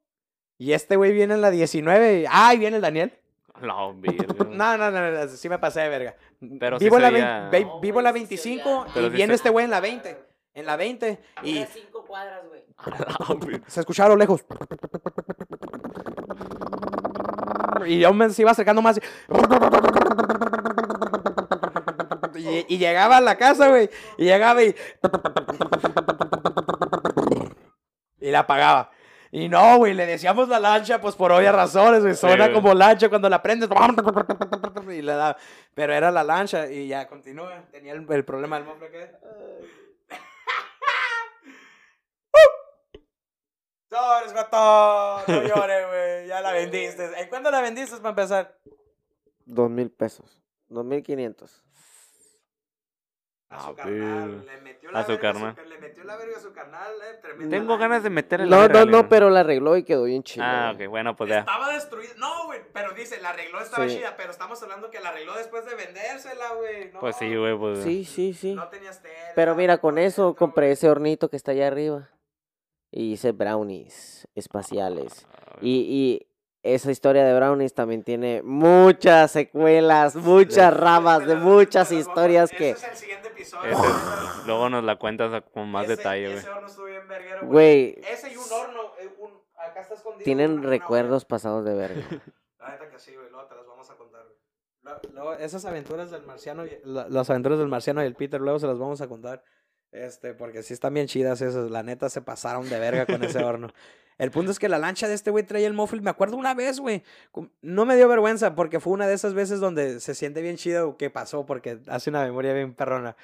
y 0.59 0.73
este 0.73 0.97
güey 0.97 1.13
viene 1.13 1.35
en 1.35 1.41
la 1.41 1.53
19 1.53 2.23
y... 2.23 2.25
¡Ay, 2.29 2.59
viene 2.59 2.77
el 2.77 2.83
Daniel! 2.83 3.13
No. 3.63 3.93
No, 3.95 4.77
no, 4.79 4.91
no, 4.91 5.11
no, 5.11 5.29
sí 5.29 5.49
me 5.49 5.59
pasé 5.59 5.81
de 5.81 5.89
verga. 5.89 6.17
Pero 6.61 6.79
sí 6.79 6.85
vivo, 6.85 6.97
en 6.97 7.03
la 7.03 7.09
se 7.09 7.13
20 7.15 7.29
veía- 7.31 7.49
ve- 7.51 7.65
No, 7.65 7.81
vivo 7.81 8.01
en 8.01 8.05
la 8.05 8.11
güey, 8.11 8.27
sí 8.27 8.37
se 8.37 8.49
25 8.51 8.81
veía. 8.95 9.07
y 9.07 9.11
sí 9.11 9.17
viene 9.17 9.35
este 9.35 9.51
güey 9.51 9.65
en 9.65 9.71
la 9.71 9.81
20. 9.81 10.25
En 10.55 10.67
la 10.67 10.77
20 10.77 11.19
y 11.43 11.65
cinco 11.67 12.05
cuadras, 12.07 12.43
güey. 12.49 12.65
se 13.67 13.81
escuchaba 13.81 14.07
a 14.07 14.11
lo 14.11 14.17
lejos. 14.17 14.45
Y 17.87 18.01
yo 18.01 18.13
me 18.15 18.31
se 18.31 18.43
iba 18.43 18.51
acercando 18.53 18.81
más. 18.83 18.99
Y, 22.35 22.75
y 22.75 22.79
llegaba 22.79 23.19
a 23.19 23.21
la 23.21 23.37
casa, 23.37 23.69
güey. 23.69 23.91
Y 24.19 24.25
llegaba 24.25 24.63
y. 24.63 24.75
Y 28.21 28.31
la 28.31 28.41
apagaba. 28.41 28.91
Y 29.37 29.51
no, 29.51 29.77
güey, 29.77 29.93
le 29.93 30.07
decíamos 30.07 30.49
la 30.49 30.59
lancha, 30.59 30.99
pues 30.99 31.15
por 31.15 31.31
obvias 31.31 31.55
razones, 31.55 32.01
güey. 32.01 32.15
Suena 32.15 32.51
como 32.55 32.73
lancha 32.73 33.11
cuando 33.11 33.29
la 33.29 33.43
prendes. 33.43 33.69
Y 34.89 35.03
le 35.03 35.13
da. 35.13 35.37
Pero 35.75 35.93
era 35.93 36.11
la 36.11 36.25
lancha 36.25 36.71
y 36.71 36.89
ya 36.89 37.07
continúa. 37.07 37.67
Tenía 37.71 37.93
el, 37.93 38.11
el 38.11 38.25
problema 38.25 38.57
del 38.57 38.65
mofle 38.65 38.91
que. 38.91 39.11
Sobres, 43.91 44.33
gato. 44.33 45.23
No 45.29 45.43
llores, 45.43 45.87
güey. 45.87 46.29
Ya 46.29 46.41
la 46.41 46.53
vendiste. 46.53 47.21
¿En 47.21 47.29
cuándo 47.29 47.51
la 47.51 47.61
vendiste 47.61 47.99
para 47.99 48.09
empezar? 48.09 48.59
Dos 49.45 49.69
mil 49.69 49.91
pesos. 49.91 50.43
Dos 50.67 50.87
mil 50.87 51.03
quinientos. 51.03 51.66
A 53.49 53.59
A 53.59 53.61
su 53.69 53.75
carnal. 53.77 54.45
Le 54.45 54.61
metió 54.61 54.89
A 54.89 54.93
la 54.93 55.03
su 55.05 55.09
verga 55.13 55.23
carnal. 55.33 55.57
Le 55.69 55.79
metió 55.79 56.05
la 56.05 56.17
verga 56.17 56.37
a 56.37 56.41
su 56.41 56.53
carnal, 56.53 56.93
eh. 56.95 57.19
tremenda 57.23 57.57
Tengo 57.57 57.79
ganas 57.79 58.03
de 58.03 58.11
meter 58.11 58.41
el 58.41 58.51
No, 58.51 58.67
no, 58.67 58.85
no, 58.87 59.09
pero 59.09 59.31
la 59.31 59.41
arregló 59.41 59.77
y 59.77 59.85
quedó 59.85 60.03
bien 60.05 60.25
chido. 60.25 60.45
Ah, 60.45 60.73
ok, 60.75 60.89
bueno, 60.89 61.15
pues 61.15 61.31
ya. 61.31 61.39
Estaba 61.41 61.73
destruida. 61.73 62.13
No, 62.17 62.47
güey. 62.47 62.61
Pero 62.73 62.93
dice, 62.93 63.21
la 63.21 63.31
arregló, 63.31 63.61
estaba 63.61 63.89
Sí. 63.89 63.99
chida. 63.99 64.17
Pero 64.17 64.33
estamos 64.33 64.61
hablando 64.63 64.91
que 64.91 64.99
la 65.01 65.11
arregló 65.11 65.35
después 65.37 65.65
de 65.65 65.77
vendérsela, 65.77 66.55
güey. 66.55 66.91
No, 66.93 66.99
Pues 67.01 67.17
sí, 67.17 67.37
güey, 67.37 67.57
pues. 67.57 67.85
Sí, 67.85 68.05
sí, 68.05 68.35
sí. 68.35 68.55
No 68.55 68.69
tenías 68.69 69.01
tela. 69.01 69.15
Pero 69.37 69.55
mira, 69.55 69.79
con 69.79 69.97
no 69.97 70.01
eso 70.01 70.35
compré 70.35 70.73
ese 70.73 70.89
hornito 70.91 71.29
que 71.31 71.37
está 71.37 71.53
allá 71.53 71.69
arriba. 71.69 72.11
Y 72.91 73.13
hice 73.13 73.31
brownies 73.33 74.27
espaciales. 74.35 75.27
Ah, 75.33 75.59
Y, 75.61 75.71
y 76.21 76.27
esa 76.75 76.91
historia 76.91 77.25
de 77.25 77.35
brownies 77.35 77.75
también 77.75 78.03
tiene 78.03 78.43
muchas 78.43 79.31
secuelas, 79.31 80.17
muchas 80.17 80.75
ramas 80.77 81.27
de 81.27 81.37
muchas 81.37 81.93
historias 81.93 82.51
ese 82.51 82.57
que... 82.57 82.71
es 82.71 82.85
el 82.85 82.97
siguiente 82.97 83.29
episodio. 83.29 83.71
Ese- 83.73 84.47
luego 84.47 84.69
nos 84.69 84.85
la 84.85 84.97
cuentas 84.97 85.43
con 85.55 85.71
más 85.71 85.85
ese- 85.85 85.97
detalle, 85.97 86.27
güey. 86.29 86.39
Ese 86.39 86.51
horno 86.51 86.67
estuvo 86.67 86.85
bien 86.87 87.09
verguero, 87.09 87.47
Güey, 87.47 88.01
Ese 88.11 88.33
y 88.33 88.37
un 88.37 88.53
horno. 88.53 88.83
eh, 89.01 89.15
un- 89.19 89.41
acá 89.57 89.81
está 89.81 89.95
escondido. 89.95 90.25
tienen 90.25 90.51
una- 90.53 90.61
una 90.61 90.71
recuerdos 90.71 91.25
pasados 91.25 91.65
de 91.65 91.75
verga. 91.75 92.03
La 92.61 92.71
neta 92.71 92.89
que 92.91 92.99
sí, 92.99 93.15
güey. 93.15 93.31
Luego 93.31 93.47
te 93.49 93.55
las 93.55 93.67
vamos 93.67 93.89
a 93.91 93.95
contar, 93.97 94.23
güey. 94.25 94.37
Lo- 94.83 95.01
Luego, 95.15 95.33
esas 95.35 95.65
aventuras 95.65 96.11
del 96.11 96.23
marciano, 96.23 96.65
y- 96.67 96.79
la- 96.85 97.09
las 97.09 97.31
aventuras 97.31 97.59
del 97.59 97.69
marciano 97.69 98.03
y 98.03 98.07
el 98.07 98.15
Peter, 98.15 98.41
luego 98.41 98.59
se 98.59 98.67
las 98.67 98.79
vamos 98.79 99.01
a 99.01 99.09
contar. 99.09 99.43
Este, 99.93 100.35
porque 100.35 100.63
sí 100.63 100.75
están 100.75 100.93
bien 100.95 101.07
chidas 101.07 101.41
esas. 101.41 101.71
La 101.71 101.83
neta 101.83 102.11
se 102.11 102.21
pasaron 102.23 102.69
de 102.69 102.79
verga 102.79 103.07
con 103.07 103.23
ese 103.23 103.43
horno. 103.43 103.69
El 104.19 104.31
punto 104.31 104.51
es 104.51 104.59
que 104.59 104.69
la 104.69 104.79
lancha 104.79 105.09
de 105.09 105.15
este 105.15 105.31
güey 105.31 105.45
traía 105.45 105.67
el 105.67 105.75
muffle. 105.75 106.01
Me 106.01 106.09
acuerdo 106.11 106.37
una 106.37 106.55
vez, 106.55 106.81
güey. 106.81 107.03
No 107.61 107.85
me 107.85 107.97
dio 107.97 108.09
vergüenza 108.09 108.55
porque 108.55 108.81
fue 108.81 108.95
una 108.95 109.07
de 109.07 109.15
esas 109.15 109.35
veces 109.35 109.61
donde 109.61 110.01
se 110.01 110.15
siente 110.15 110.41
bien 110.41 110.57
chido 110.57 110.97
que 110.97 111.11
pasó 111.11 111.45
porque 111.45 111.79
hace 111.89 112.09
una 112.11 112.25
memoria 112.25 112.55
bien 112.55 112.73
perrona. 112.73 113.15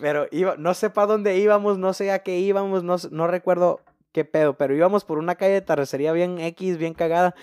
Pero 0.00 0.26
iba, 0.32 0.56
no 0.58 0.74
sé 0.74 0.90
para 0.90 1.06
dónde 1.06 1.36
íbamos, 1.36 1.78
no 1.78 1.92
sé 1.92 2.10
a 2.10 2.20
qué 2.20 2.38
íbamos, 2.38 2.82
no, 2.82 2.96
no 3.10 3.26
recuerdo 3.28 3.80
qué 4.12 4.24
pedo, 4.24 4.54
pero 4.56 4.74
íbamos 4.74 5.04
por 5.04 5.18
una 5.18 5.36
calle 5.36 5.54
de 5.54 5.60
terracería 5.62 6.12
bien 6.12 6.38
X, 6.38 6.76
bien 6.76 6.94
cagada. 6.94 7.34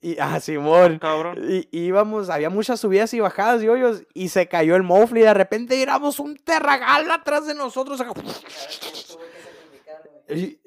Y, 0.00 0.16
ah, 0.18 0.40
Simón. 0.40 0.98
Cabrón. 0.98 1.38
Y 1.48 1.68
y 1.70 1.86
íbamos, 1.86 2.30
había 2.30 2.50
muchas 2.50 2.80
subidas 2.80 3.12
y 3.14 3.20
bajadas 3.20 3.62
y 3.62 3.68
hoyos, 3.68 4.04
y 4.14 4.28
se 4.30 4.48
cayó 4.48 4.74
el 4.76 4.82
mofle 4.82 5.20
y 5.20 5.24
de 5.24 5.34
repente 5.34 5.82
éramos 5.82 6.18
un 6.18 6.36
terragal 6.36 7.10
atrás 7.10 7.46
de 7.46 7.54
nosotros. 7.54 8.02
Y- 10.28 10.58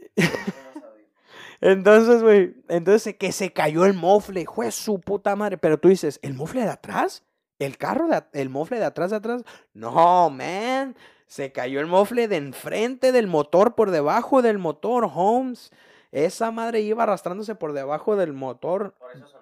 entonces, 1.61 2.23
güey, 2.23 2.55
entonces 2.67 3.15
que 3.15 3.31
se 3.31 3.51
cayó 3.51 3.85
el 3.85 3.93
mofle, 3.93 4.45
fue 4.45 4.71
su 4.71 4.99
puta 4.99 5.35
madre. 5.35 5.57
Pero 5.57 5.77
tú 5.77 5.89
dices, 5.89 6.19
¿el 6.21 6.33
mofle 6.33 6.61
de 6.61 6.69
atrás? 6.69 7.23
¿El 7.59 7.77
carro 7.77 8.07
de 8.07 8.23
el 8.33 8.49
mofle 8.49 8.79
de 8.79 8.85
atrás 8.85 9.11
de 9.11 9.17
atrás? 9.17 9.43
No, 9.73 10.29
man. 10.29 10.95
Se 11.27 11.51
cayó 11.51 11.79
el 11.79 11.87
mofle 11.87 12.27
de 12.27 12.37
enfrente 12.37 13.11
del 13.11 13.27
motor, 13.27 13.75
por 13.75 13.91
debajo 13.91 14.41
del 14.41 14.57
motor, 14.57 15.09
Holmes. 15.13 15.71
Esa 16.11 16.49
madre 16.49 16.81
iba 16.81 17.03
arrastrándose 17.03 17.53
por 17.53 17.73
debajo 17.73 18.15
del 18.15 18.33
motor 18.33 18.95
Por 18.97 19.11
eso. 19.11 19.38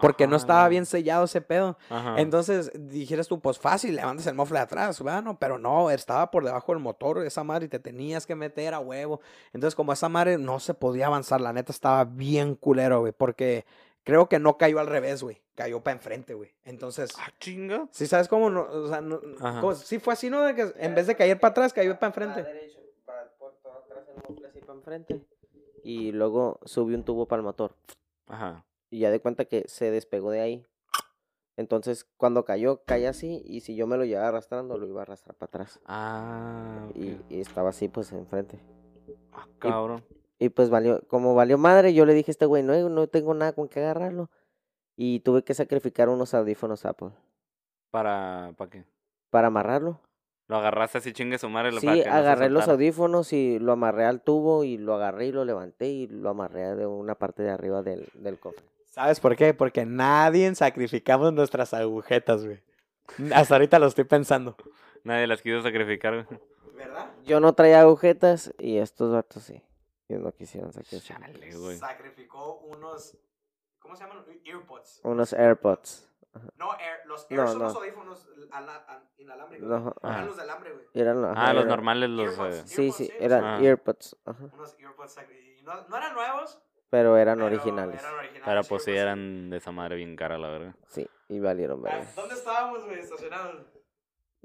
Porque 0.00 0.26
no 0.26 0.36
estaba 0.36 0.64
no. 0.64 0.70
bien 0.70 0.86
sellado 0.86 1.24
ese 1.24 1.40
pedo. 1.40 1.76
Ajá. 1.90 2.20
Entonces 2.20 2.70
dijeras 2.74 3.28
tú, 3.28 3.40
pues 3.40 3.58
fácil, 3.58 3.94
levantas 3.96 4.26
el 4.26 4.34
mofle 4.34 4.58
de 4.58 4.64
atrás, 4.64 5.00
bueno, 5.00 5.38
pero 5.38 5.58
no, 5.58 5.90
estaba 5.90 6.30
por 6.30 6.44
debajo 6.44 6.72
del 6.72 6.82
motor, 6.82 7.24
esa 7.24 7.44
madre, 7.44 7.66
y 7.66 7.68
te 7.68 7.78
tenías 7.78 8.26
que 8.26 8.34
meter 8.34 8.74
a 8.74 8.80
huevo. 8.80 9.20
Entonces, 9.52 9.74
como 9.74 9.92
esa 9.92 10.08
madre 10.08 10.38
no 10.38 10.60
se 10.60 10.74
podía 10.74 11.06
avanzar, 11.06 11.40
la 11.40 11.52
neta 11.52 11.72
estaba 11.72 12.04
bien 12.04 12.54
culero, 12.54 13.00
güey, 13.00 13.12
porque 13.12 13.64
creo 14.04 14.28
que 14.28 14.38
no 14.38 14.56
cayó 14.58 14.80
al 14.80 14.86
revés, 14.86 15.22
güey, 15.22 15.40
cayó 15.54 15.80
para 15.82 15.94
enfrente, 15.96 16.34
güey. 16.34 16.50
Entonces, 16.64 17.10
Ah, 17.18 17.30
chinga. 17.38 17.86
si 17.92 18.06
sabes 18.06 18.28
cómo, 18.28 18.50
no, 18.50 18.62
o 18.62 18.88
sea, 18.88 19.00
no, 19.00 19.20
como- 19.38 19.74
sí 19.74 19.98
fue 19.98 20.14
así, 20.14 20.30
¿no? 20.30 20.42
De 20.42 20.54
que 20.54 20.72
en 20.78 20.94
vez 20.94 21.06
de 21.06 21.14
caer 21.16 21.38
para 21.38 21.50
atrás, 21.52 21.72
cayó 21.72 21.94
para 21.98 22.08
enfrente. 22.08 22.42
derecho, 22.42 22.80
para, 23.04 23.28
por 23.38 23.52
todo 23.62 23.74
atrás 23.74 24.04
el 24.08 24.16
mofle 24.28 24.48
así 24.48 24.60
para 24.60 24.74
enfrente. 24.78 25.22
Y 25.84 26.12
luego 26.12 26.58
subí 26.64 26.94
un 26.94 27.04
tubo 27.04 27.26
para 27.26 27.40
el 27.40 27.44
motor. 27.44 27.74
Ajá. 28.28 28.64
Y 28.92 28.98
ya 28.98 29.10
de 29.10 29.20
cuenta 29.20 29.46
que 29.46 29.64
se 29.68 29.90
despegó 29.90 30.30
de 30.30 30.40
ahí. 30.40 30.66
Entonces, 31.56 32.04
cuando 32.18 32.44
cayó, 32.44 32.82
cae 32.84 33.08
así. 33.08 33.42
Y 33.46 33.60
si 33.60 33.74
yo 33.74 33.86
me 33.86 33.96
lo 33.96 34.04
llevaba 34.04 34.28
arrastrando, 34.28 34.76
lo 34.76 34.86
iba 34.86 35.00
a 35.00 35.02
arrastrar 35.02 35.34
para 35.34 35.48
atrás. 35.48 35.80
Ah. 35.86 36.86
Y, 36.94 37.16
y 37.30 37.40
estaba 37.40 37.70
así, 37.70 37.88
pues, 37.88 38.12
enfrente. 38.12 38.60
Ah, 39.32 39.48
cabrón. 39.58 40.04
Y 40.38 40.50
pues 40.50 40.68
valió, 40.68 41.00
como 41.06 41.34
valió 41.34 41.56
madre, 41.56 41.94
yo 41.94 42.04
le 42.04 42.14
dije 42.14 42.30
a 42.30 42.32
este 42.32 42.46
güey, 42.46 42.62
no, 42.62 42.88
no 42.90 43.06
tengo 43.06 43.32
nada 43.32 43.52
con 43.52 43.68
qué 43.68 43.80
agarrarlo. 43.80 44.28
Y 44.96 45.20
tuve 45.20 45.42
que 45.42 45.54
sacrificar 45.54 46.08
unos 46.08 46.34
audífonos 46.34 46.84
Apple 46.84 47.12
¿Para, 47.90 48.52
para 48.58 48.70
qué? 48.70 48.84
para 49.30 49.46
amarrarlo. 49.46 50.00
Lo 50.48 50.56
agarraste 50.56 50.98
así 50.98 51.12
chingue 51.12 51.38
su 51.38 51.48
madre. 51.48 51.70
Sí, 51.72 51.86
para 51.86 51.96
que 51.96 52.04
no 52.04 52.12
se 52.12 52.18
agarré 52.18 52.50
los 52.50 52.68
audífonos 52.68 53.32
y 53.32 53.58
lo 53.58 53.72
amarré 53.72 54.04
al 54.04 54.20
tubo 54.20 54.64
y 54.64 54.76
lo 54.76 54.94
agarré 54.94 55.28
y 55.28 55.32
lo 55.32 55.44
levanté 55.44 55.88
y 55.88 56.08
lo 56.08 56.28
amarré 56.28 56.74
de 56.74 56.86
una 56.86 57.14
parte 57.14 57.42
de 57.42 57.50
arriba 57.50 57.82
del, 57.82 58.08
del 58.14 58.38
cofre. 58.38 58.71
¿Sabes 58.92 59.20
por 59.20 59.36
qué? 59.36 59.54
Porque 59.54 59.86
nadie 59.86 60.54
sacrificamos 60.54 61.32
nuestras 61.32 61.72
agujetas, 61.72 62.44
güey. 62.44 62.62
Hasta 63.34 63.54
ahorita 63.54 63.78
lo 63.78 63.86
estoy 63.86 64.04
pensando. 64.04 64.54
Nadie 65.02 65.26
las 65.26 65.40
quiso 65.40 65.62
sacrificar, 65.62 66.24
güey. 66.26 66.40
¿Verdad? 66.74 67.10
Yo 67.24 67.40
no 67.40 67.54
traía 67.54 67.80
agujetas 67.80 68.52
y 68.58 68.76
estos 68.76 69.10
vatos 69.12 69.44
sí. 69.44 69.62
Ellos 70.08 70.22
no 70.22 70.32
quisieron 70.32 70.72
sacrificar. 70.74 71.20
Chale, 71.22 71.56
güey. 71.56 71.76
Sacrificó 71.78 72.58
unos. 72.58 73.16
¿Cómo 73.78 73.96
se 73.96 74.04
llaman? 74.04 74.24
Earpods. 74.44 75.00
Unos 75.04 75.32
AirPods. 75.32 76.08
No, 76.58 76.72
air, 76.78 77.00
los 77.06 77.26
No, 77.30 77.46
son 77.48 77.58
los 77.60 77.72
no. 77.72 77.78
audífonos 77.80 78.28
ala- 78.52 79.04
inalámbricos. 79.18 79.68
No, 79.68 79.94
Eran 80.02 80.26
los 80.26 80.36
de 80.36 80.42
alambre, 80.42 80.72
güey. 80.72 80.84
Eran, 80.94 81.24
ajá, 81.24 81.34
Ah, 81.36 81.52
los 81.54 81.62
eran- 81.64 81.68
normales, 81.76 82.10
los. 82.10 82.26
Earpods. 82.38 82.56
eh, 82.56 82.62
Sí, 82.66 82.92
sí, 82.92 83.04
Earpods, 83.04 83.08
sí, 83.08 83.12
eran 83.24 83.44
ah. 83.44 83.58
AirPods. 83.58 84.16
Ajá. 84.26 84.44
Unos 84.52 84.76
earpods 84.78 85.16
y 85.58 85.62
no, 85.62 85.88
no 85.88 85.96
eran 85.96 86.14
nuevos, 86.14 86.60
Pero 86.92 87.16
eran 87.16 87.36
pero 87.38 87.46
originales. 87.46 88.00
eran 88.02 88.14
originales, 88.18 88.42
Pero 88.44 88.62
pues 88.64 88.84
sí 88.84 88.90
earpods. 88.90 89.02
eran 89.02 89.48
de 89.50 89.56
esa 89.56 89.72
madre 89.72 89.96
bien 89.96 90.14
cara, 90.14 90.36
la 90.36 90.48
verdad. 90.50 90.74
Sí, 90.88 91.08
y 91.30 91.40
valieron 91.40 91.80
Ah, 91.86 91.90
verga. 91.90 92.06
¿Dónde 92.14 92.34
estábamos, 92.34 92.84
güey? 92.84 92.98
Estacionados. 93.00 93.62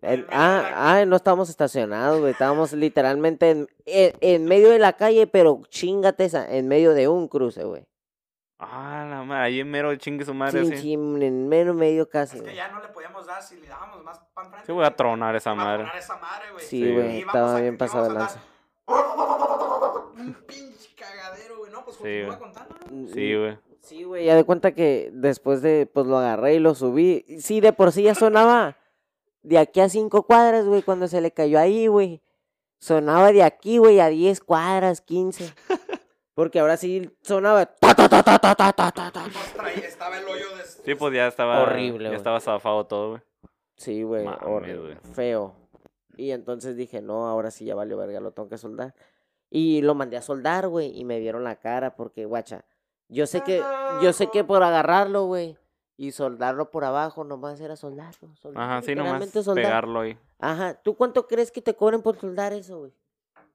En- 0.01 0.25
ah, 0.31 0.71
ah, 0.73 1.05
no 1.05 1.17
estábamos 1.17 1.49
estacionados, 1.49 2.19
güey. 2.21 2.31
Estábamos 2.31 2.71
literalmente 2.71 3.49
en, 3.51 3.67
en, 3.85 4.13
en 4.21 4.45
medio 4.45 4.69
de 4.69 4.79
la 4.79 4.93
calle, 4.93 5.27
pero 5.27 5.61
chingate 5.67 6.23
esa, 6.23 6.49
en 6.49 6.69
medio 6.69 6.93
de 6.93 7.09
un 7.09 7.27
cruce, 7.27 7.65
güey. 7.65 7.85
Ah, 8.59 9.05
la 9.09 9.23
madre. 9.23 9.43
Ahí 9.43 9.59
en 9.59 9.69
mero 9.69 9.93
chingue 9.97 10.23
su 10.23 10.33
madre, 10.33 10.63
Sí, 10.65 10.77
sí, 10.77 10.93
en 10.93 11.49
medio, 11.49 11.73
medio 11.73 12.07
casi. 12.09 12.37
Es 12.37 12.43
que 12.43 12.55
ya 12.55 12.69
no 12.69 12.79
le 12.81 12.87
podíamos 12.87 13.25
dar 13.27 13.43
si 13.43 13.57
le 13.59 13.67
dábamos 13.67 14.01
más 14.05 14.19
pan 14.33 14.45
frente. 14.51 14.67
Sí, 14.67 14.71
voy 14.71 14.85
a 14.85 14.95
tronar 14.95 15.35
esa 15.35 15.51
a 15.51 15.55
madre. 15.55 15.83
tronar 15.83 15.97
esa 15.97 16.15
madre, 16.17 16.51
güey. 16.53 16.63
Sí, 16.63 16.81
Sí, 16.81 16.93
güey, 16.93 17.19
estaba 17.19 17.59
bien 17.59 17.73
que 17.73 17.77
pasado 17.79 18.05
de 18.05 18.11
íbamos 18.11 18.31
a 18.31 18.35
lanza. 18.35 18.47
Un 20.17 20.33
pinche 20.47 20.76
pues 21.87 21.97
continúa 21.97 22.33
mm, 22.33 22.33
sí, 22.33 22.39
contándolo. 22.39 23.13
Sí, 23.13 23.35
güey. 23.35 23.57
Sí, 23.79 24.03
güey, 24.03 24.25
ya 24.25 24.35
de 24.35 24.43
cuenta 24.43 24.73
que 24.73 25.09
después 25.13 25.61
de, 25.61 25.85
pues 25.85 26.05
lo 26.05 26.17
agarré 26.17 26.55
y 26.55 26.59
lo 26.59 26.75
subí. 26.75 27.23
Sí, 27.39 27.61
de 27.61 27.71
por 27.71 27.93
sí 27.93 28.03
ya 28.03 28.15
sonaba 28.15 28.75
de 29.43 29.57
aquí 29.57 29.79
a 29.79 29.87
cinco 29.87 30.23
cuadras, 30.23 30.65
güey, 30.65 30.81
cuando 30.81 31.07
se 31.07 31.21
le 31.21 31.31
cayó 31.31 31.57
ahí, 31.57 31.87
güey. 31.87 32.21
Sonaba 32.79 33.31
de 33.31 33.43
aquí, 33.43 33.77
güey, 33.77 34.01
a 34.01 34.09
10 34.09 34.41
cuadras, 34.41 34.99
15. 35.01 35.53
Porque 36.35 36.59
ahora 36.59 36.75
sí 36.75 37.09
sonaba. 37.21 37.65
Ta, 37.65 37.95
ta, 37.95 38.09
pues, 38.09 39.77
estaba 39.85 40.19
el 40.19 40.25
hoyo 40.25 40.55
de. 40.55 40.63
Sí, 40.65 40.95
pues 40.95 41.13
ya 41.13 41.27
estaba. 41.27 41.63
Horrible, 41.63 42.09
Ya 42.11 42.17
estaba 42.17 42.39
zafado 42.39 42.85
todo, 42.85 43.09
güey. 43.11 43.21
Sí, 43.77 44.03
güey. 44.03 44.27
Horrible. 44.27 44.97
Feo. 45.13 45.55
Y 46.17 46.31
entonces 46.31 46.75
dije, 46.75 47.01
no, 47.01 47.27
ahora 47.27 47.49
sí 47.49 47.63
ya 47.65 47.73
valió 47.73 47.95
verga, 47.97 48.19
lo 48.19 48.31
tengo 48.31 48.49
que 48.49 48.57
soldar. 48.57 48.93
Y 49.49 49.81
lo 49.81 49.95
mandé 49.95 50.17
a 50.17 50.21
soldar, 50.21 50.67
güey, 50.67 50.97
y 50.97 51.05
me 51.05 51.19
vieron 51.19 51.43
la 51.43 51.55
cara 51.55 51.95
porque, 51.95 52.25
guacha, 52.25 52.65
yo 53.07 53.25
sé 53.27 53.41
que, 53.41 53.63
yo 54.01 54.11
sé 54.13 54.27
que 54.27 54.43
por 54.43 54.63
agarrarlo, 54.63 55.25
güey, 55.25 55.57
y 55.95 56.11
soldarlo 56.11 56.69
por 56.69 56.83
abajo, 56.83 57.23
nomás 57.23 57.59
era 57.59 57.75
soldarlo. 57.75 58.35
soldarlo, 58.35 58.61
Ajá, 58.61 58.81
sí, 58.81 58.93
nomás 58.93 59.29
soldar. 59.29 59.65
pegarlo 59.65 60.01
ahí. 60.01 60.17
Ajá, 60.39 60.75
¿tú 60.75 60.95
cuánto 60.95 61.27
crees 61.27 61.51
que 61.51 61.61
te 61.61 61.75
cobren 61.75 62.01
por 62.01 62.17
soldar 62.17 62.53
eso, 62.53 62.79
güey? 62.79 62.93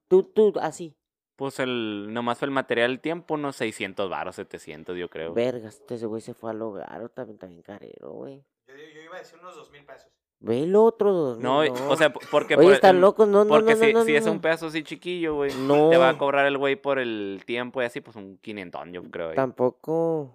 Tú, 0.09 0.25
tú, 0.25 0.53
así. 0.61 0.97
Pues 1.37 1.59
el, 1.61 2.13
nomás 2.13 2.39
fue 2.39 2.47
el 2.47 2.53
material 2.53 2.91
el 2.91 3.01
tiempo, 3.01 3.35
unos 3.35 3.57
600 3.57 4.11
baros, 4.11 4.37
700, 4.37 4.97
yo 4.97 5.09
creo. 5.09 5.33
Vergas, 5.33 5.83
ese 5.89 6.07
güey 6.07 6.21
se 6.21 6.35
fue 6.35 6.51
al 6.51 6.61
hogar, 6.63 7.03
o 7.03 7.09
también, 7.09 7.39
también 7.39 7.63
carero, 7.63 8.11
güey. 8.11 8.45
Yo, 8.67 8.75
iba 8.77 9.17
a 9.17 9.19
decir 9.19 9.39
unos 9.39 9.55
dos 9.55 9.71
mil 9.71 9.85
pesos. 9.85 10.11
Ve 10.45 10.65
el 10.65 10.75
otro, 10.75 11.35
mil, 11.37 11.43
No, 11.43 11.59
o 11.61 11.97
sea, 11.97 12.13
porque... 12.13 12.55
Oye, 12.57 12.65
por- 12.65 12.73
están 12.75 12.97
el- 12.97 13.01
locos, 13.03 13.29
no, 13.29 13.45
no, 13.45 13.49
Porque 13.49 13.75
no, 13.77 13.81
si, 13.81 13.93
no, 13.93 14.01
no, 14.01 14.05
si 14.05 14.17
es 14.17 14.27
no. 14.27 14.33
un 14.33 14.41
pedazo 14.41 14.67
así 14.67 14.83
chiquillo, 14.83 15.37
güey, 15.37 15.53
No. 15.55 15.89
te 15.91 15.97
va 15.99 16.09
a 16.09 16.19
cobrar 16.19 16.47
el 16.47 16.59
güey 16.59 16.75
por 16.75 16.99
el 16.99 17.43
tiempo 17.47 17.81
y 17.81 17.85
así, 17.85 18.01
pues 18.01 18.17
un 18.17 18.39
500, 18.39 18.83
yo 18.91 19.03
creo. 19.05 19.29
ahí. 19.31 19.37
Tampoco, 19.37 20.35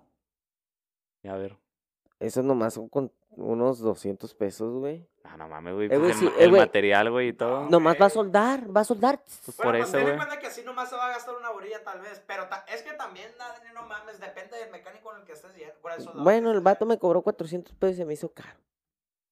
A 1.28 1.36
ver. 1.36 1.58
eso 2.22 2.42
nomás 2.42 2.76
son 2.76 2.88
con 2.88 3.12
unos 3.32 3.80
200 3.80 4.34
pesos, 4.34 4.74
güey. 4.80 5.06
Ah, 5.26 5.36
no 5.36 5.50
mames, 5.50 5.74
güey. 5.76 5.88
Eh, 5.88 6.00
pues 6.00 6.14
el, 6.14 6.18
sí, 6.20 6.26
eh, 6.28 6.32
el 6.40 6.50
güey. 6.52 6.62
material, 6.62 7.12
güey, 7.12 7.28
y 7.28 7.34
todo. 7.34 7.70
Nomás 7.70 7.98
va 8.02 8.06
a 8.06 8.10
soldar, 8.10 8.74
va 8.76 8.82
a 8.82 8.86
soldar. 8.86 9.22
Pues 9.44 9.58
por 9.58 9.76
eso, 9.76 10.00
güey. 10.00 10.16
cuenta 10.16 10.40
que 10.40 10.48
así 10.48 10.64
nomás 10.64 10.90
se 10.90 10.96
va 10.96 11.08
a 11.08 11.10
gastar 11.10 11.36
una 11.36 11.52
orilla 11.52 11.84
tal 11.84 12.00
vez, 12.00 12.24
pero 12.26 12.48
ta- 12.48 12.64
es 12.74 12.82
que 12.82 12.94
también, 12.94 13.28
Dani, 13.38 13.74
no 13.76 13.86
mames, 13.86 14.22
depende 14.22 14.58
del 14.58 14.72
mecánico 14.72 15.12
en 15.14 15.20
el 15.20 15.26
que 15.26 15.34
estés 15.34 15.54
yendo. 15.54 15.74
Por 15.82 15.92
eso 15.92 16.14
Bueno, 16.16 16.52
el 16.52 16.62
vato 16.62 16.86
me 16.86 16.98
cobró 16.98 17.22
400 17.24 17.76
pesos 17.76 17.96
y 17.96 17.98
se 17.98 18.06
me 18.06 18.14
hizo 18.14 18.30
caro. 18.32 18.58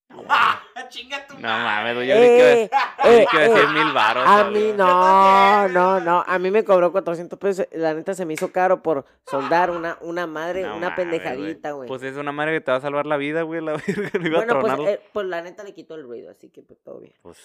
¡Ah! 0.29 0.61
¡Chinga 0.89 1.25
tu 1.25 1.33
No 1.35 1.41
mames, 1.47 1.95
güey. 1.95 2.07
Yo 2.07 2.13
que 2.15 2.63
Eh, 2.63 2.69
creí 3.01 3.43
eh, 3.43 3.49
decir 3.49 3.63
eh, 3.63 3.67
mil 3.73 3.91
baros. 3.93 4.23
A 4.27 4.43
mí 4.49 4.71
no, 4.75 5.67
no, 5.69 5.99
no. 5.99 6.23
A 6.27 6.37
mí 6.39 6.51
me 6.51 6.63
cobró 6.63 6.91
400 6.91 7.39
pesos. 7.39 7.67
La 7.71 7.93
neta 7.93 8.13
se 8.13 8.25
me 8.25 8.33
hizo 8.33 8.51
caro 8.51 8.81
por 8.83 9.05
soldar 9.25 9.71
una, 9.71 9.97
una 10.01 10.27
madre, 10.27 10.61
No 10.63 10.77
una 10.77 10.89
mames, 10.89 10.95
pendejadita, 10.95 11.71
güey. 11.71 11.87
Pues 11.87 12.03
es 12.03 12.17
una 12.17 12.31
madre 12.31 12.53
que 12.53 12.61
te 12.61 12.71
va 12.71 12.77
a 12.77 12.81
salvar 12.81 13.05
la 13.07 13.17
vida, 13.17 13.41
güey. 13.41 13.61
La 13.61 13.73
verga, 13.87 14.19
no 14.19 14.27
iba 14.27 14.37
bueno, 14.45 14.53
a 14.59 14.77
pues, 14.77 14.89
eh, 14.89 15.01
pues 15.11 15.25
la 15.27 15.41
neta 15.41 15.63
le 15.63 15.73
quitó 15.73 15.95
el 15.95 16.03
ruido, 16.03 16.29
así 16.29 16.49
que 16.49 16.61
pues 16.61 16.79
todo 16.83 16.99
bien. 16.99 17.13
Pues, 17.23 17.37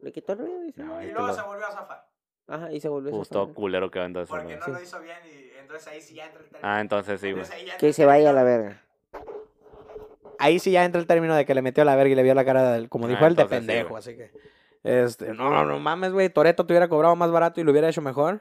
Le 0.00 0.12
quitó 0.12 0.32
el 0.34 0.38
ruido 0.40 0.64
y 0.64 0.72
se, 0.72 0.82
No, 0.82 1.02
Y 1.02 1.06
luego 1.10 1.28
lo- 1.28 1.34
se 1.34 1.42
volvió 1.42 1.66
a 1.66 1.72
zafar. 1.72 2.06
Ajá, 2.48 2.72
y 2.72 2.80
se 2.80 2.88
volvió 2.88 3.10
a 3.10 3.16
pues 3.16 3.28
zafar. 3.28 3.44
todo 3.46 3.54
culero 3.54 3.90
que 3.90 3.98
va 3.98 4.04
entonces. 4.04 4.28
Porque 4.30 4.56
¿no? 4.56 4.64
Sí. 4.64 4.70
lo 4.70 4.82
hizo 4.82 5.00
bien 5.00 5.16
y 5.24 5.58
entonces 5.58 5.88
ahí 5.88 6.00
sí 6.00 6.14
ya 6.14 6.26
entra 6.26 6.40
el 6.40 6.48
término. 6.50 6.68
Ah, 6.68 6.80
entonces 6.80 7.20
sí, 7.20 7.32
güey. 7.32 7.44
Que 7.78 7.92
se 7.92 8.04
vaya 8.04 8.30
a 8.30 8.32
la 8.32 8.42
verga. 8.44 8.82
Ahí 10.38 10.58
sí 10.58 10.70
ya 10.70 10.84
entra 10.84 11.00
el 11.00 11.06
término 11.06 11.34
de 11.34 11.44
que 11.44 11.54
le 11.54 11.62
metió 11.62 11.84
la 11.84 11.96
verga 11.96 12.12
y 12.12 12.14
le 12.14 12.22
vio 12.22 12.34
la 12.34 12.44
cara 12.44 12.72
del, 12.72 12.88
como 12.88 13.06
Ah, 13.06 13.08
dijo 13.08 13.26
él, 13.26 13.36
de 13.36 13.42
sí, 13.42 13.48
pendejo, 13.48 13.96
así 13.96 14.16
que. 14.16 14.30
Este, 14.84 15.34
no, 15.34 15.50
no, 15.50 15.64
no 15.64 15.78
mames, 15.80 16.12
güey. 16.12 16.28
Toreto 16.28 16.64
te 16.64 16.72
hubiera 16.72 16.88
cobrado 16.88 17.16
más 17.16 17.30
barato 17.30 17.60
y 17.60 17.64
lo 17.64 17.72
hubiera 17.72 17.88
hecho 17.88 18.02
mejor. 18.02 18.40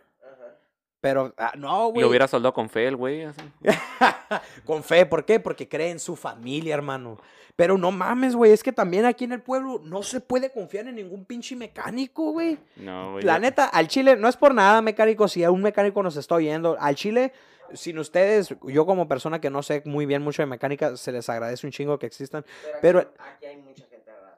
Pero, 1.01 1.33
ah, 1.37 1.53
no, 1.55 1.89
güey. 1.89 2.01
Lo 2.01 2.09
hubiera 2.09 2.27
soldado 2.27 2.53
con 2.53 2.69
fe 2.69 2.87
el 2.87 2.95
güey. 2.95 3.27
Con 4.65 4.83
fe, 4.83 5.05
¿por 5.05 5.23
qué? 5.23 5.39
Porque 5.39 5.69
cree 5.69 5.91
en 5.91 5.99
su 5.99 6.15
familia, 6.15 6.73
hermano. 6.73 7.19
Pero 7.55 7.77
no 7.77 7.91
mames, 7.91 8.35
güey, 8.35 8.51
es 8.51 8.63
que 8.63 8.73
también 8.73 9.05
aquí 9.05 9.23
en 9.23 9.31
el 9.31 9.41
pueblo 9.41 9.79
no 9.83 10.03
se 10.03 10.19
puede 10.19 10.51
confiar 10.51 10.87
en 10.87 10.95
ningún 10.95 11.23
pinche 11.23 11.55
mecánico, 11.55 12.31
güey. 12.31 12.57
No, 12.75 13.13
güey. 13.13 13.23
La 13.23 13.39
neta, 13.39 13.65
al 13.65 13.87
Chile, 13.87 14.17
no 14.17 14.27
es 14.27 14.35
por 14.35 14.53
nada, 14.53 14.81
mecánico, 14.81 15.27
si 15.27 15.45
un 15.45 15.61
mecánico 15.61 16.03
nos 16.03 16.17
está 16.17 16.35
oyendo, 16.35 16.75
al 16.79 16.95
Chile, 16.95 17.31
sin 17.73 17.97
ustedes, 17.99 18.55
yo 18.67 18.85
como 18.85 19.07
persona 19.07 19.41
que 19.41 19.49
no 19.49 19.63
sé 19.63 19.81
muy 19.85 20.05
bien 20.05 20.21
mucho 20.21 20.41
de 20.41 20.47
mecánica, 20.47 20.95
se 20.97 21.11
les 21.11 21.27
agradece 21.29 21.65
un 21.65 21.71
chingo 21.71 21.97
que 21.99 22.05
existan. 22.05 22.45
Pero- 22.81 22.99
aquí 23.17 23.45
hay 23.45 23.57
mucha 23.57 23.83
gente 23.85 23.94
rara. 23.94 23.94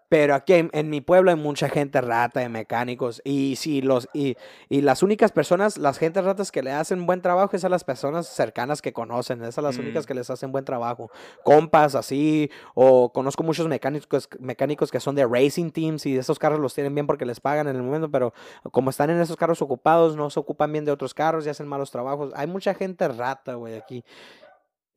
Pero 0.09 0.35
aquí 0.35 0.53
en, 0.53 0.69
en 0.73 0.89
mi 0.89 1.01
pueblo 1.01 1.31
hay 1.31 1.37
mucha 1.37 1.67
gente 1.69 1.99
rata 2.01 2.39
de 2.39 2.49
mecánicos. 2.49 3.21
Y 3.25 3.57
si 3.57 3.81
los, 3.81 4.07
y, 4.13 4.37
y 4.69 4.81
las 4.81 5.03
únicas 5.03 5.31
personas, 5.31 5.77
las 5.77 5.97
gentes 5.97 6.23
ratas 6.23 6.51
que 6.51 6.63
le 6.63 6.71
hacen 6.71 7.05
buen 7.05 7.21
trabajo, 7.21 7.55
esas 7.55 7.69
las 7.69 7.83
personas 7.83 8.27
cercanas 8.27 8.81
que 8.81 8.93
conocen, 8.93 9.43
esas 9.43 9.63
las 9.63 9.77
Mm. 9.77 9.81
únicas 9.81 10.05
que 10.05 10.13
les 10.13 10.29
hacen 10.29 10.51
buen 10.51 10.63
trabajo. 10.63 11.11
Compas 11.43 11.93
así, 11.95 12.49
o 12.73 13.11
conozco 13.11 13.43
muchos 13.43 13.67
mecánicos, 13.67 14.29
mecánicos 14.39 14.91
que 14.91 14.99
son 14.99 15.15
de 15.15 15.25
racing 15.25 15.71
teams 15.71 16.05
y 16.05 16.17
esos 16.17 16.39
carros 16.39 16.59
los 16.59 16.73
tienen 16.73 16.95
bien 16.95 17.05
porque 17.05 17.25
les 17.25 17.39
pagan 17.39 17.67
en 17.67 17.75
el 17.75 17.83
momento, 17.83 18.09
pero 18.09 18.33
como 18.71 18.89
están 18.91 19.09
en 19.09 19.19
esos 19.19 19.35
carros 19.35 19.61
ocupados, 19.61 20.15
no 20.15 20.29
se 20.29 20.39
ocupan 20.39 20.71
bien 20.71 20.85
de 20.85 20.91
otros 20.91 21.13
carros 21.13 21.45
y 21.45 21.49
hacen 21.49 21.67
malos 21.67 21.91
trabajos. 21.91 22.31
Hay 22.35 22.47
mucha 22.47 22.73
gente 22.73 23.07
rata, 23.09 23.55
güey, 23.55 23.75
aquí. 23.75 24.03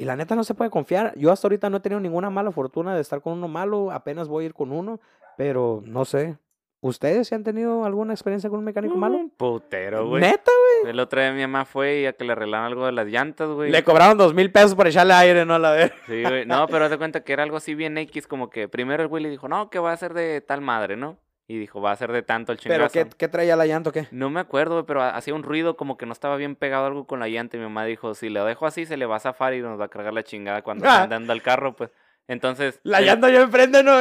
Y 0.00 0.06
la 0.06 0.16
neta 0.16 0.34
no 0.34 0.44
se 0.44 0.54
puede 0.54 0.70
confiar. 0.70 1.12
Yo 1.18 1.30
hasta 1.30 1.46
ahorita 1.46 1.68
no 1.68 1.76
he 1.76 1.80
tenido 1.80 2.00
ninguna 2.00 2.30
mala 2.30 2.50
fortuna 2.52 2.94
de 2.94 3.02
estar 3.02 3.20
con 3.20 3.34
uno 3.34 3.48
malo. 3.48 3.90
Apenas 3.90 4.28
voy 4.28 4.44
a 4.44 4.46
ir 4.46 4.54
con 4.54 4.72
uno. 4.72 4.98
Pero 5.36 5.82
no 5.84 6.06
sé. 6.06 6.38
¿Ustedes 6.80 7.28
sí 7.28 7.34
han 7.34 7.44
tenido 7.44 7.84
alguna 7.84 8.14
experiencia 8.14 8.48
con 8.48 8.60
un 8.60 8.64
mecánico 8.64 8.96
malo? 8.96 9.18
Un 9.18 9.28
putero, 9.28 10.08
güey. 10.08 10.22
Neta, 10.22 10.50
güey. 10.80 10.90
El 10.90 11.00
otro 11.00 11.20
día 11.20 11.32
mi 11.32 11.42
mamá 11.42 11.66
fue 11.66 12.00
y 12.00 12.06
a 12.06 12.14
que 12.14 12.24
le 12.24 12.32
arreglaron 12.32 12.68
algo 12.68 12.86
de 12.86 12.92
las 12.92 13.08
llantas, 13.08 13.50
güey. 13.50 13.70
Le 13.70 13.84
cobraron 13.84 14.16
dos 14.16 14.32
mil 14.32 14.50
pesos 14.50 14.74
por 14.74 14.86
echarle 14.86 15.12
aire, 15.12 15.44
¿no? 15.44 15.56
A 15.56 15.58
la 15.58 15.72
ver. 15.72 15.92
Sí, 16.06 16.22
güey. 16.22 16.46
No, 16.46 16.66
pero 16.68 16.86
haz 16.86 16.90
de 16.90 16.96
cuenta 16.96 17.22
que 17.22 17.34
era 17.34 17.42
algo 17.42 17.58
así 17.58 17.74
bien 17.74 17.98
X, 17.98 18.26
como 18.26 18.48
que 18.48 18.68
primero 18.68 19.02
el 19.02 19.08
güey 19.10 19.22
le 19.22 19.28
dijo, 19.28 19.48
no, 19.48 19.68
que 19.68 19.80
va 19.80 19.92
a 19.92 19.96
ser 19.98 20.14
de 20.14 20.40
tal 20.40 20.62
madre, 20.62 20.96
¿no? 20.96 21.18
Y 21.50 21.58
dijo, 21.58 21.80
va 21.80 21.90
a 21.90 21.96
ser 21.96 22.12
de 22.12 22.22
tanto 22.22 22.52
el 22.52 22.58
¿Pero 22.62 22.86
chingazo. 22.88 23.10
qué, 23.10 23.16
qué 23.16 23.26
traía 23.26 23.56
la 23.56 23.66
llanta 23.66 23.90
o 23.90 23.92
qué? 23.92 24.06
No 24.12 24.30
me 24.30 24.38
acuerdo, 24.38 24.86
pero 24.86 25.02
ha- 25.02 25.16
hacía 25.16 25.34
un 25.34 25.42
ruido 25.42 25.76
como 25.76 25.96
que 25.96 26.06
no 26.06 26.12
estaba 26.12 26.36
bien 26.36 26.54
pegado 26.54 26.86
algo 26.86 27.08
con 27.08 27.18
la 27.18 27.26
llanta. 27.26 27.56
Y 27.56 27.58
mi 27.60 27.64
mamá 27.66 27.84
dijo, 27.86 28.14
si 28.14 28.28
lo 28.28 28.44
dejo 28.44 28.66
así, 28.66 28.86
se 28.86 28.96
le 28.96 29.04
va 29.04 29.16
a 29.16 29.20
zafar 29.20 29.54
y 29.54 29.60
nos 29.60 29.80
va 29.80 29.86
a 29.86 29.88
cargar 29.88 30.12
la 30.12 30.22
chingada 30.22 30.62
cuando 30.62 30.88
Ah. 30.88 31.02
andando 31.02 31.32
al 31.32 31.42
carro, 31.42 31.74
pues. 31.74 31.90
Entonces... 32.28 32.78
La 32.84 33.00
el- 33.00 33.06
llanta 33.06 33.30
yo 33.30 33.40
enfrente, 33.40 33.82
¿no? 33.82 33.94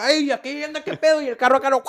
Ay, 0.00 0.30
aquí 0.32 0.64
anda, 0.64 0.82
qué 0.82 0.96
pedo. 0.96 1.22
Y 1.22 1.28
el 1.28 1.36
carro 1.36 1.58
acá 1.58 1.70
no. 1.70 1.82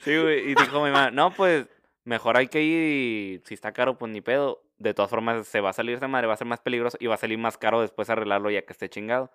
Sí, 0.00 0.18
güey. 0.18 0.50
Y 0.50 0.54
dijo 0.56 0.84
mi 0.84 0.90
mamá, 0.90 1.10
no, 1.12 1.32
pues, 1.32 1.66
mejor 2.02 2.36
hay 2.36 2.48
que 2.48 2.60
ir 2.60 2.82
y 3.38 3.42
si 3.46 3.54
está 3.54 3.72
caro, 3.72 3.96
pues 3.98 4.10
ni 4.10 4.20
pedo. 4.20 4.62
De 4.78 4.92
todas 4.94 5.08
formas, 5.10 5.46
se 5.46 5.60
va 5.60 5.70
a 5.70 5.72
salir 5.72 5.94
esa 5.96 6.08
madre, 6.08 6.26
va 6.26 6.34
a 6.34 6.36
ser 6.36 6.48
más 6.48 6.58
peligroso 6.60 6.96
y 7.00 7.06
va 7.06 7.14
a 7.14 7.18
salir 7.18 7.38
más 7.38 7.56
caro 7.56 7.80
después 7.80 8.10
arreglarlo 8.10 8.50
ya 8.50 8.62
que 8.62 8.72
esté 8.72 8.88
chingado. 8.88 9.30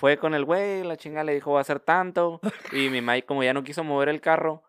Fue 0.00 0.16
con 0.16 0.32
el 0.32 0.46
güey, 0.46 0.82
la 0.82 0.96
chinga 0.96 1.22
le 1.24 1.34
dijo 1.34 1.52
va 1.52 1.60
a 1.60 1.64
ser 1.64 1.78
tanto. 1.78 2.40
Y 2.72 2.88
mi 2.88 3.02
mamá, 3.02 3.20
como 3.20 3.44
ya 3.44 3.52
no 3.52 3.62
quiso 3.62 3.84
mover 3.84 4.08
el 4.08 4.22
carro, 4.22 4.62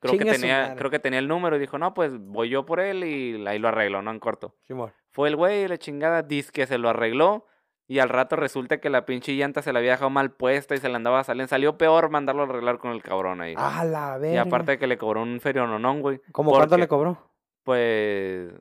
creo 0.00 0.16
que 0.16 0.24
tenía, 0.24 0.76
creo 0.76 0.92
que 0.92 1.00
tenía 1.00 1.18
el 1.18 1.26
número 1.26 1.56
y 1.56 1.58
dijo, 1.58 1.76
no, 1.76 1.92
pues 1.92 2.16
voy 2.16 2.50
yo 2.50 2.64
por 2.64 2.78
él 2.78 3.02
y 3.02 3.44
ahí 3.48 3.58
lo 3.58 3.66
arreglo, 3.66 4.00
no 4.00 4.12
en 4.12 4.20
corto. 4.20 4.54
Simón. 4.62 4.92
Fue 5.10 5.28
el 5.28 5.34
güey, 5.34 5.66
la 5.66 5.76
chingada, 5.76 6.22
dice 6.22 6.52
que 6.52 6.68
se 6.68 6.78
lo 6.78 6.88
arregló. 6.88 7.48
Y 7.88 7.98
al 7.98 8.10
rato 8.10 8.36
resulta 8.36 8.78
que 8.78 8.90
la 8.90 9.06
pinche 9.06 9.34
llanta 9.34 9.60
se 9.60 9.72
la 9.72 9.80
había 9.80 9.90
dejado 9.90 10.10
mal 10.10 10.30
puesta 10.30 10.76
y 10.76 10.78
se 10.78 10.88
le 10.88 10.94
andaba 10.94 11.24
saliendo. 11.24 11.48
Salió 11.48 11.76
peor 11.76 12.08
mandarlo 12.08 12.42
a 12.42 12.44
arreglar 12.44 12.78
con 12.78 12.92
el 12.92 13.02
cabrón 13.02 13.40
ahí. 13.40 13.54
A 13.56 13.84
la 13.84 14.18
y 14.18 14.20
verga. 14.20 14.42
aparte 14.42 14.70
de 14.70 14.78
que 14.78 14.86
le 14.86 14.98
cobró 14.98 15.22
un 15.22 15.40
feriononón, 15.40 16.00
güey. 16.00 16.20
¿Cómo 16.30 16.52
cuánto 16.52 16.78
le 16.78 16.86
cobró? 16.86 17.18
Pues. 17.64 18.52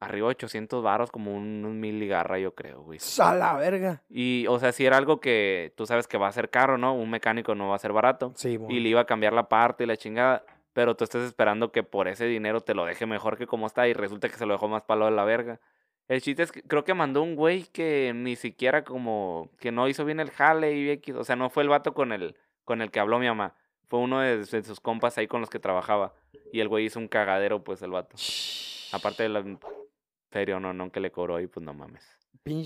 Arriba 0.00 0.28
de 0.28 0.30
800 0.30 0.82
varos, 0.82 1.10
como 1.10 1.34
un, 1.34 1.62
un 1.64 1.78
mil 1.78 1.98
ligarra, 2.00 2.38
yo 2.38 2.54
creo, 2.54 2.80
güey. 2.82 2.98
A 3.18 3.34
la 3.34 3.54
verga. 3.54 4.02
Y, 4.08 4.46
o 4.48 4.58
sea, 4.58 4.72
si 4.72 4.86
era 4.86 4.96
algo 4.96 5.20
que 5.20 5.74
tú 5.76 5.84
sabes 5.84 6.08
que 6.08 6.16
va 6.16 6.26
a 6.26 6.32
ser 6.32 6.48
caro, 6.48 6.78
¿no? 6.78 6.94
Un 6.94 7.10
mecánico 7.10 7.54
no 7.54 7.68
va 7.68 7.76
a 7.76 7.78
ser 7.78 7.92
barato. 7.92 8.32
Sí, 8.34 8.56
mon. 8.56 8.70
Y 8.70 8.80
le 8.80 8.88
iba 8.88 9.02
a 9.02 9.04
cambiar 9.04 9.34
la 9.34 9.50
parte 9.50 9.84
y 9.84 9.86
la 9.86 9.98
chingada. 9.98 10.42
Pero 10.72 10.96
tú 10.96 11.04
estás 11.04 11.22
esperando 11.22 11.70
que 11.70 11.82
por 11.82 12.08
ese 12.08 12.24
dinero 12.24 12.62
te 12.62 12.74
lo 12.74 12.86
deje 12.86 13.04
mejor 13.04 13.36
que 13.36 13.46
como 13.46 13.66
está. 13.66 13.88
Y 13.88 13.92
resulta 13.92 14.30
que 14.30 14.36
se 14.36 14.46
lo 14.46 14.54
dejó 14.54 14.68
más 14.68 14.84
palo 14.84 15.04
de 15.04 15.10
la 15.10 15.24
verga. 15.24 15.60
El 16.08 16.22
chiste 16.22 16.44
es 16.44 16.50
que 16.50 16.62
creo 16.62 16.82
que 16.82 16.94
mandó 16.94 17.22
un 17.22 17.36
güey 17.36 17.64
que 17.64 18.12
ni 18.14 18.36
siquiera 18.36 18.84
como 18.84 19.50
que 19.58 19.70
no 19.70 19.86
hizo 19.86 20.06
bien 20.06 20.18
el 20.18 20.30
jale 20.30 20.72
y 20.72 20.90
X. 20.90 21.14
O 21.16 21.24
sea, 21.24 21.36
no 21.36 21.50
fue 21.50 21.62
el 21.62 21.68
vato 21.68 21.92
con 21.92 22.12
el, 22.12 22.36
con 22.64 22.80
el 22.80 22.90
que 22.90 23.00
habló 23.00 23.18
mi 23.18 23.26
mamá. 23.26 23.54
Fue 23.88 23.98
uno 23.98 24.20
de, 24.20 24.38
de 24.38 24.62
sus 24.62 24.80
compas 24.80 25.18
ahí 25.18 25.26
con 25.26 25.40
los 25.40 25.50
que 25.50 25.58
trabajaba. 25.58 26.14
Y 26.52 26.60
el 26.60 26.68
güey 26.68 26.86
hizo 26.86 26.98
un 26.98 27.08
cagadero, 27.08 27.62
pues, 27.62 27.82
el 27.82 27.90
vato. 27.90 28.16
Aparte 28.92 29.24
de 29.24 29.28
la 29.28 29.44
feria 30.30 30.58
no, 30.58 30.72
no, 30.72 30.90
que 30.90 31.00
le 31.00 31.10
cobró 31.10 31.36
ahí, 31.36 31.46
pues 31.46 31.64
no 31.64 31.74
mames. 31.74 32.04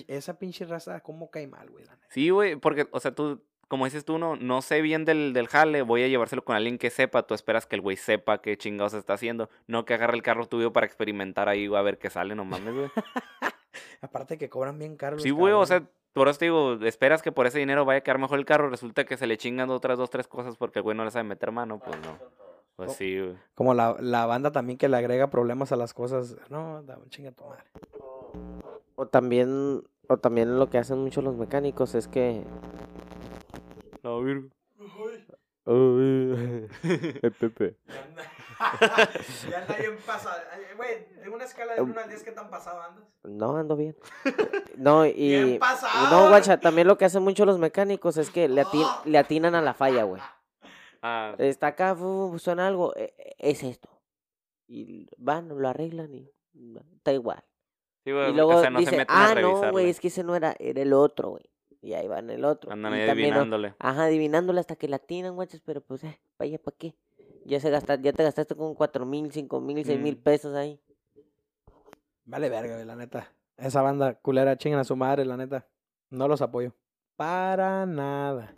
Esa 0.06 0.38
pinche 0.38 0.64
raza, 0.64 1.00
¿cómo 1.00 1.30
cae 1.30 1.46
mal, 1.46 1.68
güey? 1.68 1.84
Sí, 2.08 2.30
güey, 2.30 2.56
porque, 2.56 2.86
o 2.92 3.00
sea, 3.00 3.14
tú, 3.14 3.42
como 3.68 3.84
dices 3.84 4.04
tú, 4.04 4.18
no, 4.18 4.36
no 4.36 4.62
sé 4.62 4.80
bien 4.80 5.04
del, 5.04 5.32
del 5.32 5.48
jale, 5.48 5.82
voy 5.82 6.02
a 6.02 6.08
llevárselo 6.08 6.44
con 6.44 6.56
alguien 6.56 6.78
que 6.78 6.90
sepa, 6.90 7.26
tú 7.26 7.34
esperas 7.34 7.66
que 7.66 7.76
el 7.76 7.82
güey 7.82 7.96
sepa 7.96 8.40
qué 8.40 8.56
chingados 8.56 8.94
está 8.94 9.14
haciendo, 9.14 9.50
no 9.66 9.84
que 9.84 9.94
agarre 9.94 10.14
el 10.14 10.22
carro 10.22 10.46
tuyo 10.46 10.72
para 10.72 10.86
experimentar 10.86 11.48
ahí, 11.48 11.66
güey, 11.66 11.78
a 11.78 11.82
ver 11.82 11.98
qué 11.98 12.08
sale, 12.08 12.34
no 12.34 12.44
mames, 12.44 12.74
güey. 12.74 12.90
Aparte 14.00 14.38
que 14.38 14.48
cobran 14.48 14.78
bien 14.78 14.96
caro. 14.96 15.18
Sí, 15.18 15.30
güey, 15.30 15.52
o 15.52 15.66
sea, 15.66 15.82
por 16.12 16.28
eso 16.28 16.38
te 16.38 16.44
digo, 16.46 16.74
esperas 16.84 17.22
que 17.22 17.32
por 17.32 17.46
ese 17.46 17.58
dinero 17.58 17.84
vaya 17.84 17.98
a 17.98 18.02
quedar 18.02 18.18
mejor 18.18 18.38
el 18.38 18.44
carro, 18.44 18.70
resulta 18.70 19.04
que 19.04 19.16
se 19.16 19.26
le 19.26 19.36
chingan 19.36 19.70
otras 19.70 19.98
dos, 19.98 20.10
tres 20.10 20.28
cosas 20.28 20.56
porque 20.56 20.78
el 20.78 20.84
güey 20.84 20.96
no 20.96 21.04
le 21.04 21.10
sabe 21.10 21.24
meter 21.24 21.50
mano, 21.50 21.80
pues 21.80 21.98
no. 22.00 22.18
Pues 22.76 22.88
Co- 22.88 22.94
sí, 22.94 23.18
güey. 23.20 23.36
Como 23.54 23.72
la, 23.74 23.96
la 24.00 24.26
banda 24.26 24.50
también 24.52 24.78
que 24.78 24.88
le 24.88 24.96
agrega 24.96 25.28
problemas 25.30 25.70
a 25.72 25.76
las 25.76 25.94
cosas. 25.94 26.36
No, 26.50 26.82
da, 26.82 26.98
chinga 27.08 27.30
tu 27.32 27.44
madre. 27.44 27.62
O 28.96 29.06
también, 29.06 29.82
o 30.08 30.16
también 30.18 30.58
lo 30.58 30.68
que 30.70 30.78
hacen 30.78 30.98
muchos 30.98 31.22
los 31.24 31.36
mecánicos 31.36 31.94
es 31.94 32.08
que... 32.08 32.42
No, 34.02 34.20
virgo. 34.22 34.48
el 35.66 37.32
Pepe. 37.40 37.76
ya 39.50 39.58
anda 39.62 39.76
bien 39.78 39.96
pasado. 40.06 40.36
Güey, 40.76 41.06
en 41.22 41.32
una 41.32 41.44
escala 41.44 41.74
de 41.74 41.80
1 41.82 42.00
al 42.00 42.08
10, 42.08 42.22
¿qué 42.22 42.32
tan 42.32 42.50
pasado 42.50 42.82
andas? 42.82 43.04
No, 43.22 43.56
ando 43.56 43.74
bien. 43.76 43.96
No, 44.76 45.06
y... 45.06 45.12
Bien 45.44 45.58
pasado. 45.58 46.10
No, 46.10 46.28
guacha, 46.28 46.60
también 46.60 46.86
lo 46.86 46.98
que 46.98 47.06
hacen 47.06 47.22
mucho 47.22 47.46
los 47.46 47.58
mecánicos 47.58 48.16
es 48.18 48.30
que 48.30 48.48
le, 48.48 48.62
atin- 48.64 49.04
le 49.06 49.16
atinan 49.18 49.54
a 49.54 49.62
la 49.62 49.72
falla, 49.74 50.02
güey. 50.04 50.20
Ah, 51.06 51.34
Está 51.38 51.66
acá, 51.68 51.94
suena 52.38 52.66
algo, 52.66 52.96
e- 52.96 53.12
e- 53.18 53.34
es 53.38 53.62
esto. 53.62 53.90
Y 54.66 55.06
van, 55.18 55.48
lo 55.48 55.68
arreglan 55.68 56.14
y 56.14 56.30
mm, 56.54 56.76
está 56.96 57.12
igual. 57.12 57.44
sí, 58.04 58.10
Y 58.10 58.32
luego 58.32 58.56
o 58.56 58.60
sea, 58.62 58.70
no 58.70 58.78
se 58.78 58.84
dicen, 58.86 58.98
meten 58.98 59.14
a 59.14 59.30
ah, 59.30 59.34
no, 59.34 59.70
güey, 59.70 59.90
es 59.90 60.00
que 60.00 60.08
ese 60.08 60.24
no 60.24 60.34
era, 60.34 60.54
era 60.58 60.80
el 60.80 60.94
otro, 60.94 61.30
güey. 61.32 61.44
Y 61.82 61.92
ahí 61.92 62.08
van 62.08 62.30
el 62.30 62.46
otro. 62.46 62.72
Andan 62.72 62.94
Y 62.94 63.00
ahí 63.00 63.06
también, 63.06 63.28
¿no? 63.30 63.34
adivinándole. 63.36 63.74
Ajá, 63.78 64.04
adivinándole 64.04 64.60
hasta 64.60 64.76
que 64.76 64.88
la 64.88 64.96
atinan, 64.96 65.34
guachas, 65.34 65.60
pero 65.60 65.82
pues, 65.82 66.02
eh, 66.04 66.18
vaya, 66.38 66.58
¿para 66.58 66.74
qué? 66.78 66.94
Ya, 67.44 67.60
se 67.60 67.68
gasta, 67.68 67.96
ya 67.96 68.14
te 68.14 68.22
gastaste 68.22 68.54
como 68.54 68.74
cuatro 68.74 69.04
mil, 69.04 69.30
cinco 69.30 69.60
mil, 69.60 69.84
seis 69.84 70.00
mil 70.00 70.16
Mm. 70.16 70.22
pesos 70.22 70.54
ahí. 70.56 70.80
Vale 72.24 72.48
verga, 72.48 72.74
güey, 72.76 72.86
la 72.86 72.96
neta. 72.96 73.30
Esa 73.58 73.82
banda 73.82 74.14
culera 74.14 74.56
chingan 74.56 74.80
a 74.80 74.84
su 74.84 74.96
madre, 74.96 75.26
la 75.26 75.36
neta. 75.36 75.66
No 76.08 76.26
los 76.26 76.40
apoyo. 76.40 76.72
Para 77.16 77.84
nada. 77.84 78.54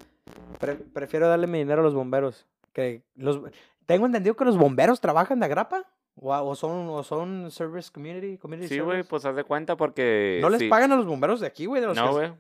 Pre- 0.59 0.75
prefiero 0.77 1.29
darle 1.29 1.47
mi 1.47 1.59
dinero 1.59 1.81
a 1.81 1.85
los 1.85 1.95
bomberos. 1.95 2.47
Que 2.73 3.03
los... 3.15 3.41
Tengo 3.87 4.07
entendido 4.07 4.35
que 4.37 4.45
los 4.45 4.57
bomberos 4.57 5.01
trabajan 5.01 5.39
de 5.41 5.47
agrapa. 5.47 5.85
O, 6.19 6.33
o 6.35 6.55
son, 6.55 6.89
o 6.89 7.03
son 7.03 7.51
service 7.51 7.91
community, 7.93 8.39
community 8.39 8.69
Sí, 8.69 8.81
güey, 8.81 9.03
pues 9.03 9.25
haz 9.27 9.37
de 9.37 9.45
cuenta 9.45 9.77
porque. 9.77 10.39
No 10.41 10.49
les 10.49 10.63
pagan 10.65 10.91
a 10.93 10.97
los 10.97 11.05
bomberos 11.05 11.41
de 11.41 11.47
aquí, 11.47 11.67
güey. 11.67 11.81
de 11.83 11.89
los 11.89 11.97
No, 11.97 12.13
güey. 12.13 12.33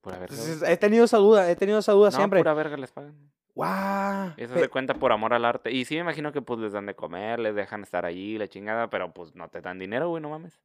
Pura 0.00 0.18
verga. 0.18 0.34
He 0.66 0.76
tenido 0.76 1.04
esa 1.04 1.18
duda, 1.18 1.48
he 1.50 1.54
tenido 1.56 1.78
esa 1.78 1.92
duda 1.92 2.10
No, 2.10 2.16
siempre. 2.16 2.40
pura 2.40 2.52
verga 2.54 2.76
les 2.76 2.90
pagan. 2.90 3.14
Guau. 3.54 4.32
Eso 4.36 4.54
se 4.54 4.68
cuenta 4.68 4.94
por 4.94 5.12
amor 5.12 5.34
al 5.34 5.44
arte. 5.44 5.70
Y 5.70 5.84
sí 5.84 5.94
me 5.96 6.00
imagino 6.00 6.32
que 6.32 6.42
pues 6.42 6.58
les 6.58 6.72
dan 6.72 6.86
de 6.86 6.94
comer, 6.94 7.38
les 7.38 7.54
dejan 7.54 7.82
estar 7.82 8.04
allí, 8.06 8.38
la 8.38 8.48
chingada, 8.48 8.90
pero 8.90 9.12
pues 9.12 9.34
no 9.36 9.48
te 9.48 9.60
dan 9.60 9.78
dinero, 9.78 10.08
güey, 10.08 10.22
no 10.22 10.30
mames. 10.30 10.60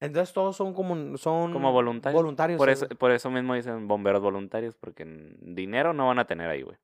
Entonces 0.00 0.32
todos 0.32 0.56
son 0.56 0.72
como 0.74 1.16
son 1.16 1.52
Como 1.52 1.72
voluntarios. 1.72 2.20
voluntarios. 2.22 2.58
Por 2.58 2.70
eso, 2.70 2.86
güey. 2.86 2.96
por 2.96 3.10
eso 3.10 3.30
mismo 3.30 3.54
dicen 3.54 3.88
bomberos 3.88 4.22
voluntarios, 4.22 4.76
porque 4.76 5.04
dinero 5.40 5.92
no 5.92 6.06
van 6.06 6.18
a 6.20 6.24
tener 6.26 6.48
ahí, 6.48 6.62
güey. 6.62 6.76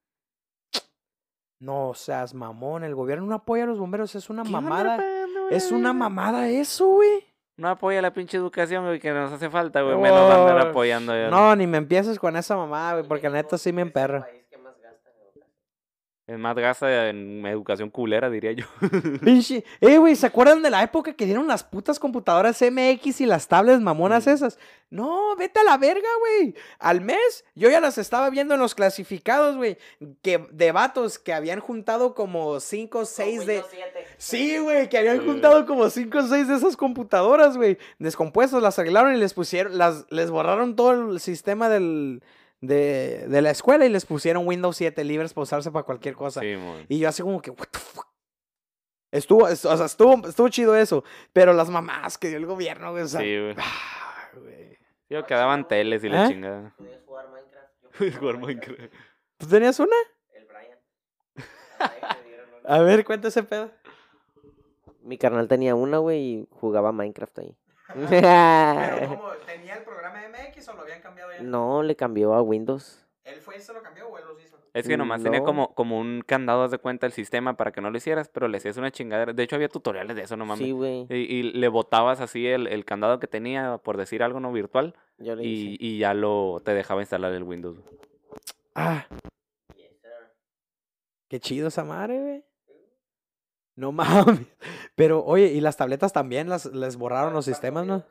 No 1.60 1.92
seas 1.94 2.34
mamón, 2.34 2.84
el 2.84 2.94
gobierno 2.94 3.26
no 3.26 3.34
apoya 3.36 3.64
a 3.64 3.66
los 3.66 3.78
bomberos, 3.78 4.14
es 4.14 4.28
una 4.28 4.42
¿Qué 4.42 4.48
onda, 4.48 4.60
mamada. 4.60 4.96
pedo, 4.98 5.48
Es 5.50 5.70
una 5.72 5.92
mamada 5.92 6.48
eso, 6.48 6.86
güey. 6.88 7.24
No 7.56 7.68
apoya 7.68 8.02
la 8.02 8.12
pinche 8.12 8.36
educación, 8.36 8.84
güey, 8.84 8.98
que 8.98 9.12
nos 9.12 9.32
hace 9.32 9.48
falta, 9.48 9.80
güey. 9.82 9.96
Menos 9.96 10.18
va 10.18 10.34
a 10.34 10.40
andar 10.40 10.66
Oh, 10.66 10.70
apoyando. 10.70 11.14
ya. 11.14 11.30
No, 11.30 11.54
ni 11.54 11.66
me 11.68 11.78
empieces 11.78 12.18
con 12.18 12.36
esa 12.36 12.56
mamada, 12.56 12.94
güey, 12.94 13.06
porque 13.06 13.28
la 13.30 13.36
neta 13.36 13.56
sí 13.56 13.72
me 13.72 13.82
emperra. 13.82 14.26
Es 16.26 16.38
más 16.38 16.56
gasta 16.56 17.10
en 17.10 17.44
educación 17.44 17.90
culera, 17.90 18.30
diría 18.30 18.52
yo. 18.52 18.64
Pinche. 19.22 19.62
Eh, 19.78 19.98
güey, 19.98 20.16
¿se 20.16 20.26
acuerdan 20.26 20.62
de 20.62 20.70
la 20.70 20.82
época 20.82 21.12
que 21.12 21.26
dieron 21.26 21.46
las 21.46 21.62
putas 21.62 21.98
computadoras 21.98 22.62
MX 22.62 23.20
y 23.20 23.26
las 23.26 23.46
tablets 23.46 23.82
mamonas 23.82 24.26
esas? 24.26 24.58
No, 24.88 25.36
vete 25.36 25.60
a 25.60 25.64
la 25.64 25.76
verga, 25.76 26.08
güey. 26.20 26.54
Al 26.78 27.02
mes, 27.02 27.44
yo 27.54 27.68
ya 27.68 27.78
las 27.78 27.98
estaba 27.98 28.30
viendo 28.30 28.54
en 28.54 28.60
los 28.60 28.74
clasificados, 28.74 29.56
güey. 29.56 29.76
Que 30.22 30.46
de 30.50 30.72
vatos 30.72 31.18
que 31.18 31.34
habían 31.34 31.60
juntado 31.60 32.14
como 32.14 32.58
5 32.58 33.00
o 33.00 33.04
6 33.04 33.44
de. 33.44 33.62
Sí, 34.16 34.56
güey, 34.56 34.88
que 34.88 34.96
habían 34.96 35.22
juntado 35.26 35.66
como 35.66 35.90
5 35.90 36.18
o 36.18 36.22
6 36.22 36.48
de 36.48 36.54
esas 36.54 36.78
computadoras, 36.78 37.58
güey. 37.58 37.76
Descompuestas, 37.98 38.62
las 38.62 38.78
arreglaron 38.78 39.14
y 39.14 39.18
les 39.18 39.34
pusieron, 39.34 39.76
las, 39.76 40.06
les 40.08 40.30
borraron 40.30 40.74
todo 40.74 41.12
el 41.12 41.20
sistema 41.20 41.68
del, 41.68 42.22
de, 42.60 43.26
de 43.28 43.42
la 43.42 43.50
escuela 43.50 43.84
y 43.86 43.88
les 43.88 44.06
pusieron 44.06 44.46
Windows 44.46 44.76
7 44.76 45.04
libres 45.04 45.34
para 45.34 45.42
usarse 45.42 45.70
para 45.70 45.84
cualquier 45.84 46.14
cosa. 46.14 46.40
Sí. 46.40 46.56
Y 46.88 46.98
yo 46.98 47.08
así 47.08 47.22
como 47.22 47.40
que, 47.42 47.50
what 47.50 47.68
the 47.70 47.78
fuck. 47.78 48.06
Estuvo, 49.12 49.46
es- 49.48 49.64
o 49.64 49.76
sea, 49.76 49.86
estuvo, 49.86 50.26
estuvo 50.28 50.48
chido 50.48 50.74
eso. 50.76 51.04
Pero 51.32 51.52
las 51.52 51.70
mamás 51.70 52.18
que 52.18 52.28
dio 52.28 52.38
el 52.38 52.46
gobierno, 52.46 52.90
güey, 52.92 53.04
o 53.04 53.08
sea, 53.08 53.20
Sí, 53.20 53.38
güey. 53.38 53.54
ah, 53.58 54.28
güey. 54.34 54.76
Sí, 55.08 55.14
o 55.14 55.24
que 55.26 55.34
daban 55.34 55.68
teles 55.68 56.02
y 56.04 56.08
la 56.08 56.24
¿Eh? 56.24 56.28
chingada. 56.28 56.74
Podías 56.76 57.02
jugar 57.04 57.28
Minecraft. 57.30 58.18
Jugar 58.20 58.38
Minecraft. 58.38 58.92
¿Tú 59.38 59.46
tenías 59.46 59.78
una? 59.78 59.96
El 60.32 60.46
Brian. 60.46 60.78
A 62.66 62.78
ver, 62.80 63.04
cuenta 63.04 63.28
ese 63.28 63.42
pedo. 63.42 63.70
Mi 65.02 65.18
carnal 65.18 65.46
tenía 65.48 65.74
una, 65.74 65.98
güey, 65.98 66.18
y 66.20 66.48
jugaba 66.50 66.90
Minecraft 66.90 67.38
ahí. 67.40 67.56
¿Tenía 67.94 69.76
el 69.76 69.84
programa 70.12 70.28
MX 70.48 70.68
o 70.68 70.72
lo 70.74 70.82
habían 70.82 71.00
cambiado 71.00 71.30
ya? 71.32 71.42
no, 71.42 71.82
le 71.82 71.96
cambió 71.96 72.34
a 72.34 72.42
Windows. 72.42 73.00
¿Él 73.24 73.40
fue 73.40 73.56
y 73.56 73.60
se 73.60 73.72
lo 73.72 73.82
cambió 73.82 74.06
o 74.08 74.18
él 74.18 74.24
los 74.28 74.42
hizo? 74.42 74.56
Es 74.74 74.86
que 74.86 74.96
nomás 74.96 75.22
tenía 75.22 75.38
No. 75.38 75.44
como, 75.46 75.74
como 75.74 75.98
un 75.98 76.22
candado 76.26 76.64
haz 76.64 76.70
de 76.72 76.78
cuenta 76.78 77.06
el 77.06 77.12
sistema 77.12 77.56
para 77.56 77.72
que 77.72 77.80
no 77.80 77.90
lo 77.90 77.96
hicieras, 77.96 78.28
pero 78.28 78.48
le 78.48 78.58
hacías 78.58 78.76
una 78.76 78.90
chingadera. 78.90 79.32
De 79.32 79.42
hecho, 79.42 79.54
había 79.56 79.68
tutoriales 79.68 80.14
de 80.16 80.22
eso, 80.22 80.36
no 80.36 80.44
mames. 80.44 80.66
Sí, 80.66 80.72
güey. 80.72 81.06
y, 81.08 81.14
y 81.14 81.42
le 81.52 81.68
botabas 81.68 82.20
así 82.20 82.46
el, 82.46 82.66
el 82.66 82.84
candado 82.84 83.18
que 83.20 83.26
tenía, 83.28 83.78
por 83.78 83.96
decir 83.96 84.22
algo 84.22 84.40
no 84.40 84.52
virtual, 84.52 84.94
Yo 85.18 85.36
le 85.36 85.44
y, 85.44 85.48
hice. 85.74 85.76
y 85.84 85.98
ya 85.98 86.12
lo 86.12 86.60
te 86.64 86.74
dejaba 86.74 87.00
instalar 87.02 87.32
el 87.32 87.44
Windows. 87.44 87.78
Ah, 88.74 89.06
qué 91.28 91.40
chido 91.40 91.68
esa 91.68 91.84
madre, 91.84 92.20
güey. 92.20 92.44
No 93.76 93.90
mames. 93.92 94.40
Pero, 94.96 95.24
oye, 95.24 95.46
y 95.46 95.60
las 95.60 95.76
tabletas 95.76 96.12
también 96.12 96.48
las, 96.48 96.66
les 96.66 96.96
borraron 96.96 97.32
los 97.32 97.44
sistemas, 97.44 97.86
¿no? 97.86 98.04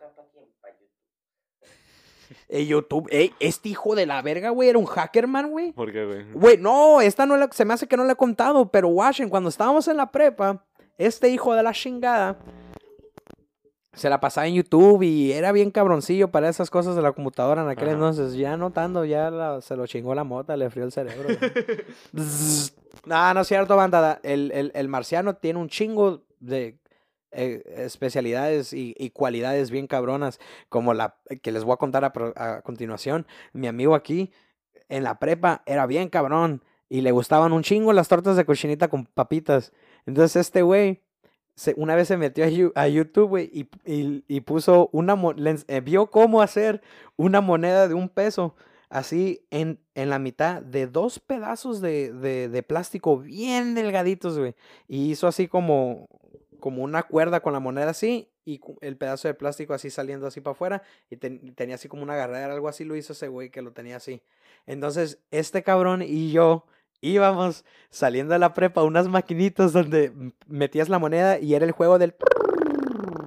Ey, 2.55 2.67
YouTube, 2.67 3.07
ey, 3.09 3.33
este 3.39 3.69
hijo 3.69 3.95
de 3.95 4.05
la 4.05 4.21
verga, 4.21 4.49
güey, 4.51 4.69
era 4.69 4.77
un 4.77 4.85
hackerman, 4.85 5.49
güey. 5.49 5.71
¿Por 5.71 5.91
qué, 5.91 6.05
güey? 6.05 6.31
Güey, 6.33 6.57
no, 6.59 7.01
esta 7.01 7.25
no 7.25 7.35
la- 7.35 7.49
se 7.51 7.65
me 7.65 7.73
hace 7.73 7.87
que 7.87 7.97
no 7.97 8.03
la 8.03 8.13
he 8.13 8.15
contado, 8.15 8.69
pero 8.69 8.89
Washington, 8.89 9.29
cuando 9.31 9.49
estábamos 9.49 9.87
en 9.87 9.97
la 9.97 10.11
prepa, 10.11 10.63
este 10.99 11.29
hijo 11.29 11.55
de 11.55 11.63
la 11.63 11.73
chingada 11.73 12.37
se 13.93 14.09
la 14.09 14.19
pasaba 14.19 14.47
en 14.47 14.55
YouTube 14.55 15.01
y 15.03 15.31
era 15.31 15.51
bien 15.51 15.71
cabroncillo 15.71 16.29
para 16.29 16.49
esas 16.49 16.69
cosas 16.69 16.95
de 16.95 17.01
la 17.01 17.11
computadora 17.11 17.63
en 17.63 17.69
aquel 17.69 17.85
Ajá. 17.89 17.93
entonces. 17.95 18.33
Ya 18.35 18.55
notando, 18.57 19.03
ya 19.05 19.31
la- 19.31 19.61
se 19.61 19.75
lo 19.75 19.87
chingó 19.87 20.13
la 20.13 20.23
mota, 20.23 20.55
le 20.55 20.69
frió 20.69 20.83
el 20.83 20.91
cerebro. 20.91 21.29
no, 23.05 23.33
no 23.33 23.41
es 23.41 23.47
cierto, 23.47 23.75
banda. 23.75 24.19
El, 24.23 24.51
el, 24.51 24.71
el 24.75 24.87
marciano 24.87 25.35
tiene 25.35 25.59
un 25.59 25.69
chingo 25.69 26.21
de 26.39 26.77
eh, 27.33 27.63
especialidades 27.77 28.73
y, 28.73 28.95
y 28.97 29.09
cualidades 29.11 29.71
bien 29.71 29.87
cabronas, 29.87 30.39
como 30.69 30.93
la 30.93 31.17
que 31.41 31.51
les 31.51 31.63
voy 31.63 31.73
a 31.73 31.77
contar 31.77 32.05
a, 32.05 32.61
continuación. 32.61 33.25
Mi 33.53 33.67
amigo 33.67 33.95
aquí, 33.95 34.31
en 34.89 35.03
la 35.03 35.19
prepa, 35.19 35.63
era 35.65 35.85
bien 35.85 36.09
cabrón 36.09 36.63
y 36.89 37.01
le 37.01 37.11
gustaban 37.11 37.53
un 37.53 37.63
chingo 37.63 37.93
las 37.93 38.07
tortas 38.07 38.35
de 38.37 38.45
cochinita 38.45 38.87
con 38.87 39.05
papitas. 39.05 39.73
Entonces 40.05 40.35
este 40.35 40.61
güey 40.61 41.01
una 41.75 41.95
vez 41.95 42.07
se 42.07 42.17
metió 42.17 42.45
a, 42.75 42.87
YouTube, 42.87 43.37
y, 43.37 43.69
y- 44.27 44.41
puso 44.41 44.89
una, 44.91 45.15
le 45.35 45.55
eh, 45.67 45.81
vio 45.81 46.07
cómo 46.09 46.41
hacer 46.41 46.81
una 47.15 47.41
moneda 47.41 47.87
de 47.87 47.93
un 47.93 48.09
peso, 48.09 48.55
así 48.89 49.45
en, 49.51 49.79
en 49.93 50.09
la 50.09 50.19
mitad 50.19 50.61
de 50.61 50.87
dos 50.87 51.19
pedazos 51.19 51.79
de, 51.81 52.11
de, 52.11 52.49
de 52.49 52.63
plástico 52.63 53.19
bien 53.19 53.75
delgaditos, 53.75 54.37
güey. 54.37 54.55
Y 54.87 55.11
hizo 55.11 55.27
así 55.27 55.47
como, 55.47 56.07
como 56.63 56.81
una 56.81 57.03
cuerda 57.03 57.41
con 57.41 57.51
la 57.51 57.59
moneda 57.59 57.89
así, 57.89 58.29
y 58.45 58.61
el 58.79 58.95
pedazo 58.95 59.27
de 59.27 59.33
plástico 59.33 59.73
así 59.73 59.89
saliendo 59.89 60.27
así 60.27 60.39
para 60.39 60.53
afuera, 60.53 60.81
y 61.09 61.17
ten- 61.17 61.53
tenía 61.55 61.75
así 61.75 61.89
como 61.89 62.03
una 62.03 62.13
agarradera, 62.13 62.53
algo 62.53 62.69
así 62.69 62.85
lo 62.85 62.95
hizo 62.95 63.11
ese 63.11 63.27
güey 63.27 63.49
que 63.49 63.61
lo 63.61 63.73
tenía 63.73 63.97
así. 63.97 64.21
Entonces, 64.65 65.19
este 65.29 65.61
cabrón 65.61 66.01
y 66.03 66.31
yo 66.31 66.65
íbamos 67.01 67.65
saliendo 67.89 68.31
de 68.31 68.39
la 68.39 68.53
prepa 68.53 68.79
a 68.79 68.85
unas 68.85 69.09
maquinitas 69.09 69.73
donde 69.73 70.13
metías 70.47 70.87
la 70.87 70.99
moneda 70.99 71.37
y 71.37 71.53
era 71.53 71.65
el 71.65 71.73
juego 71.73 71.99
del 71.99 72.15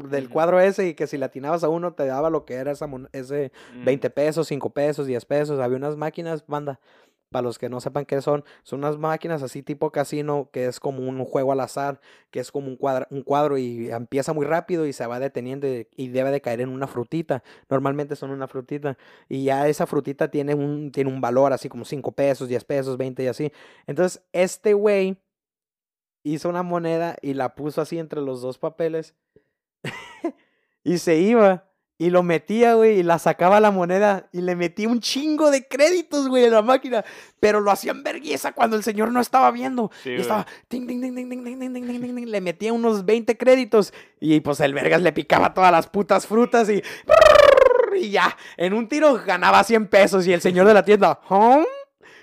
del 0.09 0.29
cuadro 0.31 0.61
ese 0.61 0.87
y 0.87 0.95
que 0.95 1.07
si 1.09 1.19
le 1.19 1.25
atinabas 1.25 1.65
a 1.65 1.69
uno 1.69 1.93
te 1.93 2.07
daba 2.07 2.31
lo 2.31 2.45
que 2.45 2.55
era 2.55 2.71
esa 2.71 2.87
mon- 2.87 3.09
ese 3.13 3.51
Mm. 3.75 3.85
20 3.85 4.09
pesos, 4.11 4.47
5 4.47 4.71
pesos, 4.71 5.07
10 5.07 5.25
pesos. 5.27 5.59
Había 5.61 5.77
unas 5.77 5.97
máquinas, 5.97 6.47
banda, 6.47 6.79
para 7.31 7.43
los 7.43 7.59
que 7.59 7.69
no 7.69 7.81
sepan 7.81 8.07
qué 8.07 8.21
son, 8.23 8.45
son 8.63 8.81
unas 8.81 8.99
máquinas 8.99 9.43
así 9.43 9.63
tipo 9.63 9.91
casino 9.91 10.49
que 10.53 10.67
es 10.67 10.81
como 10.81 11.01
un 11.01 11.25
juego 11.25 11.53
al 11.53 11.61
azar, 11.61 12.01
que 12.31 12.41
es 12.41 12.53
como 12.53 12.69
un 12.69 12.77
cuadro, 12.77 13.07
un 13.11 13.23
cuadro 13.23 13.59
y 13.59 13.91
empieza 13.91 14.33
muy 14.33 14.47
rápido 14.47 14.87
y 14.87 14.93
se 14.93 15.07
va 15.07 15.19
deteniendo 15.19 15.67
y, 15.67 16.09
debe 16.09 16.31
de 16.31 16.41
caer 16.41 16.61
en 16.61 16.69
una 16.69 16.87
frutita. 16.87 17.43
Normalmente 17.69 18.17
son 18.17 18.31
una 18.31 18.49
frutita 18.49 18.97
y 19.29 19.45
ya 19.45 19.69
esa 19.69 19.87
frutita 19.87 20.31
tiene 20.31 20.55
un, 20.55 20.93
tiene 20.93 21.11
un 21.11 21.21
valor 21.21 21.53
así 21.53 21.69
como 21.69 21.85
5 21.85 22.13
pesos, 22.13 22.49
10 22.49 22.65
pesos, 22.65 22.97
20 22.97 23.25
y 23.25 23.27
así. 23.27 23.53
Entonces, 23.87 24.23
este 24.33 24.75
güey 24.75 25.19
hizo 26.23 26.49
una 26.49 26.63
moneda 26.63 27.17
y 27.23 27.35
la 27.35 27.55
puso 27.55 27.81
así 27.81 27.99
entre 27.99 28.21
los 28.21 28.43
dos 28.43 28.59
papeles 28.59 29.15
y 30.85 30.99
se 30.99 31.19
iba 31.19 31.71
y 31.99 32.11
lo 32.11 32.23
metía, 32.23 32.75
güey, 32.75 32.99
y 32.99 33.03
la 33.03 33.19
sacaba 33.19 33.59
la 33.59 33.71
moneda 33.71 34.29
y 34.31 34.43
le 34.43 34.55
metía 34.55 34.89
un 34.89 35.01
chingo 35.01 35.51
de 35.51 35.67
créditos, 35.67 36.29
güey, 36.29 36.45
en 36.45 36.53
la 36.53 36.63
máquina. 36.63 37.05
Pero 37.41 37.61
lo 37.61 37.71
hacían 37.71 38.03
vergüenza 38.03 38.53
cuando 38.53 38.77
el 38.77 38.83
señor 38.83 39.13
no 39.13 39.21
estaba 39.21 39.51
viendo. 39.51 39.91
Y 40.05 40.15
estaba. 40.15 40.47
Le 42.27 42.41
metía 42.41 42.73
unos 42.73 43.07
20 43.07 43.37
créditos 43.39 43.95
y 44.21 44.41
pues 44.41 44.61
el 44.61 44.75
vergas 44.75 45.01
le 45.01 45.13
picaba 45.13 45.55
todas 45.55 45.73
las 45.73 45.87
putas 45.87 46.27
frutas 46.27 46.69
y. 46.69 46.83
Y 47.99 48.11
ya, 48.11 48.37
en 48.59 48.75
un 48.75 48.89
tiro 48.89 49.23
ganaba 49.25 49.65
100 49.65 49.87
pesos 49.89 50.27
y 50.27 50.33
el 50.35 50.43
señor 50.43 50.67
de 50.67 50.75
la 50.75 50.85
tienda. 50.85 51.19
¿Home? 51.29 51.65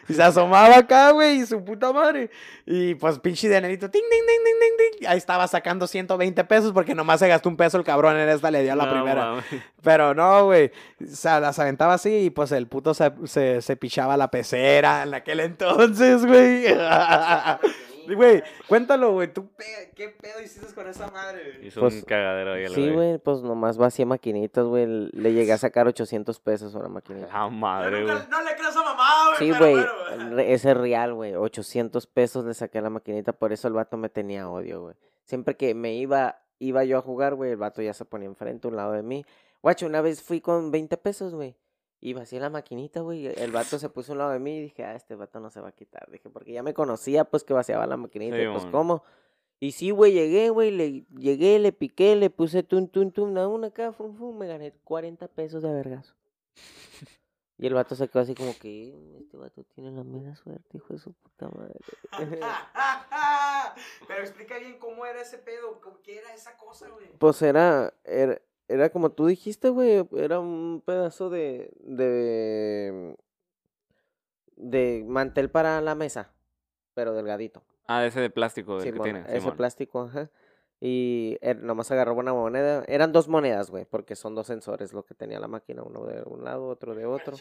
Y 0.10 0.14
se 0.14 0.22
asomaba 0.24 0.78
acá, 0.78 1.12
güey, 1.12 1.42
y 1.42 1.46
su 1.46 1.64
puta 1.64 1.94
madre. 1.94 2.30
Y 2.66 2.96
pues 2.96 3.20
pinche 3.20 3.48
de 3.48 3.62
nenito, 3.62 3.90
ting, 3.90 4.02
ting, 4.02 4.20
ting, 4.20 4.44
ting, 4.44 4.60
ting, 4.60 5.00
ting. 5.00 5.08
Ahí 5.10 5.18
estaba 5.18 5.48
sacando 5.48 5.88
120 5.88 6.44
pesos 6.44 6.72
porque 6.74 6.94
nomás 6.94 7.20
se 7.20 7.28
gastó 7.28 7.50
un 7.50 7.56
peso 7.58 7.78
el 7.78 7.84
cabrón 7.84 8.18
en 8.18 8.28
esta, 8.30 8.52
le 8.52 8.64
dio 8.64 8.74
a 8.74 8.76
la 8.76 8.86
No, 8.86 8.92
primera. 8.92 9.36
Pero 9.82 10.14
no, 10.14 10.46
güey. 10.46 10.72
O 11.02 11.16
sea, 11.16 11.40
las 11.40 11.58
aventaba 11.60 11.94
así 11.94 12.14
y 12.26 12.30
pues 12.30 12.52
el 12.52 12.68
puto 12.68 12.94
se, 12.94 13.12
se, 13.26 13.62
se 13.62 13.76
pichaba 13.78 14.18
la 14.18 14.30
pecera 14.30 15.04
en 15.04 15.14
aquel 15.14 15.40
entonces, 15.40 16.26
güey. 16.26 16.66
Güey, 18.08 18.44
cuéntalo, 18.68 19.14
güey. 19.14 19.32
¿Tú 19.34 19.50
qué 19.96 20.10
pedo 20.10 20.42
hiciste 20.42 20.74
con 20.74 20.88
esa 20.88 21.10
madre? 21.12 21.54
güey? 21.56 21.68
Hizo 21.68 21.80
Pues, 21.80 21.96
un 21.96 22.02
cagadero 22.02 22.54
ahí 22.54 22.64
la 22.64 22.70
Sí, 22.70 22.90
güey, 22.92 23.18
pues 23.20 23.42
nomás 23.42 23.78
vacié 23.78 24.06
maquinitas, 24.06 24.66
güey. 24.66 24.86
Le 24.88 25.34
llegué 25.34 25.54
a 25.54 25.58
sacar 25.58 25.88
800 25.88 26.40
pesos 26.40 26.76
a 26.76 26.80
una 26.80 26.90
maquinita. 26.90 27.28
La 27.28 27.50
madre, 27.50 28.04
güey. 28.04 28.16
no 28.30 28.44
le 28.44 28.56
creo 28.56 28.70
a 28.70 28.84
mamá, 28.84 29.10
güey. 29.28 29.38
Sí, 29.40 29.58
güey, 29.58 29.74
bueno. 29.76 30.40
ese 30.40 30.72
es 30.72 30.78
real, 30.78 31.14
güey. 31.14 31.36
800 31.36 32.08
pesos 32.08 32.46
le 32.46 32.54
saqué 32.54 32.80
a 32.80 32.82
la 32.82 32.90
maquinita, 32.90 33.34
por 33.34 33.54
eso 33.54 33.68
el 33.68 33.74
vato 33.74 33.98
me 33.98 34.10
tenía 34.10 34.50
odio, 34.50 34.82
güey. 34.82 34.96
Siempre 35.24 35.56
que 35.56 35.74
me 35.74 35.94
iba, 35.96 36.42
iba 36.60 36.84
yo 36.84 36.98
a 36.98 37.02
jugar, 37.02 37.36
güey, 37.36 37.52
el 37.52 37.58
vato 37.58 37.82
ya 37.82 37.94
se 37.94 38.06
ponía 38.06 38.28
enfrente, 38.28 38.68
a 38.68 38.72
un 38.72 38.76
lado 38.78 38.92
de 38.94 39.04
mí. 39.04 39.26
Guacho, 39.62 39.86
una 39.86 40.02
vez 40.02 40.22
fui 40.22 40.42
con 40.42 40.72
20 40.72 40.98
pesos, 40.98 41.34
güey. 41.34 41.56
Y 42.06 42.12
vacié 42.12 42.38
la 42.42 42.50
maquinita, 42.50 43.00
güey. 43.00 43.28
El 43.28 43.52
vato 43.54 43.80
se 43.80 43.88
puso 43.88 44.12
a 44.12 44.14
un 44.14 44.18
lado 44.20 44.32
de 44.32 44.40
mí 44.40 44.58
y 44.58 44.62
dije, 44.64 44.84
ah, 44.84 44.94
este 44.94 45.16
vato 45.16 45.40
no 45.40 45.50
se 45.50 45.62
va 45.62 45.70
a 45.70 45.72
quitar. 45.72 46.12
Dije, 46.12 46.30
porque 46.30 46.52
ya 46.52 46.62
me 46.62 46.74
conocía, 46.74 47.24
pues, 47.24 47.46
que 47.46 47.54
vaciaba 47.54 47.88
la 47.88 47.96
maquinita. 47.96 48.36
Sí, 48.36 48.42
y 48.44 48.52
pues. 48.52 48.66
¿cómo? 48.66 49.06
Y 49.62 49.72
sí, 49.72 49.92
güey, 49.92 50.12
llegué, 50.12 50.50
güey, 50.50 50.70
le, 50.72 51.06
llegué, 51.18 51.58
le 51.60 51.72
piqué, 51.72 52.18
le 52.18 52.30
puse 52.30 52.62
tun, 52.62 52.90
tun, 52.90 53.14
tun, 53.14 53.38
a 53.38 53.48
una 53.48 53.68
acá, 53.68 53.94
fum, 53.94 54.18
fum, 54.18 54.38
me 54.38 54.48
gané 54.48 54.74
40 54.84 55.30
pesos 55.30 55.64
de 55.64 55.72
vergazo. 55.72 56.14
Y 57.60 57.68
el 57.68 57.76
vato 57.76 57.96
se 57.96 58.10
quedó 58.10 58.24
así 58.24 58.34
como 58.36 58.52
que, 58.60 58.92
"Mm, 58.94 59.16
este 59.22 59.38
vato 59.38 59.64
tiene 59.64 59.92
la 59.92 60.04
mera 60.04 60.36
suerte, 60.36 60.76
hijo 60.76 60.92
de 60.92 61.00
su 61.00 61.14
puta 61.14 61.48
madre. 61.50 61.80
Pero 64.08 64.22
explica 64.22 64.58
bien 64.58 64.78
cómo 64.80 65.06
era 65.06 65.22
ese 65.22 65.38
pedo, 65.38 65.80
cómo- 65.80 66.02
qué 66.02 66.18
era 66.18 66.34
esa 66.34 66.58
cosa, 66.58 66.90
güey. 66.90 67.08
Pues 67.20 67.42
era, 67.42 67.94
era, 68.04 68.42
era 68.68 68.90
como 68.90 69.12
tú 69.12 69.28
dijiste, 69.28 69.70
güey, 69.70 70.08
era 70.18 70.40
un 70.40 70.82
pedazo 70.86 71.30
de, 71.30 71.72
de, 71.82 73.16
de 74.56 75.04
mantel 75.08 75.50
para 75.50 75.82
la 75.82 75.96
mesa, 75.96 76.32
pero 76.94 77.14
delgadito. 77.14 77.64
Ah, 77.88 78.06
ese 78.06 78.22
de 78.22 78.30
plástico 78.30 78.82
el 78.82 78.94
que 78.94 79.00
tiene. 79.00 79.22
ese 79.28 79.40
Simón. 79.42 79.58
plástico, 79.58 80.02
ajá. 80.02 80.30
Y 80.80 81.38
er- 81.42 81.62
nomás 81.62 81.92
agarró 81.92 82.14
una 82.16 82.34
moneda. 82.34 82.84
Eran 82.88 83.12
dos 83.12 83.28
monedas, 83.28 83.70
güey, 83.70 83.86
porque 83.86 84.16
son 84.16 84.36
dos 84.36 84.48
sensores 84.48 84.94
lo 84.94 85.06
que 85.06 85.14
tenía 85.16 85.40
la 85.40 85.48
máquina, 85.48 85.84
uno 85.84 86.06
de 86.06 86.24
un 86.26 86.44
lado, 86.44 86.68
otro 86.68 86.96
de 86.96 87.06
otro. 87.06 87.38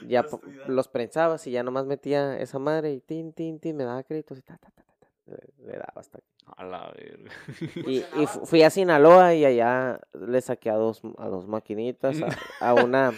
Ya 0.00 0.26
Los 0.66 0.88
prensabas 0.88 1.46
y 1.46 1.50
ya 1.50 1.62
nomás 1.62 1.84
metía 1.86 2.38
esa 2.38 2.58
madre 2.58 2.92
y 2.92 3.00
tin, 3.00 3.32
tin, 3.32 3.58
tin, 3.60 3.76
me 3.76 3.84
daba 3.84 4.02
créditos 4.02 4.38
y 4.38 4.42
ta, 4.42 4.56
ta, 4.56 4.70
ta, 4.70 4.82
ta, 4.82 4.93
le, 5.26 5.38
le 5.66 5.72
daba 5.78 5.92
hasta 5.96 6.18
aquí. 6.18 6.26
A 6.56 6.64
la 6.64 6.92
verga. 6.96 7.30
Y, 7.86 8.04
y 8.22 8.26
fu- 8.26 8.44
fui 8.46 8.62
a 8.62 8.70
Sinaloa 8.70 9.34
y 9.34 9.44
allá 9.44 10.00
le 10.12 10.40
saqué 10.40 10.70
a 10.70 10.74
dos, 10.74 11.00
a 11.18 11.28
dos 11.28 11.46
maquinitas, 11.48 12.16
a, 12.60 12.68
a 12.68 12.74
una, 12.84 13.12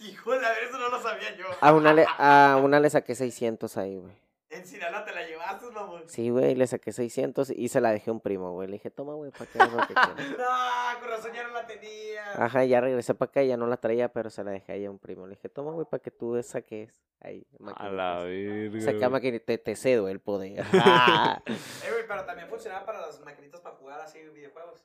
Híjole, 0.00 0.44
a 0.44 0.50
ver, 0.50 0.64
eso 0.68 0.78
no 0.78 0.90
lo 0.90 1.00
sabía 1.02 1.34
yo. 1.36 1.46
a 1.60 1.72
una, 1.72 1.92
le, 1.94 2.04
a 2.18 2.60
una 2.62 2.78
le 2.78 2.90
saqué 2.90 3.14
600 3.14 3.76
ahí, 3.78 3.96
güey. 3.96 4.12
En 4.50 4.66
Sinaloa 4.66 5.04
te 5.04 5.12
la 5.12 5.26
llevaste, 5.26 5.66
mamón. 5.70 6.02
Sí, 6.08 6.30
güey, 6.30 6.54
le 6.54 6.66
saqué 6.66 6.90
600 6.90 7.50
y 7.50 7.68
se 7.68 7.80
la 7.82 7.90
dejé 7.92 8.08
a 8.08 8.14
un 8.14 8.20
primo, 8.20 8.52
güey. 8.52 8.66
Le 8.68 8.74
dije, 8.74 8.88
toma, 8.90 9.12
güey, 9.14 9.30
para 9.30 9.44
que 9.46 9.58
hagas 9.58 9.72
lo 9.74 9.86
que 9.86 9.94
quieras. 9.94 10.38
No, 10.38 11.00
con 11.00 11.08
razón 11.10 11.32
ya 11.34 11.42
no 11.46 11.52
la 11.52 11.66
tenía. 11.66 12.32
Ajá, 12.44 12.64
ya 12.64 12.80
regresé 12.80 13.14
para 13.14 13.28
acá 13.28 13.42
y 13.42 13.48
ya 13.48 13.56
no 13.58 13.66
la 13.66 13.76
traía, 13.76 14.10
pero 14.10 14.30
se 14.30 14.42
la 14.42 14.50
dejé 14.52 14.72
ahí 14.72 14.84
a 14.86 14.90
un 14.90 14.98
primo. 14.98 15.26
Le 15.26 15.34
dije, 15.36 15.50
toma, 15.50 15.72
güey, 15.72 15.86
para 15.90 16.02
que 16.02 16.10
tú 16.10 16.42
saques 16.42 17.02
ahí. 17.20 17.46
A 17.76 17.90
la 17.90 18.14
maquinitas". 18.20 18.24
verga. 18.24 18.80
Saca 18.92 19.08
maquinita, 19.10 19.44
te, 19.44 19.58
te 19.58 19.76
cedo 19.76 20.08
el 20.08 20.20
poder. 20.20 20.64
Eh, 21.46 21.90
güey, 21.90 22.06
pero 22.08 22.24
también 22.24 22.48
funcionaba 22.48 22.86
para 22.86 23.00
las 23.02 23.20
maquinitas 23.20 23.60
para 23.60 23.76
jugar 23.76 24.00
así 24.00 24.18
videojuegos. 24.22 24.82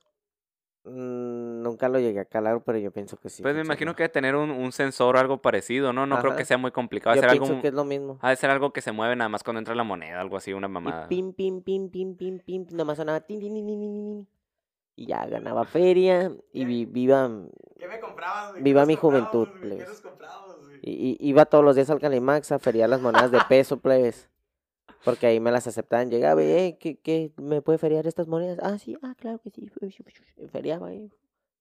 Mm, 0.86 1.62
nunca 1.64 1.88
lo 1.88 2.00
llegué 2.00 2.20
a 2.20 2.26
calar, 2.26 2.62
pero 2.66 2.78
yo 2.78 2.92
pienso 2.92 3.18
que 3.18 3.30
sí. 3.30 3.42
Pues 3.42 3.54
me 3.54 3.62
funciona. 3.62 3.74
imagino 3.76 3.96
que 3.96 4.04
debe 4.04 4.12
tener 4.12 4.36
un, 4.36 4.52
un 4.52 4.72
sensor 4.74 5.16
o 5.16 5.20
algo 5.20 5.42
parecido, 5.42 5.94
¿no? 5.94 6.06
No 6.06 6.20
creo 6.20 6.36
que 6.36 6.44
sea 6.46 6.58
muy 6.58 6.72
complicado. 6.72 7.16
Yo 7.16 7.22
Debe 7.22 7.30
ser 7.32 7.40
pienso 7.40 7.54
algo, 7.54 7.62
que 7.62 7.68
es 7.70 7.74
lo 7.74 7.86
mismo. 7.86 8.18
ha 8.22 8.30
de 8.30 8.36
ser 8.36 8.50
algo 8.50 8.74
que 8.74 8.82
se 8.82 8.92
mueve 8.92 9.16
nada 9.16 9.30
más 9.30 9.44
cuando 9.44 9.60
entra 9.60 9.76
la 9.76 9.84
moneda, 9.84 10.20
algo 10.20 10.36
así, 10.38 10.52
una 10.52 10.68
mamada. 10.68 11.06
Y 11.06 11.08
pim, 11.08 11.34
pim, 11.34 11.62
pim, 11.62 11.90
pim, 11.90 12.16
pim, 12.16 12.40
pim, 12.40 12.66
nomás 12.72 12.98
sonaba 12.98 13.22
tin, 13.22 13.40
tin, 13.40 13.54
tin, 13.54 13.66
tin, 13.66 14.28
Y 14.96 15.06
ya 15.08 15.26
ganaba 15.26 15.64
feria 15.66 16.32
y 16.52 16.66
vi- 16.66 16.86
viva, 16.86 17.30
¿Qué 17.80 17.88
me 17.88 18.00
comprabas? 18.00 18.54
Viva 18.62 18.82
¿Qué 18.82 18.86
nos 18.86 18.88
mi 18.88 18.96
juventud, 18.98 19.48
plebes. 19.62 20.04
y, 20.82 20.92
y- 20.92 21.18
iba 21.30 21.46
todos 21.46 21.64
los 21.64 21.76
días 21.78 21.90
al 21.90 22.00
Calimax 22.00 22.52
a 22.52 22.60
feriar 22.60 22.90
las 22.90 23.00
monedas 23.02 23.32
de 23.32 23.40
peso, 23.48 23.78
plebes. 23.80 24.30
Porque 25.04 25.28
ahí 25.28 25.40
me 25.40 25.52
las 25.52 25.68
aceptaban. 25.68 26.10
Llegaba 26.10 26.42
y, 26.44 26.48
"Eh, 26.52 26.78
¿qué, 26.80 26.98
qué, 27.00 27.32
¿me 27.38 27.62
puede 27.62 27.78
feriar 27.78 28.08
estas 28.08 28.28
monedas? 28.28 28.60
Ah, 28.62 28.78
sí, 28.78 28.98
ah, 29.02 29.14
claro 29.18 29.40
que 29.40 29.50
sí. 29.52 29.70
Feriaba 30.52 30.88
ahí. 30.88 31.12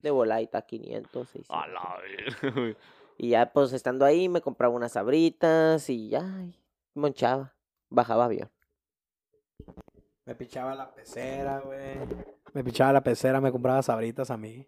De 0.01 0.11
volaita, 0.11 0.63
500, 0.63 1.29
600. 1.29 1.57
A 1.57 1.67
la 1.69 1.99
verga, 2.01 2.51
güey. 2.61 2.77
Y 3.19 3.31
ya, 3.31 3.53
pues, 3.53 3.73
estando 3.73 4.05
ahí, 4.05 4.29
me 4.29 4.41
compraba 4.41 4.75
unas 4.75 4.93
sabritas 4.93 5.89
y 5.91 6.09
ya, 6.09 6.23
y 6.45 6.55
monchaba. 6.99 7.55
Bajaba 7.89 8.25
avión. 8.25 8.51
Me 10.25 10.35
pichaba 10.35 10.75
la 10.75 10.93
pecera, 10.95 11.61
güey. 11.61 11.99
Me 12.53 12.65
pichaba 12.65 12.93
la 12.93 13.03
pecera, 13.03 13.41
me 13.41 13.51
compraba 13.53 13.83
sabritas 13.83 14.31
a 14.31 14.37
mí. 14.37 14.67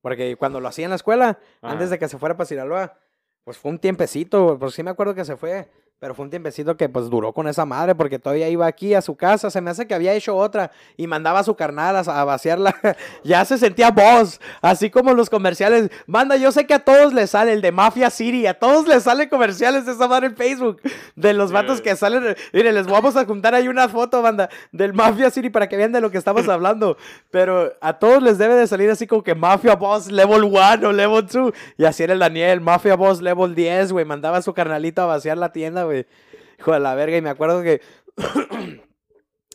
Porque 0.00 0.36
cuando 0.36 0.60
lo 0.60 0.68
hacía 0.68 0.86
en 0.86 0.90
la 0.90 0.96
escuela, 0.96 1.38
antes 1.60 1.90
de 1.90 1.98
que 1.98 2.08
se 2.08 2.18
fuera 2.18 2.36
para 2.36 2.46
Sinaloa, 2.46 2.98
pues 3.44 3.58
fue 3.58 3.70
un 3.70 3.78
tiempecito, 3.78 4.44
güey, 4.44 4.58
pues 4.58 4.74
sí 4.74 4.82
me 4.82 4.90
acuerdo 4.90 5.14
que 5.14 5.24
se 5.24 5.36
fue, 5.36 5.70
pero 6.00 6.14
fue 6.14 6.24
un 6.24 6.30
tiempecito 6.30 6.78
que 6.78 6.88
pues 6.88 7.10
duró 7.10 7.34
con 7.34 7.46
esa 7.46 7.66
madre, 7.66 7.94
porque 7.94 8.18
todavía 8.18 8.48
iba 8.48 8.66
aquí 8.66 8.94
a 8.94 9.02
su 9.02 9.16
casa, 9.16 9.50
se 9.50 9.60
me 9.60 9.70
hace 9.70 9.86
que 9.86 9.94
había 9.94 10.14
hecho 10.14 10.34
otra 10.34 10.70
y 10.96 11.06
mandaba 11.06 11.40
a 11.40 11.44
su 11.44 11.54
carnal 11.54 11.94
a, 11.94 12.00
a 12.00 12.24
vaciarla, 12.24 12.74
ya 13.22 13.44
se 13.44 13.58
sentía 13.58 13.90
boss, 13.90 14.40
así 14.62 14.88
como 14.88 15.12
los 15.12 15.28
comerciales, 15.28 15.90
manda, 16.06 16.36
yo 16.36 16.52
sé 16.52 16.66
que 16.66 16.72
a 16.72 16.78
todos 16.78 17.12
les 17.12 17.28
sale 17.30 17.52
el 17.52 17.60
de 17.60 17.70
Mafia 17.70 18.08
City, 18.08 18.46
a 18.46 18.54
todos 18.54 18.88
les 18.88 19.02
salen 19.02 19.28
comerciales 19.28 19.84
de 19.84 19.92
esa 19.92 20.08
madre 20.08 20.28
en 20.28 20.36
Facebook, 20.36 20.80
de 21.16 21.34
los 21.34 21.52
vatos 21.52 21.82
que 21.82 21.94
salen, 21.94 22.34
mire, 22.54 22.72
les 22.72 22.86
vamos 22.86 23.14
a 23.16 23.26
juntar 23.26 23.54
ahí 23.54 23.68
una 23.68 23.86
foto, 23.90 24.22
banda, 24.22 24.48
del 24.72 24.94
Mafia 24.94 25.30
City 25.30 25.50
para 25.50 25.68
que 25.68 25.76
vean 25.76 25.92
de 25.92 26.00
lo 26.00 26.10
que 26.10 26.16
estamos 26.16 26.48
hablando, 26.48 26.96
pero 27.30 27.74
a 27.82 27.98
todos 27.98 28.22
les 28.22 28.38
debe 28.38 28.54
de 28.54 28.66
salir 28.66 28.88
así 28.88 29.06
como 29.06 29.22
que 29.22 29.34
Mafia 29.34 29.76
Boss 29.76 30.10
Level 30.10 30.44
1 30.44 30.88
o 30.88 30.92
Level 30.92 31.26
2, 31.26 31.52
y 31.76 31.84
así 31.84 32.04
era 32.04 32.14
el 32.14 32.20
Daniel, 32.20 32.62
Mafia 32.62 32.96
Boss 32.96 33.20
Level 33.20 33.54
10, 33.54 33.92
güey, 33.92 34.06
mandaba 34.06 34.38
a 34.38 34.42
su 34.42 34.54
carnalito 34.54 35.02
a 35.02 35.06
vaciar 35.06 35.36
la 35.36 35.52
tienda, 35.52 35.84
güey, 35.84 35.89
hijo 35.92 36.72
de 36.72 36.80
la 36.80 36.94
verga, 36.94 37.16
y 37.16 37.22
me 37.22 37.30
acuerdo 37.30 37.62
que... 37.62 37.80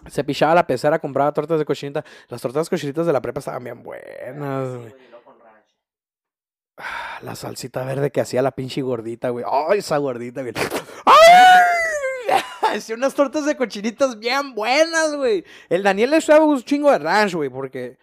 Se 0.07 0.23
pichaba 0.23 0.53
la 0.53 0.67
pecera, 0.67 0.99
compraba 0.99 1.31
tortas 1.33 1.57
de 1.57 1.65
cochinita. 1.65 2.05
Las 2.27 2.39
tortas 2.39 2.69
cochinitas 2.69 3.07
de 3.07 3.13
la 3.13 3.21
prepa 3.21 3.39
estaban 3.39 3.63
bien 3.63 3.81
buenas, 3.81 4.75
güey. 4.77 4.93
Ah, 6.77 7.19
La 7.23 7.35
salsita 7.35 7.83
verde 7.85 8.11
que 8.11 8.21
hacía 8.21 8.41
la 8.43 8.51
pinche 8.51 8.81
gordita, 8.81 9.29
güey. 9.29 9.43
Ay, 9.49 9.79
esa 9.79 9.97
gordita, 9.97 10.41
güey. 10.41 10.53
Hacía 12.61 12.95
unas 12.95 13.13
tortas 13.13 13.45
de 13.45 13.55
cochinitas 13.55 14.19
bien 14.19 14.53
buenas, 14.53 15.15
güey. 15.15 15.45
El 15.69 15.81
Daniel 15.83 16.11
le 16.11 16.17
echaba 16.17 16.43
un 16.43 16.61
chingo 16.61 16.91
de 16.91 16.99
ranch, 16.99 17.33
güey, 17.33 17.49
porque... 17.49 17.97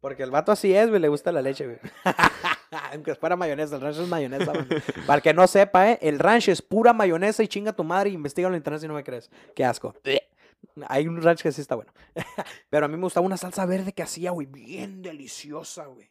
Porque 0.00 0.22
el 0.22 0.30
vato 0.30 0.50
así 0.50 0.74
es, 0.74 0.88
güey, 0.88 1.00
le 1.00 1.08
gusta 1.08 1.30
la 1.30 1.42
leche, 1.42 1.66
güey. 1.66 1.78
Aunque 2.92 3.14
fuera 3.14 3.36
mayonesa, 3.36 3.76
el 3.76 3.82
ranch 3.82 3.98
es 3.98 4.08
mayonesa. 4.08 4.52
Para 5.06 5.16
el 5.16 5.22
que 5.22 5.34
no 5.34 5.46
sepa, 5.46 5.90
¿eh? 5.90 5.98
El 6.00 6.18
ranch 6.18 6.48
es 6.48 6.62
pura 6.62 6.92
mayonesa 6.92 7.42
y 7.42 7.48
chinga 7.48 7.72
tu 7.72 7.84
madre 7.84 8.10
y 8.10 8.14
investiga 8.14 8.48
en 8.48 8.54
internet 8.54 8.80
si 8.80 8.88
no 8.88 8.94
me 8.94 9.04
crees. 9.04 9.30
Qué 9.54 9.64
asco. 9.64 9.94
Hay 10.88 11.08
un 11.08 11.20
ranch 11.20 11.42
que 11.42 11.52
sí 11.52 11.60
está 11.60 11.74
bueno. 11.74 11.92
Pero 12.70 12.86
a 12.86 12.88
mí 12.88 12.96
me 12.96 13.02
gustaba 13.02 13.26
una 13.26 13.36
salsa 13.36 13.66
verde 13.66 13.92
que 13.92 14.02
hacía, 14.02 14.30
güey, 14.30 14.46
bien 14.46 15.02
deliciosa, 15.02 15.86
güey. 15.86 16.10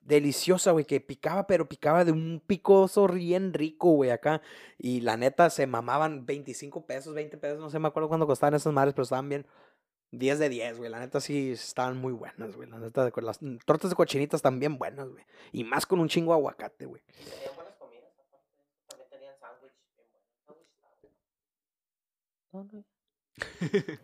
Deliciosa, 0.00 0.72
güey, 0.72 0.84
que 0.84 1.00
picaba, 1.00 1.46
pero 1.46 1.68
picaba 1.68 2.04
de 2.04 2.10
un 2.10 2.42
picoso 2.44 3.06
bien 3.06 3.52
rico, 3.52 3.90
güey, 3.92 4.10
acá. 4.10 4.42
Y 4.76 5.02
la 5.02 5.16
neta 5.16 5.50
se 5.50 5.68
mamaban 5.68 6.26
25 6.26 6.84
pesos, 6.84 7.14
20 7.14 7.38
pesos, 7.38 7.60
no 7.60 7.70
sé, 7.70 7.78
me 7.78 7.86
acuerdo 7.86 8.08
cuándo 8.08 8.26
costaban 8.26 8.54
esas 8.54 8.72
madres, 8.72 8.94
pero 8.94 9.04
estaban 9.04 9.28
bien. 9.28 9.46
10 10.10 10.38
de 10.38 10.48
10, 10.48 10.78
güey. 10.78 10.90
La 10.90 11.00
neta 11.00 11.20
sí 11.20 11.52
estaban 11.52 11.98
muy 11.98 12.12
buenas, 12.12 12.54
güey. 12.56 12.68
La 12.68 12.78
neta, 12.78 13.04
de- 13.04 13.12
las 13.22 13.38
tortas 13.64 13.90
de 13.90 13.96
cochinitas 13.96 14.38
están 14.38 14.58
bien 14.58 14.78
buenas, 14.78 15.08
güey. 15.08 15.24
Y 15.52 15.64
más 15.64 15.84
con 15.86 16.00
un 16.00 16.08
chingo 16.08 16.32
de 16.32 16.38
aguacate, 16.38 16.86
güey. 16.86 17.02
Tenían 17.02 17.54
buenas 17.56 17.74
comidas, 17.76 18.10
aparte. 18.18 18.46
También 18.88 19.10
tenían 19.10 19.34
sándwich 19.38 19.72
bien 22.52 22.72
buenos. 22.72 22.84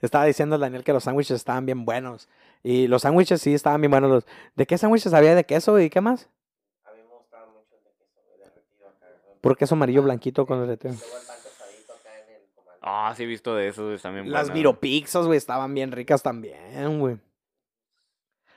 Estaba 0.00 0.24
diciendo 0.24 0.54
el 0.56 0.60
Daniel 0.62 0.82
que 0.84 0.92
los 0.94 1.04
sándwiches 1.04 1.36
estaban 1.36 1.66
bien 1.66 1.84
buenos. 1.84 2.28
Y 2.62 2.86
los 2.88 3.02
sándwiches 3.02 3.40
sí 3.42 3.52
estaban 3.54 3.80
bien 3.82 3.90
buenos. 3.90 4.10
Los... 4.10 4.26
¿De 4.56 4.66
qué 4.66 4.78
sándwiches 4.78 5.12
había? 5.12 5.34
¿De 5.34 5.44
queso 5.44 5.78
y 5.78 5.90
qué 5.90 6.00
más? 6.00 6.28
A 6.84 6.92
mí 6.92 7.02
me 7.02 7.14
gustaba 7.16 7.46
mucho 7.46 7.76
el 7.76 7.84
de 7.84 7.90
queso, 7.92 8.20
güey, 8.26 8.38
derretido 8.38 8.88
acá. 8.88 9.06
Puro 9.40 9.54
queso 9.56 9.74
amarillo 9.74 10.02
blanquito 10.02 10.46
con 10.46 10.60
el 10.62 10.68
retiro. 10.68 10.94
Luego 10.94 11.18
el 11.18 11.26
pan 11.26 11.36
tostadito 11.42 11.92
acá 11.92 12.18
en 12.18 12.34
el 12.34 12.42
comal. 12.54 12.69
Ah, 12.80 13.12
sí 13.16 13.24
he 13.24 13.26
visto 13.26 13.54
de 13.54 13.68
esos, 13.68 13.86
güey, 13.86 13.98
también 13.98 14.30
Las 14.30 14.42
buenas. 14.44 14.54
viropixos, 14.54 15.26
güey, 15.26 15.36
estaban 15.36 15.74
bien 15.74 15.92
ricas 15.92 16.22
también, 16.22 16.98
güey. 16.98 17.18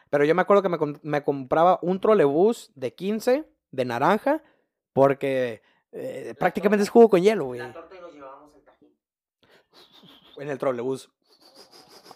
Pero 0.10 0.26
yo 0.26 0.36
me 0.36 0.42
acuerdo 0.44 0.62
que 0.62 0.70
me, 0.70 0.78
me 1.02 1.24
compraba 1.24 1.80
un 1.82 2.00
trolebús 2.00 2.72
de 2.76 2.94
15 2.94 3.46
de 3.72 3.86
naranja 3.86 4.42
porque 4.94 5.62
eh, 5.92 6.36
prácticamente 6.38 6.84
es 6.84 6.90
jugo 6.90 7.10
con 7.10 7.22
hielo, 7.22 7.46
güey. 7.46 7.60
La 7.60 7.74
torta 7.74 7.96
y 7.96 8.00
nos 8.00 8.14
llevábamos 8.14 8.52
el 8.56 8.62
tajín. 8.64 8.90
En 10.38 10.50
el 10.50 10.58
trolebús. 10.58 11.10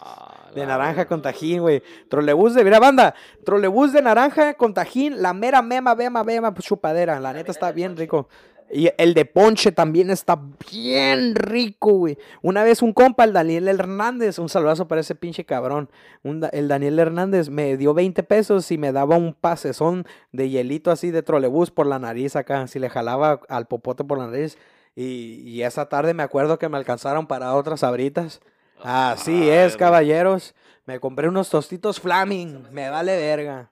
Ah, 0.00 0.48
De 0.54 0.64
naranja 0.64 1.06
con 1.06 1.20
tajín, 1.20 1.60
güey. 1.60 1.82
Trolebús 2.08 2.54
de, 2.54 2.62
mira, 2.62 2.78
banda. 2.78 3.14
Trolebús 3.44 3.92
de 3.92 4.00
naranja 4.00 4.54
con 4.54 4.72
tajín. 4.72 5.20
La 5.20 5.32
mera 5.34 5.60
mema, 5.60 5.94
bema, 5.96 6.22
bema, 6.22 6.54
chupadera. 6.54 7.18
La 7.18 7.32
neta 7.32 7.50
está 7.50 7.72
bien 7.72 7.96
rico. 7.96 8.28
Y 8.70 8.90
el 8.98 9.14
de 9.14 9.24
ponche 9.24 9.72
también 9.72 10.10
está 10.10 10.38
bien 10.70 11.34
rico, 11.34 11.92
güey. 11.92 12.18
Una 12.42 12.62
vez 12.62 12.82
un 12.82 12.92
compa, 12.92 13.24
el 13.24 13.32
Daniel 13.32 13.66
Hernández, 13.68 14.38
un 14.38 14.48
saludazo 14.50 14.86
para 14.88 15.00
ese 15.00 15.14
pinche 15.14 15.44
cabrón. 15.44 15.88
Un 16.22 16.46
el 16.52 16.68
Daniel 16.68 16.98
Hernández 16.98 17.48
me 17.48 17.76
dio 17.78 17.94
20 17.94 18.22
pesos 18.24 18.70
y 18.70 18.76
me 18.76 18.92
daba 18.92 19.16
un 19.16 19.32
pasezón 19.32 20.06
de 20.32 20.50
hielito 20.50 20.90
así 20.90 21.10
de 21.10 21.22
trolebús 21.22 21.70
por 21.70 21.86
la 21.86 21.98
nariz 21.98 22.36
acá. 22.36 22.66
Si 22.66 22.78
le 22.78 22.90
jalaba 22.90 23.40
al 23.48 23.66
popote 23.66 24.04
por 24.04 24.18
la 24.18 24.26
nariz. 24.26 24.58
Y, 24.94 25.42
y 25.46 25.62
esa 25.62 25.88
tarde 25.88 26.12
me 26.12 26.22
acuerdo 26.22 26.58
que 26.58 26.68
me 26.68 26.76
alcanzaron 26.76 27.26
para 27.26 27.54
otras 27.54 27.82
abritas. 27.84 28.40
Así 28.82 29.48
es, 29.48 29.74
Ah, 29.74 29.78
caballeros. 29.78 30.54
Me 30.86 31.00
compré 31.00 31.28
unos 31.28 31.48
tostitos 31.50 32.00
Flaming. 32.00 32.64
Me 32.72 32.90
vale 32.90 33.16
verga. 33.16 33.70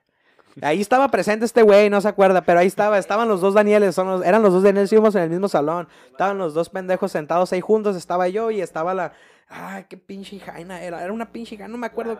Ahí 0.61 0.81
estaba 0.81 1.09
presente 1.09 1.45
este 1.45 1.61
güey, 1.61 1.89
no 1.89 2.01
se 2.01 2.07
acuerda, 2.07 2.41
pero 2.41 2.59
ahí 2.59 2.67
estaba, 2.67 2.97
estaban 2.97 3.27
los 3.27 3.41
dos 3.41 3.53
Danieles, 3.53 3.93
son 3.93 4.07
los- 4.07 4.25
eran 4.25 4.41
los 4.41 4.53
dos 4.53 4.63
Danieles, 4.63 4.91
íbamos 4.91 5.13
en 5.15 5.23
el 5.23 5.29
mismo 5.29 5.47
salón, 5.47 5.87
estaban 6.09 6.37
los 6.37 6.53
dos 6.53 6.69
pendejos 6.69 7.11
sentados 7.11 7.53
ahí 7.53 7.61
juntos, 7.61 7.95
estaba 7.95 8.27
yo 8.27 8.49
y 8.49 8.61
estaba 8.61 8.93
la, 8.93 9.13
ay, 9.49 9.85
qué 9.87 9.97
pinche 9.97 10.39
jaina 10.39 10.81
era, 10.81 11.03
era 11.03 11.13
una 11.13 11.31
pinche 11.31 11.57
jaina, 11.57 11.67
no 11.71 11.77
me 11.77 11.87
acuerdo, 11.87 12.19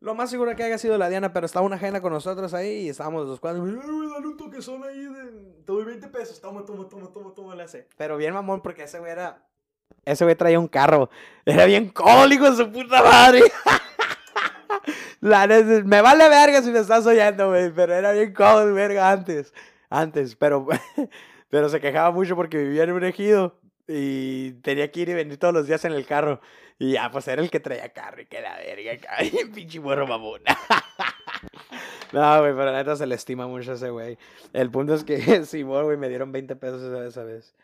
lo 0.00 0.14
más 0.14 0.30
seguro 0.30 0.54
que 0.56 0.62
haya 0.64 0.78
sido 0.78 0.98
la 0.98 1.08
Diana, 1.08 1.32
pero 1.32 1.46
estaba 1.46 1.64
una 1.66 1.78
jaina 1.78 2.00
con 2.00 2.12
nosotros 2.12 2.54
ahí 2.54 2.82
y 2.86 2.88
estábamos 2.88 3.26
los 3.26 3.38
cuatro, 3.40 3.64
"Ay, 3.64 3.72
güey, 3.72 4.08
dale 4.08 4.26
un 4.26 4.36
toquezón 4.36 4.82
ahí, 4.84 4.98
de, 5.04 5.22
te 5.64 5.72
doy 5.72 5.84
20 5.84 6.08
pesos, 6.08 6.40
toma, 6.40 6.64
toma, 6.64 6.88
toma, 6.88 7.08
toma, 7.12 7.34
toma, 7.34 7.54
le 7.54 7.62
hace. 7.64 7.86
Pero 7.96 8.16
bien 8.16 8.32
mamón, 8.34 8.62
porque 8.62 8.84
ese 8.84 8.98
güey 8.98 9.12
era, 9.12 9.42
ese 10.04 10.24
güey 10.24 10.34
traía 10.36 10.58
un 10.58 10.68
carro, 10.68 11.08
era 11.44 11.64
bien 11.66 11.88
cólico 11.90 12.52
su 12.52 12.70
puta 12.70 13.02
madre. 13.02 13.42
La 15.20 15.46
me 15.46 16.00
vale 16.00 16.28
verga 16.28 16.62
si 16.62 16.70
me 16.70 16.78
estás 16.78 17.04
oyendo, 17.06 17.48
güey, 17.48 17.72
pero 17.72 17.94
era 17.94 18.12
bien 18.12 18.32
cómodo, 18.32 18.72
verga, 18.72 19.10
antes, 19.10 19.52
antes, 19.90 20.36
pero, 20.36 20.66
pero 21.50 21.68
se 21.68 21.80
quejaba 21.80 22.12
mucho 22.12 22.36
porque 22.36 22.58
vivía 22.58 22.84
en 22.84 22.92
un 22.92 23.04
ejido 23.04 23.58
y 23.88 24.52
tenía 24.62 24.90
que 24.92 25.00
ir 25.00 25.08
y 25.08 25.14
venir 25.14 25.38
todos 25.38 25.54
los 25.54 25.66
días 25.66 25.84
en 25.84 25.92
el 25.92 26.06
carro. 26.06 26.40
Y 26.78 26.92
ya, 26.92 27.10
pues 27.10 27.26
era 27.26 27.42
el 27.42 27.50
que 27.50 27.58
traía 27.58 27.92
carro 27.92 28.22
y 28.22 28.26
que 28.26 28.40
la 28.40 28.56
verga, 28.58 28.96
cabrón, 29.02 29.52
pinche 29.52 29.80
morro 29.80 30.06
mamón. 30.06 30.42
No, 32.12 32.40
güey, 32.40 32.52
pero 32.52 32.64
la 32.66 32.78
neta 32.78 32.96
se 32.96 33.06
le 33.06 33.14
estima 33.14 33.46
mucho 33.46 33.72
a 33.72 33.74
ese 33.74 33.90
güey. 33.90 34.16
El 34.54 34.70
punto 34.70 34.94
es 34.94 35.04
que, 35.04 35.44
Simón, 35.44 35.84
güey, 35.84 35.98
me 35.98 36.08
dieron 36.08 36.32
20 36.32 36.56
pesos 36.56 36.82
esa 37.06 37.22
vez. 37.22 37.54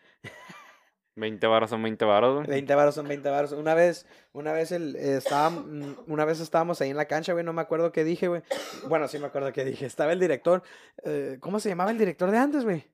20 1.17 1.47
varos 1.47 1.71
son 1.71 1.83
20 1.83 2.05
varos, 2.05 2.35
güey. 2.37 2.47
20 2.49 2.75
varos 2.75 2.95
son 2.95 3.07
20 3.07 3.29
varos. 3.29 3.53
Una 3.53 3.75
vez, 3.75 4.07
una 4.33 4.53
vez 4.53 4.73
el, 4.73 4.97
eh, 4.97 5.17
estaba, 5.17 5.51
mm, 5.51 5.97
una 6.09 6.25
vez 6.25 6.41
estábamos 6.41 6.81
ahí 6.81 6.91
en 6.91 6.97
la 6.97 7.05
cancha, 7.05 7.33
güey, 7.33 7.45
no 7.45 7.53
me 7.53 7.63
acuerdo 7.63 7.93
qué 7.93 8.05
dije, 8.05 8.29
güey. 8.29 8.43
Bueno, 8.89 9.07
sí 9.07 9.19
me 9.19 9.27
acuerdo 9.27 9.53
qué 9.53 9.65
dije. 9.65 9.87
Estaba 9.87 10.13
el 10.13 10.21
director, 10.21 10.63
eh, 11.05 11.39
¿cómo 11.41 11.61
se 11.61 11.69
llamaba 11.69 11.91
el 11.91 11.99
director 11.99 12.31
de 12.31 12.39
antes, 12.39 12.65
güey? 12.65 12.85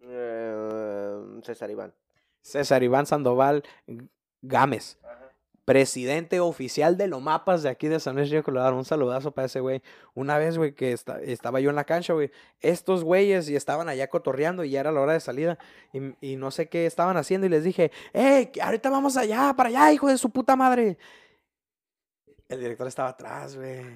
Eh, 0.00 1.20
César 1.42 1.70
Iván. 1.70 1.94
César 2.42 2.82
Iván 2.82 3.06
Sandoval 3.06 3.62
Gámez. 4.42 4.98
Presidente 5.64 6.40
oficial 6.40 6.98
de 6.98 7.08
los 7.08 7.22
mapas 7.22 7.62
de 7.62 7.70
aquí 7.70 7.88
de 7.88 7.98
San 7.98 8.16
Luis 8.16 8.30
Río 8.30 8.42
Colorado. 8.42 8.76
Un 8.76 8.84
saludazo 8.84 9.32
para 9.32 9.46
ese 9.46 9.60
güey. 9.60 9.82
Una 10.14 10.36
vez, 10.36 10.58
güey, 10.58 10.74
que 10.74 10.92
esta- 10.92 11.20
estaba 11.22 11.58
yo 11.60 11.70
en 11.70 11.76
la 11.76 11.84
cancha, 11.84 12.12
güey. 12.12 12.30
Estos 12.60 13.02
güeyes 13.02 13.48
y 13.48 13.56
estaban 13.56 13.88
allá 13.88 14.08
cotorreando 14.08 14.64
y 14.64 14.70
ya 14.70 14.80
era 14.80 14.92
la 14.92 15.00
hora 15.00 15.14
de 15.14 15.20
salida. 15.20 15.58
Y, 16.20 16.36
no 16.36 16.50
sé 16.50 16.68
qué 16.68 16.84
estaban 16.84 17.16
haciendo 17.16 17.46
y 17.46 17.50
les 17.50 17.64
dije, 17.64 17.90
¡Ey, 18.12 18.52
ahorita 18.62 18.90
vamos 18.90 19.16
allá, 19.16 19.54
para 19.56 19.70
allá, 19.70 19.92
hijo 19.92 20.08
de 20.08 20.18
su 20.18 20.30
puta 20.30 20.54
madre! 20.54 20.98
El 22.46 22.60
director 22.60 22.86
estaba 22.86 23.08
atrás, 23.08 23.56
güey. 23.56 23.86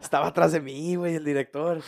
Estaba 0.00 0.28
atrás 0.28 0.52
de 0.52 0.60
mí, 0.60 0.94
güey, 0.94 1.16
el 1.16 1.24
director. 1.24 1.80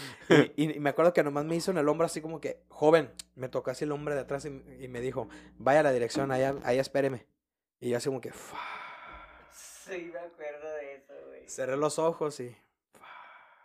Y, 0.57 0.81
me 0.81 0.91
acuerdo 0.91 1.13
que 1.13 1.23
nomás 1.23 1.45
me 1.45 1.55
hizo 1.55 1.71
en 1.71 1.79
el 1.79 1.89
hombro 1.89 2.07
así 2.07 2.21
como 2.21 2.41
que, 2.41 2.65
joven, 2.69 3.13
me 3.37 3.49
tocó 3.49 3.71
así 3.71 3.85
el 3.85 3.93
hombre 3.93 4.17
de 4.17 4.23
atrás 4.23 4.45
y, 4.45 4.89
me 4.89 5.01
dijo, 5.01 5.29
vaya 5.59 5.81
a 5.81 5.85
la 5.85 5.93
dirección, 5.93 6.33
allá, 6.33 6.57
allá 6.65 6.81
espéreme. 6.81 7.27
Y 7.81 7.91
yo 7.91 7.99
así 7.99 8.09
como 8.09 8.21
que. 8.21 8.33
Sí, 9.91 10.11
me 10.13 10.19
acuerdo 10.19 10.75
de 10.77 10.95
eso, 10.95 11.13
güey. 11.27 11.49
cerré 11.49 11.77
los 11.77 11.99
ojos 11.99 12.39
y 12.41 12.55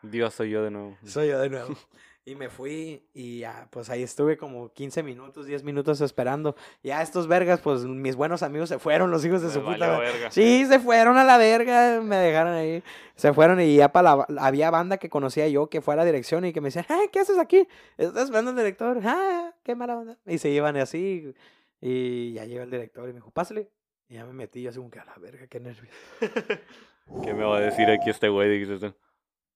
Dios 0.01 0.33
soy 0.33 0.49
yo 0.51 0.63
de 0.63 0.71
nuevo. 0.71 0.97
soy 1.05 1.29
yo 1.29 1.39
de 1.39 1.49
nuevo. 1.49 1.75
Y 2.25 2.35
me 2.35 2.47
fui 2.47 3.05
y 3.13 3.39
ya, 3.39 3.67
pues 3.69 3.89
ahí 3.89 4.01
estuve 4.01 4.37
como 4.37 4.71
15 4.71 5.03
minutos, 5.03 5.45
10 5.45 5.63
minutos 5.63 5.99
esperando. 5.99 6.55
Ya 6.81 7.01
estos 7.01 7.27
vergas, 7.27 7.59
pues 7.59 7.83
mis 7.83 8.15
buenos 8.15 8.43
amigos 8.43 8.69
se 8.69 8.79
fueron, 8.79 9.11
los 9.11 9.25
hijos 9.25 9.41
de 9.41 9.49
Me 9.49 9.53
su 9.53 9.61
puta 9.61 9.99
verga. 9.99 10.31
Sí, 10.31 10.65
se 10.65 10.79
fueron 10.79 11.17
a 11.17 11.25
la 11.25 11.37
verga, 11.37 11.99
me 12.01 12.15
dejaron 12.15 12.53
ahí. 12.53 12.81
Se 13.17 13.33
fueron 13.33 13.59
y 13.59 13.75
ya 13.75 13.91
para 13.91 14.15
la, 14.15 14.27
había 14.39 14.71
banda 14.71 14.95
que 14.99 15.09
conocía 15.09 15.49
yo 15.49 15.67
que 15.67 15.81
fue 15.81 15.95
a 15.95 15.97
la 15.97 16.05
dirección 16.05 16.45
y 16.45 16.53
que 16.53 16.61
me 16.61 16.67
decían, 16.67 16.85
"Ay, 16.87 17.09
¿qué 17.11 17.19
haces 17.19 17.37
aquí? 17.37 17.67
¿Estás 17.97 18.23
esperando 18.23 18.51
al 18.51 18.55
director? 18.57 19.01
Ah, 19.03 19.53
qué 19.61 19.75
mala 19.75 19.97
onda. 19.97 20.17
Y 20.25 20.37
se 20.37 20.47
iban 20.47 20.77
así 20.77 21.33
y 21.81 22.31
ya 22.31 22.45
llegó 22.45 22.63
el 22.63 22.71
director 22.71 23.03
y 23.03 23.07
me 23.11 23.15
dijo, 23.15 23.31
pásale. 23.31 23.69
Y 24.13 24.17
ya 24.17 24.25
me 24.27 24.33
metí 24.33 24.61
yo 24.61 24.69
así 24.69 24.77
como 24.77 24.91
que 24.91 24.99
a 24.99 25.05
la 25.05 25.15
verga, 25.15 25.47
qué 25.47 25.59
nervios. 25.59 25.91
¿Qué 27.23 27.33
me 27.33 27.43
va 27.45 27.57
a 27.57 27.61
decir 27.61 27.89
aquí 27.89 28.11
este 28.11 28.29
güey? 28.29 28.47
Dijiste 28.47 28.77
tú. 28.77 28.95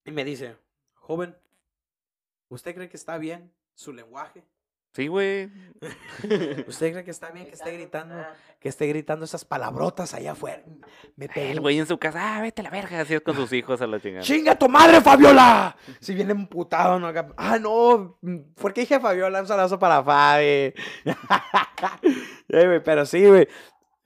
Y 0.03 0.11
me 0.11 0.23
dice, 0.25 0.55
joven, 0.95 1.37
¿usted 2.49 2.73
cree 2.73 2.89
que 2.89 2.97
está 2.97 3.19
bien 3.19 3.53
su 3.75 3.93
lenguaje? 3.93 4.43
Sí, 4.93 5.09
güey. 5.09 5.51
¿Usted 6.67 6.91
cree 6.91 7.03
que 7.03 7.11
está 7.11 7.29
bien 7.29 7.45
que 7.45 7.51
esté 7.51 7.71
gritando, 7.71 8.15
que 8.59 8.69
esté 8.69 8.87
gritando 8.87 9.25
esas 9.25 9.45
palabrotas 9.45 10.15
allá 10.15 10.31
afuera? 10.31 10.63
Me 11.15 11.27
pegué 11.27 11.51
El 11.51 11.61
güey 11.61 11.77
en 11.77 11.85
su 11.85 11.99
casa, 11.99 12.37
ah, 12.37 12.41
vete 12.41 12.61
a 12.61 12.63
la 12.63 12.71
verga, 12.71 13.01
así 13.01 13.13
es 13.13 13.21
con 13.21 13.35
sus 13.35 13.53
hijos 13.53 13.79
a 13.83 13.85
la 13.85 13.99
chingada. 13.99 14.23
¡Chinga 14.23 14.57
tu 14.57 14.67
madre, 14.67 15.01
Fabiola! 15.01 15.77
Si 15.99 16.15
viene 16.15 16.31
emputado, 16.31 16.99
¿no? 16.99 17.05
Acá, 17.05 17.31
Ah, 17.37 17.59
no. 17.59 18.17
¿Por 18.59 18.73
qué 18.73 18.81
dije 18.81 18.99
Fabiola? 18.99 19.39
Un 19.39 19.47
salazo 19.47 19.77
para 19.77 20.03
Fabi. 20.03 20.73
Pero 22.83 23.05
sí, 23.05 23.23
güey. 23.23 23.47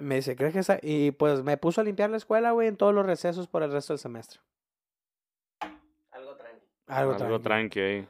Me 0.01 0.15
dice, 0.15 0.35
¿crees 0.35 0.53
que 0.53 0.59
esa? 0.59 0.79
Y 0.81 1.11
pues 1.11 1.43
me 1.43 1.57
puso 1.57 1.81
a 1.81 1.83
limpiar 1.83 2.09
la 2.09 2.17
escuela, 2.17 2.51
güey, 2.51 2.67
en 2.67 2.75
todos 2.77 2.93
los 2.93 3.05
recesos 3.05 3.47
por 3.47 3.63
el 3.63 3.71
resto 3.71 3.93
del 3.93 3.99
semestre. 3.99 4.39
Algo 6.11 6.35
tranqui. 6.35 6.65
Algo, 6.87 7.13
Algo 7.13 7.39
tranqui. 7.39 7.79
ahí. 7.79 8.07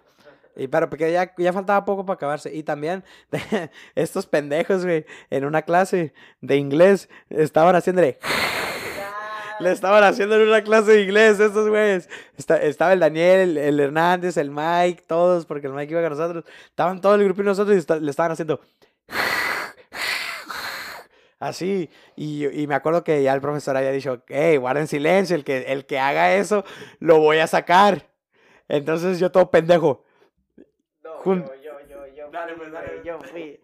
Y 0.55 0.67
pero 0.67 0.89
porque 0.89 1.11
ya, 1.11 1.33
ya 1.37 1.53
faltaba 1.53 1.85
poco 1.85 2.05
para 2.05 2.15
acabarse. 2.15 2.53
Y 2.53 2.63
también 2.63 3.03
estos 3.95 4.25
pendejos, 4.25 4.83
güey, 4.85 5.05
en 5.29 5.45
una 5.45 5.61
clase 5.61 6.13
de 6.41 6.57
inglés 6.57 7.09
estaban 7.29 7.75
haciéndole. 7.75 8.19
Le 9.59 9.71
estaban 9.71 10.03
haciendo 10.03 10.35
en 10.35 10.47
una 10.47 10.63
clase 10.63 10.91
de 10.91 11.03
inglés 11.03 11.39
estos 11.39 11.69
güeyes. 11.69 12.09
Esta- 12.35 12.59
estaba 12.61 12.93
el 12.93 12.99
Daniel, 12.99 13.57
el 13.59 13.79
Hernández, 13.79 14.35
el 14.37 14.49
Mike, 14.49 15.03
todos, 15.07 15.45
porque 15.45 15.67
el 15.67 15.73
Mike 15.73 15.91
iba 15.91 16.01
con 16.01 16.09
nosotros. 16.17 16.45
Estaban 16.65 16.99
todo 16.99 17.13
el 17.13 17.23
grupo 17.25 17.41
y 17.41 17.45
nosotros 17.45 17.75
y 17.75 17.79
esta- 17.79 17.99
le 17.99 18.09
estaban 18.09 18.31
haciendo. 18.31 18.59
Así. 21.41 21.89
Y, 22.15 22.45
y 22.61 22.67
me 22.67 22.75
acuerdo 22.75 23.03
que 23.03 23.21
ya 23.23 23.33
el 23.33 23.41
profesor 23.41 23.75
había 23.75 23.91
dicho, 23.91 24.21
hey, 24.29 24.55
guarden 24.57 24.87
silencio, 24.87 25.35
el 25.35 25.43
que, 25.43 25.63
el 25.73 25.85
que 25.85 25.99
haga 25.99 26.35
eso 26.35 26.63
lo 26.99 27.19
voy 27.19 27.39
a 27.39 27.47
sacar. 27.47 28.07
Entonces 28.69 29.19
yo 29.19 29.31
todo 29.31 29.51
pendejo. 29.51 30.05
No, 31.03 31.17
Jun- 31.23 31.43
yo, 31.45 31.53
yo, 31.63 31.87
yo, 31.89 32.07
yo. 32.15 32.29
Dale, 32.31 32.53
pues, 32.53 32.71
dale, 32.71 33.01
yo 33.03 33.19
fui. 33.19 33.59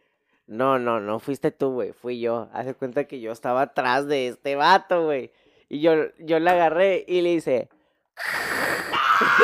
No, 0.48 0.80
no, 0.80 1.00
no 1.00 1.20
fuiste 1.20 1.52
tú, 1.52 1.74
güey. 1.74 1.94
Fui 1.94 2.20
yo. 2.20 2.50
Hace 2.52 2.74
cuenta 2.74 3.04
que 3.06 3.20
yo 3.22 3.32
estaba 3.32 3.62
atrás 3.62 4.08
de 4.08 4.28
este 4.30 4.56
vato, 4.56 5.06
güey. 5.06 5.32
Y 5.70 5.80
yo, 5.82 5.94
yo 6.20 6.40
le 6.40 6.50
agarré 6.50 7.06
y 7.08 7.22
le 7.22 7.30
hice. 7.34 7.70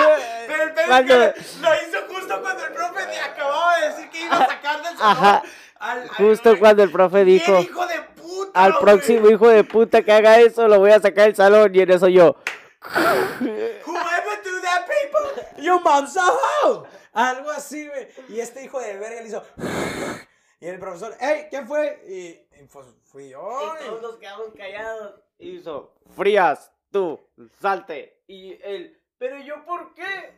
Pero 0.48 0.64
el 0.64 0.74
pedo 0.74 0.86
Cuando- 0.88 1.24
es 1.24 1.34
que 1.34 1.62
lo 1.62 1.70
hizo 1.76 2.08
justo 2.14 2.42
cuando 2.42 2.66
el 2.66 2.74
profe 2.74 3.06
te 3.12 3.20
acababa 3.20 3.78
de 3.80 3.88
decir 3.90 4.10
que 4.10 4.24
iba 4.26 4.38
a 4.38 4.48
sacar 4.48 4.78
del 4.78 4.98
salón. 4.98 5.00
Ajá. 5.02 5.44
al- 5.80 6.02
al- 6.02 6.08
Justo 6.10 6.58
cuando 6.60 6.84
el 6.84 6.92
profe 6.92 7.24
¡Bien, 7.24 7.40
dijo. 7.40 7.60
hijo 7.60 7.86
de! 7.88 8.13
Al 8.54 8.78
próximo 8.80 9.30
hijo 9.30 9.48
de 9.48 9.64
puta 9.64 10.02
que 10.02 10.12
haga 10.12 10.40
eso, 10.40 10.68
lo 10.68 10.80
voy 10.80 10.92
a 10.92 11.00
sacar 11.00 11.26
del 11.26 11.36
salón. 11.36 11.74
Y 11.74 11.80
en 11.82 11.92
eso 11.92 12.08
yo. 12.08 12.36
Whoever 13.40 14.44
do 14.44 14.62
that, 14.62 14.86
people, 14.88 15.64
your 15.64 15.82
mom's 15.82 16.16
a 16.18 16.28
hoe. 16.64 16.88
Algo 17.14 17.50
así, 17.52 17.88
güey. 17.88 18.08
Y 18.30 18.40
este 18.40 18.64
hijo 18.66 18.80
de 18.80 18.98
verga 18.98 19.22
le 19.22 19.28
hizo. 19.28 19.44
Y 20.60 20.68
el 20.68 20.80
profesor, 20.80 21.14
hey, 21.20 21.48
¿quién 21.50 21.68
fue? 21.68 22.02
Y, 22.08 22.28
y 22.62 22.66
pues 22.72 22.86
fui 23.04 23.28
yo. 23.28 23.76
y- 23.86 24.02
nos 24.02 24.16
quedamos 24.16 24.48
callados. 24.58 25.16
Y 25.38 25.58
hizo. 25.58 25.94
Frías, 26.16 26.72
tú, 26.90 27.20
salte. 27.60 28.22
Y 28.28 28.58
él. 28.64 28.98
Pero 29.18 29.40
yo, 29.42 29.66
¿por 29.66 29.94
qué? 29.94 30.34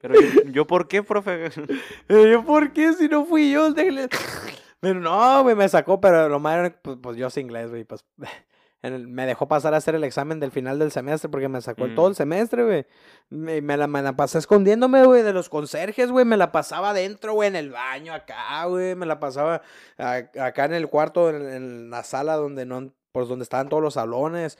Pero 0.00 0.14
yo, 0.20 0.42
¿yo 0.44 0.64
por 0.64 0.86
qué, 0.86 1.02
profe? 1.02 1.50
Pero 2.06 2.26
yo, 2.26 2.44
¿por 2.44 2.72
qué? 2.72 2.92
Si 2.92 3.08
no 3.08 3.24
fui 3.24 3.50
yo, 3.50 3.72
déjale. 3.72 4.08
Pero 4.80 4.98
no, 5.00 5.42
güey, 5.42 5.54
me 5.54 5.68
sacó, 5.68 6.00
pero 6.00 6.28
lo 6.28 6.40
que, 6.40 6.70
pues, 6.82 6.98
pues 7.02 7.16
yo 7.16 7.28
sé 7.30 7.40
inglés, 7.42 7.68
güey, 7.70 7.84
pues 7.84 8.04
el- 8.82 9.08
me 9.08 9.26
dejó 9.26 9.46
pasar 9.46 9.74
a 9.74 9.76
hacer 9.76 9.94
el 9.94 10.04
examen 10.04 10.40
del 10.40 10.50
final 10.52 10.78
del 10.78 10.90
semestre 10.90 11.28
porque 11.28 11.48
me 11.48 11.60
sacó 11.60 11.84
el- 11.84 11.94
todo 11.94 12.06
el 12.06 12.12
Mm. 12.12 12.16
semestre, 12.16 12.64
güey. 12.64 12.86
Me, 13.28 13.60
me 13.60 13.76
la, 13.76 13.86
me 13.86 14.00
la 14.00 14.14
pasé 14.16 14.38
escondiéndome, 14.38 15.04
güey, 15.04 15.22
de 15.22 15.34
los 15.34 15.50
conserjes, 15.50 16.10
güey. 16.10 16.24
Me 16.24 16.38
la 16.38 16.50
pasaba 16.50 16.90
adentro, 16.90 17.34
güey, 17.34 17.48
en 17.48 17.56
el 17.56 17.70
baño 17.70 18.14
acá, 18.14 18.64
güey. 18.64 18.94
Me 18.94 19.04
la 19.06 19.20
pasaba 19.20 19.60
a- 19.98 20.22
acá 20.40 20.64
en 20.64 20.72
el 20.74 20.88
cuarto, 20.88 21.28
en, 21.28 21.42
en 21.46 21.90
la 21.90 22.02
sala 22.02 22.36
donde 22.36 22.64
no, 22.64 22.90
pues 23.12 23.28
donde 23.28 23.42
estaban 23.42 23.68
todos 23.68 23.82
los 23.82 23.94
salones. 23.94 24.56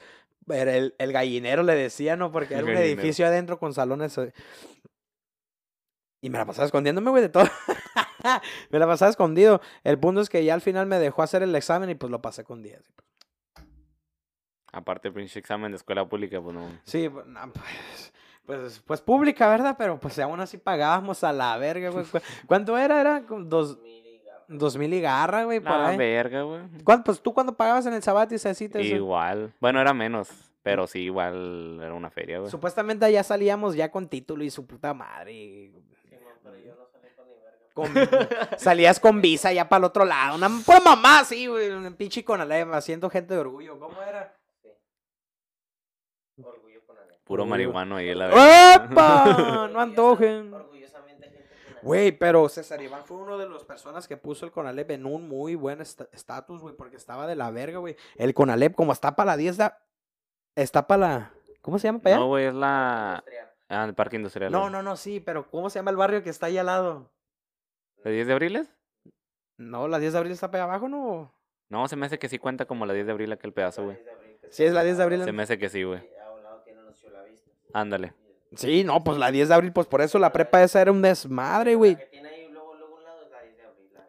El, 0.49 0.93
el 0.97 1.13
gallinero 1.13 1.63
le 1.63 1.73
decía, 1.75 2.15
¿no? 2.15 2.31
Porque 2.31 2.53
El 2.55 2.61
era 2.67 2.71
un 2.71 2.77
edificio 2.85 3.25
adentro 3.25 3.57
con 3.57 3.73
salones. 3.73 4.15
eh. 4.19 4.33
Y 6.21 6.29
me 6.29 6.37
la 6.37 6.45
pasaba 6.45 6.65
escondiéndome, 6.65 7.09
güey, 7.09 7.23
de 7.23 7.29
todo. 7.29 7.45
me 8.69 8.79
la 8.79 8.87
pasaba 8.87 9.09
escondido. 9.09 9.61
El 9.83 9.99
punto 9.99 10.21
es 10.21 10.29
que 10.29 10.43
ya 10.43 10.53
al 10.53 10.61
final 10.61 10.85
me 10.87 10.99
dejó 10.99 11.21
hacer 11.23 11.43
el 11.43 11.55
examen 11.55 11.89
y 11.89 11.95
pues 11.95 12.11
lo 12.11 12.21
pasé 12.21 12.43
con 12.43 12.61
10. 12.61 12.81
Aparte, 14.73 15.11
pinche 15.11 15.39
examen 15.39 15.71
de 15.71 15.77
escuela 15.77 16.07
pública, 16.07 16.41
pues 16.41 16.55
no. 16.55 16.65
Sí, 16.85 17.09
pues, 17.09 17.25
no, 17.25 17.41
pues, 17.51 18.13
pues, 18.45 18.79
pues 18.85 19.01
pública, 19.01 19.49
¿verdad? 19.49 19.75
Pero 19.77 19.99
pues 19.99 20.17
aún 20.19 20.39
así 20.39 20.57
pagábamos 20.57 21.23
a 21.25 21.33
la 21.33 21.57
verga, 21.57 21.89
güey. 21.89 22.05
¿Cu- 22.05 22.19
¿Cuánto 22.47 22.77
era? 22.77 23.01
Era 23.01 23.25
como 23.25 23.43
dos, 23.43 23.79
dos 24.47 24.77
mil 24.77 24.93
y 24.93 25.01
garra, 25.01 25.43
güey, 25.43 25.59
por 25.59 25.71
La 25.77 25.89
ahí. 25.89 25.97
verga, 25.97 26.43
güey. 26.43 26.61
¿Cuánto- 26.85 27.03
Pues 27.05 27.21
tú 27.21 27.33
cuando 27.33 27.55
pagabas 27.57 27.85
en 27.85 27.93
el 27.93 28.01
Sabatis 28.03 28.45
así 28.45 28.69
te... 28.69 28.81
Igual. 28.81 29.53
Bueno, 29.59 29.81
era 29.81 29.93
menos, 29.93 30.29
pero 30.63 30.87
sí, 30.87 30.99
igual 31.01 31.79
era 31.81 31.93
una 31.93 32.09
feria, 32.09 32.39
güey. 32.39 32.49
Supuestamente 32.49 33.03
allá 33.03 33.23
salíamos 33.23 33.75
ya 33.75 33.91
con 33.91 34.07
título 34.07 34.41
y 34.45 34.49
su 34.49 34.65
puta 34.65 34.93
madre. 34.93 35.33
y- 35.33 35.73
con- 37.73 37.93
salías 38.57 38.99
con 38.99 39.21
visa 39.21 39.51
ya 39.53 39.67
para 39.69 39.79
el 39.79 39.83
otro 39.85 40.05
lado. 40.05 40.35
Una 40.35 40.49
pura 40.65 40.79
mamá, 40.79 41.23
sí, 41.25 41.47
güey. 41.47 41.69
Un 41.71 41.93
pinche 41.95 42.23
con 42.23 42.41
haciendo 42.73 43.09
gente 43.09 43.33
de 43.33 43.39
orgullo. 43.39 43.79
¿Cómo 43.79 44.01
era? 44.01 44.35
Orgullo 46.43 46.81
con. 46.85 46.95
Puro 47.23 47.45
marihuano 47.45 47.97
ahí, 47.97 48.13
la 48.13 48.27
verdad. 48.27 48.85
¡Epa! 48.91 49.67
No 49.71 49.79
antojen. 49.79 50.53
Orgullosamente. 50.53 51.47
Güey, 51.81 52.11
pero 52.11 52.47
César 52.49 52.81
Iván 52.81 53.05
fue 53.05 53.17
uno 53.17 53.37
de 53.37 53.49
las 53.49 53.63
personas 53.63 54.07
que 54.07 54.17
puso 54.17 54.45
el 54.45 54.51
Conalep 54.51 54.91
en 54.91 55.05
un 55.05 55.27
muy 55.27 55.55
buen 55.55 55.81
esta- 55.81 56.07
estatus, 56.11 56.61
güey, 56.61 56.75
porque 56.75 56.97
estaba 56.97 57.25
de 57.27 57.35
la 57.35 57.49
verga, 57.51 57.79
güey. 57.79 57.95
El 58.15 58.33
Conalep, 58.33 58.75
como 58.75 58.91
está 58.93 59.15
para 59.15 59.31
la 59.31 59.37
10, 59.37 59.57
da- 59.57 59.79
está 60.55 60.85
para 60.87 60.99
la... 60.99 61.33
¿Cómo 61.61 61.79
se 61.79 61.87
llama 61.87 61.99
para 61.99 62.15
allá? 62.15 62.19
No, 62.23 62.27
güey, 62.27 62.45
es 62.45 62.53
la. 62.55 63.23
Ah, 63.69 63.85
el 63.85 63.93
parque 63.93 64.15
industrial. 64.17 64.51
No, 64.51 64.69
no, 64.69 64.81
no, 64.83 64.97
sí, 64.97 65.19
pero 65.19 65.49
¿cómo 65.49 65.69
se 65.69 65.79
llama 65.79 65.91
el 65.91 65.97
barrio 65.97 66.23
que 66.23 66.29
está 66.31 66.47
ahí 66.47 66.57
al 66.57 66.65
lado? 66.65 67.09
¿De 68.03 68.11
10 68.11 68.27
de 68.27 68.33
abril? 68.33 68.67
No, 69.57 69.87
la 69.87 69.99
10 69.99 70.13
de 70.13 70.17
abril 70.19 70.33
está 70.33 70.49
para 70.49 70.63
abajo, 70.63 70.87
¿no? 70.89 71.33
No, 71.69 71.87
se 71.87 71.95
me 71.95 72.05
hace 72.05 72.19
que 72.19 72.27
sí 72.29 72.37
cuenta 72.39 72.65
como 72.65 72.85
la 72.85 72.93
10 72.93 73.05
de 73.05 73.11
abril 73.11 73.31
aquel 73.31 73.53
pedazo, 73.53 73.83
güey. 73.85 73.97
Sí, 74.49 74.63
es 74.63 74.73
la 74.73 74.83
10 74.83 74.97
de 74.97 75.03
abril. 75.03 75.23
Se 75.23 75.31
me 75.31 75.43
hace 75.43 75.57
que 75.57 75.69
sí, 75.69 75.83
güey. 75.83 75.99
A 76.25 76.31
un 76.31 76.43
lado 76.43 76.61
tienen 76.65 76.83
los 76.85 76.99
chulavistas. 76.99 77.53
Ándale. 77.73 78.13
Sí, 78.55 78.83
no, 78.83 79.01
pues 79.03 79.17
la 79.17 79.31
10 79.31 79.47
de 79.47 79.53
abril, 79.55 79.71
pues 79.71 79.87
por 79.87 80.01
eso 80.01 80.19
la 80.19 80.33
prepa 80.33 80.61
esa 80.61 80.81
era 80.81 80.91
un 80.91 81.01
desmadre, 81.01 81.75
güey. 81.75 81.93
La 81.93 81.99
que 81.99 82.05
tiene 82.07 82.29
ahí 82.29 82.49
luego, 82.51 82.75
luego 82.75 82.95
un 82.97 83.03
lado 83.03 83.21
es 83.23 83.31
la 83.31 83.41
10 83.43 83.55
de 83.57 83.63
abril. 83.63 83.89
la- 83.93 84.01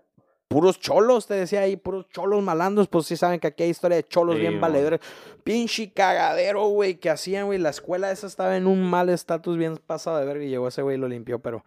Puros 0.49 0.81
cholos, 0.81 1.27
te 1.29 1.35
decía 1.35 1.61
ahí, 1.61 1.77
puros 1.77 2.09
cholos 2.09 2.43
malandros, 2.43 2.89
pues 2.89 3.07
sí 3.07 3.17
saben 3.17 3.39
que 3.39 3.47
aquí 3.47 3.63
hay 3.63 3.71
historia 3.71 3.99
de 3.99 4.03
cholos 4.09 4.35
Sí, 4.35 4.41
bien 4.41 4.61
valedores. 4.61 4.99
Pinche 5.45 5.93
cagadero, 5.93 6.67
güey, 6.67 6.97
que 6.97 7.11
hacían, 7.11 7.47
güey. 7.47 7.59
La 7.61 7.71
escuela 7.71 8.11
esa 8.11 8.27
estaba 8.27 8.57
en 8.57 8.67
un 8.67 8.83
mal 8.83 9.09
estatus 9.11 9.57
bien 9.57 9.77
pasado 9.77 10.19
de 10.19 10.25
verga 10.27 10.43
y 10.43 10.49
llegó 10.49 10.67
ese 10.67 10.83
güey 10.83 10.97
y 10.97 11.01
lo 11.01 11.07
limpió, 11.07 11.39
pero... 11.39 11.65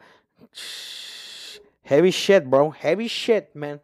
Heavy 1.85 2.11
shit, 2.11 2.43
bro. 2.43 2.71
Heavy 2.71 3.07
shit, 3.07 3.53
man. 3.53 3.81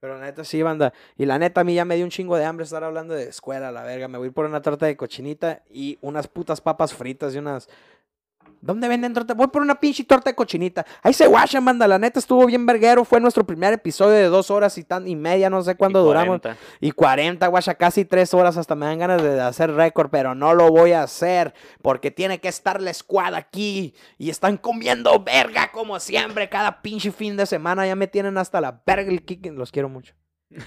Pero 0.00 0.18
la 0.18 0.26
neta 0.26 0.44
sí, 0.44 0.62
banda. 0.62 0.92
Y 1.16 1.24
la 1.24 1.38
neta 1.38 1.62
a 1.62 1.64
mí 1.64 1.74
ya 1.74 1.86
me 1.86 1.96
dio 1.96 2.04
un 2.04 2.10
chingo 2.10 2.36
de 2.36 2.44
hambre 2.44 2.64
estar 2.64 2.84
hablando 2.84 3.14
de 3.14 3.28
escuela, 3.28 3.72
la 3.72 3.84
verga. 3.84 4.06
Me 4.06 4.18
voy 4.18 4.30
por 4.30 4.44
una 4.44 4.60
torta 4.60 4.84
de 4.84 4.96
cochinita 4.96 5.62
y 5.70 5.96
unas 6.02 6.28
putas 6.28 6.60
papas 6.60 6.92
fritas 6.92 7.34
y 7.34 7.38
unas... 7.38 7.68
¿Dónde 8.64 8.88
venden 8.88 9.12
torta? 9.12 9.34
Voy 9.34 9.48
por 9.48 9.60
una 9.60 9.74
pinche 9.74 10.04
torta 10.04 10.30
de 10.30 10.34
cochinita. 10.34 10.86
Ahí 11.02 11.12
se 11.12 11.26
guachan, 11.26 11.62
banda. 11.62 11.86
La 11.86 11.98
neta 11.98 12.18
estuvo 12.18 12.46
bien 12.46 12.64
verguero. 12.64 13.04
Fue 13.04 13.20
nuestro 13.20 13.44
primer 13.44 13.74
episodio 13.74 14.14
de 14.14 14.24
dos 14.24 14.50
horas 14.50 14.78
y 14.78 14.84
tan 14.84 15.06
y 15.06 15.14
media. 15.16 15.50
No 15.50 15.62
sé 15.62 15.74
cuándo 15.74 16.00
Y 16.00 16.04
duramos. 16.04 16.40
40. 16.40 16.56
Y 16.80 16.90
40, 16.92 17.46
guacha, 17.48 17.74
casi 17.74 18.06
tres 18.06 18.32
horas. 18.32 18.56
Hasta 18.56 18.74
me 18.74 18.86
dan 18.86 18.98
ganas 18.98 19.22
de 19.22 19.38
hacer 19.38 19.70
récord, 19.70 20.08
pero 20.08 20.34
no 20.34 20.54
lo 20.54 20.70
voy 20.70 20.92
a 20.92 21.02
hacer. 21.02 21.52
Porque 21.82 22.10
tiene 22.10 22.40
que 22.40 22.48
estar 22.48 22.80
la 22.80 22.94
squad 22.94 23.34
aquí. 23.34 23.94
Y 24.16 24.30
están 24.30 24.56
comiendo 24.56 25.22
verga 25.22 25.70
como 25.70 26.00
siempre. 26.00 26.48
Cada 26.48 26.80
pinche 26.80 27.12
fin 27.12 27.36
de 27.36 27.44
semana 27.44 27.86
ya 27.86 27.96
me 27.96 28.06
tienen 28.06 28.38
hasta 28.38 28.62
la 28.62 28.80
verga 28.86 29.10
el 29.10 29.26
kick. 29.26 29.44
Los 29.52 29.72
quiero 29.72 29.90
mucho. 29.90 30.14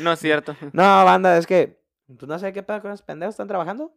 No 0.00 0.12
es 0.12 0.20
cierto. 0.20 0.54
No, 0.72 1.04
banda, 1.04 1.36
es 1.38 1.46
que. 1.46 1.82
Tú 2.18 2.26
no 2.26 2.38
sé 2.38 2.52
qué 2.52 2.62
pedo 2.62 2.80
con 2.80 2.92
esos 2.92 3.02
pendejos. 3.04 3.34
¿Están 3.34 3.48
trabajando? 3.48 3.92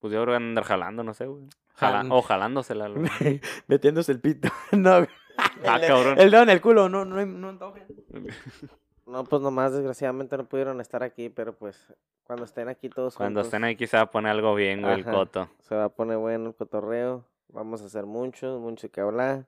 Pues 0.00 0.12
yo 0.12 0.22
creo 0.22 0.26
que 0.26 0.32
van 0.32 0.42
a 0.42 0.46
andar 0.48 0.64
jalando, 0.64 1.02
no 1.02 1.14
sé, 1.14 1.26
güey. 1.26 1.44
Jala-. 1.74 2.06
O 2.10 2.22
jalándosela. 2.22 2.88
güey. 2.88 3.40
Metiéndose 3.66 4.12
el 4.12 4.20
pito. 4.20 4.48
no, 4.72 4.96
güey. 4.98 5.08
Ah, 5.66 5.80
cabrón. 5.80 6.18
el 6.18 6.30
dedo 6.30 6.42
en 6.42 6.50
el 6.50 6.60
culo. 6.60 6.88
No, 6.88 7.04
no, 7.04 7.24
no 7.24 7.48
antojen. 7.48 7.86
No, 9.06 9.24
pues 9.24 9.40
nomás 9.40 9.72
desgraciadamente 9.72 10.36
no 10.36 10.44
pudieron 10.44 10.82
estar 10.82 11.02
aquí, 11.02 11.30
pero 11.30 11.54
pues 11.56 11.94
cuando 12.24 12.44
estén 12.44 12.68
aquí 12.68 12.90
todos 12.90 13.16
Cuando 13.16 13.40
juntos, 13.40 13.46
estén 13.46 13.64
ahí 13.64 13.74
quizá 13.74 13.96
va 13.96 14.02
a 14.02 14.10
poner 14.10 14.32
algo 14.32 14.54
bien, 14.54 14.82
güey, 14.82 14.96
el 14.96 15.00
Ajá. 15.00 15.12
coto. 15.12 15.48
se 15.60 15.74
va 15.74 15.84
a 15.84 15.88
poner 15.88 16.18
bueno 16.18 16.48
el 16.50 16.54
cotorreo. 16.54 17.24
Vamos 17.48 17.80
a 17.80 17.86
hacer 17.86 18.04
mucho, 18.04 18.58
mucho 18.58 18.90
que 18.90 19.00
hablar. 19.00 19.46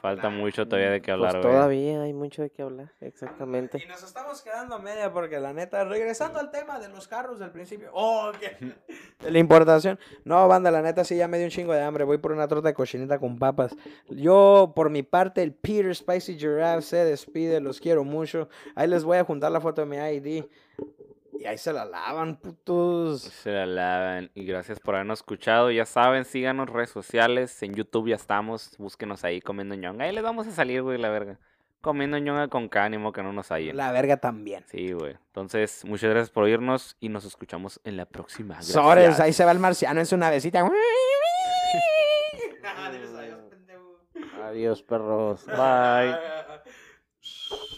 Falta 0.00 0.28
mucho 0.28 0.66
todavía 0.66 0.90
de 0.90 1.00
qué 1.00 1.12
Pues 1.12 1.14
hablar, 1.14 1.32
güey. 1.42 1.42
todavía 1.42 2.02
hay 2.02 2.12
mucho 2.12 2.42
de 2.42 2.50
qué 2.50 2.62
hablar, 2.62 2.92
exactamente. 3.00 3.82
Y 3.82 3.88
nos 3.88 4.02
estamos 4.02 4.40
quedando 4.42 4.74
a 4.74 4.78
media 4.78 5.12
porque 5.12 5.40
la 5.40 5.52
neta, 5.52 5.84
regresando 5.84 6.38
al 6.38 6.50
tema 6.50 6.78
de 6.78 6.88
los 6.88 7.08
carros 7.08 7.38
del 7.38 7.50
principio. 7.50 7.90
Oh, 7.92 8.30
¿qué? 8.38 8.56
De 9.20 9.30
la 9.30 9.38
importación. 9.38 9.98
No, 10.24 10.46
banda, 10.46 10.70
la 10.70 10.82
neta 10.82 11.02
sí 11.02 11.16
ya 11.16 11.26
me 11.26 11.38
dio 11.38 11.46
un 11.46 11.50
chingo 11.50 11.72
de 11.72 11.82
hambre. 11.82 12.04
Voy 12.04 12.18
por 12.18 12.32
una 12.32 12.46
torta 12.46 12.68
de 12.68 12.74
cochinita 12.74 13.18
con 13.18 13.38
papas. 13.38 13.74
Yo, 14.08 14.72
por 14.76 14.90
mi 14.90 15.02
parte, 15.02 15.42
el 15.42 15.52
Peter 15.54 15.94
Spicy 15.94 16.38
Giraffe 16.38 16.82
se 16.82 17.04
despide. 17.04 17.60
Los 17.60 17.80
quiero 17.80 18.04
mucho. 18.04 18.48
Ahí 18.74 18.86
les 18.88 19.02
voy 19.04 19.16
a 19.18 19.24
juntar 19.24 19.50
la 19.50 19.60
foto 19.60 19.80
de 19.84 19.86
mi 19.86 19.96
ID. 19.96 20.44
Y 21.38 21.46
ahí 21.46 21.58
se 21.58 21.72
la 21.72 21.84
lavan, 21.84 22.36
putos. 22.36 23.22
Se 23.22 23.50
la 23.50 23.66
lavan. 23.66 24.30
Y 24.34 24.44
gracias 24.44 24.80
por 24.80 24.94
habernos 24.94 25.20
escuchado. 25.20 25.70
Ya 25.70 25.86
saben, 25.86 26.24
síganos 26.24 26.70
redes 26.70 26.90
sociales. 26.90 27.62
En 27.62 27.74
YouTube 27.74 28.08
ya 28.08 28.16
estamos. 28.16 28.74
Búsquenos 28.78 29.24
ahí 29.24 29.40
comiendo 29.40 29.74
ñonga. 29.74 30.04
Ahí 30.04 30.14
les 30.14 30.22
vamos 30.22 30.46
a 30.46 30.52
salir, 30.52 30.82
güey, 30.82 30.98
la 30.98 31.10
verga. 31.10 31.38
Comiendo 31.80 32.18
ñonga 32.18 32.48
con 32.48 32.68
K, 32.68 32.84
ánimo 32.84 33.12
que 33.12 33.22
no 33.22 33.32
nos 33.32 33.50
hallen. 33.50 33.76
La 33.76 33.92
verga 33.92 34.16
también. 34.16 34.64
Sí, 34.66 34.92
güey. 34.92 35.16
Entonces, 35.26 35.84
muchas 35.84 36.10
gracias 36.10 36.30
por 36.30 36.44
oírnos 36.44 36.96
y 37.00 37.10
nos 37.10 37.24
escuchamos 37.24 37.80
en 37.84 37.96
la 37.96 38.06
próxima. 38.06 38.54
Gracias. 38.54 38.72
Sores, 38.72 39.20
ahí 39.20 39.32
se 39.32 39.44
va 39.44 39.52
el 39.52 39.58
marciano 39.58 40.00
en 40.00 40.06
su 40.06 40.16
navecita. 40.16 40.64
Adiós, 44.46 44.82
perros. 44.82 45.44
Bye. 45.46 46.16